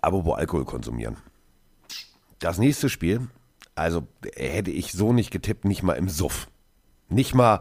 aber 0.00 0.24
wo 0.24 0.32
Alkohol 0.32 0.64
konsumieren? 0.64 1.18
Das 2.38 2.58
nächste 2.58 2.88
Spiel, 2.88 3.28
also 3.74 4.06
hätte 4.34 4.70
ich 4.70 4.92
so 4.92 5.12
nicht 5.12 5.30
getippt, 5.30 5.64
nicht 5.64 5.82
mal 5.82 5.94
im 5.94 6.08
Suff. 6.08 6.48
Nicht 7.08 7.34
mal, 7.34 7.60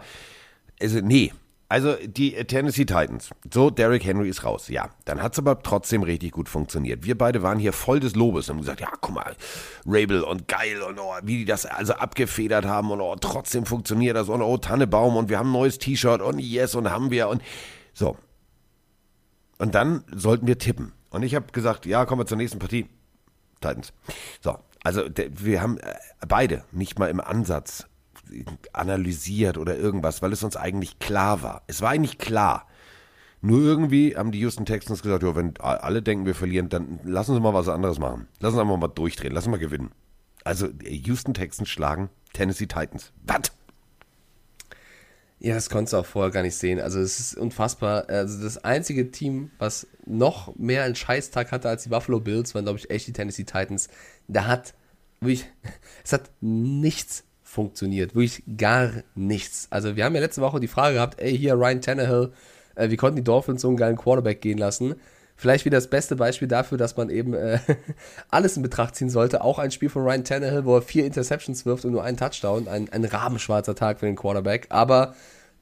also 0.82 1.00
nee, 1.02 1.34
also 1.72 1.96
die 2.06 2.32
Tennessee 2.34 2.84
Titans. 2.84 3.30
So, 3.50 3.70
Derrick 3.70 4.04
Henry 4.04 4.28
ist 4.28 4.44
raus. 4.44 4.68
Ja, 4.68 4.90
dann 5.06 5.24
hat 5.24 5.32
es 5.32 5.40
aber 5.40 5.64
trotzdem 5.64 6.04
richtig 6.04 6.34
gut 6.34 6.50
funktioniert. 6.50 7.06
Wir 7.06 7.18
beide 7.18 7.44
waren 7.44 7.60
hier 7.60 7.72
voll 7.72 8.02
des 8.02 8.14
Lobes 8.14 8.50
und 8.50 8.56
haben 8.56 8.62
gesagt, 8.62 8.82
ja, 8.82 8.90
guck 9.00 9.16
mal, 9.16 9.38
Rabel 9.86 10.22
und 10.22 10.50
geil 10.50 10.82
und 10.82 11.00
oh, 11.00 11.14
wie 11.24 11.38
die 11.38 11.46
das 11.46 11.66
also 11.66 11.94
abgefedert 11.94 12.66
haben 12.66 12.92
und 12.92 13.00
oh, 13.00 13.16
trotzdem 13.16 13.66
funktioniert 13.66 14.18
das 14.18 14.28
und 14.28 14.42
oh, 14.42 14.58
Tannebaum 14.58 15.16
und 15.16 15.30
wir 15.30 15.40
haben 15.40 15.48
ein 15.48 15.54
neues 15.54 15.78
T-Shirt 15.78 16.22
und 16.22 16.40
yes 16.40 16.76
und 16.76 16.92
haben 16.92 17.10
wir 17.10 17.30
und 17.30 17.42
so. 17.94 18.18
Und 19.58 19.74
dann 19.74 20.04
sollten 20.14 20.48
wir 20.48 20.58
tippen. 20.58 20.92
Und 21.10 21.24
ich 21.24 21.36
habe 21.36 21.54
gesagt, 21.54 21.86
ja, 21.86 22.04
kommen 22.04 22.20
wir 22.20 22.26
zur 22.26 22.36
nächsten 22.36 22.60
Partie. 22.60 22.90
Titans. 23.62 23.94
So, 24.42 24.58
also 24.84 25.04
wir 25.16 25.62
haben 25.62 25.78
äh, 25.78 25.94
beide 26.28 26.66
nicht 26.74 27.00
mal 27.00 27.10
im 27.10 27.22
Ansatz 27.22 27.88
analysiert 28.74 29.58
oder 29.58 29.78
irgendwas, 29.78 30.22
weil 30.22 30.34
es 30.34 30.44
uns 30.44 30.56
eigentlich 30.56 31.00
klar 31.00 31.42
war. 31.42 31.64
Es 31.68 31.82
war 31.82 31.90
eigentlich 31.90 32.18
klar. 32.18 32.68
Nur 33.42 33.60
irgendwie 33.60 34.16
haben 34.16 34.32
die 34.32 34.40
Houston 34.40 34.66
Texans 34.66 35.02
gesagt, 35.02 35.24
ja, 35.24 35.36
wenn 35.36 35.58
alle 35.58 36.04
denken, 36.04 36.26
wir 36.26 36.36
verlieren, 36.36 36.70
dann 36.70 37.00
lassen 37.04 37.34
Sie 37.34 37.40
mal 37.40 37.54
was 37.54 37.70
anderes 37.70 37.98
machen. 37.98 38.28
Lassen 38.40 38.56
Sie 38.56 38.62
einfach 38.62 38.78
mal 38.78 38.88
durchdrehen, 38.88 39.34
lassen 39.34 39.46
Sie 39.46 39.52
mal 39.52 39.58
gewinnen. 39.58 39.92
Also 40.44 40.68
Houston 40.84 41.34
Texans 41.34 41.70
schlagen 41.70 42.10
Tennessee 42.34 42.68
Titans. 42.68 43.12
Was? 43.26 43.52
Ja, 45.40 45.56
das 45.56 45.72
konntest 45.72 45.94
du 45.94 45.98
auch 45.98 46.06
vorher 46.06 46.32
gar 46.32 46.44
nicht 46.44 46.56
sehen. 46.56 46.80
Also 46.80 47.00
es 47.00 47.20
ist 47.20 47.36
unfassbar. 47.36 48.08
Also 48.10 48.44
das 48.44 48.64
einzige 48.64 49.10
Team, 49.10 49.50
was 49.58 49.88
noch 50.06 50.56
mehr 50.56 50.84
einen 50.84 50.96
Scheißtag 50.96 51.52
hatte 51.52 51.68
als 51.68 51.82
die 51.82 51.90
Buffalo 51.90 52.20
Bills, 52.20 52.54
waren, 52.54 52.66
glaube 52.66 52.78
ich, 52.78 52.92
echt 52.92 53.08
die 53.08 53.14
Tennessee 53.14 53.44
Titans. 53.44 53.90
Da 54.28 54.46
hat 54.46 54.76
wirklich, 55.20 55.50
es 56.04 56.14
hat 56.14 56.30
nichts 56.42 57.24
funktioniert. 57.52 58.16
Wirklich 58.16 58.44
gar 58.58 58.92
nichts. 59.14 59.68
Also 59.70 59.96
wir 59.96 60.06
haben 60.06 60.16
ja 60.16 60.22
letzte 60.22 60.42
Woche 60.42 60.60
die 60.60 60.70
Frage 60.70 60.96
gehabt, 60.96 61.20
ey, 61.20 61.38
hier 61.38 61.56
Ryan 61.56 61.82
Tannehill, 61.82 62.32
äh, 62.76 62.90
wie 62.90 62.96
konnten 62.96 63.18
die 63.18 63.24
Dolphins 63.24 63.62
so 63.62 63.68
einen 63.68 63.78
geilen 63.78 63.98
Quarterback 63.98 64.42
gehen 64.42 64.58
lassen? 64.58 64.96
Vielleicht 65.36 65.66
wieder 65.66 65.78
das 65.78 65.90
beste 65.90 66.16
Beispiel 66.16 66.48
dafür, 66.48 66.78
dass 66.78 66.96
man 66.96 67.10
eben 67.10 67.34
äh, 67.34 67.60
alles 68.30 68.56
in 68.56 68.64
Betracht 68.64 68.96
ziehen 68.96 69.10
sollte. 69.10 69.44
Auch 69.44 69.60
ein 69.60 69.72
Spiel 69.72 69.90
von 69.90 70.04
Ryan 70.04 70.24
Tannehill, 70.24 70.66
wo 70.66 70.78
er 70.78 70.82
vier 70.82 71.06
Interceptions 71.06 71.66
wirft 71.66 71.84
und 71.84 71.92
nur 71.92 72.04
einen 72.04 72.16
Touchdown. 72.16 72.70
Ein, 72.70 72.88
ein 72.92 73.04
rabenschwarzer 73.04 73.76
Tag 73.76 74.00
für 74.00 74.06
den 74.06 74.16
Quarterback. 74.16 74.68
Aber 74.70 75.14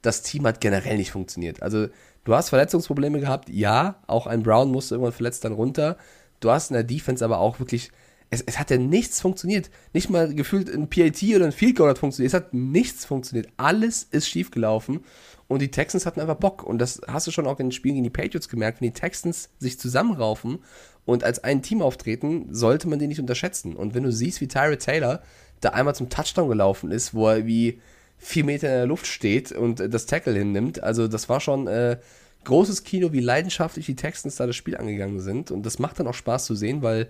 das 0.03 0.21
Team 0.21 0.45
hat 0.45 0.61
generell 0.61 0.97
nicht 0.97 1.11
funktioniert. 1.11 1.63
Also 1.63 1.87
du 2.23 2.35
hast 2.35 2.49
Verletzungsprobleme 2.49 3.19
gehabt, 3.19 3.49
ja. 3.49 3.95
Auch 4.05 4.27
ein 4.27 4.43
Brown 4.43 4.71
musste 4.71 4.95
irgendwann 4.95 5.13
verletzt 5.13 5.43
dann 5.43 5.53
runter. 5.53 5.97
Du 6.39 6.51
hast 6.51 6.69
in 6.69 6.75
der 6.75 6.83
Defense 6.83 7.25
aber 7.25 7.39
auch 7.39 7.59
wirklich 7.59 7.91
es, 8.29 8.41
es 8.41 8.59
hat 8.59 8.69
ja 8.69 8.77
nichts 8.77 9.21
funktioniert. 9.21 9.69
Nicht 9.93 10.09
mal 10.09 10.33
gefühlt 10.33 10.69
ein 10.69 10.89
PAT 10.89 11.23
oder 11.35 11.45
ein 11.45 11.51
Field 11.51 11.75
Goal 11.75 11.89
hat 11.89 11.97
funktioniert. 11.97 12.33
Es 12.33 12.35
hat 12.35 12.53
nichts 12.53 13.05
funktioniert. 13.05 13.49
Alles 13.57 14.03
ist 14.11 14.27
schiefgelaufen. 14.27 15.01
Und 15.47 15.63
die 15.63 15.71
Texans 15.71 16.05
hatten 16.05 16.21
einfach 16.21 16.35
Bock. 16.35 16.63
Und 16.63 16.77
das 16.79 17.01
hast 17.07 17.25
du 17.25 17.31
schon 17.31 17.47
auch 17.47 17.59
in 17.59 17.67
den 17.67 17.71
Spielen 17.71 17.95
gegen 17.95 18.03
die 18.03 18.11
Patriots 18.11 18.49
gemerkt. 18.49 18.81
Wenn 18.81 18.89
die 18.89 18.99
Texans 18.99 19.49
sich 19.57 19.79
zusammenraufen 19.79 20.59
und 21.05 21.23
als 21.23 21.43
ein 21.43 21.63
Team 21.63 21.81
auftreten, 21.81 22.47
sollte 22.51 22.87
man 22.87 22.99
die 22.99 23.07
nicht 23.07 23.19
unterschätzen. 23.19 23.75
Und 23.75 23.95
wenn 23.95 24.03
du 24.03 24.11
siehst, 24.11 24.41
wie 24.41 24.47
Tyrod 24.47 24.79
Taylor 24.79 25.23
da 25.61 25.69
einmal 25.69 25.95
zum 25.95 26.09
Touchdown 26.09 26.49
gelaufen 26.49 26.91
ist, 26.91 27.15
wo 27.15 27.27
er 27.27 27.47
wie 27.47 27.81
vier 28.19 28.45
Meter 28.45 28.67
in 28.67 28.75
der 28.75 28.85
Luft 28.85 29.07
steht 29.07 29.51
und 29.51 29.79
das 29.79 30.05
Tackle 30.05 30.37
hinnimmt, 30.37 30.83
also 30.83 31.07
das 31.07 31.29
war 31.29 31.39
schon 31.39 31.67
äh, 31.67 31.97
großes 32.43 32.83
Kino, 32.83 33.11
wie 33.11 33.21
leidenschaftlich 33.21 33.87
die 33.87 33.95
Texans 33.95 34.35
da 34.35 34.45
das 34.45 34.55
Spiel 34.55 34.77
angegangen 34.77 35.19
sind. 35.19 35.49
Und 35.49 35.65
das 35.65 35.79
macht 35.79 35.99
dann 35.99 36.07
auch 36.07 36.13
Spaß 36.13 36.45
zu 36.45 36.53
sehen, 36.53 36.83
weil 36.83 37.07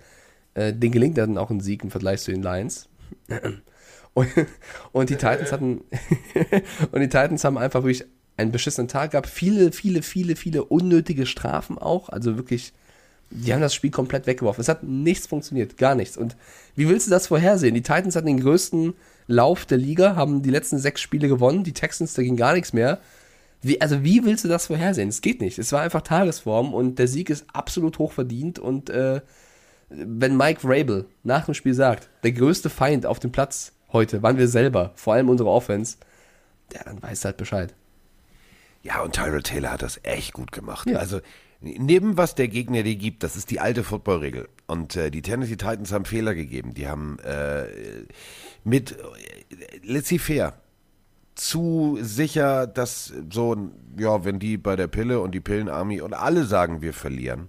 äh, 0.60 0.74
den 0.74 0.91
gelingt 0.91 1.18
dann 1.18 1.38
auch 1.38 1.49
ein 1.49 1.62
Sieg 1.62 1.84
im 1.84 1.91
Vergleich 1.91 2.22
zu 2.22 2.32
den 2.32 2.43
Lions. 2.43 2.89
Und, 4.16 4.28
und 4.91 5.12
die 5.12 5.16
Titans 5.16 5.51
hatten 5.51 5.82
und 6.91 6.99
die 6.99 7.07
Titans 7.07 7.43
haben 7.43 7.60
einfach 7.60 7.84
wirklich 7.84 8.05
einen 8.38 8.51
beschissenen 8.51 8.88
Tag 8.88 9.12
gehabt. 9.12 9.28
Viele, 9.30 9.72
viele, 9.72 10.01
viele, 10.01 10.36
viele 10.36 10.64
unnötige 10.64 11.28
Strafen 11.28 11.78
auch. 11.78 12.10
Also 12.10 12.36
wirklich, 12.36 12.74
die 13.30 13.53
haben 13.53 13.62
das 13.62 13.76
Spiel 13.76 13.91
komplett 13.91 14.26
weggeworfen. 14.26 14.62
Es 14.62 14.68
hat 14.68 14.84
nichts 14.84 15.28
funktioniert, 15.28 15.78
gar 15.78 15.93
nichts. 15.93 16.18
Und 16.18 16.36
wie 16.76 16.89
willst 16.89 17.05
du 17.05 17.12
das 17.12 17.28
vorhersehen? 17.28 17.76
Die 17.76 17.84
Titans 17.84 18.16
hatten 18.16 18.26
den 18.26 18.41
größten 18.41 18.93
Lauf 19.28 19.66
der 19.66 19.78
Liga, 19.78 20.16
haben 20.16 20.41
die 20.41 20.49
letzten 20.49 20.80
sechs 20.80 21.01
Spiele 21.01 21.28
gewonnen. 21.28 21.64
Die 21.64 21.74
Texans, 21.74 22.16
da 22.16 22.24
ging 22.24 22.36
gar 22.36 22.55
nichts 22.55 22.74
mehr. 22.74 22.99
Wie, 23.62 23.80
also 23.80 24.03
wie 24.03 24.26
willst 24.26 24.43
du 24.43 24.47
das 24.47 24.66
vorhersehen? 24.66 25.10
Es 25.10 25.22
geht 25.22 25.39
nicht. 25.39 25.60
Es 25.60 25.72
war 25.72 25.82
einfach 25.82 26.01
Tagesform 26.01 26.74
und 26.74 26.97
der 26.97 27.07
Sieg 27.07 27.30
ist 27.30 27.45
absolut 27.53 27.99
hoch 27.99 28.12
verdient. 28.12 28.57
Und 28.57 28.89
äh, 28.89 29.22
wenn 29.90 30.38
Mike 30.38 30.62
Rabel 30.64 31.06
nach 31.24 31.46
dem 31.46 31.54
Spiel 31.54 31.74
sagt, 31.74 32.10
der 32.24 32.32
größte 32.32 32.70
Feind 32.70 33.06
auf 33.06 33.20
dem 33.20 33.32
Platz 33.32 33.74
heute 33.92 34.22
waren 34.22 34.38
wir 34.38 34.48
selber, 34.48 34.92
vor 34.96 35.14
allem 35.14 35.30
unsere 35.30 35.50
Offense, 35.50 35.98
ja, 36.74 36.84
dann 36.84 37.02
weiß 37.02 37.26
halt 37.26 37.38
Bescheid. 37.38 37.74
Ja, 38.84 39.02
und 39.02 39.14
Tyrell 39.14 39.44
Taylor 39.44 39.72
hat 39.72 39.82
das 39.82 40.00
echt 40.04 40.34
gut 40.34 40.52
gemacht. 40.52 40.90
Ja. 40.90 41.00
Also 41.00 41.20
neben 41.62 42.18
was 42.18 42.36
der 42.36 42.48
Gegner 42.48 42.84
dir 42.84 42.96
gibt, 42.96 43.24
das 43.24 43.36
ist 43.36 43.52
die 43.52 43.60
alte 43.60 43.84
Footballregel. 43.84 44.48
Und 44.68 44.96
äh, 44.96 45.12
die 45.12 45.22
Tennessee 45.22 45.58
Titans 45.58 45.92
haben 45.92 46.06
Fehler 46.06 46.34
gegeben. 46.34 46.74
Die 46.74 46.88
haben 46.88 47.18
äh, 47.20 47.66
mit, 48.64 48.92
äh, 48.92 49.80
laissez-faire, 49.84 50.54
zu 51.36 51.98
sicher, 52.02 52.68
dass 52.68 53.14
so, 53.32 53.72
ja, 53.98 54.26
wenn 54.26 54.40
die 54.40 54.58
bei 54.58 54.76
der 54.76 54.88
Pille 54.88 55.22
und 55.22 55.32
die 55.32 55.40
Pillenarmy 55.40 56.02
und 56.02 56.14
alle 56.14 56.44
sagen, 56.44 56.82
wir 56.82 56.94
verlieren, 56.94 57.48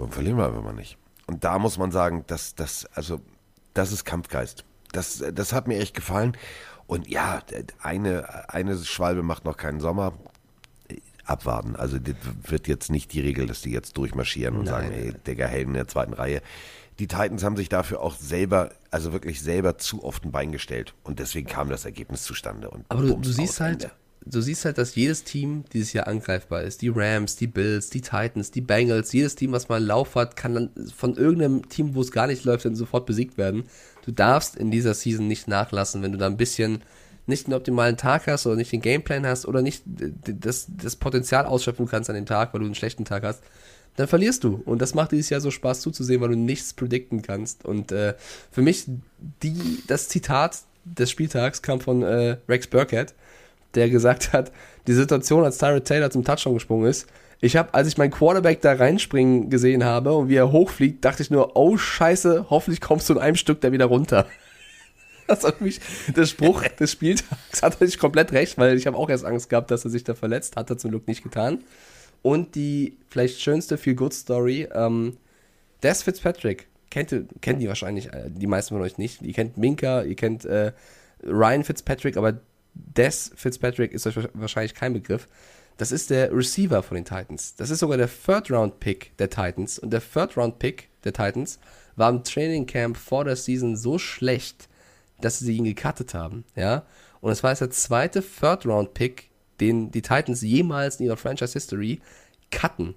dann 0.00 0.12
verlieren 0.12 0.36
wir 0.36 0.46
einfach 0.46 0.62
mal 0.62 0.74
nicht. 0.74 0.96
Und 1.26 1.44
da 1.44 1.58
muss 1.58 1.78
man 1.78 1.92
sagen, 1.92 2.24
dass 2.26 2.54
das, 2.54 2.86
also, 2.94 3.20
das 3.74 3.92
ist 3.92 4.04
Kampfgeist. 4.04 4.64
Das, 4.92 5.22
das 5.32 5.52
hat 5.52 5.68
mir 5.68 5.78
echt 5.78 5.94
gefallen. 5.94 6.36
Und 6.86 7.08
ja, 7.08 7.40
eine, 7.80 8.50
eine 8.50 8.76
Schwalbe 8.78 9.22
macht 9.22 9.44
noch 9.44 9.56
keinen 9.56 9.80
Sommer. 9.80 10.12
Abwarten. 11.24 11.76
Also 11.76 12.00
das 12.00 12.16
wird 12.42 12.66
jetzt 12.66 12.90
nicht 12.90 13.12
die 13.12 13.20
Regel, 13.20 13.46
dass 13.46 13.62
die 13.62 13.70
jetzt 13.70 13.96
durchmarschieren 13.96 14.56
und 14.56 14.66
sagen, 14.66 14.90
ey, 14.90 15.14
Digga, 15.26 15.46
Helden 15.46 15.70
in 15.70 15.74
der 15.74 15.86
zweiten 15.86 16.12
Reihe. 16.12 16.42
Die 16.98 17.06
Titans 17.06 17.44
haben 17.44 17.56
sich 17.56 17.68
dafür 17.68 18.00
auch 18.00 18.16
selber, 18.16 18.72
also 18.90 19.12
wirklich 19.12 19.40
selber 19.40 19.78
zu 19.78 20.02
oft 20.02 20.24
ein 20.24 20.32
Bein 20.32 20.50
gestellt. 20.50 20.94
Und 21.04 21.20
deswegen 21.20 21.46
kam 21.46 21.70
das 21.70 21.84
Ergebnis 21.84 22.24
zustande. 22.24 22.68
Und 22.68 22.84
Aber 22.88 23.02
du, 23.02 23.16
du 23.16 23.30
siehst 23.30 23.60
halt, 23.60 23.84
Ende. 23.84 23.94
Du 24.24 24.40
siehst 24.40 24.64
halt, 24.64 24.78
dass 24.78 24.94
jedes 24.94 25.24
Team 25.24 25.64
dieses 25.72 25.92
Jahr 25.92 26.06
angreifbar 26.06 26.62
ist. 26.62 26.82
Die 26.82 26.92
Rams, 26.94 27.36
die 27.36 27.46
Bills, 27.46 27.90
die 27.90 28.00
Titans, 28.00 28.50
die 28.50 28.60
Bengals, 28.60 29.12
jedes 29.12 29.34
Team, 29.34 29.52
was 29.52 29.68
mal 29.68 29.76
einen 29.76 29.86
Lauf 29.86 30.14
hat, 30.14 30.36
kann 30.36 30.54
dann 30.54 30.70
von 30.94 31.16
irgendeinem 31.16 31.68
Team, 31.68 31.94
wo 31.94 32.00
es 32.00 32.12
gar 32.12 32.26
nicht 32.26 32.44
läuft, 32.44 32.64
dann 32.64 32.74
sofort 32.76 33.06
besiegt 33.06 33.38
werden. 33.38 33.64
Du 34.04 34.12
darfst 34.12 34.56
in 34.56 34.70
dieser 34.70 34.94
Season 34.94 35.26
nicht 35.26 35.48
nachlassen, 35.48 36.02
wenn 36.02 36.12
du 36.12 36.18
da 36.18 36.26
ein 36.26 36.36
bisschen 36.36 36.82
nicht 37.26 37.46
den 37.46 37.54
optimalen 37.54 37.96
Tag 37.96 38.26
hast 38.26 38.46
oder 38.46 38.56
nicht 38.56 38.72
den 38.72 38.80
Gameplan 38.80 39.26
hast 39.26 39.46
oder 39.46 39.62
nicht 39.62 39.84
das, 39.86 40.66
das 40.68 40.96
Potenzial 40.96 41.46
ausschöpfen 41.46 41.86
kannst 41.86 42.10
an 42.10 42.16
dem 42.16 42.26
Tag, 42.26 42.52
weil 42.52 42.60
du 42.60 42.66
einen 42.66 42.74
schlechten 42.74 43.04
Tag 43.04 43.22
hast, 43.22 43.42
dann 43.96 44.08
verlierst 44.08 44.44
du. 44.44 44.62
Und 44.64 44.82
das 44.82 44.94
macht 44.94 45.12
dieses 45.12 45.30
Jahr 45.30 45.40
so 45.40 45.50
Spaß 45.50 45.80
zuzusehen, 45.80 46.20
weil 46.20 46.30
du 46.30 46.36
nichts 46.36 46.72
predikten 46.74 47.22
kannst. 47.22 47.64
Und 47.64 47.92
äh, 47.92 48.14
für 48.50 48.62
mich, 48.62 48.86
die, 49.42 49.82
das 49.86 50.08
Zitat 50.08 50.58
des 50.84 51.10
Spieltags 51.10 51.62
kam 51.62 51.80
von 51.80 52.02
äh, 52.02 52.36
Rex 52.48 52.66
Burkhead, 52.66 53.14
der 53.74 53.88
gesagt 53.90 54.32
hat, 54.32 54.52
die 54.86 54.92
Situation, 54.92 55.44
als 55.44 55.58
Tyrod 55.58 55.84
Taylor 55.84 56.10
zum 56.10 56.24
Touchdown 56.24 56.54
gesprungen 56.54 56.88
ist, 56.88 57.06
ich 57.42 57.56
habe, 57.56 57.72
als 57.72 57.88
ich 57.88 57.96
meinen 57.96 58.10
Quarterback 58.10 58.60
da 58.60 58.72
reinspringen 58.74 59.48
gesehen 59.48 59.84
habe 59.84 60.12
und 60.12 60.28
wie 60.28 60.34
er 60.36 60.52
hochfliegt, 60.52 61.04
dachte 61.04 61.22
ich 61.22 61.30
nur, 61.30 61.56
oh 61.56 61.76
Scheiße, 61.78 62.46
hoffentlich 62.50 62.80
kommst 62.82 63.08
du 63.08 63.14
in 63.14 63.18
einem 63.18 63.36
Stück 63.36 63.60
da 63.60 63.72
wieder 63.72 63.86
runter. 63.86 64.26
Das 65.26 65.42
für 65.46 65.54
mich 65.62 65.80
der 66.16 66.26
Spruch 66.26 66.64
des 66.80 66.90
Spieltags. 66.90 67.62
Hat 67.62 67.80
nicht 67.80 68.00
komplett 68.00 68.32
recht, 68.32 68.58
weil 68.58 68.76
ich 68.76 68.88
habe 68.88 68.96
auch 68.96 69.08
erst 69.08 69.24
Angst 69.24 69.48
gehabt, 69.48 69.70
dass 69.70 69.84
er 69.84 69.90
sich 69.90 70.02
da 70.02 70.14
verletzt. 70.14 70.56
Hat 70.56 70.68
er 70.70 70.76
zum 70.76 70.90
Glück 70.90 71.06
nicht 71.06 71.22
getan. 71.22 71.60
Und 72.20 72.56
die 72.56 72.96
vielleicht 73.10 73.40
schönste 73.40 73.78
Feel-Good-Story, 73.78 74.68
ähm, 74.74 75.16
Des 75.84 76.02
Fitzpatrick, 76.02 76.66
kennt, 76.90 77.12
ihr- 77.12 77.26
kennt 77.40 77.62
die 77.62 77.68
wahrscheinlich 77.68 78.12
äh, 78.12 78.24
die 78.28 78.48
meisten 78.48 78.74
von 78.74 78.82
euch 78.82 78.98
nicht. 78.98 79.22
Ihr 79.22 79.32
kennt 79.32 79.56
Minka, 79.56 80.02
ihr 80.02 80.16
kennt 80.16 80.44
äh, 80.46 80.72
Ryan 81.24 81.62
Fitzpatrick, 81.62 82.16
aber 82.16 82.40
Des 82.74 83.32
Fitzpatrick 83.34 83.92
ist 83.92 84.06
euch 84.06 84.16
wahrscheinlich 84.34 84.74
kein 84.74 84.92
Begriff. 84.92 85.26
Das 85.76 85.92
ist 85.92 86.10
der 86.10 86.34
Receiver 86.34 86.82
von 86.82 86.96
den 86.96 87.04
Titans. 87.04 87.54
Das 87.56 87.70
ist 87.70 87.78
sogar 87.78 87.96
der 87.96 88.08
Third-Round-Pick 88.08 89.16
der 89.18 89.30
Titans. 89.30 89.78
Und 89.78 89.92
der 89.92 90.02
Third-Round-Pick 90.02 90.88
der 91.04 91.12
Titans 91.12 91.58
war 91.96 92.10
im 92.10 92.22
Training 92.22 92.66
Camp 92.66 92.96
vor 92.96 93.24
der 93.24 93.36
Season 93.36 93.76
so 93.76 93.98
schlecht, 93.98 94.68
dass 95.20 95.38
sie 95.38 95.56
ihn 95.56 95.64
gecuttet 95.64 96.14
haben, 96.14 96.44
ja. 96.54 96.84
Und 97.20 97.32
es 97.32 97.42
war 97.42 97.50
jetzt 97.50 97.60
der 97.60 97.70
zweite 97.70 98.22
Third-Round-Pick, 98.22 99.30
den 99.60 99.90
die 99.90 100.02
Titans 100.02 100.40
jemals 100.42 101.00
in 101.00 101.06
ihrer 101.06 101.16
Franchise-History 101.16 102.00
cutten. 102.50 102.94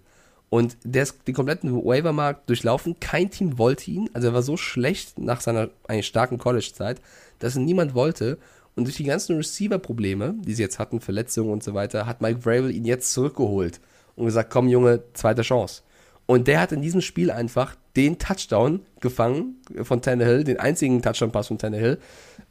Und 0.49 0.78
der 0.84 1.03
ist 1.03 1.28
den 1.28 1.34
kompletten 1.34 1.74
Waivermarkt 1.84 2.47
durchlaufen. 2.47 2.99
Kein 2.99 3.32
Team 3.32 3.57
wollte 3.57 3.89
ihn. 3.89 4.09
Also 4.13 4.28
er 4.28 4.34
war 4.34 4.43
so 4.43 4.55
schlecht 4.55 5.17
nach 5.17 5.41
seiner 5.41 5.69
eigentlich 5.88 6.07
starken 6.07 6.38
College-Zeit, 6.38 7.01
dass 7.39 7.55
ihn 7.55 7.65
niemand 7.65 7.95
wollte. 7.95 8.38
Und 8.76 8.86
durch 8.86 8.97
die 8.97 9.03
ganzen 9.03 9.38
Receiver-Probleme, 9.38 10.36
die 10.39 10.53
sie 10.53 10.63
jetzt 10.63 10.80
hatten, 10.80 10.99
Verletzungen 10.99 11.51
und 11.51 11.63
so 11.63 11.74
weiter, 11.74 12.05
hat 12.05 12.21
Mike 12.21 12.41
Vrabel 12.41 12.71
ihn 12.71 12.86
jetzt 12.86 13.13
zurückgeholt 13.13 13.80
und 14.15 14.26
gesagt, 14.26 14.49
komm 14.49 14.67
Junge, 14.67 15.03
zweite 15.13 15.43
Chance. 15.43 15.84
Und 16.26 16.47
der 16.47 16.61
hat 16.61 16.71
in 16.71 16.82
diesem 16.82 17.01
Spiel 17.01 17.32
einfach 17.32 17.76
den 17.95 18.17
Touchdown 18.17 18.80
gefangen 19.01 19.57
von 19.84 20.01
Tannehill, 20.01 20.43
den 20.43 20.59
einzigen 20.59 21.01
Touchdown-Pass 21.01 21.49
von 21.49 21.57
Tannehill, 21.57 21.99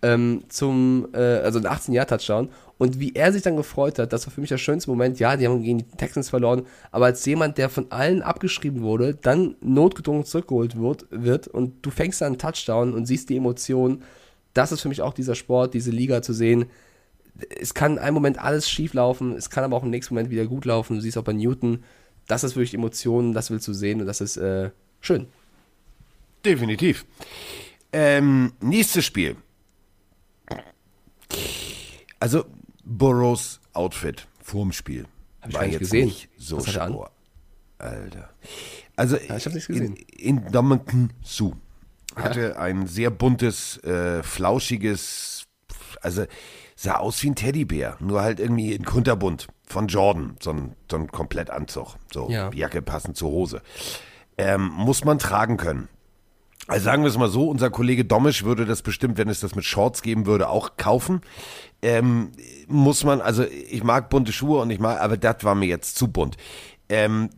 ähm, 0.02 0.44
zum, 0.48 1.08
äh, 1.14 1.18
also 1.18 1.58
ein 1.58 1.66
18-Jahr-Touchdown. 1.66 2.50
Und 2.78 3.00
wie 3.00 3.14
er 3.14 3.32
sich 3.32 3.42
dann 3.42 3.56
gefreut 3.56 3.98
hat, 3.98 4.12
das 4.12 4.26
war 4.26 4.32
für 4.32 4.40
mich 4.40 4.50
der 4.50 4.58
schönste 4.58 4.90
Moment. 4.90 5.18
Ja, 5.18 5.36
die 5.36 5.48
haben 5.48 5.62
gegen 5.62 5.78
die 5.78 5.96
Texans 5.96 6.30
verloren, 6.30 6.66
aber 6.90 7.06
als 7.06 7.24
jemand, 7.24 7.56
der 7.56 7.70
von 7.70 7.90
allen 7.90 8.22
abgeschrieben 8.22 8.82
wurde, 8.82 9.14
dann 9.14 9.56
notgedrungen 9.60 10.24
zurückgeholt 10.24 10.78
wird, 10.78 11.06
wird 11.10 11.48
und 11.48 11.84
du 11.84 11.90
fängst 11.90 12.22
an 12.22 12.26
einen 12.26 12.38
Touchdown 12.38 12.92
und 12.92 13.06
siehst 13.06 13.30
die 13.30 13.36
Emotionen, 13.36 14.02
das 14.54 14.72
ist 14.72 14.80
für 14.80 14.88
mich 14.88 15.02
auch 15.02 15.14
dieser 15.14 15.34
Sport, 15.34 15.74
diese 15.74 15.90
Liga 15.90 16.22
zu 16.22 16.32
sehen. 16.32 16.66
Es 17.58 17.74
kann 17.74 17.92
in 17.92 17.98
einem 17.98 18.14
Moment 18.14 18.38
alles 18.38 18.68
schief 18.68 18.92
laufen, 18.94 19.32
es 19.32 19.50
kann 19.50 19.64
aber 19.64 19.76
auch 19.76 19.82
im 19.82 19.90
nächsten 19.90 20.14
Moment 20.14 20.30
wieder 20.30 20.46
gut 20.46 20.64
laufen. 20.64 20.96
Du 20.96 21.00
siehst 21.00 21.16
auch 21.16 21.24
bei 21.24 21.32
Newton, 21.32 21.82
das 22.28 22.44
ist 22.44 22.56
wirklich 22.56 22.74
Emotionen, 22.74 23.32
das 23.32 23.50
willst 23.50 23.66
du 23.68 23.72
sehen 23.72 24.00
und 24.00 24.06
das 24.06 24.20
ist 24.20 24.36
äh, 24.36 24.70
schön. 25.00 25.26
Definitiv. 26.44 27.06
Ähm, 27.92 28.52
nächstes 28.60 29.04
Spiel. 29.04 29.36
Also, 32.20 32.44
Burrows 32.84 33.60
Outfit 33.72 34.26
vorm 34.40 34.72
Spiel 34.72 35.06
ich 35.48 35.54
war 35.54 35.66
jetzt 35.66 35.78
gesehen. 35.80 36.06
nicht 36.06 36.28
so 36.36 36.58
Was 36.58 36.74
er. 36.74 37.10
Alter. 37.78 38.30
Also, 38.96 39.16
ich 39.16 39.30
hab's 39.30 39.46
nicht 39.54 39.68
in, 39.68 39.74
gesehen. 39.74 39.96
in 40.16 40.52
Dominican 40.52 41.12
Su 41.22 41.54
hatte 42.16 42.58
ein 42.58 42.86
sehr 42.86 43.10
buntes, 43.10 43.78
äh, 43.84 44.22
flauschiges, 44.22 45.46
also 46.00 46.24
sah 46.76 46.96
aus 46.96 47.22
wie 47.22 47.30
ein 47.30 47.34
Teddybär, 47.34 47.96
nur 48.00 48.22
halt 48.22 48.40
irgendwie 48.40 48.72
in 48.72 48.84
kunterbunt 48.84 49.48
von 49.66 49.86
Jordan, 49.86 50.36
so 50.40 50.50
ein, 50.50 50.76
so 50.90 50.96
ein 50.96 51.08
Komplettanzug, 51.08 51.96
so 52.12 52.28
Ja. 52.28 52.50
Jacke 52.52 52.82
passend 52.82 53.16
zur 53.16 53.30
Hose. 53.30 53.62
Ähm, 54.38 54.70
muss 54.74 55.04
man 55.04 55.18
tragen 55.18 55.56
können. 55.56 55.88
Also 56.68 56.84
sagen 56.84 57.02
wir 57.02 57.08
es 57.08 57.18
mal 57.18 57.28
so, 57.28 57.48
unser 57.48 57.70
Kollege 57.70 58.04
Domisch 58.04 58.44
würde 58.44 58.66
das 58.66 58.82
bestimmt, 58.82 59.18
wenn 59.18 59.28
es 59.28 59.40
das 59.40 59.56
mit 59.56 59.64
Shorts 59.64 60.00
geben 60.00 60.26
würde, 60.26 60.48
auch 60.48 60.76
kaufen. 60.76 61.20
Ähm, 61.82 62.30
muss 62.68 63.02
man, 63.02 63.20
also 63.20 63.44
ich 63.44 63.82
mag 63.82 64.08
bunte 64.10 64.32
Schuhe 64.32 64.60
und 64.60 64.70
ich 64.70 64.78
mag, 64.78 65.00
aber 65.00 65.16
das 65.16 65.42
war 65.42 65.56
mir 65.56 65.66
jetzt 65.66 65.96
zu 65.96 66.06
bunt. 66.08 66.36
Ähm, 66.88 67.30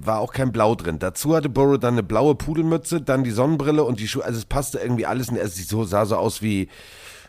war 0.00 0.20
auch 0.20 0.32
kein 0.32 0.52
Blau 0.52 0.74
drin. 0.74 0.98
Dazu 0.98 1.34
hatte 1.34 1.48
Burrow 1.48 1.78
dann 1.78 1.94
eine 1.94 2.02
blaue 2.02 2.34
Pudelmütze, 2.34 3.00
dann 3.00 3.24
die 3.24 3.30
Sonnenbrille 3.30 3.84
und 3.84 4.00
die 4.00 4.08
Schuhe, 4.08 4.24
also 4.24 4.38
es 4.38 4.44
passte 4.44 4.78
irgendwie 4.78 5.06
alles 5.06 5.28
und 5.28 5.38
so, 5.38 5.84
sah 5.84 6.06
so 6.06 6.16
aus 6.16 6.40
wie, 6.40 6.68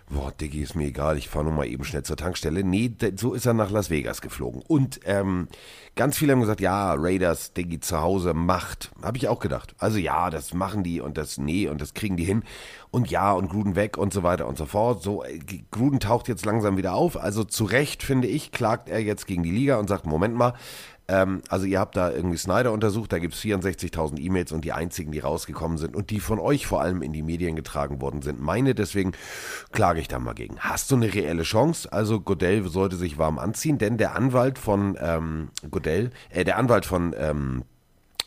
boah, 0.09 0.31
Diggi, 0.31 0.61
ist 0.61 0.75
mir 0.75 0.87
egal, 0.87 1.17
ich 1.17 1.29
fahre 1.29 1.45
nur 1.45 1.53
mal 1.53 1.67
eben 1.67 1.83
schnell 1.83 2.03
zur 2.03 2.17
Tankstelle. 2.17 2.63
Nee, 2.63 2.91
so 3.15 3.33
ist 3.33 3.45
er 3.45 3.53
nach 3.53 3.71
Las 3.71 3.89
Vegas 3.89 4.21
geflogen. 4.21 4.61
Und 4.67 4.99
ähm, 5.05 5.47
ganz 5.95 6.17
viele 6.17 6.33
haben 6.33 6.41
gesagt, 6.41 6.61
ja, 6.61 6.93
Raiders, 6.93 7.53
Diggi, 7.53 7.79
zu 7.79 7.99
Hause, 8.01 8.33
Macht. 8.33 8.91
Habe 9.01 9.17
ich 9.17 9.27
auch 9.27 9.39
gedacht. 9.39 9.75
Also 9.77 9.97
ja, 9.97 10.29
das 10.29 10.53
machen 10.53 10.83
die 10.83 11.01
und 11.01 11.17
das, 11.17 11.37
nee, 11.37 11.67
und 11.67 11.81
das 11.81 11.93
kriegen 11.93 12.17
die 12.17 12.25
hin. 12.25 12.43
Und 12.91 13.09
ja, 13.09 13.31
und 13.31 13.49
Gruden 13.49 13.75
weg 13.75 13.97
und 13.97 14.13
so 14.13 14.23
weiter 14.23 14.47
und 14.47 14.57
so 14.57 14.65
fort. 14.65 15.01
So, 15.01 15.23
äh, 15.23 15.39
Gruden 15.71 15.99
taucht 15.99 16.27
jetzt 16.27 16.45
langsam 16.45 16.77
wieder 16.77 16.93
auf. 16.93 17.17
Also 17.17 17.43
zu 17.43 17.65
Recht, 17.65 18.03
finde 18.03 18.27
ich, 18.27 18.51
klagt 18.51 18.89
er 18.89 18.99
jetzt 18.99 19.25
gegen 19.25 19.43
die 19.43 19.51
Liga 19.51 19.77
und 19.77 19.87
sagt, 19.87 20.05
Moment 20.05 20.35
mal, 20.35 20.53
ähm, 21.07 21.41
also 21.49 21.65
ihr 21.65 21.79
habt 21.79 21.97
da 21.97 22.11
irgendwie 22.11 22.37
Snyder 22.37 22.71
untersucht, 22.71 23.11
da 23.11 23.19
gibt 23.19 23.33
es 23.33 23.41
64.000 23.41 24.19
E-Mails 24.19 24.51
und 24.51 24.63
die 24.63 24.71
einzigen, 24.71 25.11
die 25.11 25.19
rausgekommen 25.19 25.77
sind 25.77 25.95
und 25.95 26.09
die 26.09 26.19
von 26.19 26.39
euch 26.39 26.65
vor 26.65 26.81
allem 26.81 27.01
in 27.01 27.11
die 27.11 27.23
Medien 27.23 27.55
getragen 27.55 28.01
worden 28.01 28.21
sind, 28.21 28.41
meine, 28.41 28.73
deswegen 28.73 29.11
klage 29.71 29.99
ich 29.99 30.07
da 30.07 30.19
mal 30.19 30.33
gegen. 30.33 30.59
Hast 30.59 30.91
du 30.91 30.95
eine 30.95 31.13
reelle 31.13 31.43
Chance? 31.43 31.91
Also 31.91 32.21
Godell 32.21 32.67
sollte 32.69 32.95
sich 32.95 33.17
warm 33.17 33.37
anziehen, 33.37 33.77
denn 33.77 33.97
der 33.97 34.15
Anwalt 34.15 34.57
von 34.57 34.97
ähm, 34.99 35.49
Godell, 35.69 36.11
äh, 36.29 36.45
der 36.45 36.57
Anwalt 36.57 36.85
von 36.85 37.13
ähm, 37.17 37.63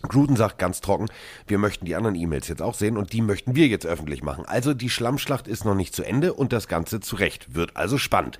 Gruden 0.02 0.36
sagt 0.36 0.58
ganz 0.58 0.80
trocken, 0.80 1.06
wir 1.46 1.58
möchten 1.58 1.86
die 1.86 1.96
anderen 1.96 2.14
E-Mails 2.14 2.48
jetzt 2.48 2.62
auch 2.62 2.74
sehen 2.74 2.96
und 2.96 3.12
die 3.12 3.22
möchten 3.22 3.56
wir 3.56 3.66
jetzt 3.66 3.86
öffentlich 3.86 4.22
machen. 4.22 4.44
Also 4.46 4.74
die 4.74 4.90
Schlammschlacht 4.90 5.48
ist 5.48 5.64
noch 5.64 5.74
nicht 5.74 5.94
zu 5.94 6.02
Ende 6.02 6.34
und 6.34 6.52
das 6.52 6.68
Ganze 6.68 7.00
zurecht. 7.00 7.54
Wird 7.54 7.76
also 7.76 7.96
spannend. 7.98 8.38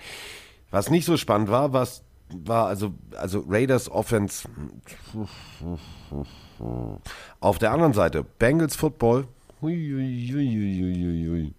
Was 0.71 0.91
nicht 0.91 1.07
so 1.07 1.17
spannend 1.17 1.49
war, 1.49 1.73
was 1.73 2.03
war 2.31 2.67
also, 2.67 2.93
also 3.17 3.45
Raiders 3.49 3.91
Offense 3.91 4.49
auf 7.41 7.59
der 7.59 7.73
anderen 7.73 7.93
Seite 7.93 8.25
Bengals 8.39 8.77
Football. 8.77 9.29
Hui, 9.63 9.75
hui, 9.75 10.31
hui, 10.33 11.27
hui, 11.29 11.55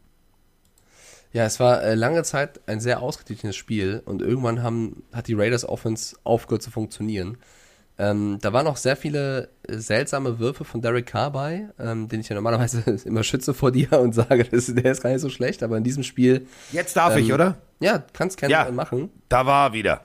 Ja, 1.34 1.46
es 1.46 1.60
war 1.60 1.84
äh, 1.84 1.96
lange 1.96 2.24
Zeit 2.24 2.60
ein 2.68 2.80
sehr 2.80 3.02
ausgeglichenes 3.02 3.56
Spiel 3.56 4.02
und 4.06 4.22
irgendwann 4.22 4.62
haben, 4.62 5.04
hat 5.14 5.28
die 5.28 5.34
Raiders 5.34 5.68
Offense 5.68 6.16
aufgehört 6.24 6.62
zu 6.62 6.72
funktionieren. 6.72 7.38
Ähm, 8.00 8.38
da 8.42 8.54
waren 8.54 8.68
auch 8.68 8.78
sehr 8.78 8.96
viele 8.96 9.50
äh, 9.68 9.78
seltsame 9.78 10.38
Würfe 10.38 10.64
von 10.64 10.82
Derek 10.84 11.08
Carr 11.08 11.32
bei, 11.32 11.70
ähm, 11.80 12.08
den 12.08 12.20
ich 12.20 12.30
ja 12.30 12.36
normalerweise 12.36 12.82
immer 13.06 13.24
schütze 13.24 13.56
vor 13.56 13.72
dir 13.72 13.92
und 14.00 14.14
sage, 14.14 14.44
das, 14.44 14.68
der 14.68 14.92
ist 14.92 15.02
gar 15.02 15.10
nicht 15.10 15.22
so 15.22 15.30
schlecht, 15.30 15.64
aber 15.64 15.78
in 15.78 15.84
diesem 15.84 16.04
Spiel. 16.04 16.46
Jetzt 16.72 16.96
darf 16.96 17.16
ähm, 17.16 17.24
ich, 17.24 17.34
oder? 17.34 17.58
Ja, 17.80 18.04
kannst 18.14 18.38
gerne 18.38 18.52
Ja. 18.52 18.72
machen. 18.72 19.10
Da 19.30 19.48
war 19.48 19.70
er 19.70 19.74
wieder. 19.74 20.02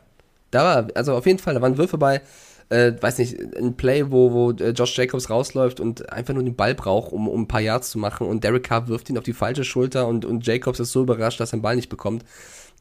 Da 0.52 0.64
war, 0.64 0.88
also 0.94 1.16
auf 1.16 1.26
jeden 1.26 1.40
Fall, 1.40 1.54
da 1.54 1.62
waren 1.62 1.78
Würfe 1.78 1.98
bei, 1.98 2.20
äh, 2.68 2.92
weiß 3.00 3.18
nicht, 3.18 3.38
ein 3.56 3.76
Play, 3.76 4.10
wo, 4.10 4.32
wo 4.32 4.50
äh, 4.52 4.70
Josh 4.70 4.96
Jacobs 4.96 5.28
rausläuft 5.28 5.80
und 5.80 6.12
einfach 6.12 6.34
nur 6.34 6.44
den 6.44 6.54
Ball 6.54 6.74
braucht, 6.74 7.12
um, 7.12 7.26
um 7.26 7.42
ein 7.42 7.48
paar 7.48 7.60
Yards 7.60 7.90
zu 7.90 7.98
machen 7.98 8.26
und 8.26 8.44
Derek 8.44 8.64
Carr 8.64 8.86
wirft 8.86 9.10
ihn 9.10 9.18
auf 9.18 9.24
die 9.24 9.32
falsche 9.32 9.64
Schulter 9.64 10.06
und, 10.06 10.24
und 10.24 10.46
Jacobs 10.46 10.78
ist 10.78 10.92
so 10.92 11.02
überrascht, 11.02 11.40
dass 11.40 11.52
er 11.52 11.58
den 11.58 11.62
Ball 11.62 11.74
nicht 11.74 11.88
bekommt. 11.88 12.24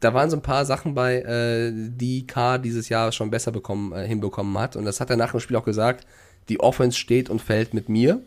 Da 0.00 0.14
waren 0.14 0.30
so 0.30 0.36
ein 0.36 0.42
paar 0.42 0.64
Sachen 0.64 0.94
bei, 0.94 1.22
äh, 1.22 1.72
die 1.74 2.26
Carr 2.26 2.58
dieses 2.58 2.88
Jahr 2.88 3.10
schon 3.10 3.30
besser 3.30 3.52
bekommen, 3.52 3.92
äh, 3.92 4.06
hinbekommen 4.06 4.56
hat 4.58 4.76
und 4.76 4.84
das 4.84 5.00
hat 5.00 5.10
er 5.10 5.16
nach 5.16 5.32
dem 5.32 5.40
Spiel 5.40 5.56
auch 5.56 5.64
gesagt, 5.64 6.06
die 6.48 6.60
Offense 6.60 6.98
steht 6.98 7.30
und 7.30 7.40
fällt 7.40 7.72
mit 7.72 7.88
mir. 7.88 8.20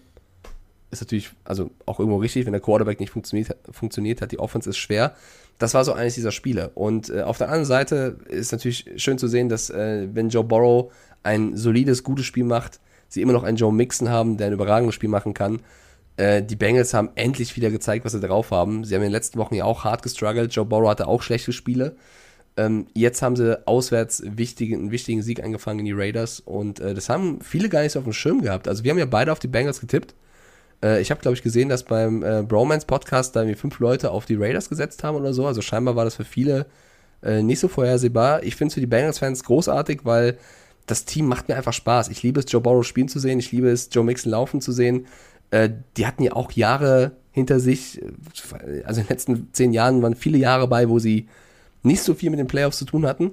Ist 0.89 1.01
natürlich, 1.01 1.31
also 1.43 1.69
auch 1.85 1.99
irgendwo 1.99 2.17
richtig, 2.17 2.45
wenn 2.45 2.53
der 2.53 2.61
Quarterback 2.61 2.99
nicht 2.99 3.11
funktioniert, 3.11 3.55
funktioniert 3.71 4.21
hat, 4.21 4.31
die 4.31 4.39
Offense 4.39 4.69
ist 4.69 4.77
schwer. 4.77 5.15
Das 5.57 5.73
war 5.73 5.85
so 5.85 5.93
eines 5.93 6.15
dieser 6.15 6.31
Spiele. 6.31 6.71
Und 6.75 7.09
äh, 7.09 7.21
auf 7.21 7.37
der 7.37 7.47
anderen 7.47 7.65
Seite 7.65 8.17
ist 8.27 8.51
natürlich 8.51 8.85
schön 8.97 9.17
zu 9.17 9.27
sehen, 9.27 9.49
dass 9.49 9.69
äh, 9.69 10.07
wenn 10.13 10.29
Joe 10.29 10.43
Burrow 10.43 10.91
ein 11.23 11.55
solides, 11.55 12.03
gutes 12.03 12.25
Spiel 12.25 12.43
macht, 12.43 12.79
sie 13.07 13.21
immer 13.21 13.33
noch 13.33 13.43
einen 13.43 13.57
Joe 13.57 13.73
Mixon 13.73 14.09
haben, 14.09 14.37
der 14.37 14.47
ein 14.47 14.53
überragendes 14.53 14.95
Spiel 14.95 15.09
machen 15.09 15.33
kann. 15.33 15.61
Äh, 16.17 16.43
die 16.43 16.55
Bengals 16.55 16.93
haben 16.93 17.09
endlich 17.15 17.55
wieder 17.55 17.71
gezeigt, 17.71 18.05
was 18.05 18.11
sie 18.11 18.19
drauf 18.19 18.51
haben. 18.51 18.83
Sie 18.83 18.95
haben 18.95 19.01
in 19.01 19.07
den 19.07 19.13
letzten 19.13 19.39
Wochen 19.39 19.55
ja 19.55 19.65
auch 19.65 19.83
hart 19.83 20.03
gestruggelt. 20.03 20.53
Joe 20.53 20.65
Burrow 20.65 20.89
hatte 20.89 21.07
auch 21.07 21.21
schlechte 21.21 21.53
Spiele. 21.53 21.95
Ähm, 22.57 22.87
jetzt 22.93 23.21
haben 23.21 23.35
sie 23.35 23.67
auswärts 23.67 24.23
wichtigen, 24.25 24.79
einen 24.79 24.91
wichtigen 24.91 25.21
Sieg 25.21 25.43
eingefangen 25.43 25.79
in 25.79 25.85
die 25.85 25.91
Raiders 25.91 26.39
und 26.39 26.79
äh, 26.79 26.93
das 26.93 27.09
haben 27.09 27.41
viele 27.41 27.67
gar 27.67 27.81
nicht 27.81 27.91
so 27.91 27.99
auf 27.99 28.05
dem 28.05 28.13
Schirm 28.13 28.41
gehabt. 28.41 28.69
Also 28.69 28.83
wir 28.83 28.91
haben 28.91 28.97
ja 28.97 29.05
beide 29.05 29.31
auf 29.31 29.39
die 29.39 29.49
Bengals 29.49 29.81
getippt. 29.81 30.15
Äh, 30.83 31.01
ich 31.01 31.11
habe, 31.11 31.21
glaube 31.21 31.35
ich, 31.35 31.43
gesehen, 31.43 31.69
dass 31.69 31.83
beim 31.83 32.23
äh, 32.23 32.43
Bromance-Podcast 32.43 33.35
da 33.35 33.41
irgendwie 33.41 33.59
fünf 33.59 33.79
Leute 33.79 34.11
auf 34.11 34.25
die 34.25 34.35
Raiders 34.35 34.69
gesetzt 34.69 35.03
haben 35.03 35.15
oder 35.15 35.33
so. 35.33 35.45
Also 35.45 35.61
scheinbar 35.61 35.95
war 35.95 36.05
das 36.05 36.15
für 36.15 36.25
viele 36.25 36.65
äh, 37.23 37.41
nicht 37.41 37.59
so 37.59 37.67
vorhersehbar. 37.67 38.43
Ich 38.43 38.55
finde 38.55 38.69
es 38.69 38.73
für 38.75 38.79
die 38.79 38.87
Bengals-Fans 38.87 39.43
großartig, 39.43 40.01
weil 40.03 40.37
das 40.85 41.05
Team 41.05 41.25
macht 41.27 41.47
mir 41.47 41.55
einfach 41.55 41.73
Spaß. 41.73 42.09
Ich 42.09 42.21
liebe 42.23 42.39
es, 42.39 42.51
Joe 42.51 42.61
Burrow 42.61 42.85
spielen 42.85 43.07
zu 43.07 43.19
sehen. 43.19 43.39
Ich 43.39 43.51
liebe 43.51 43.69
es, 43.69 43.89
Joe 43.91 44.03
Mixon 44.03 44.31
laufen 44.31 44.61
zu 44.61 44.71
sehen. 44.71 45.07
Äh, 45.51 45.69
die 45.97 46.05
hatten 46.05 46.23
ja 46.23 46.33
auch 46.33 46.51
Jahre 46.51 47.13
hinter 47.31 47.59
sich. 47.59 48.01
Also 48.85 49.01
in 49.01 49.07
den 49.07 49.09
letzten 49.09 49.49
zehn 49.53 49.73
Jahren 49.73 50.01
waren 50.01 50.15
viele 50.15 50.37
Jahre 50.37 50.67
bei, 50.67 50.89
wo 50.89 50.99
sie 50.99 51.27
nicht 51.83 52.01
so 52.01 52.13
viel 52.13 52.29
mit 52.29 52.39
den 52.39 52.47
Playoffs 52.47 52.77
zu 52.77 52.85
tun 52.85 53.05
hatten. 53.05 53.31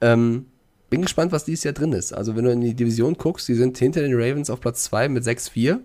Ähm, 0.00 0.46
bin 0.90 1.02
gespannt, 1.02 1.32
was 1.32 1.44
dieses 1.44 1.64
Jahr 1.64 1.74
drin 1.74 1.92
ist. 1.92 2.12
Also 2.12 2.36
wenn 2.36 2.44
du 2.44 2.52
in 2.52 2.60
die 2.60 2.74
Division 2.74 3.14
guckst, 3.14 3.48
die 3.48 3.54
sind 3.54 3.76
hinter 3.78 4.02
den 4.02 4.14
Ravens 4.14 4.50
auf 4.50 4.60
Platz 4.60 4.84
2 4.84 5.08
mit 5.08 5.24
6-4. 5.24 5.78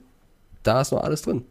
Da 0.64 0.82
ist 0.82 0.92
noch 0.92 1.04
alles 1.04 1.22
drin. 1.24 1.46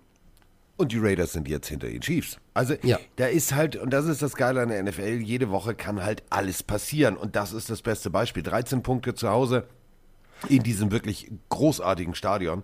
Und 0.77 0.93
die 0.93 0.99
Raiders 0.99 1.33
sind 1.35 1.47
jetzt 1.49 1.69
hinter 1.69 1.89
den 1.89 2.01
Chiefs. 2.01 2.39
Also 2.55 2.75
Ja. 2.83 2.99
da 3.17 3.27
ist 3.27 3.55
halt, 3.55 3.77
und 3.77 3.91
das 3.91 4.07
ist 4.07 4.23
das 4.23 4.35
Geile 4.35 4.63
an 4.63 4.71
der 4.71 4.83
NFL, 4.83 5.21
jede 5.23 5.51
Woche 5.51 5.75
kann 5.75 6.03
halt 6.03 6.23
alles 6.31 6.63
passieren. 6.63 7.17
Und 7.17 7.37
das 7.37 7.53
ist 7.53 7.69
das 7.69 7.83
beste 7.83 8.09
Beispiel. 8.09 8.43
13 8.43 8.83
Punkte 8.83 9.15
zu 9.15 9.29
Hause 9.29 9.67
in 10.49 10.63
diesem 10.63 10.91
wirklich 10.91 11.31
großartigen 11.51 12.15
Stadion. 12.15 12.63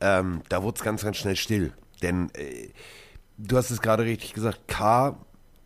Ähm, 0.00 0.42
da 0.48 0.62
wurde 0.62 0.76
es 0.78 0.84
ganz, 0.84 1.02
ganz 1.02 1.16
schnell 1.16 1.34
still. 1.36 1.72
Denn 2.02 2.30
äh, 2.34 2.68
du 3.36 3.56
hast 3.56 3.70
es 3.70 3.80
gerade 3.82 4.04
richtig 4.04 4.32
gesagt, 4.32 4.68
K 4.68 5.18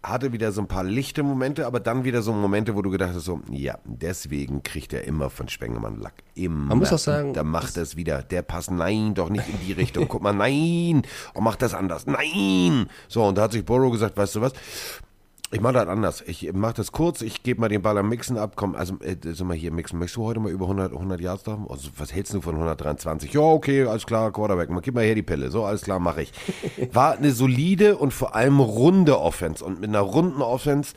hatte 0.05 0.33
wieder 0.33 0.53
so 0.53 0.61
ein 0.61 0.69
paar 0.69 0.85
lichte 0.85 1.23
Momente, 1.23 1.67
aber 1.67 1.81
dann 1.81 2.05
wieder 2.05 2.23
so 2.23 2.33
Momente, 2.33 2.77
wo 2.77 2.83
du 2.83 2.91
gedacht 2.91 3.15
hast, 3.15 3.25
so, 3.25 3.41
ja, 3.51 3.79
deswegen 3.85 4.63
kriegt 4.63 4.93
er 4.93 5.05
immer 5.05 5.31
von 5.31 5.49
Spengemann 5.49 5.99
Lack. 5.99 6.15
Immer. 6.35 6.67
Man 6.67 6.79
muss 6.79 6.93
auch 6.93 6.99
sagen, 6.99 7.33
da 7.33 7.43
macht 7.43 7.77
es 7.77 7.97
wieder. 7.97 8.23
Der 8.23 8.43
Pass, 8.43 8.71
nein, 8.71 9.15
doch 9.15 9.31
nicht 9.31 9.49
in 9.49 9.59
die 9.67 9.73
Richtung. 9.73 10.07
Guck 10.09 10.23
mal, 10.23 10.35
nein. 10.35 11.03
Und 11.33 11.45
macht 11.45 11.63
das 11.63 11.75
anders. 11.75 12.07
Nein. 12.07 12.87
So, 13.09 13.25
und 13.25 13.39
da 13.39 13.43
hat 13.43 13.53
sich 13.53 13.65
Burrow 13.65 13.91
gesagt, 13.91 14.17
weißt 14.17 14.37
du 14.37 14.41
was? 14.43 14.53
Ich 15.51 15.61
mache 15.61 15.75
das 15.75 15.87
anders. 15.87 16.25
Ich 16.27 16.53
mache 16.53 16.75
das 16.75 16.91
kurz. 16.91 17.21
Ich 17.23 17.43
gebe 17.43 17.61
mal 17.61 17.69
den 17.69 17.83
Ball 17.83 17.97
am 17.99 18.09
Mixen 18.09 18.37
ab. 18.39 18.55
Komm, 18.57 18.75
also, 18.75 18.99
äh, 19.01 19.17
sag 19.23 19.47
mal 19.47 19.57
hier, 19.57 19.73
Mixen, 19.73 19.99
möchtest 19.99 20.17
du 20.17 20.25
heute 20.25 20.41
mal 20.41 20.51
über 20.51 20.65
100, 20.65 20.93
100 20.93 21.21
Yards 21.21 21.45
da? 21.45 21.65
Also, 21.69 21.91
was 21.97 22.13
hältst 22.13 22.35
du 22.35 22.41
von 22.41 22.55
123? 22.55 23.33
Ja, 23.33 23.41
okay, 23.41 23.85
alles 23.85 24.07
klar, 24.07 24.33
Quarterback. 24.33 24.71
Mal, 24.71 24.81
gib 24.81 24.95
mal 24.95 25.05
her 25.05 25.15
die 25.15 25.23
Pille. 25.23 25.51
So, 25.51 25.65
alles 25.65 25.83
klar, 25.83 26.01
mache 26.01 26.23
ich. 26.23 26.33
War 26.93 27.17
eine 27.17 27.31
solide 27.31 27.97
und 27.97 28.13
vor 28.13 28.35
allem 28.35 28.59
runde 28.59 29.21
Offense. 29.21 29.65
Und 29.65 29.81
mit 29.81 29.91
einer 29.91 30.01
runden 30.01 30.43
Offense 30.43 30.95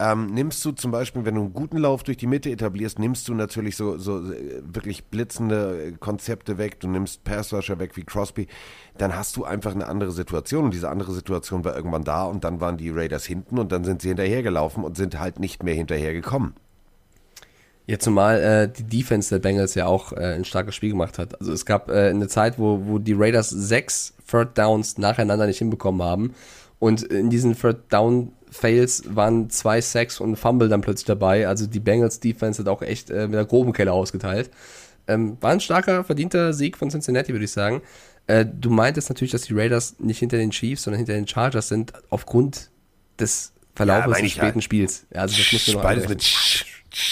ähm, 0.00 0.26
nimmst 0.26 0.64
du 0.64 0.72
zum 0.72 0.90
Beispiel, 0.90 1.26
wenn 1.26 1.34
du 1.34 1.42
einen 1.42 1.52
guten 1.52 1.76
Lauf 1.76 2.02
durch 2.02 2.16
die 2.16 2.26
Mitte 2.26 2.50
etablierst, 2.50 2.98
nimmst 2.98 3.28
du 3.28 3.34
natürlich 3.34 3.76
so, 3.76 3.98
so 3.98 4.18
äh, 4.32 4.62
wirklich 4.62 5.04
blitzende 5.04 5.88
äh, 5.88 5.92
Konzepte 5.92 6.56
weg, 6.56 6.80
du 6.80 6.88
nimmst 6.88 7.22
Passrusher 7.22 7.78
weg 7.78 7.96
wie 7.96 8.04
Crosby, 8.04 8.48
dann 8.96 9.14
hast 9.14 9.36
du 9.36 9.44
einfach 9.44 9.74
eine 9.74 9.88
andere 9.88 10.10
Situation 10.10 10.64
und 10.64 10.74
diese 10.74 10.88
andere 10.88 11.12
Situation 11.12 11.66
war 11.66 11.76
irgendwann 11.76 12.04
da 12.04 12.24
und 12.24 12.44
dann 12.44 12.62
waren 12.62 12.78
die 12.78 12.88
Raiders 12.88 13.26
hinten 13.26 13.58
und 13.58 13.72
dann 13.72 13.84
sind 13.84 14.00
sie 14.00 14.08
hinterhergelaufen 14.08 14.84
und 14.84 14.96
sind 14.96 15.20
halt 15.20 15.38
nicht 15.38 15.62
mehr 15.62 15.74
hinterhergekommen. 15.74 16.54
Ja, 17.86 17.98
zumal 17.98 18.40
äh, 18.40 18.68
die 18.68 18.84
Defense 18.84 19.28
der 19.28 19.40
Bengals 19.40 19.74
ja 19.74 19.84
auch 19.84 20.12
äh, 20.12 20.34
ein 20.34 20.46
starkes 20.46 20.74
Spiel 20.74 20.90
gemacht 20.90 21.18
hat. 21.18 21.38
Also 21.40 21.52
es 21.52 21.66
gab 21.66 21.90
äh, 21.90 22.08
eine 22.08 22.28
Zeit, 22.28 22.58
wo, 22.58 22.86
wo 22.86 22.98
die 22.98 23.14
Raiders 23.14 23.50
sechs 23.50 24.14
Third 24.30 24.56
Downs 24.56 24.96
nacheinander 24.96 25.46
nicht 25.46 25.58
hinbekommen 25.58 26.02
haben. 26.02 26.34
Und 26.78 27.02
in 27.02 27.28
diesen 27.28 27.54
Third 27.54 27.92
Down 27.92 28.32
Fails 28.50 29.04
waren 29.14 29.48
zwei 29.50 29.80
Sacks 29.80 30.20
und 30.20 30.32
ein 30.32 30.36
Fumble 30.36 30.68
dann 30.68 30.80
plötzlich 30.80 31.06
dabei. 31.06 31.46
Also 31.46 31.66
die 31.66 31.80
Bengals 31.80 32.20
Defense 32.20 32.60
hat 32.60 32.68
auch 32.68 32.82
echt 32.82 33.10
äh, 33.10 33.26
mit 33.26 33.34
der 33.34 33.44
groben 33.44 33.72
Keller 33.72 33.92
ausgeteilt. 33.92 34.50
Ähm, 35.06 35.36
war 35.40 35.50
ein 35.52 35.60
starker, 35.60 36.04
verdienter 36.04 36.52
Sieg 36.52 36.76
von 36.76 36.90
Cincinnati, 36.90 37.32
würde 37.32 37.44
ich 37.44 37.52
sagen. 37.52 37.82
Äh, 38.26 38.46
du 38.46 38.70
meintest 38.70 39.08
natürlich, 39.08 39.32
dass 39.32 39.42
die 39.42 39.54
Raiders 39.54 39.96
nicht 39.98 40.18
hinter 40.18 40.36
den 40.36 40.50
Chiefs, 40.50 40.82
sondern 40.82 40.98
hinter 40.98 41.14
den 41.14 41.26
Chargers 41.26 41.68
sind, 41.68 41.92
aufgrund 42.10 42.70
des 43.18 43.52
Verlaufes 43.74 44.10
meine 44.10 44.22
des 44.24 44.32
späten 44.32 44.54
halt. 44.54 44.64
Spiels. 44.64 45.06
Ja, 45.12 45.22
also 45.22 45.36
das 45.36 45.52
muss 45.52 45.74
man 45.74 45.98
noch 45.98 46.08
mit 46.08 46.22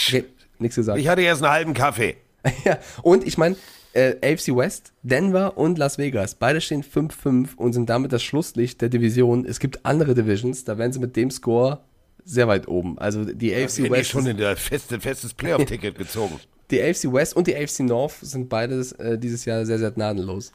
Okay, 0.09 0.25
nichts 0.59 0.77
gesagt. 0.77 0.99
Ich 0.99 1.09
hatte 1.09 1.23
erst 1.23 1.43
einen 1.43 1.53
halben 1.53 1.75
Kaffee. 1.75 2.17
Ja, 2.65 2.79
und 3.03 3.27
ich 3.27 3.37
meine, 3.37 3.57
äh, 3.95 4.15
AFC 4.23 4.55
West, 4.55 4.93
Denver 5.03 5.57
und 5.57 5.79
Las 5.79 5.99
Vegas, 5.99 6.35
beide 6.35 6.61
stehen 6.61 6.83
5-5 6.85 7.57
und 7.57 7.73
sind 7.73 7.89
damit 7.89 8.13
das 8.13 8.23
Schlusslicht 8.23 8.81
der 8.81 8.89
Division. 8.89 9.45
Es 9.45 9.59
gibt 9.61 9.85
andere 9.87 10.15
Divisions, 10.15 10.65
da 10.65 10.79
werden 10.79 10.93
sie 10.93 10.99
mit 11.01 11.17
dem 11.17 11.31
Score 11.31 11.81
sehr 12.25 12.47
weit 12.49 12.69
oben. 12.69 12.99
Also 12.99 13.25
die 13.25 13.55
AFC 13.55 13.77
Bin 13.77 13.85
ich 13.87 13.91
West, 13.93 14.11
schon 14.11 14.27
in 14.27 14.37
der 14.37 14.57
feste, 14.57 15.01
festes 15.01 15.33
Playoff-Ticket 15.35 15.97
gezogen. 15.99 16.39
die 16.71 16.83
AFC 16.83 17.11
West 17.13 17.35
und 17.35 17.47
die 17.47 17.57
AFC 17.57 17.81
North 17.81 18.15
sind 18.21 18.49
beides 18.49 18.93
äh, 18.93 19.19
dieses 19.19 19.45
Jahr 19.47 19.65
sehr, 19.65 19.79
sehr 19.79 19.91
gnadenlos. 19.91 20.53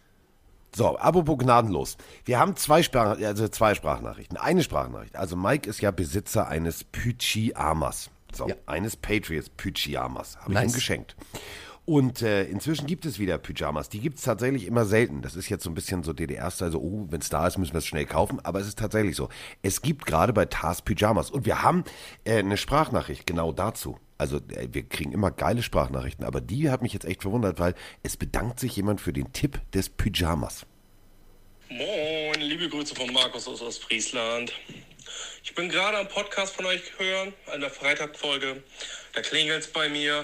So, 0.75 0.95
apropos 0.97 1.37
gnadenlos. 1.37 1.97
Wir 2.25 2.39
haben 2.39 2.55
zwei, 2.55 2.81
Sprach 2.81 3.19
also 3.19 3.47
zwei 3.47 3.75
Sprachnachrichten. 3.75 4.37
Eine 4.37 4.63
Sprachnachricht. 4.63 5.15
Also 5.15 5.35
Mike 5.35 5.69
ist 5.69 5.81
ja 5.81 5.91
Besitzer 5.91 6.47
eines 6.47 6.83
Pychiamas. 6.83 8.09
So, 8.35 8.47
Ja. 8.47 8.55
eines 8.65 8.95
Patriots 8.95 9.49
Pyjamas. 9.49 10.37
Habe 10.37 10.53
ich 10.53 10.59
Nice. 10.59 10.71
ihm 10.71 10.75
geschenkt. 10.75 11.15
Und 11.85 12.21
äh, 12.21 12.45
inzwischen 12.45 12.87
gibt 12.87 13.05
es 13.05 13.19
wieder 13.19 13.37
Pyjamas. 13.37 13.89
Die 13.89 13.99
gibt 13.99 14.17
es 14.17 14.23
tatsächlich 14.23 14.65
immer 14.67 14.85
selten. 14.85 15.21
Das 15.21 15.35
ist 15.35 15.49
jetzt 15.49 15.65
so 15.65 15.69
ein 15.69 15.73
bisschen 15.73 16.03
so 16.03 16.13
DDR-Style, 16.13 16.71
so, 16.71 16.79
oh, 16.79 17.07
wenn 17.09 17.19
es 17.19 17.29
da 17.29 17.45
ist, 17.45 17.57
müssen 17.57 17.73
wir 17.73 17.79
es 17.79 17.85
schnell 17.85 18.05
kaufen. 18.05 18.39
Aber 18.43 18.59
es 18.61 18.67
ist 18.67 18.79
tatsächlich 18.79 19.17
so. 19.17 19.27
Es 19.63 19.81
gibt 19.81 20.05
gerade 20.05 20.31
bei 20.31 20.45
Tars 20.45 20.81
Pyjamas. 20.81 21.29
Und 21.29 21.45
wir 21.45 21.61
haben 21.61 21.83
äh, 22.23 22.37
eine 22.37 22.55
Sprachnachricht 22.55 23.27
genau 23.27 23.51
dazu. 23.51 23.99
Also 24.17 24.37
äh, 24.37 24.69
wir 24.71 24.83
kriegen 24.87 25.11
immer 25.11 25.31
geile 25.31 25.61
Sprachnachrichten, 25.61 26.25
aber 26.25 26.39
die 26.39 26.69
hat 26.69 26.81
mich 26.81 26.93
jetzt 26.93 27.05
echt 27.05 27.23
verwundert, 27.23 27.59
weil 27.59 27.75
es 28.01 28.15
bedankt 28.15 28.61
sich 28.61 28.77
jemand 28.77 29.01
für 29.01 29.11
den 29.11 29.33
Tipp 29.33 29.59
des 29.73 29.89
Pyjamas. 29.89 30.65
Moin, 31.67 32.39
liebe 32.39 32.69
Grüße 32.69 32.95
von 32.95 33.11
Markus 33.11 33.47
aus 33.47 33.61
Ostfriesland. 33.61 34.53
Ich 35.43 35.53
bin 35.53 35.67
gerade 35.67 35.97
am 35.97 36.07
Podcast 36.07 36.55
von 36.55 36.65
euch 36.65 36.81
hören, 36.97 37.33
an 37.51 37.59
der 37.59 37.69
Freitagfolge. 37.69 38.63
Da 39.13 39.21
klingelt's 39.21 39.67
bei 39.67 39.89
mir. 39.89 40.23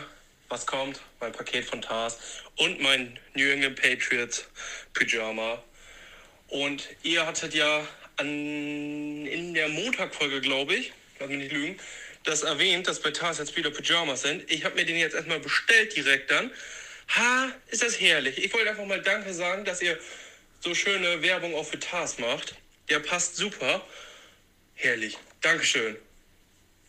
Was 0.49 0.65
kommt? 0.65 0.99
Mein 1.19 1.31
Paket 1.31 1.65
von 1.65 1.81
Tars 1.81 2.17
und 2.57 2.81
mein 2.81 3.19
New 3.35 3.49
England 3.49 3.79
Patriots 3.81 4.47
Pyjama. 4.93 5.63
Und 6.47 6.87
ihr 7.03 7.25
hattet 7.25 7.53
ja 7.53 7.87
an, 8.17 8.27
in 8.27 9.53
der 9.53 9.69
Montagfolge, 9.69 10.41
glaube 10.41 10.75
ich, 10.75 10.91
lass 11.19 11.29
mich 11.29 11.37
nicht 11.37 11.51
lügen, 11.51 11.79
das 12.23 12.43
erwähnt, 12.43 12.87
dass 12.87 12.99
bei 12.99 13.11
Tars 13.11 13.37
jetzt 13.37 13.55
wieder 13.55 13.69
Pyjamas 13.69 14.23
sind. 14.23 14.49
Ich 14.51 14.65
habe 14.65 14.75
mir 14.75 14.85
den 14.85 14.97
jetzt 14.97 15.15
erstmal 15.15 15.39
bestellt 15.39 15.95
direkt 15.95 16.31
dann, 16.31 16.51
Ha, 17.15 17.51
ist 17.69 17.81
das 17.81 17.99
herrlich. 17.99 18.37
Ich 18.37 18.53
wollte 18.53 18.69
einfach 18.69 18.85
mal 18.85 19.01
Danke 19.01 19.33
sagen, 19.33 19.65
dass 19.65 19.81
ihr 19.81 19.97
so 20.59 20.75
schöne 20.75 21.21
Werbung 21.21 21.55
auch 21.55 21.65
für 21.65 21.79
Tars 21.79 22.19
macht. 22.19 22.55
Der 22.89 22.99
passt 22.99 23.35
super. 23.35 23.85
Herrlich. 24.75 25.17
Dankeschön. 25.41 25.97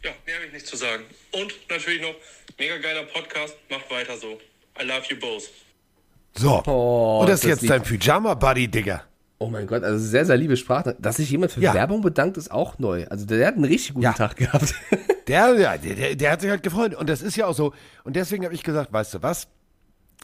Ja, 0.02 0.14
mehr 0.26 0.36
habe 0.36 0.46
ich 0.46 0.52
nicht 0.52 0.66
zu 0.66 0.76
sagen. 0.76 1.04
Und 1.30 1.54
natürlich 1.70 2.02
noch, 2.02 2.14
mega 2.60 2.76
geiler 2.78 3.02
Podcast. 3.04 3.56
Macht 3.70 3.90
weiter 3.90 4.16
so. 4.16 4.38
I 4.80 4.84
love 4.84 5.02
you 5.10 5.16
both. 5.18 5.44
So. 6.36 6.62
Oh, 6.66 7.20
Und 7.22 7.28
das 7.28 7.36
ist 7.40 7.44
das 7.44 7.50
jetzt 7.50 7.62
lieb. 7.62 7.70
dein 7.70 7.82
Pyjama-Buddy, 7.82 8.68
Digga. 8.68 9.02
Oh 9.38 9.48
mein 9.48 9.66
Gott, 9.66 9.82
also 9.82 9.98
sehr, 9.98 10.26
sehr 10.26 10.36
liebe 10.36 10.56
Sprache. 10.56 10.94
Dass 10.98 11.16
sich 11.16 11.30
jemand 11.30 11.52
für 11.52 11.60
Ja. 11.60 11.72
Werbung 11.74 12.02
bedankt, 12.02 12.36
ist 12.36 12.50
auch 12.52 12.78
neu. 12.78 13.06
Also 13.08 13.24
der 13.24 13.46
hat 13.46 13.54
einen 13.54 13.64
richtig 13.64 13.94
guten 13.94 14.04
Ja. 14.04 14.12
Tag 14.12 14.36
gehabt. 14.36 14.74
Der, 15.28 15.54
ja, 15.58 15.76
der, 15.78 15.94
der, 15.94 16.14
der 16.16 16.30
hat 16.32 16.40
sich 16.42 16.50
halt 16.50 16.62
gefreut. 16.62 16.94
Und 16.94 17.08
das 17.08 17.22
ist 17.22 17.36
ja 17.36 17.46
auch 17.46 17.54
so. 17.54 17.72
Und 18.04 18.16
deswegen 18.16 18.44
habe 18.44 18.54
ich 18.54 18.62
gesagt, 18.62 18.92
weißt 18.92 19.14
du 19.14 19.22
was? 19.22 19.48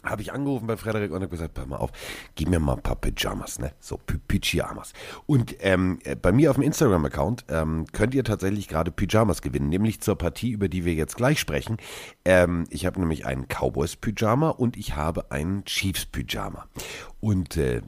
Habe 0.03 0.21
ich 0.21 0.31
angerufen 0.31 0.67
bei 0.67 0.77
Frederik 0.77 1.11
und 1.11 1.21
habe 1.21 1.29
gesagt, 1.29 1.55
pass 1.55 1.65
mal 1.65 1.77
auf, 1.77 1.91
gib 2.35 2.49
mir 2.49 2.59
mal 2.59 2.75
ein 2.75 2.81
paar 2.81 2.95
Pyjamas, 2.95 3.59
ne? 3.59 3.73
So 3.79 3.97
Py 3.97 4.19
Pyjamas. 4.27 4.93
Und 5.25 5.55
ähm, 5.59 5.99
äh, 6.03 6.15
bei 6.15 6.31
mir 6.31 6.51
auf 6.51 6.57
dem 6.57 6.63
Instagram-Account 6.63 7.45
ähm, 7.49 7.85
könnt 7.91 8.13
ihr 8.13 8.23
tatsächlich 8.23 8.67
gerade 8.67 8.91
Pyjamas 8.91 9.41
gewinnen, 9.41 9.69
nämlich 9.69 9.99
zur 10.01 10.15
Partie, 10.15 10.51
über 10.51 10.69
die 10.69 10.85
wir 10.85 10.93
jetzt 10.93 11.15
gleich 11.17 11.39
sprechen. 11.39 11.77
Ähm, 12.25 12.65
ich 12.69 12.85
habe 12.85 12.99
nämlich 12.99 13.25
einen 13.25 13.47
Cowboys-Pyjama 13.47 14.49
und 14.49 14.77
ich 14.77 14.95
habe 14.95 15.31
einen 15.31 15.65
Chiefs-Pyjama. 15.65 16.67
Und 17.19 17.57
äh, 17.57 17.81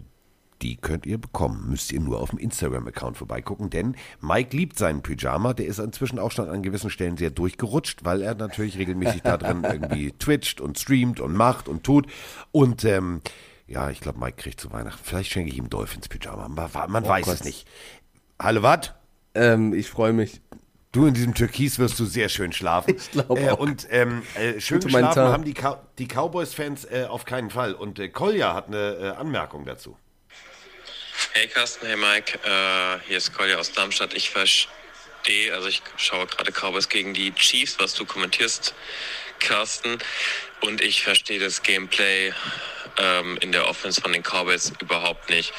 die 0.62 0.78
könnt 0.78 1.06
ihr 1.06 1.18
bekommen. 1.18 1.70
Müsst 1.70 1.92
ihr 1.92 2.00
nur 2.00 2.20
auf 2.20 2.32
dem 2.32 2.40
Instagram-Account 2.40 3.18
vorbeigucken, 3.18 3.70
denn 3.70 3.96
Mike 4.22 4.56
liebt 4.56 4.78
seinen 4.78 5.02
Pyjama. 5.02 5.54
Der 5.54 5.66
ist 5.66 5.80
inzwischen 5.80 6.20
auch 6.20 6.32
schon 6.32 6.50
an 6.50 6.64
gewissen 6.64 6.90
Stellen 6.90 7.18
sehr 7.18 7.30
durchgerutscht, 7.30 8.04
weil 8.04 8.22
er 8.22 8.36
natürlich 8.36 8.78
regelmäßig 8.78 9.22
da 9.22 9.38
drin 9.38 9.64
irgendwie 9.64 10.12
twitcht 10.12 10.62
und 10.62 10.78
streamt 10.78 11.20
und 11.20 11.34
macht 11.34 11.68
und 11.68 11.84
tut. 11.84 12.08
Und 12.52 12.84
ähm, 12.86 13.22
ja, 13.68 13.90
ich 13.90 14.02
glaube, 14.02 14.20
Mike 14.20 14.38
kriegt 14.38 14.60
zu 14.60 14.72
Weihnachten. 14.72 15.02
Vielleicht 15.04 15.32
schenke 15.32 15.52
ich 15.52 15.58
ihm 15.58 15.70
Dolphins-Pyjama. 15.70 16.48
Man, 16.50 16.92
man 16.92 17.08
weiß 17.08 17.26
Gott. 17.26 17.36
es 17.36 17.44
nicht. 17.44 17.68
Hallo, 18.42 18.64
was? 18.64 18.94
ähm, 19.36 19.74
ich 19.74 19.90
freue 19.90 20.14
mich. 20.14 20.42
Du 20.92 21.06
in 21.06 21.14
diesem 21.14 21.36
Türkis 21.36 21.78
wirst 21.78 22.00
du 22.00 22.06
sehr 22.06 22.30
schön 22.30 22.52
schlafen. 22.52 22.96
Ich 22.98 23.12
glaub 23.12 23.38
äh. 23.38 23.52
Und 23.52 23.88
ähm, 23.92 24.24
äh, 24.36 24.60
schön 24.60 24.80
Gute 24.80 25.00
Tag. 25.00 25.18
haben 25.18 25.44
die, 25.44 25.54
Cow 25.54 25.78
die 26.00 26.08
Cowboys-Fans 26.08 26.86
äh, 26.86 27.06
auf 27.08 27.26
keinen 27.26 27.52
Fall. 27.52 27.74
Und 27.74 28.00
äh, 28.00 28.10
Kolja 28.10 28.56
hat 28.56 28.68
eine 28.68 28.96
äh, 28.96 29.10
Anmerkung 29.10 29.66
dazu. 29.66 29.96
Hey 31.34 31.48
Carsten, 31.48 31.86
hey 31.86 31.98
Mike, 31.98 32.40
äh, 32.44 33.00
hier 33.06 33.18
ist 33.18 33.34
Kolja 33.34 33.58
aus 33.58 33.74
Darmstadt. 33.74 34.14
Ich 34.14 34.30
verstehe, 34.30 35.54
also 35.54 35.68
ich 35.68 35.82
schaue 35.98 36.26
gerade 36.28 36.52
Cowboys 36.52 36.88
gegen 36.88 37.14
die 37.14 37.34
Chiefs, 37.36 37.78
was 37.78 37.94
du 37.94 38.06
kommentierst, 38.06 38.74
Carsten. 39.40 40.00
Und 40.62 40.82
ich 40.82 41.04
verstehe 41.04 41.40
das 41.40 41.62
Gameplay 41.62 42.34
ähm, 42.98 43.38
in 43.42 43.52
der 43.52 43.68
Offense 43.68 44.00
von 44.00 44.14
den 44.14 44.24
Cowboys 44.24 44.72
überhaupt 44.80 45.30
nicht. 45.30 45.54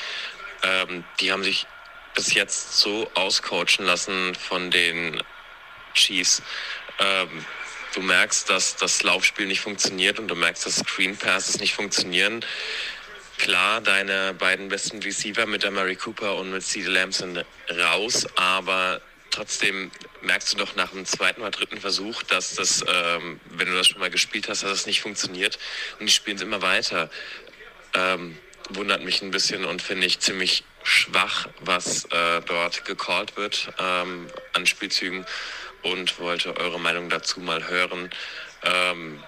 Ähm, 0.62 1.04
die 1.20 1.30
haben 1.30 1.44
sich 1.44 1.66
bis 2.14 2.32
jetzt 2.32 2.78
so 2.78 3.10
auscoachen 3.14 3.84
lassen 3.84 4.34
von 4.34 4.70
den 4.70 5.22
Chiefs. 5.92 6.42
Ähm, 6.98 7.44
du 7.94 8.00
merkst, 8.00 8.48
dass 8.48 8.76
das 8.76 9.02
Laufspiel 9.02 9.46
nicht 9.46 9.60
funktioniert 9.60 10.18
und 10.18 10.28
du 10.28 10.34
merkst, 10.34 10.64
dass 10.64 10.76
Screen 10.76 11.16
Passes 11.18 11.60
nicht 11.60 11.74
funktionieren. 11.74 12.44
Klar, 13.40 13.80
deine 13.80 14.34
beiden 14.34 14.68
besten 14.68 15.02
Receiver 15.02 15.46
mit 15.46 15.62
der 15.62 15.70
Mary 15.70 15.96
Cooper 15.96 16.36
und 16.36 16.52
mit 16.52 16.62
CeeDee 16.62 16.90
Lamb 16.90 17.14
sind 17.14 17.42
raus, 17.70 18.26
aber 18.36 19.00
trotzdem 19.30 19.90
merkst 20.20 20.52
du 20.52 20.58
doch 20.58 20.76
nach 20.76 20.90
dem 20.90 21.06
zweiten 21.06 21.40
oder 21.40 21.50
dritten 21.50 21.80
Versuch, 21.80 22.22
dass 22.24 22.56
das, 22.56 22.84
ähm, 22.86 23.40
wenn 23.46 23.66
du 23.66 23.74
das 23.74 23.88
schon 23.88 23.98
mal 23.98 24.10
gespielt 24.10 24.50
hast, 24.50 24.62
dass 24.62 24.70
das 24.70 24.86
nicht 24.86 25.00
funktioniert 25.00 25.58
und 25.98 26.04
die 26.06 26.12
spielen 26.12 26.36
es 26.36 26.42
immer 26.42 26.60
weiter. 26.60 27.08
Ähm, 27.94 28.36
wundert 28.68 29.02
mich 29.04 29.22
ein 29.22 29.30
bisschen 29.30 29.64
und 29.64 29.80
finde 29.80 30.06
ich 30.06 30.20
ziemlich 30.20 30.62
schwach, 30.82 31.48
was 31.60 32.04
äh, 32.10 32.42
dort 32.44 32.84
gecallt 32.84 33.38
wird 33.38 33.72
ähm, 33.78 34.26
an 34.52 34.66
Spielzügen 34.66 35.24
und 35.80 36.18
wollte 36.18 36.58
eure 36.58 36.78
Meinung 36.78 37.08
dazu 37.08 37.40
mal 37.40 37.66
hören. 37.66 38.10
Ähm, 38.64 39.24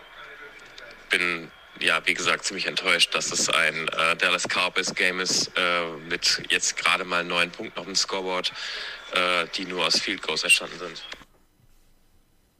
bin 1.08 1.50
ja, 1.80 2.00
wie 2.06 2.14
gesagt, 2.14 2.44
ziemlich 2.44 2.66
enttäuscht, 2.66 3.14
dass 3.14 3.32
es 3.32 3.48
ein 3.48 3.88
äh, 3.88 4.16
Dallas 4.16 4.46
Cowboys 4.48 4.94
Game 4.94 5.20
ist 5.20 5.50
äh, 5.56 5.86
mit 6.08 6.42
jetzt 6.50 6.76
gerade 6.76 7.04
mal 7.04 7.24
neun 7.24 7.50
Punkten 7.50 7.78
auf 7.78 7.86
dem 7.86 7.94
Scoreboard, 7.94 8.52
äh, 9.12 9.46
die 9.56 9.64
nur 9.64 9.86
aus 9.86 9.98
Field 9.98 10.22
Goals 10.22 10.44
entstanden 10.44 10.78
sind. 10.78 11.02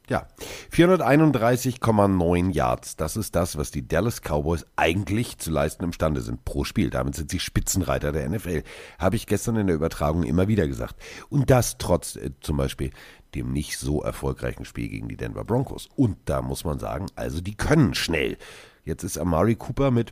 Ja, 0.09 0.27
431,9 0.73 2.51
Yards. 2.51 2.97
Das 2.97 3.15
ist 3.15 3.35
das, 3.35 3.57
was 3.57 3.71
die 3.71 3.87
Dallas 3.87 4.19
Cowboys 4.21 4.65
eigentlich 4.75 5.37
zu 5.37 5.49
leisten 5.49 5.85
imstande 5.85 6.19
sind 6.21 6.43
pro 6.43 6.65
Spiel. 6.65 6.89
Damit 6.89 7.15
sind 7.15 7.31
sie 7.31 7.39
Spitzenreiter 7.39 8.11
der 8.11 8.27
NFL. 8.29 8.63
Habe 8.99 9.15
ich 9.15 9.27
gestern 9.27 9.55
in 9.55 9.67
der 9.67 9.77
Übertragung 9.77 10.23
immer 10.23 10.49
wieder 10.49 10.67
gesagt. 10.67 10.95
Und 11.29 11.49
das 11.49 11.77
trotz 11.77 12.17
äh, 12.17 12.31
zum 12.41 12.57
Beispiel 12.57 12.91
dem 13.33 13.53
nicht 13.53 13.79
so 13.79 14.03
erfolgreichen 14.03 14.65
Spiel 14.65 14.89
gegen 14.89 15.07
die 15.07 15.17
Denver 15.17 15.45
Broncos. 15.45 15.87
Und 15.95 16.17
da 16.25 16.41
muss 16.41 16.65
man 16.65 16.79
sagen, 16.79 17.07
also 17.15 17.39
die 17.39 17.55
können 17.55 17.93
schnell. 17.93 18.37
Jetzt 18.85 19.03
ist 19.03 19.17
Amari 19.17 19.55
Cooper 19.55 19.91
mit 19.91 20.11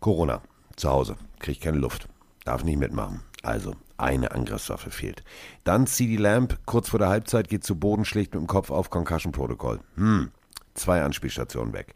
Corona 0.00 0.42
zu 0.76 0.90
Hause. 0.90 1.16
Kriegt 1.38 1.62
keine 1.62 1.78
Luft. 1.78 2.06
Darf 2.44 2.64
nicht 2.64 2.78
mitmachen. 2.78 3.22
Also, 3.42 3.74
eine 3.96 4.32
Angriffswaffe 4.32 4.90
fehlt. 4.90 5.24
Dann 5.64 5.86
CD 5.86 6.16
Lamp, 6.16 6.58
kurz 6.66 6.90
vor 6.90 6.98
der 6.98 7.08
Halbzeit, 7.08 7.48
geht 7.48 7.64
zu 7.64 7.76
Boden, 7.76 8.04
schlägt 8.04 8.34
mit 8.34 8.42
dem 8.42 8.46
Kopf 8.46 8.70
auf 8.70 8.90
Concussion 8.90 9.32
Protocol. 9.32 9.80
Hm, 9.96 10.32
zwei 10.74 11.02
Anspielstationen 11.02 11.72
weg. 11.72 11.94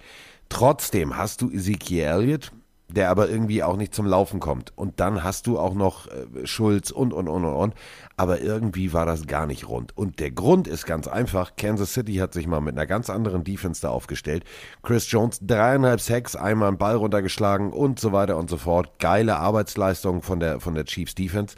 Trotzdem 0.49 1.17
hast 1.19 1.43
du 1.43 1.51
Ezekiel 1.51 2.05
Elliott, 2.05 2.53
der 2.89 3.11
aber 3.11 3.29
irgendwie 3.29 3.63
auch 3.63 3.77
nicht 3.77 3.95
zum 3.95 4.07
Laufen 4.07 4.41
kommt. 4.41 4.73
Und 4.77 4.99
dann 5.01 5.23
hast 5.23 5.47
du 5.47 5.59
auch 5.59 5.75
noch 5.75 6.07
äh, 6.07 6.47
Schulz 6.47 6.91
und, 6.91 7.13
und, 7.13 7.29
und, 7.29 7.45
und, 7.45 7.55
und. 7.55 7.75
Aber 8.17 8.41
irgendwie 8.41 8.93
war 8.93 9.05
das 9.05 9.27
gar 9.27 9.47
nicht 9.47 9.69
rund. 9.69 9.97
Und 9.97 10.21
der 10.21 10.31
Grund 10.31 10.67
ist 10.67 10.87
ganz 10.87 11.07
einfach. 11.07 11.53
Kansas 11.57 11.93
City 11.93 12.15
hat 12.15 12.33
sich 12.33 12.47
mal 12.47 12.61
mit 12.61 12.75
einer 12.75 12.87
ganz 12.87 13.11
anderen 13.11 13.45
Defense 13.45 13.83
da 13.83 13.91
aufgestellt. 13.91 14.45
Chris 14.83 15.11
Jones 15.11 15.41
dreieinhalb 15.43 16.01
Sacks, 16.01 16.35
einmal 16.35 16.69
einen 16.69 16.79
Ball 16.79 16.97
runtergeschlagen 16.97 17.73
und 17.73 18.01
so 18.01 18.13
weiter 18.13 18.39
und 18.39 18.49
so 18.49 18.57
fort. 18.57 18.99
Geile 18.99 19.37
Arbeitsleistung 19.37 20.23
von 20.23 20.41
der, 20.41 20.61
von 20.61 20.75
der 20.75 20.87
Chiefs 20.87 21.15
Defense. 21.15 21.57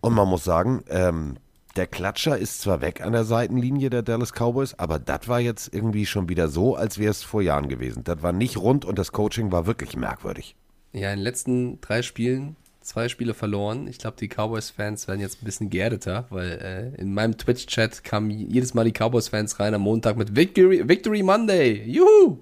Und 0.00 0.14
man 0.14 0.28
muss 0.28 0.44
sagen, 0.44 0.82
ähm, 0.88 1.36
der 1.76 1.86
Klatscher 1.86 2.36
ist 2.36 2.62
zwar 2.62 2.80
weg 2.80 3.00
an 3.02 3.12
der 3.12 3.24
Seitenlinie 3.24 3.90
der 3.90 4.02
Dallas 4.02 4.32
Cowboys, 4.32 4.74
aber 4.78 4.98
das 4.98 5.28
war 5.28 5.38
jetzt 5.38 5.72
irgendwie 5.72 6.06
schon 6.06 6.28
wieder 6.28 6.48
so, 6.48 6.74
als 6.74 6.98
wäre 6.98 7.10
es 7.10 7.22
vor 7.22 7.42
Jahren 7.42 7.68
gewesen. 7.68 8.02
Das 8.02 8.22
war 8.22 8.32
nicht 8.32 8.56
rund 8.56 8.84
und 8.84 8.98
das 8.98 9.12
Coaching 9.12 9.52
war 9.52 9.66
wirklich 9.66 9.96
merkwürdig. 9.96 10.56
Ja, 10.92 11.10
in 11.10 11.18
den 11.18 11.24
letzten 11.24 11.80
drei 11.80 12.02
Spielen 12.02 12.56
zwei 12.80 13.08
Spiele 13.08 13.34
verloren. 13.34 13.86
Ich 13.86 13.98
glaube, 13.98 14.16
die 14.18 14.28
Cowboys-Fans 14.28 15.06
werden 15.06 15.20
jetzt 15.20 15.42
ein 15.42 15.44
bisschen 15.44 15.70
geerdeter, 15.70 16.26
weil 16.30 16.92
äh, 16.96 17.00
in 17.00 17.14
meinem 17.14 17.36
Twitch-Chat 17.36 18.02
kamen 18.04 18.30
jedes 18.30 18.74
Mal 18.74 18.84
die 18.84 18.92
Cowboys-Fans 18.92 19.60
rein 19.60 19.74
am 19.74 19.82
Montag 19.82 20.16
mit 20.16 20.34
Victory, 20.34 20.88
Victory 20.88 21.22
Monday. 21.22 21.84
Juhu! 21.84 22.38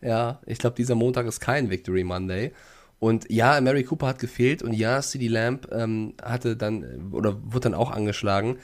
Ja, 0.00 0.40
ich 0.46 0.58
glaube, 0.58 0.76
dieser 0.76 0.94
Montag 0.94 1.26
ist 1.26 1.40
kein 1.40 1.70
Victory 1.70 2.04
Monday. 2.04 2.52
Und 2.98 3.28
ja, 3.30 3.60
Mary 3.60 3.82
Cooper 3.82 4.08
hat 4.08 4.18
gefehlt 4.20 4.62
und 4.62 4.72
ja, 4.74 5.00
CD 5.00 5.26
Lamb 5.26 5.66
ähm, 5.72 6.14
hatte 6.22 6.56
dann 6.56 7.10
oder 7.10 7.36
wurde 7.42 7.70
dann 7.70 7.74
auch 7.74 7.90
angeschlagen. 7.90 8.58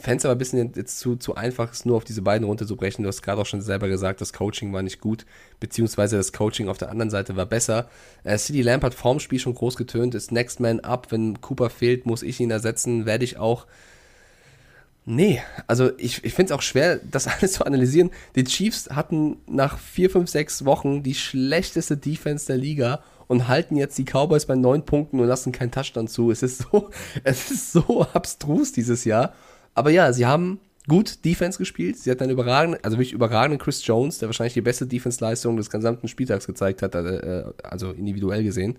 Fände 0.00 0.18
es 0.18 0.24
aber 0.24 0.34
ein 0.34 0.38
bisschen 0.38 0.72
jetzt 0.74 0.98
zu, 0.98 1.16
zu 1.16 1.34
einfach, 1.34 1.72
es 1.72 1.84
nur 1.84 1.96
auf 1.96 2.04
diese 2.04 2.22
beiden 2.22 2.46
runterzubrechen. 2.46 3.02
Du 3.02 3.08
hast 3.08 3.22
gerade 3.22 3.40
auch 3.40 3.46
schon 3.46 3.60
selber 3.60 3.88
gesagt, 3.88 4.20
das 4.20 4.32
Coaching 4.32 4.72
war 4.72 4.82
nicht 4.82 5.00
gut, 5.00 5.26
beziehungsweise 5.60 6.16
das 6.16 6.32
Coaching 6.32 6.68
auf 6.68 6.78
der 6.78 6.90
anderen 6.90 7.10
Seite 7.10 7.36
war 7.36 7.46
besser. 7.46 7.88
Äh, 8.24 8.38
CD 8.38 8.62
Lamb 8.62 8.82
hat 8.82 8.94
vorm 8.94 9.20
Spiel 9.20 9.38
schon 9.38 9.54
groß 9.54 9.76
getönt, 9.76 10.14
ist 10.14 10.32
Next 10.32 10.60
Man 10.60 10.80
Up. 10.80 11.10
Wenn 11.10 11.40
Cooper 11.40 11.70
fehlt, 11.70 12.06
muss 12.06 12.22
ich 12.22 12.40
ihn 12.40 12.50
ersetzen, 12.50 13.06
werde 13.06 13.24
ich 13.24 13.38
auch. 13.38 13.66
Nee, 15.10 15.40
also 15.66 15.90
ich, 15.96 16.22
ich 16.22 16.34
finde 16.34 16.52
es 16.52 16.58
auch 16.58 16.62
schwer, 16.62 17.00
das 17.10 17.26
alles 17.38 17.52
zu 17.52 17.64
analysieren. 17.64 18.10
Die 18.36 18.44
Chiefs 18.44 18.90
hatten 18.90 19.38
nach 19.46 19.78
vier, 19.78 20.10
fünf, 20.10 20.28
sechs 20.28 20.64
Wochen 20.66 21.02
die 21.02 21.14
schlechteste 21.14 21.96
Defense 21.96 22.46
der 22.46 22.58
Liga 22.58 23.02
und 23.28 23.46
halten 23.46 23.76
jetzt 23.76 23.96
die 23.98 24.04
Cowboys 24.04 24.46
bei 24.46 24.56
neun 24.56 24.84
Punkten 24.84 25.20
und 25.20 25.28
lassen 25.28 25.52
keinen 25.52 25.70
Touchdown 25.70 26.08
zu. 26.08 26.30
Es 26.30 26.42
ist 26.42 26.62
so, 26.62 26.90
es 27.24 27.50
ist 27.50 27.72
so 27.72 28.04
abstrus 28.12 28.72
dieses 28.72 29.04
Jahr. 29.04 29.34
Aber 29.74 29.90
ja, 29.90 30.12
sie 30.12 30.26
haben 30.26 30.58
gut 30.88 31.24
Defense 31.24 31.58
gespielt. 31.58 31.98
Sie 31.98 32.10
hatten 32.10 32.24
einen 32.24 32.32
überragenden, 32.32 32.82
also 32.82 32.96
wirklich 32.96 33.12
überragenden 33.12 33.60
Chris 33.60 33.86
Jones, 33.86 34.18
der 34.18 34.28
wahrscheinlich 34.28 34.54
die 34.54 34.62
beste 34.62 34.86
Defense-Leistung 34.86 35.56
des 35.56 35.70
gesamten 35.70 36.08
Spieltags 36.08 36.46
gezeigt 36.46 36.82
hat, 36.82 36.94
äh, 36.94 37.44
also 37.62 37.92
individuell 37.92 38.42
gesehen. 38.42 38.78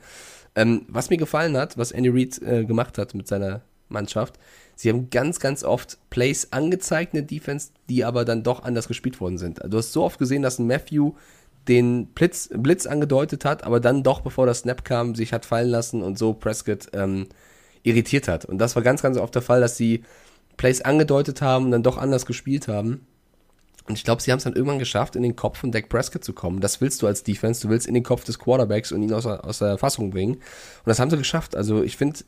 Ähm, 0.55 0.81
was 0.87 1.09
mir 1.09 1.17
gefallen 1.17 1.55
hat, 1.55 1.77
was 1.77 1.91
Andy 1.91 2.09
Reid 2.09 2.41
äh, 2.41 2.65
gemacht 2.65 2.97
hat 2.97 3.13
mit 3.13 3.27
seiner 3.27 3.61
Mannschaft, 3.87 4.39
sie 4.75 4.89
haben 4.89 5.09
ganz, 5.09 5.39
ganz 5.39 5.63
oft 5.63 5.97
Plays 6.09 6.51
angezeigt 6.51 7.13
in 7.13 7.19
der 7.19 7.27
Defense, 7.27 7.69
die 7.89 8.03
aber 8.03 8.25
dann 8.25 8.43
doch 8.43 8.63
anders 8.63 8.87
gespielt 8.87 9.21
worden 9.21 9.37
sind. 9.37 9.59
Du 9.67 9.77
hast 9.77 9.93
so 9.93 10.03
oft 10.03 10.19
gesehen, 10.19 10.41
dass 10.41 10.59
ein 10.59 10.67
Matthew 10.67 11.13
den 11.67 12.07
Blitz, 12.07 12.49
Blitz 12.53 12.85
angedeutet 12.85 13.45
hat, 13.45 13.63
aber 13.63 13.79
dann 13.79 14.03
doch, 14.03 14.21
bevor 14.21 14.45
der 14.45 14.55
Snap 14.55 14.83
kam, 14.83 15.15
sich 15.15 15.33
hat 15.33 15.45
fallen 15.45 15.69
lassen 15.69 16.01
und 16.01 16.17
so 16.17 16.33
Prescott 16.33 16.87
ähm, 16.93 17.27
irritiert 17.83 18.27
hat. 18.27 18.45
Und 18.45 18.57
das 18.57 18.75
war 18.75 18.83
ganz, 18.83 19.01
ganz 19.01 19.17
oft 19.17 19.35
der 19.35 19.41
Fall, 19.41 19.61
dass 19.61 19.77
sie 19.77 20.03
Plays 20.57 20.81
angedeutet 20.81 21.41
haben 21.41 21.65
und 21.65 21.71
dann 21.71 21.83
doch 21.83 21.97
anders 21.97 22.25
gespielt 22.25 22.67
haben. 22.67 23.05
Und 23.89 23.95
ich 23.95 24.03
glaube, 24.03 24.21
sie 24.21 24.31
haben 24.31 24.37
es 24.37 24.43
dann 24.43 24.53
irgendwann 24.53 24.77
geschafft, 24.77 25.15
in 25.15 25.23
den 25.23 25.35
Kopf 25.35 25.57
von 25.57 25.71
Dak 25.71 25.89
Prescott 25.89 26.23
zu 26.23 26.33
kommen. 26.33 26.59
Das 26.59 26.79
willst 26.79 27.01
du 27.01 27.07
als 27.07 27.23
Defense. 27.23 27.61
Du 27.61 27.69
willst 27.69 27.87
in 27.87 27.95
den 27.95 28.03
Kopf 28.03 28.23
des 28.23 28.37
Quarterbacks 28.37 28.91
und 28.91 29.01
ihn 29.01 29.11
aus 29.11 29.23
der, 29.23 29.43
aus 29.43 29.59
der 29.59 29.79
Fassung 29.79 30.11
bringen. 30.11 30.35
Und 30.35 30.41
das 30.85 30.99
haben 30.99 31.09
sie 31.09 31.17
geschafft. 31.17 31.55
Also 31.55 31.81
ich 31.81 31.97
finde, 31.97 32.19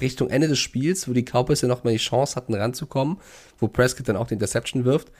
Richtung 0.00 0.28
Ende 0.28 0.48
des 0.48 0.58
Spiels, 0.58 1.08
wo 1.08 1.12
die 1.12 1.24
Cowboys 1.24 1.60
ja 1.60 1.68
nochmal 1.68 1.92
die 1.92 2.00
Chance 2.00 2.34
hatten, 2.34 2.52
ranzukommen, 2.52 3.18
wo 3.58 3.68
Prescott 3.68 4.08
dann 4.08 4.16
auch 4.16 4.26
die 4.26 4.34
Interception 4.34 4.84
wirft, 4.84 5.12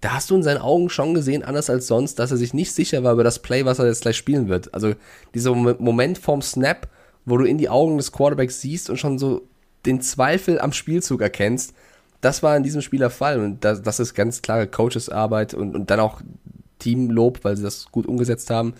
da 0.00 0.14
hast 0.14 0.30
du 0.30 0.36
in 0.36 0.42
seinen 0.42 0.60
Augen 0.60 0.88
schon 0.88 1.14
gesehen, 1.14 1.42
anders 1.42 1.68
als 1.68 1.86
sonst, 1.86 2.18
dass 2.18 2.30
er 2.30 2.36
sich 2.36 2.54
nicht 2.54 2.72
sicher 2.72 3.04
war 3.04 3.12
über 3.12 3.24
das 3.24 3.38
Play, 3.38 3.64
was 3.64 3.78
er 3.78 3.86
jetzt 3.86 4.02
gleich 4.02 4.16
spielen 4.16 4.48
wird. 4.48 4.72
Also 4.72 4.94
dieser 5.34 5.54
Moment 5.54 6.18
vorm 6.18 6.40
Snap, 6.40 6.88
wo 7.26 7.36
du 7.36 7.44
in 7.44 7.58
die 7.58 7.68
Augen 7.68 7.98
des 7.98 8.12
Quarterbacks 8.12 8.60
siehst 8.60 8.88
und 8.88 8.96
schon 8.96 9.18
so 9.18 9.42
den 9.84 10.00
Zweifel 10.00 10.58
am 10.58 10.72
Spielzug 10.72 11.20
erkennst, 11.20 11.74
das 12.20 12.42
war 12.42 12.56
in 12.56 12.62
diesem 12.62 12.82
Spiel 12.82 12.98
der 12.98 13.10
Fall 13.10 13.40
und 13.40 13.64
das, 13.64 13.82
das 13.82 14.00
ist 14.00 14.14
ganz 14.14 14.42
klare 14.42 14.66
Coaches-Arbeit 14.66 15.54
und, 15.54 15.74
und 15.74 15.90
dann 15.90 16.00
auch 16.00 16.20
Teamlob, 16.78 17.44
weil 17.44 17.56
sie 17.56 17.62
das 17.62 17.86
gut 17.90 18.06
umgesetzt 18.06 18.50
haben. 18.50 18.74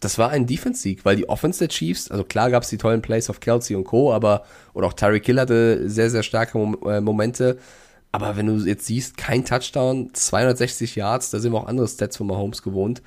Das 0.00 0.18
war 0.18 0.30
ein 0.30 0.46
Defense-Sieg, 0.46 1.04
weil 1.04 1.16
die 1.16 1.28
Offense 1.28 1.60
der 1.60 1.68
Chiefs, 1.68 2.10
also 2.10 2.22
klar 2.22 2.50
gab 2.50 2.64
es 2.64 2.68
die 2.68 2.76
tollen 2.76 3.02
Plays 3.02 3.30
auf 3.30 3.40
Kelsey 3.40 3.76
und 3.76 3.84
Co., 3.84 4.12
aber, 4.12 4.44
und 4.74 4.84
auch 4.84 4.92
Tyreek 4.92 5.24
Hill 5.24 5.40
hatte 5.40 5.88
sehr, 5.88 6.10
sehr 6.10 6.22
starke 6.22 6.58
äh, 6.58 7.00
Momente. 7.00 7.58
Aber 8.12 8.36
wenn 8.36 8.46
du 8.46 8.56
jetzt 8.64 8.86
siehst, 8.86 9.16
kein 9.16 9.44
Touchdown, 9.44 10.10
260 10.12 10.96
Yards, 10.96 11.30
da 11.30 11.38
sind 11.38 11.52
wir 11.52 11.58
auch 11.58 11.66
andere 11.66 11.88
Stats 11.88 12.16
von 12.16 12.26
Mahomes 12.26 12.62
gewohnt. 12.62 13.02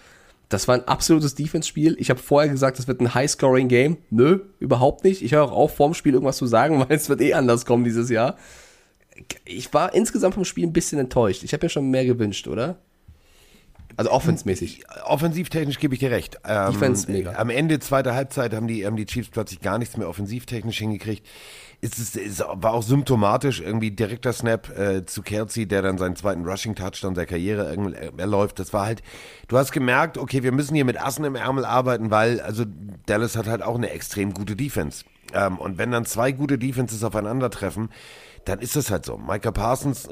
Das 0.50 0.68
war 0.68 0.76
ein 0.76 0.88
absolutes 0.88 1.36
Defense-Spiel. 1.36 1.96
Ich 2.00 2.10
habe 2.10 2.20
vorher 2.20 2.50
gesagt, 2.50 2.80
das 2.80 2.88
wird 2.88 3.02
ein 3.02 3.14
High-Scoring-Game. 3.14 3.98
Nö, 4.10 4.40
überhaupt 4.60 5.04
nicht. 5.04 5.22
Ich 5.22 5.34
höre 5.34 5.44
auch 5.44 5.52
auf, 5.52 5.76
vorm 5.76 5.94
Spiel 5.94 6.14
irgendwas 6.14 6.38
zu 6.38 6.48
sagen, 6.48 6.80
weil 6.90 6.96
es 6.96 7.10
wird 7.10 7.22
eh 7.22 7.34
anders 7.34 7.66
kommen 7.66 7.84
dieses 7.84 8.10
Jahr 8.10 8.36
ich 9.46 9.74
war 9.74 9.94
insgesamt 9.94 10.36
vom 10.36 10.46
Spiel 10.46 10.66
ein 10.66 10.74
bisschen 10.74 11.00
enttäuscht. 11.00 11.44
Ich 11.44 11.54
habe 11.54 11.66
mir 11.66 11.70
schon 11.70 11.90
mehr 11.90 12.06
gewünscht, 12.06 12.48
oder? 12.48 12.78
Also 14.00 14.12
offensmäßig. 14.12 14.86
Offensivtechnisch 15.04 15.78
gebe 15.78 15.94
ich 15.94 16.00
dir 16.00 16.10
recht. 16.10 16.40
Ähm, 16.46 16.72
Defense 16.72 17.12
mega. 17.12 17.34
Am 17.34 17.50
Ende 17.50 17.80
zweiter 17.80 18.16
Halbzeit 18.16 18.54
haben 18.54 18.66
die, 18.66 18.86
haben 18.86 18.96
die 18.96 19.06
Chiefs 19.06 19.28
plötzlich 19.28 19.60
gar 19.60 19.78
nichts 19.78 19.98
mehr 19.98 20.08
offensivtechnisch 20.08 20.78
hingekriegt. 20.78 21.28
Es, 21.82 22.00
ist, 22.00 22.16
es 22.16 22.40
war 22.40 22.74
auch 22.74 22.82
symptomatisch, 22.82 23.60
irgendwie 23.60 23.92
direkter 23.92 24.32
Snap 24.32 24.70
äh, 24.70 25.06
zu 25.06 25.22
Kelsey, 25.22 25.68
der 25.68 25.82
dann 25.82 25.98
seinen 25.98 26.16
zweiten 26.16 26.46
Rushing-Touchdown 26.46 27.14
der 27.14 27.26
Karriere 27.26 27.76
erläuft. 28.16 28.60
Das 28.60 28.72
war 28.72 28.86
halt, 28.86 29.04
du 29.50 29.58
hast 29.58 29.74
gemerkt, 29.74 30.18
okay, 30.18 30.44
wir 30.44 30.54
müssen 30.54 30.76
hier 30.76 30.86
mit 30.86 30.98
Assen 30.98 31.26
im 31.26 31.36
Ärmel 31.36 31.66
arbeiten, 31.66 32.10
weil 32.10 32.40
also 32.40 32.64
Dallas 33.06 33.36
hat 33.36 33.48
halt 33.48 33.62
auch 33.62 33.76
eine 33.76 33.90
extrem 33.90 34.34
gute 34.34 34.56
Defense. 34.56 35.04
Ähm, 35.34 35.58
und 35.58 35.78
wenn 35.78 35.92
dann 35.92 36.06
zwei 36.06 36.32
gute 36.32 36.58
Defenses 36.58 37.04
aufeinandertreffen, 37.04 37.90
dann 38.46 38.60
ist 38.60 38.78
das 38.78 38.92
halt 38.92 39.06
so. 39.06 39.18
Micah 39.18 39.52
Parsons, 39.52 40.08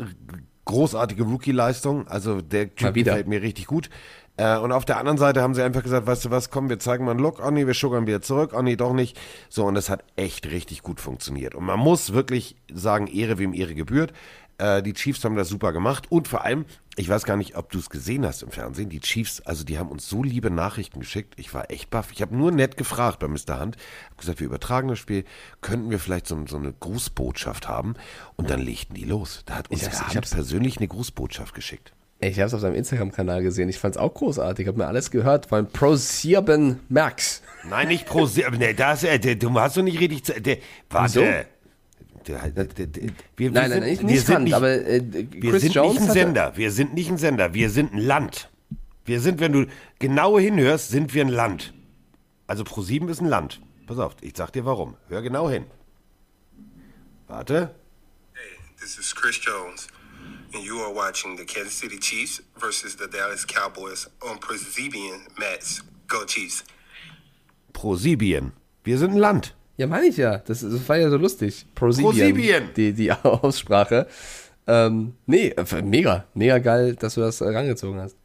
großartige 0.67 1.23
Rookie-Leistung, 1.23 2.07
also 2.07 2.41
der 2.41 2.73
Typ 2.75 2.93
gefällt 2.93 3.27
mir 3.27 3.41
richtig 3.41 3.65
gut. 3.65 3.89
Äh, 4.37 4.57
und 4.59 4.71
auf 4.71 4.85
der 4.85 4.97
anderen 4.97 5.17
Seite 5.17 5.41
haben 5.41 5.55
sie 5.55 5.63
einfach 5.63 5.81
gesagt, 5.81 6.05
weißt 6.05 6.25
du 6.25 6.29
was, 6.29 6.51
komm, 6.51 6.69
wir 6.69 6.77
zeigen 6.77 7.05
mal 7.05 7.11
einen 7.11 7.19
Look, 7.19 7.41
oh 7.43 7.49
nee, 7.49 7.65
wir 7.65 7.73
schuggern 7.73 8.05
wieder 8.05 8.21
zurück, 8.21 8.53
oh 8.55 8.61
nee, 8.61 8.75
doch 8.75 8.93
nicht. 8.93 9.19
So, 9.49 9.65
und 9.65 9.73
das 9.73 9.89
hat 9.89 10.03
echt 10.15 10.51
richtig 10.51 10.83
gut 10.83 11.01
funktioniert. 11.01 11.55
Und 11.55 11.65
man 11.65 11.79
muss 11.79 12.13
wirklich 12.13 12.55
sagen, 12.71 13.07
Ehre 13.07 13.39
wem 13.39 13.53
Ehre 13.53 13.73
gebührt. 13.73 14.13
Äh, 14.59 14.81
die 14.81 14.93
Chiefs 14.93 15.23
haben 15.23 15.35
das 15.35 15.49
super 15.49 15.71
gemacht 15.71 16.05
und 16.11 16.27
vor 16.27 16.43
allem, 16.43 16.65
ich 16.95 17.07
weiß 17.09 17.25
gar 17.25 17.37
nicht, 17.37 17.55
ob 17.55 17.71
du 17.71 17.77
es 17.77 17.89
gesehen 17.91 18.25
hast 18.25 18.41
im 18.41 18.49
Fernsehen, 18.49 18.89
die 18.89 18.99
Chiefs, 18.99 19.39
also 19.41 19.63
die 19.63 19.77
haben 19.77 19.89
uns 19.89 20.09
so 20.09 20.23
liebe 20.23 20.49
Nachrichten 20.49 20.99
geschickt. 20.99 21.35
Ich 21.37 21.53
war 21.53 21.69
echt 21.69 21.91
baff. 21.91 22.11
Ich 22.11 22.21
habe 22.23 22.35
nur 22.35 22.51
nett 22.51 22.75
gefragt 22.75 23.19
bei 23.19 23.27
Mr. 23.27 23.59
Hunt, 23.59 23.77
hab 24.09 24.17
gesagt, 24.17 24.39
wir 24.39 24.47
übertragen 24.47 24.87
das 24.87 24.97
Spiel, 24.97 25.25
könnten 25.61 25.91
wir 25.91 25.99
vielleicht 25.99 26.25
so, 26.27 26.43
so 26.47 26.57
eine 26.57 26.73
Grußbotschaft 26.73 27.67
haben? 27.67 27.93
Und 28.35 28.49
dann 28.49 28.59
legten 28.59 28.95
die 28.95 29.03
los. 29.05 29.43
Da 29.45 29.55
hat 29.55 29.69
uns 29.69 29.81
Ich 29.83 29.87
hab's- 29.87 30.13
ich 30.13 30.31
persönlich 30.31 30.77
eine 30.77 30.87
Grußbotschaft 30.87 31.53
geschickt. 31.53 31.93
Ich 32.19 32.39
habe 32.39 32.47
es 32.47 32.53
auf 32.55 32.61
seinem 32.61 32.73
Instagram-Kanal 32.73 33.43
gesehen. 33.43 33.69
Ich 33.69 33.77
fand 33.77 33.93
es 33.95 34.01
auch 34.01 34.11
großartig. 34.15 34.63
Ich 34.63 34.67
habe 34.67 34.79
mir 34.79 34.87
alles 34.87 35.11
gehört 35.11 35.45
von 35.45 35.67
ProSieben 35.67 36.79
Max. 36.89 37.43
Nein, 37.69 37.89
nicht 37.89 38.07
pro 38.07 38.25
Se 38.25 38.43
nee, 38.57 38.73
das, 38.73 39.03
äh, 39.03 39.19
du 39.35 39.53
hast 39.59 39.77
doch 39.77 39.83
nicht 39.83 39.99
richtig. 39.99 40.23
zu- 40.25 40.41
Der, 40.41 40.57
warte. 40.89 41.13
Wieso? 41.13 41.19
Der, 41.21 41.31
der, 41.31 41.35
der, 41.35 41.45
der, 41.45 41.45
wir, 42.27 42.35
Nein, 42.35 42.53
wir 43.35 43.51
nein, 43.51 43.79
nicht, 43.83 44.01
wir 44.01 44.05
nicht 44.07 44.25
sind 44.25 44.35
Hand, 44.35 44.53
aber 44.53 44.69
äh, 44.69 45.01
Wir 45.29 45.59
sind 45.59 45.73
Jones 45.73 45.93
nicht 45.93 46.09
ein 46.09 46.13
Sender. 46.13 46.53
Wir 46.55 46.71
sind 46.71 46.93
nicht 46.93 47.09
ein 47.09 47.17
Sender. 47.17 47.53
Wir 47.53 47.69
sind 47.69 47.93
ein 47.93 47.99
Land. 47.99 48.49
Wir 49.05 49.21
sind, 49.21 49.39
wenn 49.39 49.53
du 49.53 49.65
genau 49.99 50.37
hinhörst, 50.37 50.89
sind 50.89 51.13
wir 51.13 51.23
ein 51.23 51.29
Land. 51.29 51.73
Also 52.45 52.63
Pro7 52.63 53.09
ist 53.09 53.21
ein 53.21 53.27
Land. 53.27 53.61
Pass 53.87 53.99
auf, 53.99 54.15
ich 54.21 54.35
sag 54.35 54.51
dir 54.51 54.65
warum. 54.65 54.97
Hör 55.07 55.21
genau 55.21 55.49
hin. 55.49 55.65
Warte. 57.27 57.75
Hey, 58.33 58.57
this 58.79 58.97
is 58.97 59.13
Chris 59.13 59.37
Jones, 59.39 59.87
and 60.53 60.63
you 60.63 60.79
are 60.81 60.93
watching 60.93 61.37
the 61.37 61.45
Kansas 61.45 61.73
City 61.73 61.97
Chiefs 61.99 62.41
versus 62.57 62.95
the 62.97 63.07
Dallas 63.07 63.45
Cowboys 63.45 64.09
on 64.21 64.39
Presibian 64.39 65.21
Mats. 65.37 65.83
Go 66.07 66.25
Chiefs. 66.25 66.63
Prosibien. 67.73 68.53
Wir 68.83 68.97
sind 68.97 69.11
ein 69.11 69.17
Land. 69.17 69.56
Ja, 69.77 69.87
meine 69.87 70.07
ich 70.07 70.17
ja. 70.17 70.39
Das, 70.39 70.61
das 70.61 70.89
war 70.89 70.97
ja 70.97 71.09
so 71.09 71.17
lustig. 71.17 71.65
ProSieben. 71.75 72.69
Die, 72.75 72.93
die 72.93 73.11
Aussprache. 73.23 74.07
Ähm, 74.65 75.13
nee, 75.25 75.49
äh, 75.49 75.81
mega. 75.81 76.25
Mega 76.33 76.57
geil, 76.57 76.95
dass 76.95 77.13
du 77.13 77.21
das 77.21 77.41
äh, 77.41 77.45
rangezogen 77.45 78.01
hast. 78.01 78.17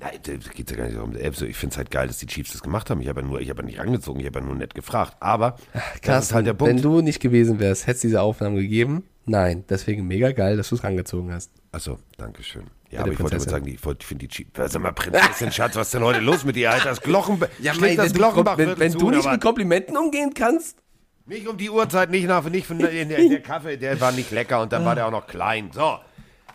Nein, 0.00 0.18
da 0.22 0.32
geht's 0.52 0.70
ja 0.70 0.76
gar 0.76 0.84
nicht 0.84 0.96
darum. 0.96 1.14
Also 1.20 1.46
Ich 1.46 1.56
finde 1.56 1.72
es 1.72 1.78
halt 1.78 1.90
geil, 1.90 2.06
dass 2.06 2.18
die 2.18 2.26
Chiefs 2.26 2.52
das 2.52 2.62
gemacht 2.62 2.88
haben. 2.90 3.00
Ich 3.00 3.08
habe 3.08 3.20
ja 3.20 3.26
nur, 3.26 3.40
ich 3.40 3.50
habe 3.50 3.62
ja 3.62 3.66
nicht 3.66 3.80
angezogen, 3.80 4.20
ich 4.20 4.26
habe 4.26 4.38
ja 4.38 4.44
nur 4.44 4.54
nett 4.54 4.74
gefragt. 4.74 5.16
Aber 5.18 5.56
das 6.02 6.26
ist 6.26 6.34
halt 6.34 6.46
der 6.46 6.54
Punkt. 6.54 6.74
wenn 6.74 6.82
du 6.82 7.00
nicht 7.00 7.20
gewesen 7.20 7.58
wärst, 7.58 7.86
hättest 7.86 8.04
du 8.04 8.08
diese 8.08 8.20
Aufnahmen 8.20 8.56
gegeben? 8.56 9.04
Nein. 9.24 9.64
Deswegen 9.68 10.06
mega 10.06 10.30
geil, 10.32 10.56
dass 10.56 10.68
du 10.68 10.76
es 10.76 10.84
rangezogen 10.84 11.32
hast. 11.32 11.50
Achso, 11.72 11.98
danke 12.16 12.42
schön. 12.42 12.64
Ja, 12.90 13.00
aber 13.00 13.12
ich 13.12 13.20
wollte 13.20 13.36
damit 13.36 13.50
sagen, 13.50 13.66
ich 13.66 13.74
ich 13.74 14.06
finde 14.06 14.26
die 14.26 14.28
Chiefs. 14.28 14.50
Sag 14.54 14.80
mal, 14.80 14.92
Prinzessin, 14.92 15.52
Schatz, 15.52 15.76
was 15.76 15.88
ist 15.88 15.94
denn 15.94 16.04
heute 16.04 16.20
los 16.20 16.44
mit 16.44 16.56
dir, 16.56 16.70
Alter? 16.70 16.90
Das 16.90 17.02
Glocken, 17.02 17.36
schlägt 17.36 17.80
mei, 17.80 17.96
das 17.96 18.06
wenn, 18.06 18.12
du, 18.12 18.18
Glockenbach 18.18 18.56
wenn, 18.56 18.78
wenn 18.78 18.92
zu, 18.92 18.98
du 18.98 19.10
nicht 19.10 19.30
mit 19.30 19.40
Komplimenten 19.42 19.96
umgehen 19.96 20.32
kannst, 20.32 20.78
Nicht 21.28 21.46
um 21.46 21.56
die 21.58 21.68
Uhrzeit, 21.68 22.10
nicht 22.10 22.26
nach, 22.26 22.42
nicht 22.44 22.66
von 22.66 22.78
der, 22.78 22.90
der, 23.04 23.40
Kaffee, 23.42 23.76
der 23.76 24.00
war 24.00 24.12
nicht 24.12 24.30
lecker 24.30 24.62
und 24.62 24.72
dann 24.72 24.84
war 24.84 24.94
der 24.94 25.06
auch 25.06 25.10
noch 25.10 25.26
klein. 25.26 25.70
So. 25.72 25.98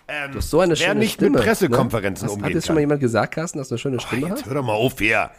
Ähm, 0.08 0.32
du 0.32 0.40
hast 0.40 0.50
so 0.50 0.60
eine 0.60 0.72
wer 0.72 0.76
schöne 0.78 1.00
nicht 1.00 1.14
Stimme. 1.14 1.38
mit 1.38 1.44
Pressekonferenzen 1.44 2.28
ne? 2.28 2.34
Hast- 2.34 2.44
Hat 2.44 2.52
jetzt 2.52 2.66
schon 2.66 2.76
mal 2.76 2.82
jemand 2.82 3.00
gesagt, 3.00 3.36
Carsten, 3.36 3.60
dass 3.60 3.70
du 3.70 3.76
eine 3.76 3.80
schöne 3.80 4.00
Stimme 4.00 4.28
jetzt 4.28 4.32
hast? 4.42 4.46
hör 4.48 4.56
doch 4.56 4.64
mal 4.64 4.74
auf 4.74 4.98
hier. 4.98 5.30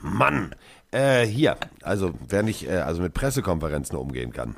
Mann. 0.00 0.54
Äh, 0.92 1.26
hier, 1.26 1.56
also 1.82 2.12
wer 2.28 2.42
nicht 2.42 2.68
äh, 2.68 2.76
also 2.78 3.02
mit 3.02 3.14
Pressekonferenzen 3.14 3.96
umgehen 3.96 4.32
kann. 4.32 4.56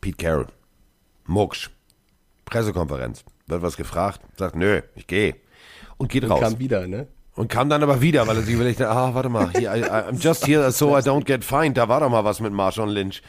Pete 0.00 0.16
Carroll. 0.16 0.46
Mucksch. 1.26 1.70
Pressekonferenz. 2.44 3.24
Wird 3.46 3.62
was 3.62 3.76
gefragt, 3.76 4.20
sagt, 4.36 4.56
nö, 4.56 4.82
ich 4.94 5.06
gehe. 5.06 5.36
Und 5.96 6.10
geht 6.10 6.28
raus. 6.28 6.40
Kam 6.40 6.58
wieder, 6.58 6.86
ne? 6.86 7.08
Und 7.38 7.46
kam 7.46 7.68
dann 7.68 7.84
aber 7.84 8.00
wieder, 8.00 8.26
weil 8.26 8.36
er 8.36 8.42
sich 8.42 8.52
überlegt 8.52 8.80
hat, 8.80 8.88
ah, 8.88 9.14
warte 9.14 9.28
mal, 9.28 9.52
hier, 9.52 9.72
I, 9.72 9.84
I'm 9.84 10.20
just 10.20 10.44
here 10.44 10.72
so 10.72 10.98
I 10.98 11.02
don't 11.02 11.24
get 11.24 11.44
fined. 11.44 11.76
Da 11.76 11.88
war 11.88 12.00
doch 12.00 12.10
mal 12.10 12.24
was 12.24 12.40
mit 12.40 12.52
Marshawn 12.52 12.88
Lynch. 12.88 13.22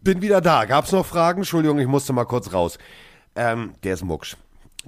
Bin 0.00 0.22
wieder 0.22 0.40
da. 0.40 0.64
Gab's 0.64 0.90
noch 0.90 1.04
Fragen? 1.04 1.40
Entschuldigung, 1.40 1.78
ich 1.78 1.86
musste 1.86 2.14
mal 2.14 2.24
kurz 2.24 2.54
raus. 2.54 2.78
Ähm, 3.36 3.74
der 3.82 3.92
ist 3.92 4.04
mucksch. 4.04 4.38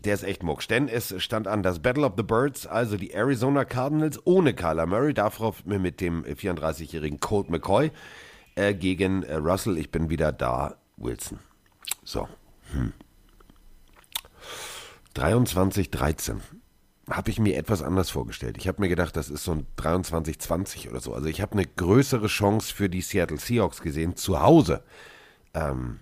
Der 0.03 0.15
ist 0.15 0.23
echt 0.23 0.43
mucksch. 0.43 0.67
Denn 0.67 0.89
es 0.89 1.15
stand 1.23 1.47
an 1.47 1.63
das 1.63 1.81
Battle 1.81 2.07
of 2.07 2.15
the 2.17 2.23
Birds, 2.23 2.67
also 2.67 2.97
die 2.97 3.13
Arizona 3.13 3.67
Cardinals 3.67 4.19
ohne 4.25 4.55
Kyler 4.55 4.87
Murray, 4.87 5.13
darauf 5.13 5.67
mit 5.67 6.01
dem 6.01 6.25
34-jährigen 6.25 7.21
Colt 7.21 7.51
McCoy 7.51 7.91
äh, 8.55 8.73
gegen 8.73 9.25
äh, 9.25 9.35
Russell. 9.35 9.77
Ich 9.77 9.91
bin 9.91 10.09
wieder 10.09 10.33
da, 10.33 10.77
Wilson. 10.97 11.39
So. 12.03 12.29
Hm. 12.73 12.95
23-13 15.15 16.41
habe 17.09 17.31
ich 17.31 17.39
mir 17.39 17.57
etwas 17.57 17.83
anders 17.83 18.11
vorgestellt. 18.11 18.57
Ich 18.59 18.67
habe 18.67 18.81
mir 18.81 18.89
gedacht, 18.89 19.17
das 19.17 19.31
ist 19.31 19.45
so 19.45 19.53
ein 19.53 19.67
23-20 19.79 20.91
oder 20.91 21.01
so. 21.01 21.15
Also 21.15 21.29
ich 21.29 21.41
habe 21.41 21.53
eine 21.53 21.67
größere 21.67 22.27
Chance 22.27 22.75
für 22.75 22.89
die 22.89 23.01
Seattle 23.01 23.39
Seahawks 23.39 23.81
gesehen, 23.81 24.17
zu 24.17 24.41
Hause. 24.41 24.83
Ähm, 25.55 26.01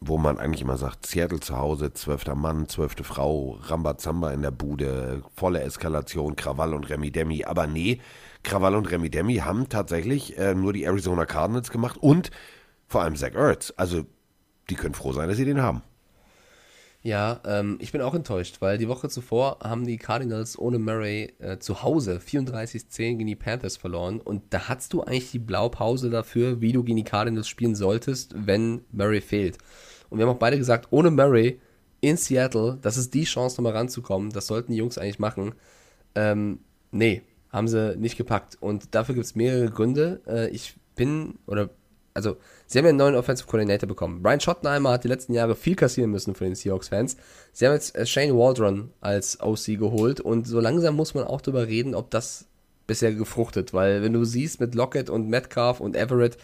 wo 0.00 0.16
man 0.16 0.38
eigentlich 0.38 0.62
immer 0.62 0.78
sagt, 0.78 1.06
Seattle 1.06 1.40
zu 1.40 1.58
Hause, 1.58 1.92
zwölfter 1.92 2.34
Mann, 2.34 2.68
zwölfte 2.68 3.04
Frau, 3.04 3.58
Rambazamba 3.60 4.32
in 4.32 4.40
der 4.40 4.50
Bude, 4.50 5.22
volle 5.36 5.60
Eskalation, 5.60 6.36
Krawall 6.36 6.72
und 6.72 6.88
Remi 6.88 7.10
Demi. 7.10 7.44
Aber 7.44 7.66
nee, 7.66 8.00
Krawall 8.42 8.76
und 8.76 8.90
Remi 8.90 9.10
Demi 9.10 9.36
haben 9.36 9.68
tatsächlich 9.68 10.38
äh, 10.38 10.54
nur 10.54 10.72
die 10.72 10.84
Arizona 10.84 11.26
Cardinals 11.26 11.70
gemacht 11.70 11.98
und 11.98 12.30
vor 12.88 13.02
allem 13.02 13.14
Zach 13.14 13.34
Ertz. 13.34 13.74
Also 13.76 14.06
die 14.70 14.74
können 14.74 14.94
froh 14.94 15.12
sein, 15.12 15.28
dass 15.28 15.36
sie 15.36 15.44
den 15.44 15.60
haben. 15.60 15.82
Ja, 17.02 17.40
ähm, 17.46 17.78
ich 17.80 17.92
bin 17.92 18.02
auch 18.02 18.14
enttäuscht, 18.14 18.60
weil 18.60 18.76
die 18.76 18.88
Woche 18.88 19.08
zuvor 19.08 19.60
haben 19.62 19.86
die 19.86 19.96
Cardinals 19.96 20.58
ohne 20.58 20.78
Murray 20.78 21.32
äh, 21.38 21.58
zu 21.58 21.82
Hause 21.82 22.20
34-10 22.22 23.16
gegen 23.16 23.26
die 23.26 23.36
Panthers 23.36 23.78
verloren 23.78 24.20
und 24.20 24.42
da 24.50 24.68
hattest 24.68 24.92
du 24.92 25.02
eigentlich 25.02 25.30
die 25.30 25.38
Blaupause 25.38 26.10
dafür, 26.10 26.60
wie 26.60 26.72
du 26.72 26.84
gegen 26.84 26.98
die 26.98 27.04
Cardinals 27.04 27.48
spielen 27.48 27.74
solltest, 27.74 28.34
wenn 28.36 28.82
Murray 28.92 29.22
fehlt. 29.22 29.56
Und 30.10 30.18
wir 30.18 30.26
haben 30.26 30.34
auch 30.34 30.38
beide 30.38 30.58
gesagt, 30.58 30.88
ohne 30.90 31.10
Murray 31.10 31.58
in 32.02 32.18
Seattle, 32.18 32.78
das 32.82 32.98
ist 32.98 33.14
die 33.14 33.24
Chance, 33.24 33.56
nochmal 33.56 33.78
ranzukommen, 33.78 34.30
das 34.30 34.46
sollten 34.46 34.72
die 34.72 34.78
Jungs 34.78 34.98
eigentlich 34.98 35.18
machen. 35.18 35.54
Ähm, 36.14 36.60
nee, 36.90 37.22
haben 37.50 37.68
sie 37.68 37.96
nicht 37.96 38.18
gepackt 38.18 38.58
und 38.60 38.94
dafür 38.94 39.14
gibt 39.14 39.24
es 39.24 39.34
mehrere 39.34 39.70
Gründe. 39.70 40.20
Äh, 40.26 40.50
ich 40.50 40.74
bin, 40.96 41.38
oder 41.46 41.70
also 42.20 42.36
sie 42.66 42.78
haben 42.78 42.84
ja 42.84 42.90
einen 42.90 42.98
neuen 42.98 43.14
Offensive 43.14 43.48
Coordinator 43.48 43.88
bekommen. 43.88 44.22
Brian 44.22 44.40
Schottenheimer 44.40 44.90
hat 44.90 45.04
die 45.04 45.08
letzten 45.08 45.32
Jahre 45.32 45.56
viel 45.56 45.74
kassieren 45.74 46.10
müssen 46.10 46.34
von 46.34 46.46
den 46.46 46.54
Seahawks-Fans. 46.54 47.16
Sie 47.52 47.66
haben 47.66 47.74
jetzt 47.74 47.96
äh, 47.96 48.06
Shane 48.06 48.36
Waldron 48.36 48.90
als 49.00 49.40
OC 49.40 49.78
geholt 49.78 50.20
und 50.20 50.46
so 50.46 50.60
langsam 50.60 50.96
muss 50.96 51.14
man 51.14 51.24
auch 51.24 51.40
darüber 51.40 51.66
reden, 51.66 51.94
ob 51.94 52.10
das 52.10 52.46
bisher 52.86 53.14
gefruchtet, 53.14 53.72
weil 53.72 54.02
wenn 54.02 54.12
du 54.12 54.24
siehst 54.24 54.60
mit 54.60 54.74
Lockett 54.74 55.10
und 55.10 55.28
Metcalf 55.28 55.80
und 55.80 55.96
Everett, 55.96 56.36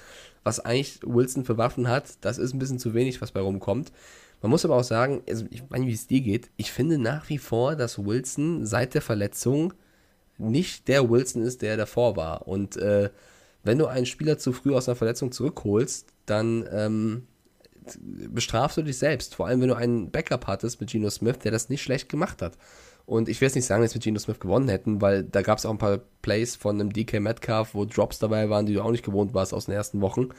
was 0.44 0.60
eigentlich 0.60 1.00
Wilson 1.02 1.44
für 1.44 1.58
Waffen 1.58 1.88
hat, 1.88 2.04
das 2.20 2.38
ist 2.38 2.54
ein 2.54 2.60
bisschen 2.60 2.78
zu 2.78 2.94
wenig, 2.94 3.20
was 3.20 3.32
bei 3.32 3.40
rumkommt. 3.40 3.92
Man 4.42 4.50
muss 4.50 4.64
aber 4.64 4.76
auch 4.76 4.84
sagen, 4.84 5.22
also 5.28 5.44
ich 5.50 5.68
meine, 5.70 5.86
wie 5.86 5.92
es 5.92 6.06
dir 6.06 6.20
geht, 6.20 6.50
ich 6.56 6.70
finde 6.70 6.98
nach 6.98 7.28
wie 7.28 7.38
vor, 7.38 7.74
dass 7.74 8.04
Wilson 8.04 8.64
seit 8.64 8.94
der 8.94 9.02
Verletzung 9.02 9.74
nicht 10.38 10.86
der 10.88 11.10
Wilson 11.10 11.42
ist, 11.42 11.62
der 11.62 11.76
davor 11.76 12.16
war. 12.16 12.46
Und 12.46 12.76
äh, 12.76 13.10
wenn 13.66 13.78
du 13.78 13.86
einen 13.86 14.06
Spieler 14.06 14.38
zu 14.38 14.52
früh 14.52 14.74
aus 14.74 14.88
einer 14.88 14.96
Verletzung 14.96 15.32
zurückholst, 15.32 16.06
dann 16.26 16.68
ähm, 16.70 17.26
bestrafst 17.98 18.76
du 18.76 18.82
dich 18.82 18.98
selbst. 18.98 19.34
Vor 19.34 19.46
allem, 19.46 19.60
wenn 19.60 19.68
du 19.68 19.76
einen 19.76 20.10
Backup 20.10 20.46
hattest 20.46 20.80
mit 20.80 20.90
Geno 20.90 21.10
Smith, 21.10 21.38
der 21.38 21.52
das 21.52 21.68
nicht 21.68 21.82
schlecht 21.82 22.08
gemacht 22.08 22.42
hat. 22.42 22.56
Und 23.04 23.28
ich 23.28 23.40
will 23.40 23.46
jetzt 23.46 23.54
nicht 23.54 23.66
sagen, 23.66 23.82
dass 23.82 23.94
wir 23.94 24.00
Geno 24.00 24.18
Smith 24.18 24.40
gewonnen 24.40 24.68
hätten, 24.68 25.00
weil 25.00 25.22
da 25.22 25.42
gab 25.42 25.58
es 25.58 25.66
auch 25.66 25.70
ein 25.70 25.78
paar 25.78 26.00
Plays 26.22 26.56
von 26.56 26.80
einem 26.80 26.92
DK 26.92 27.20
Metcalf, 27.20 27.74
wo 27.74 27.84
Drops 27.84 28.18
dabei 28.18 28.50
waren, 28.50 28.66
die 28.66 28.74
du 28.74 28.82
auch 28.82 28.90
nicht 28.90 29.04
gewohnt 29.04 29.32
warst 29.32 29.54
aus 29.54 29.66
den 29.66 29.74
ersten 29.74 30.00
Wochen. 30.00 30.30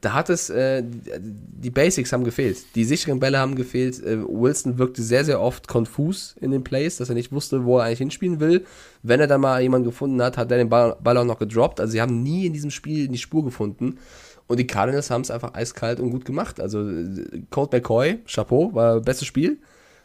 Da 0.00 0.12
hat 0.12 0.28
es, 0.30 0.50
äh, 0.50 0.82
die 0.84 1.70
Basics 1.70 2.12
haben 2.12 2.24
gefehlt. 2.24 2.58
Die 2.74 2.84
sicheren 2.84 3.18
Bälle 3.18 3.38
haben 3.38 3.56
gefehlt. 3.56 4.02
Äh, 4.02 4.18
Wilson 4.22 4.78
wirkte 4.78 5.02
sehr, 5.02 5.24
sehr 5.24 5.40
oft 5.40 5.68
konfus 5.68 6.36
in 6.40 6.50
den 6.50 6.62
Plays, 6.62 6.98
dass 6.98 7.08
er 7.08 7.14
nicht 7.14 7.32
wusste, 7.32 7.64
wo 7.64 7.78
er 7.78 7.84
eigentlich 7.84 7.98
hinspielen 7.98 8.38
will. 8.38 8.64
Wenn 9.02 9.20
er 9.20 9.26
dann 9.26 9.40
mal 9.40 9.62
jemanden 9.62 9.86
gefunden 9.86 10.20
hat, 10.22 10.36
hat 10.36 10.50
er 10.50 10.58
den 10.58 10.68
Ball, 10.68 10.96
Ball 11.02 11.16
auch 11.16 11.24
noch 11.24 11.38
gedroppt. 11.38 11.80
Also 11.80 11.92
sie 11.92 12.00
haben 12.00 12.22
nie 12.22 12.46
in 12.46 12.52
diesem 12.52 12.70
Spiel 12.70 13.08
die 13.08 13.18
Spur 13.18 13.44
gefunden. 13.44 13.98
Und 14.46 14.58
die 14.58 14.66
Cardinals 14.66 15.10
haben 15.10 15.22
es 15.22 15.30
einfach 15.30 15.54
eiskalt 15.54 15.98
und 15.98 16.10
gut 16.10 16.24
gemacht. 16.24 16.60
Also 16.60 16.88
äh, 16.88 17.42
Colt 17.50 17.72
McCoy, 17.72 18.18
Chapeau, 18.26 18.74
war 18.74 19.00
bestes 19.00 19.26
Spiel 19.26 19.58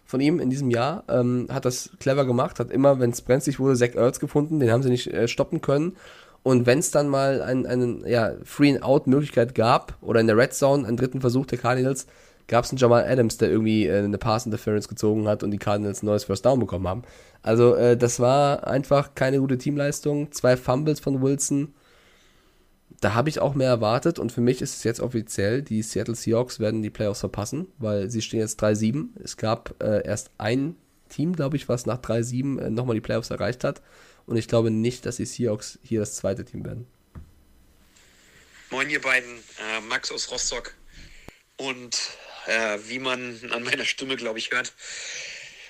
von 0.06 0.20
ihm 0.20 0.40
in 0.40 0.50
diesem 0.50 0.70
Jahr. 0.70 1.04
Ähm, 1.10 1.48
hat 1.50 1.66
das 1.66 1.92
clever 2.00 2.26
gemacht, 2.26 2.60
hat 2.60 2.72
immer, 2.72 3.00
wenn 3.00 3.12
es 3.12 3.22
brenzlig 3.22 3.60
wurde, 3.60 3.76
Zach 3.76 3.96
Ertz 3.96 4.20
gefunden, 4.20 4.60
den 4.60 4.72
haben 4.72 4.84
sie 4.84 4.90
nicht 4.90 5.08
äh, 5.08 5.28
stoppen 5.28 5.62
können. 5.62 5.96
Und 6.44 6.66
wenn 6.66 6.80
es 6.80 6.92
dann 6.92 7.08
mal 7.08 7.42
eine 7.42 7.68
ein, 7.68 8.04
ja, 8.08 8.34
Free-and-Out-Möglichkeit 8.44 9.54
gab 9.54 9.98
oder 10.02 10.20
in 10.20 10.28
der 10.28 10.38
Red 10.38 10.54
Zone 10.54 10.88
einen 10.88 10.98
dritten 10.98 11.22
Versuch 11.22 11.46
der 11.46 11.60
Cardinals, 11.60 12.08
gab 12.48 12.66
es 12.66 12.72
einen 12.72 12.80
Jamal 12.80 13.06
Adams, 13.06 13.38
der 13.38 13.50
irgendwie 13.50 13.86
äh, 13.88 14.00
eine 14.00 14.18
Pass-Interference 14.18 14.88
gezogen 14.88 15.28
hat 15.28 15.44
und 15.44 15.52
die 15.52 15.60
Cardinals 15.60 16.02
ein 16.02 16.08
neues 16.08 16.24
First 16.24 16.46
Down 16.46 16.60
bekommen 16.60 16.88
haben. 16.88 17.04
Also 17.44 17.76
äh, 17.76 17.96
das 17.96 18.20
war 18.20 18.68
einfach 18.68 19.14
keine 19.14 19.40
gute 19.40 19.58
Teamleistung. 19.58 20.32
Zwei 20.32 20.58
Fumbles 20.58 21.00
von 21.00 21.22
Wilson 21.22 21.74
da 23.02 23.16
habe 23.16 23.30
ich 23.30 23.40
auch 23.42 23.56
mehr 23.56 23.70
erwartet 23.70 24.20
und 24.20 24.32
für 24.32 24.42
mich 24.42 24.62
ist 24.62 24.76
es 24.76 24.84
jetzt 24.84 25.02
offiziell, 25.02 25.64
die 25.64 25.82
Seattle 25.82 26.16
Seahawks 26.16 26.60
werden 26.60 26.84
die 26.84 26.92
Playoffs 26.92 27.22
verpassen, 27.22 27.68
weil 27.80 28.10
sie 28.12 28.22
stehen 28.22 28.42
jetzt 28.42 28.62
3-7. 28.62 29.08
Es 29.24 29.38
gab 29.38 29.74
äh, 29.82 30.06
erst 30.06 30.30
ein 30.38 30.76
Team, 31.10 31.34
glaube 31.34 31.58
ich, 31.58 31.68
was 31.68 31.88
nach 31.88 31.98
3-7 31.98 32.60
äh, 32.60 32.70
nochmal 32.70 32.94
die 32.94 33.02
Playoffs 33.02 33.32
erreicht 33.32 33.64
hat 33.64 33.82
und 34.26 34.38
ich 34.38 34.48
glaube 34.48 34.72
nicht, 34.72 35.06
dass 35.06 35.18
die 35.18 35.26
Seahawks 35.26 35.80
hier 35.84 36.00
das 36.00 36.16
zweite 36.16 36.46
Team 36.46 36.66
werden. 36.66 36.88
Moin 38.70 38.90
ihr 38.90 39.02
beiden, 39.02 39.38
äh, 39.60 39.82
Max 39.82 40.12
aus 40.12 40.32
Rostock 40.32 40.74
und 41.58 41.98
äh, 42.48 42.80
wie 42.88 43.00
man 43.00 43.40
an 43.52 43.64
meiner 43.64 43.86
Stimme, 43.86 44.16
glaube 44.16 44.40
ich, 44.40 44.52
hört, 44.52 44.74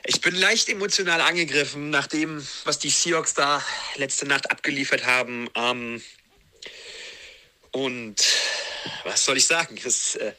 ich 0.03 0.21
bin 0.21 0.35
leicht 0.35 0.69
emotional 0.69 1.21
angegriffen 1.21 1.89
nach 1.89 2.07
dem, 2.07 2.45
was 2.63 2.79
die 2.79 2.89
Seahawks 2.89 3.33
da 3.33 3.63
letzte 3.95 4.25
Nacht 4.27 4.49
abgeliefert 4.49 5.05
haben. 5.05 5.47
Ähm, 5.55 6.01
und 7.71 8.15
was 9.03 9.25
soll 9.25 9.37
ich 9.37 9.45
sagen? 9.45 9.79
Das, 9.83 10.15
äh, 10.15 10.33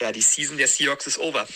ja, 0.00 0.12
die 0.12 0.22
Season 0.22 0.58
der 0.58 0.68
Seahawks 0.68 1.06
ist 1.06 1.18
over. 1.18 1.46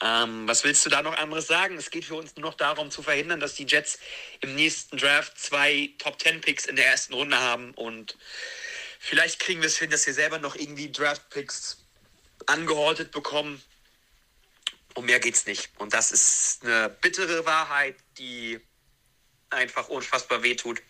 Ähm, 0.00 0.46
was 0.46 0.64
willst 0.64 0.84
du 0.86 0.90
da 0.90 1.02
noch 1.02 1.16
anderes 1.16 1.46
sagen? 1.46 1.76
Es 1.76 1.90
geht 1.90 2.04
für 2.04 2.14
uns 2.14 2.36
nur 2.36 2.50
noch 2.50 2.54
darum 2.54 2.90
zu 2.90 3.02
verhindern, 3.02 3.40
dass 3.40 3.54
die 3.54 3.66
Jets 3.66 3.98
im 4.40 4.54
nächsten 4.54 4.96
Draft 4.96 5.38
zwei 5.38 5.90
Top 5.98 6.18
Ten 6.18 6.40
Picks 6.40 6.66
in 6.66 6.76
der 6.76 6.86
ersten 6.86 7.14
Runde 7.14 7.38
haben 7.38 7.72
und 7.74 8.16
vielleicht 9.00 9.40
kriegen 9.40 9.60
wir 9.60 9.66
es 9.66 9.78
hin, 9.78 9.90
dass 9.90 10.06
wir 10.06 10.14
selber 10.14 10.38
noch 10.38 10.54
irgendwie 10.54 10.90
Draft 10.92 11.28
Picks 11.30 11.84
angehortet 12.46 13.10
bekommen. 13.10 13.62
Um 14.94 15.04
mehr 15.04 15.20
geht's 15.20 15.46
nicht. 15.46 15.70
Und 15.78 15.92
das 15.92 16.12
ist 16.12 16.64
eine 16.64 16.88
bittere 16.88 17.44
Wahrheit, 17.46 17.96
die 18.16 18.60
einfach 19.50 19.88
unfassbar 19.88 20.42
wehtut. 20.42 20.82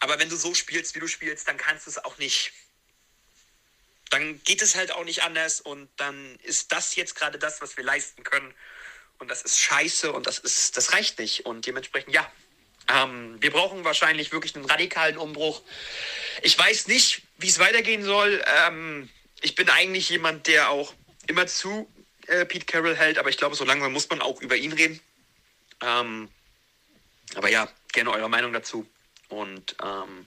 Aber 0.00 0.18
wenn 0.18 0.28
du 0.28 0.36
so 0.36 0.54
spielst, 0.54 0.94
wie 0.94 1.00
du 1.00 1.08
spielst, 1.08 1.48
dann 1.48 1.56
kannst 1.56 1.86
du 1.86 1.90
es 1.90 2.04
auch 2.04 2.18
nicht 2.18 2.52
dann 4.10 4.42
geht 4.44 4.62
es 4.62 4.76
halt 4.76 4.92
auch 4.92 5.04
nicht 5.04 5.22
anders 5.22 5.60
und 5.60 5.88
dann 5.96 6.36
ist 6.42 6.72
das 6.72 6.96
jetzt 6.96 7.16
gerade 7.16 7.38
das, 7.38 7.60
was 7.60 7.76
wir 7.76 7.84
leisten 7.84 8.22
können. 8.22 8.54
Und 9.18 9.30
das 9.30 9.42
ist 9.42 9.60
scheiße 9.60 10.12
und 10.12 10.26
das 10.26 10.38
ist, 10.38 10.76
das 10.76 10.92
reicht 10.92 11.18
nicht. 11.18 11.46
Und 11.46 11.66
dementsprechend, 11.66 12.12
ja, 12.14 12.30
ähm, 12.88 13.36
wir 13.40 13.50
brauchen 13.50 13.84
wahrscheinlich 13.84 14.32
wirklich 14.32 14.54
einen 14.54 14.66
radikalen 14.66 15.16
Umbruch. 15.16 15.62
Ich 16.42 16.58
weiß 16.58 16.88
nicht, 16.88 17.22
wie 17.38 17.48
es 17.48 17.58
weitergehen 17.58 18.04
soll. 18.04 18.44
Ähm, 18.46 19.08
ich 19.40 19.54
bin 19.54 19.68
eigentlich 19.70 20.10
jemand, 20.10 20.46
der 20.46 20.70
auch 20.70 20.92
immer 21.26 21.46
zu 21.46 21.88
äh, 22.26 22.44
Pete 22.44 22.66
Carroll 22.66 22.96
hält, 22.96 23.18
aber 23.18 23.30
ich 23.30 23.36
glaube, 23.36 23.56
so 23.56 23.64
langsam 23.64 23.92
muss 23.92 24.08
man 24.10 24.20
auch 24.20 24.40
über 24.40 24.56
ihn 24.56 24.72
reden. 24.72 25.00
Ähm, 25.80 26.28
aber 27.34 27.48
ja, 27.48 27.68
gerne 27.92 28.10
eure 28.10 28.28
Meinung 28.28 28.52
dazu. 28.52 28.86
Und 29.28 29.76
ähm, 29.82 30.26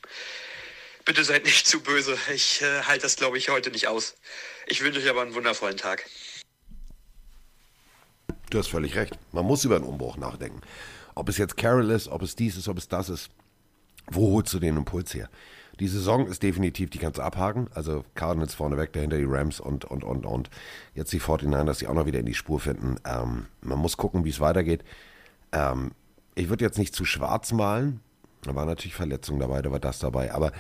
Bitte 1.07 1.23
seid 1.23 1.45
nicht 1.45 1.65
zu 1.65 1.79
böse. 1.79 2.17
Ich 2.35 2.61
äh, 2.61 2.81
halte 2.81 3.03
das, 3.03 3.15
glaube 3.15 3.38
ich, 3.38 3.47
heute 3.47 3.71
nicht 3.71 3.88
aus. 3.88 4.15
Ich 4.67 4.84
wünsche 4.84 4.99
euch 4.99 5.09
aber 5.09 5.21
einen 5.21 5.34
wundervollen 5.34 5.77
Tag. 5.77 6.05
Du 8.49 8.59
hast 8.59 8.67
völlig 8.67 8.97
recht. 8.97 9.17
Man 9.31 9.45
muss 9.45 9.63
über 9.63 9.77
einen 9.77 9.85
Umbruch 9.85 10.17
nachdenken. 10.17 10.59
Ob 11.15 11.29
es 11.29 11.38
jetzt 11.38 11.55
Carol 11.55 11.91
ist, 11.91 12.09
ob 12.09 12.23
es 12.23 12.35
dies 12.35 12.57
ist, 12.57 12.67
ob 12.67 12.77
es 12.77 12.89
das 12.89 13.07
ist. 13.07 13.29
Wo 14.07 14.34
holst 14.34 14.53
du 14.53 14.59
den 14.59 14.75
Impuls 14.75 15.13
her? 15.13 15.29
Die 15.79 15.88
Saison 15.88 16.27
ist 16.27 16.43
definitiv, 16.43 16.89
die 16.89 16.97
kannst 16.97 17.19
du 17.19 17.21
abhaken. 17.21 17.69
Also 17.73 18.03
Cardinals 18.13 18.53
vorneweg, 18.53 18.91
dahinter 18.91 19.17
die 19.17 19.23
Rams 19.23 19.61
und, 19.61 19.85
und, 19.85 20.03
und, 20.03 20.25
und. 20.25 20.49
Jetzt 20.93 21.13
die 21.13 21.19
49 21.19 21.65
dass 21.65 21.79
sie 21.79 21.88
auch 21.88 21.93
noch 21.93 22.05
wieder 22.05 22.19
in 22.19 22.25
die 22.25 22.34
Spur 22.34 22.59
finden. 22.59 22.97
Ähm, 23.05 23.45
man 23.61 23.79
muss 23.79 23.95
gucken, 23.95 24.25
wie 24.25 24.29
es 24.29 24.41
weitergeht. 24.41 24.84
Ähm, 25.53 25.91
ich 26.35 26.49
würde 26.49 26.65
jetzt 26.65 26.77
nicht 26.77 26.93
zu 26.93 27.05
schwarz 27.05 27.53
malen. 27.53 28.01
Da 28.41 28.53
war 28.55 28.65
natürlich 28.65 28.95
Verletzung 28.95 29.39
dabei, 29.39 29.61
da 29.61 29.71
war 29.71 29.79
das 29.79 29.99
dabei. 29.99 30.34
Aber 30.34 30.51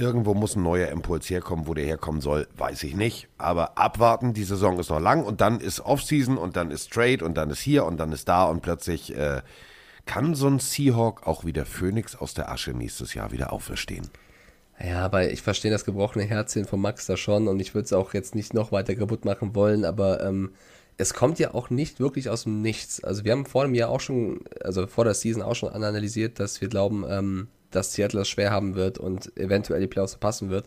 Irgendwo 0.00 0.32
muss 0.32 0.56
ein 0.56 0.62
neuer 0.62 0.88
Impuls 0.88 1.28
herkommen, 1.28 1.66
wo 1.66 1.74
der 1.74 1.84
herkommen 1.84 2.22
soll, 2.22 2.48
weiß 2.56 2.84
ich 2.84 2.96
nicht. 2.96 3.28
Aber 3.36 3.76
abwarten, 3.76 4.32
die 4.32 4.44
Saison 4.44 4.78
ist 4.78 4.88
noch 4.88 4.98
lang 4.98 5.24
und 5.24 5.42
dann 5.42 5.60
ist 5.60 5.80
Offseason 5.80 6.38
und 6.38 6.56
dann 6.56 6.70
ist 6.70 6.90
Trade 6.90 7.22
und 7.22 7.34
dann 7.34 7.50
ist 7.50 7.60
hier 7.60 7.84
und 7.84 7.98
dann 7.98 8.10
ist 8.10 8.26
da 8.26 8.44
und 8.44 8.62
plötzlich 8.62 9.14
äh, 9.14 9.42
kann 10.06 10.34
so 10.34 10.46
ein 10.46 10.58
Seahawk 10.58 11.26
auch 11.26 11.44
wieder 11.44 11.66
Phoenix 11.66 12.16
aus 12.16 12.32
der 12.32 12.50
Asche 12.50 12.72
nächstes 12.72 13.12
Jahr 13.12 13.30
wieder 13.30 13.52
auferstehen. 13.52 14.08
Ja, 14.82 15.04
aber 15.04 15.30
ich 15.30 15.42
verstehe 15.42 15.70
das 15.70 15.84
gebrochene 15.84 16.24
Herzchen 16.24 16.64
von 16.64 16.80
Max 16.80 17.04
da 17.04 17.18
schon 17.18 17.46
und 17.46 17.60
ich 17.60 17.74
würde 17.74 17.84
es 17.84 17.92
auch 17.92 18.14
jetzt 18.14 18.34
nicht 18.34 18.54
noch 18.54 18.72
weiter 18.72 18.94
kaputt 18.94 19.26
machen 19.26 19.54
wollen, 19.54 19.84
aber 19.84 20.24
ähm, 20.24 20.54
es 20.96 21.12
kommt 21.12 21.38
ja 21.38 21.52
auch 21.52 21.68
nicht 21.68 22.00
wirklich 22.00 22.30
aus 22.30 22.44
dem 22.44 22.62
Nichts. 22.62 23.04
Also 23.04 23.24
wir 23.24 23.32
haben 23.32 23.44
vor 23.44 23.64
dem 23.64 23.74
Jahr 23.74 23.90
auch 23.90 24.00
schon, 24.00 24.40
also 24.64 24.86
vor 24.86 25.04
der 25.04 25.12
Season 25.12 25.42
auch 25.42 25.54
schon 25.54 25.68
analysiert, 25.68 26.40
dass 26.40 26.62
wir 26.62 26.68
glauben, 26.68 27.04
ähm, 27.06 27.48
dass 27.70 27.92
Seattle 27.92 28.22
es 28.22 28.28
schwer 28.28 28.50
haben 28.50 28.74
wird 28.74 28.98
und 28.98 29.36
eventuell 29.36 29.80
die 29.80 29.86
Playoffs 29.86 30.12
verpassen 30.12 30.50
wird. 30.50 30.66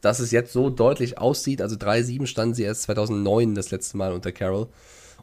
Dass 0.00 0.20
es 0.20 0.30
jetzt 0.30 0.52
so 0.52 0.70
deutlich 0.70 1.18
aussieht, 1.18 1.62
also 1.62 1.76
3-7 1.76 2.26
standen 2.26 2.54
sie 2.54 2.64
erst 2.64 2.82
2009 2.82 3.54
das 3.54 3.70
letzte 3.70 3.96
Mal 3.96 4.12
unter 4.12 4.32
Carroll. 4.32 4.68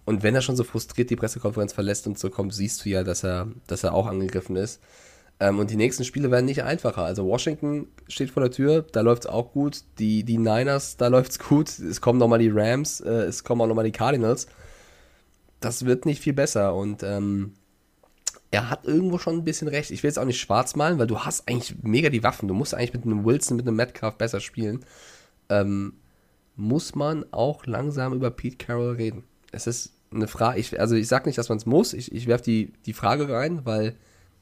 Und 0.06 0.24
wenn 0.24 0.34
er 0.34 0.42
schon 0.42 0.56
so 0.56 0.64
frustriert 0.64 1.10
die 1.10 1.16
Pressekonferenz 1.16 1.74
verlässt 1.74 2.08
und 2.08 2.18
so 2.18 2.30
kommt, 2.30 2.54
siehst 2.54 2.84
du 2.84 2.90
ja, 2.90 3.04
dass 3.04 3.24
er, 3.24 3.48
dass 3.68 3.84
er 3.84 3.94
auch 3.94 4.08
angegriffen 4.08 4.56
ist. 4.56 4.82
Ähm, 5.40 5.60
und 5.60 5.72
die 5.72 5.76
nächsten 5.76 6.04
Spiele 6.04 6.32
werden 6.32 6.46
nicht 6.46 6.64
einfacher. 6.64 7.04
Also 7.04 7.26
Washington 7.26 7.88
steht 8.08 8.30
vor 8.30 8.44
der 8.44 8.52
Tür, 8.52 8.86
da 8.92 9.02
läuft 9.02 9.26
es 9.26 9.30
auch 9.30 9.52
gut. 9.52 9.84
Die, 10.00 10.24
die 10.24 10.38
Niners, 10.38 10.98
da 10.98 11.08
läuft 11.08 11.32
es 11.32 11.40
gut. 11.40 11.68
Es 11.80 12.00
kommen 12.00 12.20
nochmal 12.20 12.40
die 12.40 12.52
Rams, 12.54 13.02
äh, 13.02 13.10
es 13.10 13.44
kommen 13.44 13.62
auch 13.62 13.68
nochmal 13.68 13.86
die 13.86 13.92
Cardinals. 13.92 14.48
Das 15.60 15.86
wird 15.86 16.06
nicht 16.06 16.22
viel 16.22 16.34
besser. 16.34 16.76
Und 16.76 17.04
ähm, 17.04 17.54
er 18.52 18.70
hat 18.70 18.86
irgendwo 18.86 19.18
schon 19.18 19.38
ein 19.38 19.46
bisschen 19.46 19.70
recht. 19.70 19.92
Ich 19.92 20.04
will 20.04 20.10
jetzt 20.10 20.20
auch 20.20 20.26
nicht 20.26 20.40
schwarz 20.40 20.76
malen, 20.76 21.00
weil 21.00 21.08
du 21.08 21.20
hast 21.20 21.48
eigentlich 21.48 21.76
mega 21.82 22.10
die 22.10 22.24
Waffen. 22.24 22.50
Du 22.50 22.54
musst 22.54 22.76
eigentlich 22.76 22.94
mit 22.94 23.06
einem 23.06 23.24
Wilson, 23.24 23.58
mit 23.58 23.66
einem 23.66 23.78
Metcalf 23.78 24.16
besser 24.18 24.42
spielen. 24.42 24.86
Ähm, 25.50 25.94
muss 26.58 26.94
man 26.94 27.26
auch 27.32 27.66
langsam 27.66 28.14
über 28.14 28.30
Pete 28.30 28.58
Carroll 28.58 28.96
reden. 28.96 29.24
Es 29.54 29.68
ist 29.68 29.94
eine 30.14 30.28
Frage, 30.28 30.60
ich, 30.60 30.80
also 30.80 30.96
ich 30.96 31.08
sage 31.08 31.30
nicht, 31.30 31.38
dass 31.38 31.48
man 31.48 31.58
es 31.58 31.66
muss. 31.66 31.94
Ich, 31.94 32.12
ich 32.12 32.28
werfe 32.28 32.44
die, 32.44 32.74
die 32.86 32.94
Frage 32.94 33.30
rein, 33.30 33.66
weil 33.66 33.96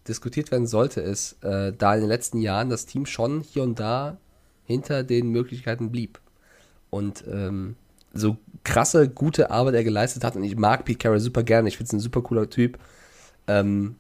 diskutiert 0.08 0.50
werden 0.50 0.66
sollte 0.66 1.02
es, 1.02 1.38
äh, 1.42 1.72
da 1.78 1.94
in 1.94 2.02
den 2.02 2.10
letzten 2.10 2.40
Jahren 2.40 2.70
das 2.70 2.88
Team 2.88 3.06
schon 3.06 3.42
hier 3.42 3.62
und 3.62 3.80
da 3.80 4.18
hinter 4.66 5.04
den 5.04 5.30
Möglichkeiten 5.30 5.92
blieb. 5.92 6.20
Und 6.90 7.24
ähm, 7.32 7.76
so 8.14 8.38
krasse, 8.64 9.08
gute 9.08 9.52
Arbeit 9.52 9.76
er 9.76 9.84
geleistet 9.84 10.24
hat, 10.24 10.36
und 10.36 10.44
ich 10.44 10.56
mag 10.56 10.86
Pete 10.86 10.98
Carroll 10.98 11.20
super 11.20 11.44
gerne, 11.44 11.68
ich 11.68 11.78
finde 11.78 11.90
es 11.90 11.94
ein 11.94 12.00
super 12.00 12.24
cooler 12.24 12.50
Typ, 12.50 12.80
ähm, 13.48 13.96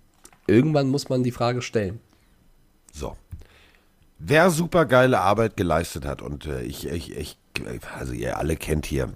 irgendwann 0.49 0.89
muss 0.89 1.09
man 1.09 1.23
die 1.23 1.31
Frage 1.31 1.61
stellen. 1.61 1.99
So. 2.91 3.15
Wer 4.17 4.49
super 4.49 4.85
geile 4.85 5.21
Arbeit 5.21 5.55
geleistet 5.55 6.05
hat, 6.05 6.21
und 6.21 6.45
äh, 6.45 6.63
ich, 6.63 6.87
ich, 6.87 7.15
ich 7.15 7.37
also 7.97 8.13
ihr 8.13 8.37
alle 8.37 8.57
kennt 8.57 8.85
hier 8.85 9.13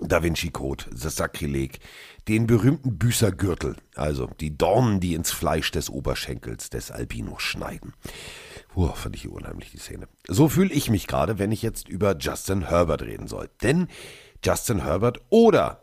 Da 0.00 0.22
Vinci 0.22 0.50
Code, 0.50 0.84
das 0.90 1.16
Sakrileg, 1.16 1.78
den 2.28 2.46
berühmten 2.46 2.98
Büßergürtel, 2.98 3.76
also 3.94 4.28
die 4.40 4.56
Dornen, 4.56 5.00
die 5.00 5.14
ins 5.14 5.30
Fleisch 5.32 5.70
des 5.70 5.90
Oberschenkels 5.90 6.70
des 6.70 6.90
Albino 6.90 7.38
schneiden. 7.38 7.92
Puh, 8.68 8.88
fand 8.88 9.16
ich 9.16 9.22
hier 9.22 9.32
unheimlich 9.32 9.70
die 9.70 9.78
Szene. 9.78 10.08
So 10.26 10.48
fühle 10.48 10.72
ich 10.72 10.90
mich 10.90 11.06
gerade, 11.06 11.38
wenn 11.38 11.52
ich 11.52 11.62
jetzt 11.62 11.88
über 11.88 12.16
Justin 12.18 12.68
Herbert 12.68 13.02
reden 13.02 13.28
soll. 13.28 13.48
Denn 13.62 13.88
Justin 14.44 14.82
Herbert 14.82 15.20
oder 15.30 15.81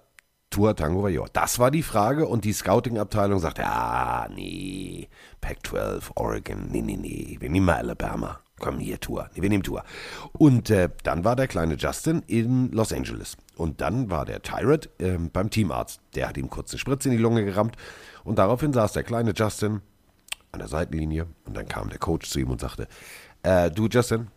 Tua 0.50 0.74
Tango 0.74 1.04
Vajor, 1.04 1.28
das 1.32 1.60
war 1.60 1.70
die 1.70 1.84
Frage 1.84 2.28
und 2.28 2.44
die 2.44 2.54
Scouting-Abteilung 2.54 3.40
sagte, 3.40 3.66
ah, 3.66 4.28
nee, 4.34 5.08
Pac-12, 5.42 6.12
Oregon, 6.16 6.68
nee, 6.72 6.82
nee, 6.82 6.98
nee, 6.98 7.38
wir 7.40 7.50
nehmen 7.50 7.68
mal 7.68 7.76
Alabama. 7.76 8.40
Komm 8.60 8.80
hier, 8.80 9.00
Tour. 9.00 9.30
Nee, 9.34 9.42
wir 9.42 9.50
nehmen 9.50 9.64
Tour. 9.64 9.84
Und 10.34 10.70
äh, 10.70 10.90
dann 11.04 11.24
war 11.24 11.36
der 11.36 11.48
kleine 11.48 11.76
Justin 11.76 12.24
in 12.28 12.72
Los 12.72 12.92
Angeles. 12.92 13.38
Und 13.56 13.80
dann 13.80 14.12
war 14.12 14.26
der 14.26 14.42
Tyrant 14.42 14.90
äh, 15.00 15.18
beim 15.18 15.50
Teamarzt. 15.50 16.02
Der 16.16 16.28
hat 16.28 16.38
ihm 16.38 16.50
kurz 16.50 16.72
eine 16.72 16.80
Spritze 16.80 17.10
in 17.10 17.16
die 17.16 17.22
Lunge 17.22 17.46
gerammt. 17.46 17.78
Und 18.24 18.38
daraufhin 18.38 18.74
saß 18.74 18.92
der 18.94 19.04
kleine 19.04 19.32
Justin 19.34 19.82
an 20.52 20.60
der 20.60 20.68
Seitenlinie. 20.68 21.28
Und 21.46 21.56
dann 21.56 21.68
kam 21.68 21.90
der 21.90 22.00
Coach 22.00 22.30
zu 22.30 22.40
ihm 22.40 22.50
und 22.50 22.60
sagte, 22.60 22.88
äh, 23.44 23.72
du 23.72 23.88
Justin, 23.88 24.28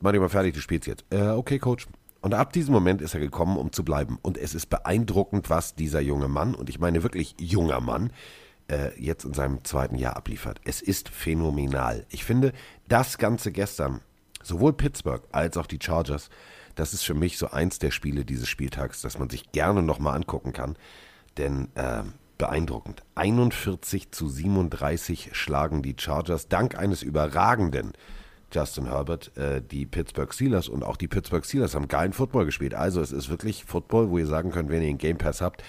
mach 0.00 0.10
dich 0.10 0.20
mal 0.20 0.28
fertig, 0.28 0.54
du 0.54 0.60
spielst 0.60 0.88
jetzt. 0.88 1.04
Äh, 1.10 1.28
okay, 1.28 1.58
Coach. 1.58 1.86
Und 2.20 2.34
ab 2.34 2.52
diesem 2.52 2.74
Moment 2.74 3.00
ist 3.00 3.14
er 3.14 3.20
gekommen, 3.20 3.56
um 3.56 3.72
zu 3.72 3.84
bleiben. 3.84 4.18
Und 4.22 4.36
es 4.36 4.54
ist 4.54 4.66
beeindruckend, 4.66 5.48
was 5.48 5.74
dieser 5.74 6.00
junge 6.00 6.28
Mann, 6.28 6.54
und 6.54 6.68
ich 6.68 6.78
meine 6.78 7.02
wirklich 7.02 7.34
junger 7.38 7.80
Mann, 7.80 8.12
äh, 8.68 8.90
jetzt 9.00 9.24
in 9.24 9.32
seinem 9.32 9.64
zweiten 9.64 9.96
Jahr 9.96 10.16
abliefert. 10.16 10.60
Es 10.64 10.82
ist 10.82 11.08
phänomenal. 11.08 12.06
Ich 12.10 12.24
finde, 12.24 12.52
das 12.88 13.18
Ganze 13.18 13.52
gestern, 13.52 14.00
sowohl 14.42 14.74
Pittsburgh 14.74 15.22
als 15.32 15.56
auch 15.56 15.66
die 15.66 15.78
Chargers, 15.82 16.28
das 16.74 16.92
ist 16.94 17.04
für 17.04 17.14
mich 17.14 17.38
so 17.38 17.50
eins 17.50 17.78
der 17.78 17.90
Spiele 17.90 18.24
dieses 18.24 18.48
Spieltags, 18.48 19.00
das 19.02 19.18
man 19.18 19.30
sich 19.30 19.50
gerne 19.52 19.82
nochmal 19.82 20.14
angucken 20.14 20.52
kann. 20.52 20.76
Denn 21.36 21.68
äh, 21.74 22.02
beeindruckend. 22.38 23.02
41 23.16 24.12
zu 24.12 24.28
37 24.28 25.30
schlagen 25.32 25.82
die 25.82 25.96
Chargers 25.98 26.48
dank 26.48 26.76
eines 26.76 27.02
überragenden 27.02 27.92
Justin 28.52 28.86
Herbert 28.86 29.36
äh, 29.36 29.60
die 29.62 29.86
Pittsburgh 29.86 30.32
Steelers 30.32 30.68
und 30.68 30.82
auch 30.82 30.96
die 30.96 31.08
Pittsburgh 31.08 31.44
Steelers 31.44 31.74
haben 31.74 31.88
geilen 31.88 32.12
Football 32.12 32.46
gespielt. 32.46 32.74
Also 32.74 33.00
es 33.00 33.12
ist 33.12 33.28
wirklich 33.28 33.64
Football, 33.64 34.10
wo 34.10 34.18
ihr 34.18 34.26
sagen 34.26 34.50
könnt, 34.50 34.70
wenn 34.70 34.82
ihr 34.82 34.88
einen 34.88 34.98
Game 34.98 35.18
Pass 35.18 35.40
habt, 35.40 35.62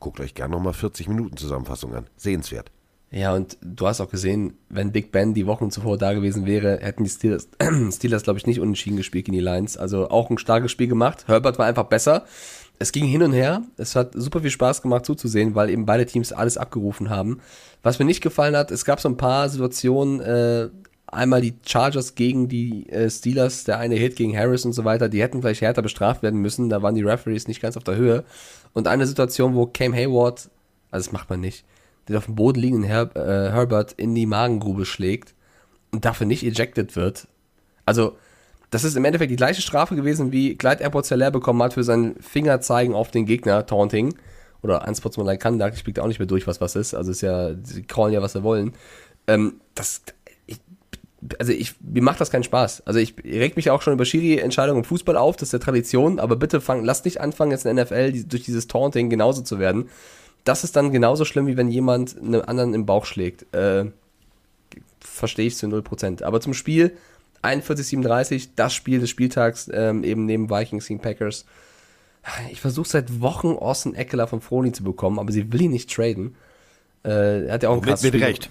guckt 0.00 0.20
euch 0.20 0.34
gerne 0.34 0.54
nochmal 0.54 0.72
40 0.72 1.08
Minuten 1.08 1.36
Zusammenfassung 1.36 1.94
an. 1.94 2.06
Sehenswert. 2.16 2.70
Ja, 3.10 3.32
und 3.32 3.58
du 3.62 3.86
hast 3.86 4.00
auch 4.00 4.10
gesehen, 4.10 4.54
wenn 4.68 4.90
Big 4.90 5.12
Ben 5.12 5.34
die 5.34 5.46
Wochen 5.46 5.70
zuvor 5.70 5.96
da 5.98 6.14
gewesen 6.14 6.46
wäre, 6.46 6.78
hätten 6.80 7.04
die 7.04 7.10
Steelers, 7.10 7.48
Steelers 7.92 8.24
glaube 8.24 8.40
ich, 8.40 8.46
nicht 8.46 8.58
unentschieden 8.58 8.96
gespielt 8.96 9.26
gegen 9.26 9.38
die 9.38 9.44
Lions. 9.44 9.76
Also 9.76 10.08
auch 10.08 10.30
ein 10.30 10.38
starkes 10.38 10.72
Spiel 10.72 10.88
gemacht. 10.88 11.28
Herbert 11.28 11.58
war 11.58 11.66
einfach 11.66 11.84
besser. 11.84 12.24
Es 12.80 12.90
ging 12.90 13.04
hin 13.04 13.22
und 13.22 13.32
her. 13.32 13.62
Es 13.76 13.94
hat 13.94 14.14
super 14.14 14.40
viel 14.40 14.50
Spaß 14.50 14.82
gemacht 14.82 15.06
zuzusehen, 15.06 15.54
weil 15.54 15.70
eben 15.70 15.86
beide 15.86 16.06
Teams 16.06 16.32
alles 16.32 16.58
abgerufen 16.58 17.08
haben. 17.08 17.40
Was 17.84 18.00
mir 18.00 18.04
nicht 18.04 18.20
gefallen 18.20 18.56
hat, 18.56 18.72
es 18.72 18.84
gab 18.84 19.00
so 19.00 19.08
ein 19.08 19.16
paar 19.16 19.48
Situationen, 19.48 20.20
äh, 20.20 20.70
einmal 21.14 21.40
die 21.40 21.54
Chargers 21.66 22.14
gegen 22.14 22.48
die 22.48 22.88
äh, 22.90 23.08
Steelers, 23.10 23.64
der 23.64 23.78
eine 23.78 23.94
Hit 23.94 24.16
gegen 24.16 24.36
Harris 24.36 24.64
und 24.64 24.72
so 24.72 24.84
weiter, 24.84 25.08
die 25.08 25.22
hätten 25.22 25.42
vielleicht 25.42 25.60
härter 25.60 25.82
bestraft 25.82 26.22
werden 26.22 26.40
müssen. 26.40 26.68
Da 26.68 26.82
waren 26.82 26.94
die 26.94 27.02
Referees 27.02 27.48
nicht 27.48 27.62
ganz 27.62 27.76
auf 27.76 27.84
der 27.84 27.96
Höhe. 27.96 28.24
Und 28.72 28.88
eine 28.88 29.06
Situation, 29.06 29.54
wo 29.54 29.66
Cam 29.66 29.94
Hayward, 29.94 30.50
also 30.90 31.06
das 31.06 31.12
macht 31.12 31.30
man 31.30 31.40
nicht, 31.40 31.64
den 32.08 32.16
auf 32.16 32.26
dem 32.26 32.34
Boden 32.34 32.60
liegenden 32.60 32.84
Her 32.84 33.10
äh, 33.14 33.52
Herbert 33.52 33.92
in 33.92 34.14
die 34.14 34.26
Magengrube 34.26 34.84
schlägt 34.84 35.34
und 35.92 36.04
dafür 36.04 36.26
nicht 36.26 36.44
ejected 36.44 36.96
wird. 36.96 37.28
Also, 37.86 38.16
das 38.70 38.84
ist 38.84 38.96
im 38.96 39.04
Endeffekt 39.04 39.30
die 39.30 39.36
gleiche 39.36 39.62
Strafe 39.62 39.94
gewesen, 39.94 40.32
wie 40.32 40.56
Clyde 40.56 40.82
Airport 40.82 41.06
Zeller 41.06 41.30
bekommen 41.30 41.62
hat 41.62 41.74
für 41.74 41.84
sein 41.84 42.16
Fingerzeigen 42.20 42.94
auf 42.94 43.10
den 43.10 43.24
Gegner, 43.24 43.66
Taunting. 43.66 44.14
Oder 44.62 44.88
Unsportsmanlike 44.88 45.42
Conduct, 45.42 45.74
ich 45.74 45.84
blick 45.84 45.96
da 45.96 46.02
auch 46.02 46.08
nicht 46.08 46.18
mehr 46.18 46.26
durch, 46.26 46.46
was 46.46 46.60
was 46.60 46.74
ist. 46.74 46.94
Also 46.94 47.10
ist 47.10 47.20
ja, 47.20 47.50
sie 47.62 47.82
callen 47.82 48.14
ja, 48.14 48.22
was 48.22 48.32
sie 48.32 48.42
wollen. 48.42 48.72
Ähm, 49.26 49.60
das, 49.74 50.02
also 51.38 51.52
ich, 51.52 51.74
mir 51.80 52.02
macht 52.02 52.20
das 52.20 52.30
keinen 52.30 52.44
Spaß. 52.44 52.86
Also 52.86 52.98
ich 52.98 53.14
reg 53.24 53.56
mich 53.56 53.70
auch 53.70 53.82
schon 53.82 53.92
über 53.94 54.04
Schiri-Entscheidungen 54.04 54.82
im 54.82 54.84
Fußball 54.84 55.16
auf, 55.16 55.36
das 55.36 55.48
ist 55.48 55.52
ja 55.52 55.58
Tradition, 55.58 56.18
aber 56.18 56.36
bitte 56.36 56.60
fang, 56.60 56.84
lass 56.84 57.04
nicht 57.04 57.20
anfangen, 57.20 57.50
jetzt 57.50 57.64
in 57.64 57.76
der 57.76 57.84
NFL 57.84 58.12
die, 58.12 58.28
durch 58.28 58.44
dieses 58.44 58.66
Taunting 58.66 59.10
genauso 59.10 59.42
zu 59.42 59.58
werden 59.58 59.88
das 60.44 60.62
ist 60.62 60.76
dann 60.76 60.92
genauso 60.92 61.24
schlimm, 61.24 61.46
wie 61.46 61.56
wenn 61.56 61.68
jemand 61.68 62.16
einem 62.18 62.42
anderen 62.42 62.74
im 62.74 62.86
Bauch 62.86 63.06
schlägt. 63.06 63.52
Äh, 63.54 63.86
Verstehe 65.00 65.46
ich 65.46 65.56
zu 65.56 65.66
0%. 65.66 66.22
Aber 66.22 66.40
zum 66.40 66.54
Spiel 66.54 66.96
41-37, 67.42 68.50
das 68.56 68.74
Spiel 68.74 69.00
des 69.00 69.10
Spieltags, 69.10 69.70
ähm, 69.72 70.04
eben 70.04 70.26
neben 70.26 70.50
Vikings 70.50 70.86
gegen 70.86 71.00
Packers. 71.00 71.44
Ich 72.50 72.60
versuche 72.60 72.88
seit 72.88 73.20
Wochen 73.20 73.52
Austin 73.52 73.94
Eckler 73.94 74.26
von 74.26 74.40
Froni 74.40 74.72
zu 74.72 74.82
bekommen, 74.82 75.18
aber 75.18 75.30
sie 75.30 75.52
will 75.52 75.62
ihn 75.62 75.70
nicht 75.70 75.94
traden. 75.94 76.36
Äh, 77.04 77.46
er 77.46 77.52
hat 77.54 77.62
ja 77.62 77.68
auch 77.68 77.82
ein 77.82 77.88
Mit, 77.88 78.02
mit 78.02 78.14
Recht. 78.14 78.50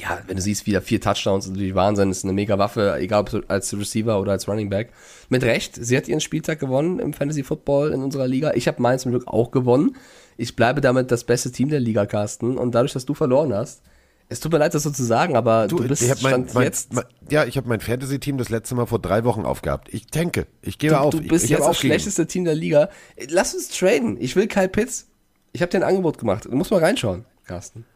Ja, 0.00 0.20
wenn 0.26 0.36
du 0.36 0.42
siehst, 0.42 0.66
wieder 0.66 0.80
vier 0.80 1.00
Touchdowns, 1.00 1.46
ist 1.46 1.52
natürlich 1.52 1.74
Wahnsinn, 1.74 2.10
ist 2.10 2.24
eine 2.24 2.32
mega 2.32 2.58
Waffe, 2.58 2.96
egal 2.98 3.20
ob 3.22 3.44
als 3.48 3.76
Receiver 3.76 4.20
oder 4.20 4.32
als 4.32 4.46
Running 4.46 4.70
Back. 4.70 4.90
Mit 5.28 5.42
Recht, 5.42 5.74
sie 5.74 5.96
hat 5.96 6.06
ihren 6.06 6.20
Spieltag 6.20 6.60
gewonnen 6.60 7.00
im 7.00 7.12
Fantasy 7.12 7.42
Football 7.42 7.92
in 7.92 8.02
unserer 8.02 8.28
Liga. 8.28 8.52
Ich 8.54 8.68
habe 8.68 8.80
meins 8.80 9.02
zum 9.02 9.12
Glück 9.12 9.26
auch 9.26 9.50
gewonnen. 9.50 9.96
Ich 10.36 10.54
bleibe 10.54 10.80
damit 10.80 11.10
das 11.10 11.24
beste 11.24 11.50
Team 11.50 11.68
der 11.68 11.80
Liga, 11.80 12.06
Carsten. 12.06 12.56
Und 12.56 12.74
dadurch, 12.74 12.92
dass 12.92 13.06
du 13.06 13.14
verloren 13.14 13.52
hast, 13.52 13.82
es 14.28 14.40
tut 14.40 14.52
mir 14.52 14.58
leid, 14.58 14.74
das 14.74 14.82
so 14.82 14.90
zu 14.90 15.02
sagen, 15.04 15.36
aber 15.36 15.68
du, 15.68 15.78
du 15.78 15.88
bist 15.88 16.02
ich 16.02 16.22
mein, 16.22 16.46
mein, 16.52 16.64
jetzt. 16.64 16.92
Mein, 16.92 17.04
ja, 17.30 17.44
ich 17.44 17.56
habe 17.56 17.68
mein 17.68 17.80
Fantasy-Team 17.80 18.36
das 18.36 18.50
letzte 18.50 18.74
Mal 18.74 18.86
vor 18.86 18.98
drei 18.98 19.24
Wochen 19.24 19.44
aufgehabt. 19.44 19.88
Ich 19.92 20.06
denke, 20.06 20.46
ich 20.60 20.78
gebe 20.78 20.94
du, 20.94 21.00
auf. 21.00 21.10
Du 21.10 21.22
bist 21.22 21.44
ich, 21.44 21.50
ich 21.50 21.56
jetzt 21.56 21.66
das 21.66 21.78
schlechteste 21.78 22.26
Team 22.26 22.44
der 22.44 22.54
Liga. 22.54 22.90
Lass 23.30 23.54
uns 23.54 23.68
traden. 23.70 24.16
Ich 24.20 24.36
will 24.36 24.46
Kyle 24.46 24.68
Pitts. 24.68 25.08
Ich 25.52 25.62
habe 25.62 25.70
dir 25.70 25.78
ein 25.78 25.82
Angebot 25.82 26.18
gemacht. 26.18 26.44
Du 26.44 26.54
musst 26.54 26.70
mal 26.70 26.80
reinschauen, 26.80 27.24
Carsten. 27.44 27.86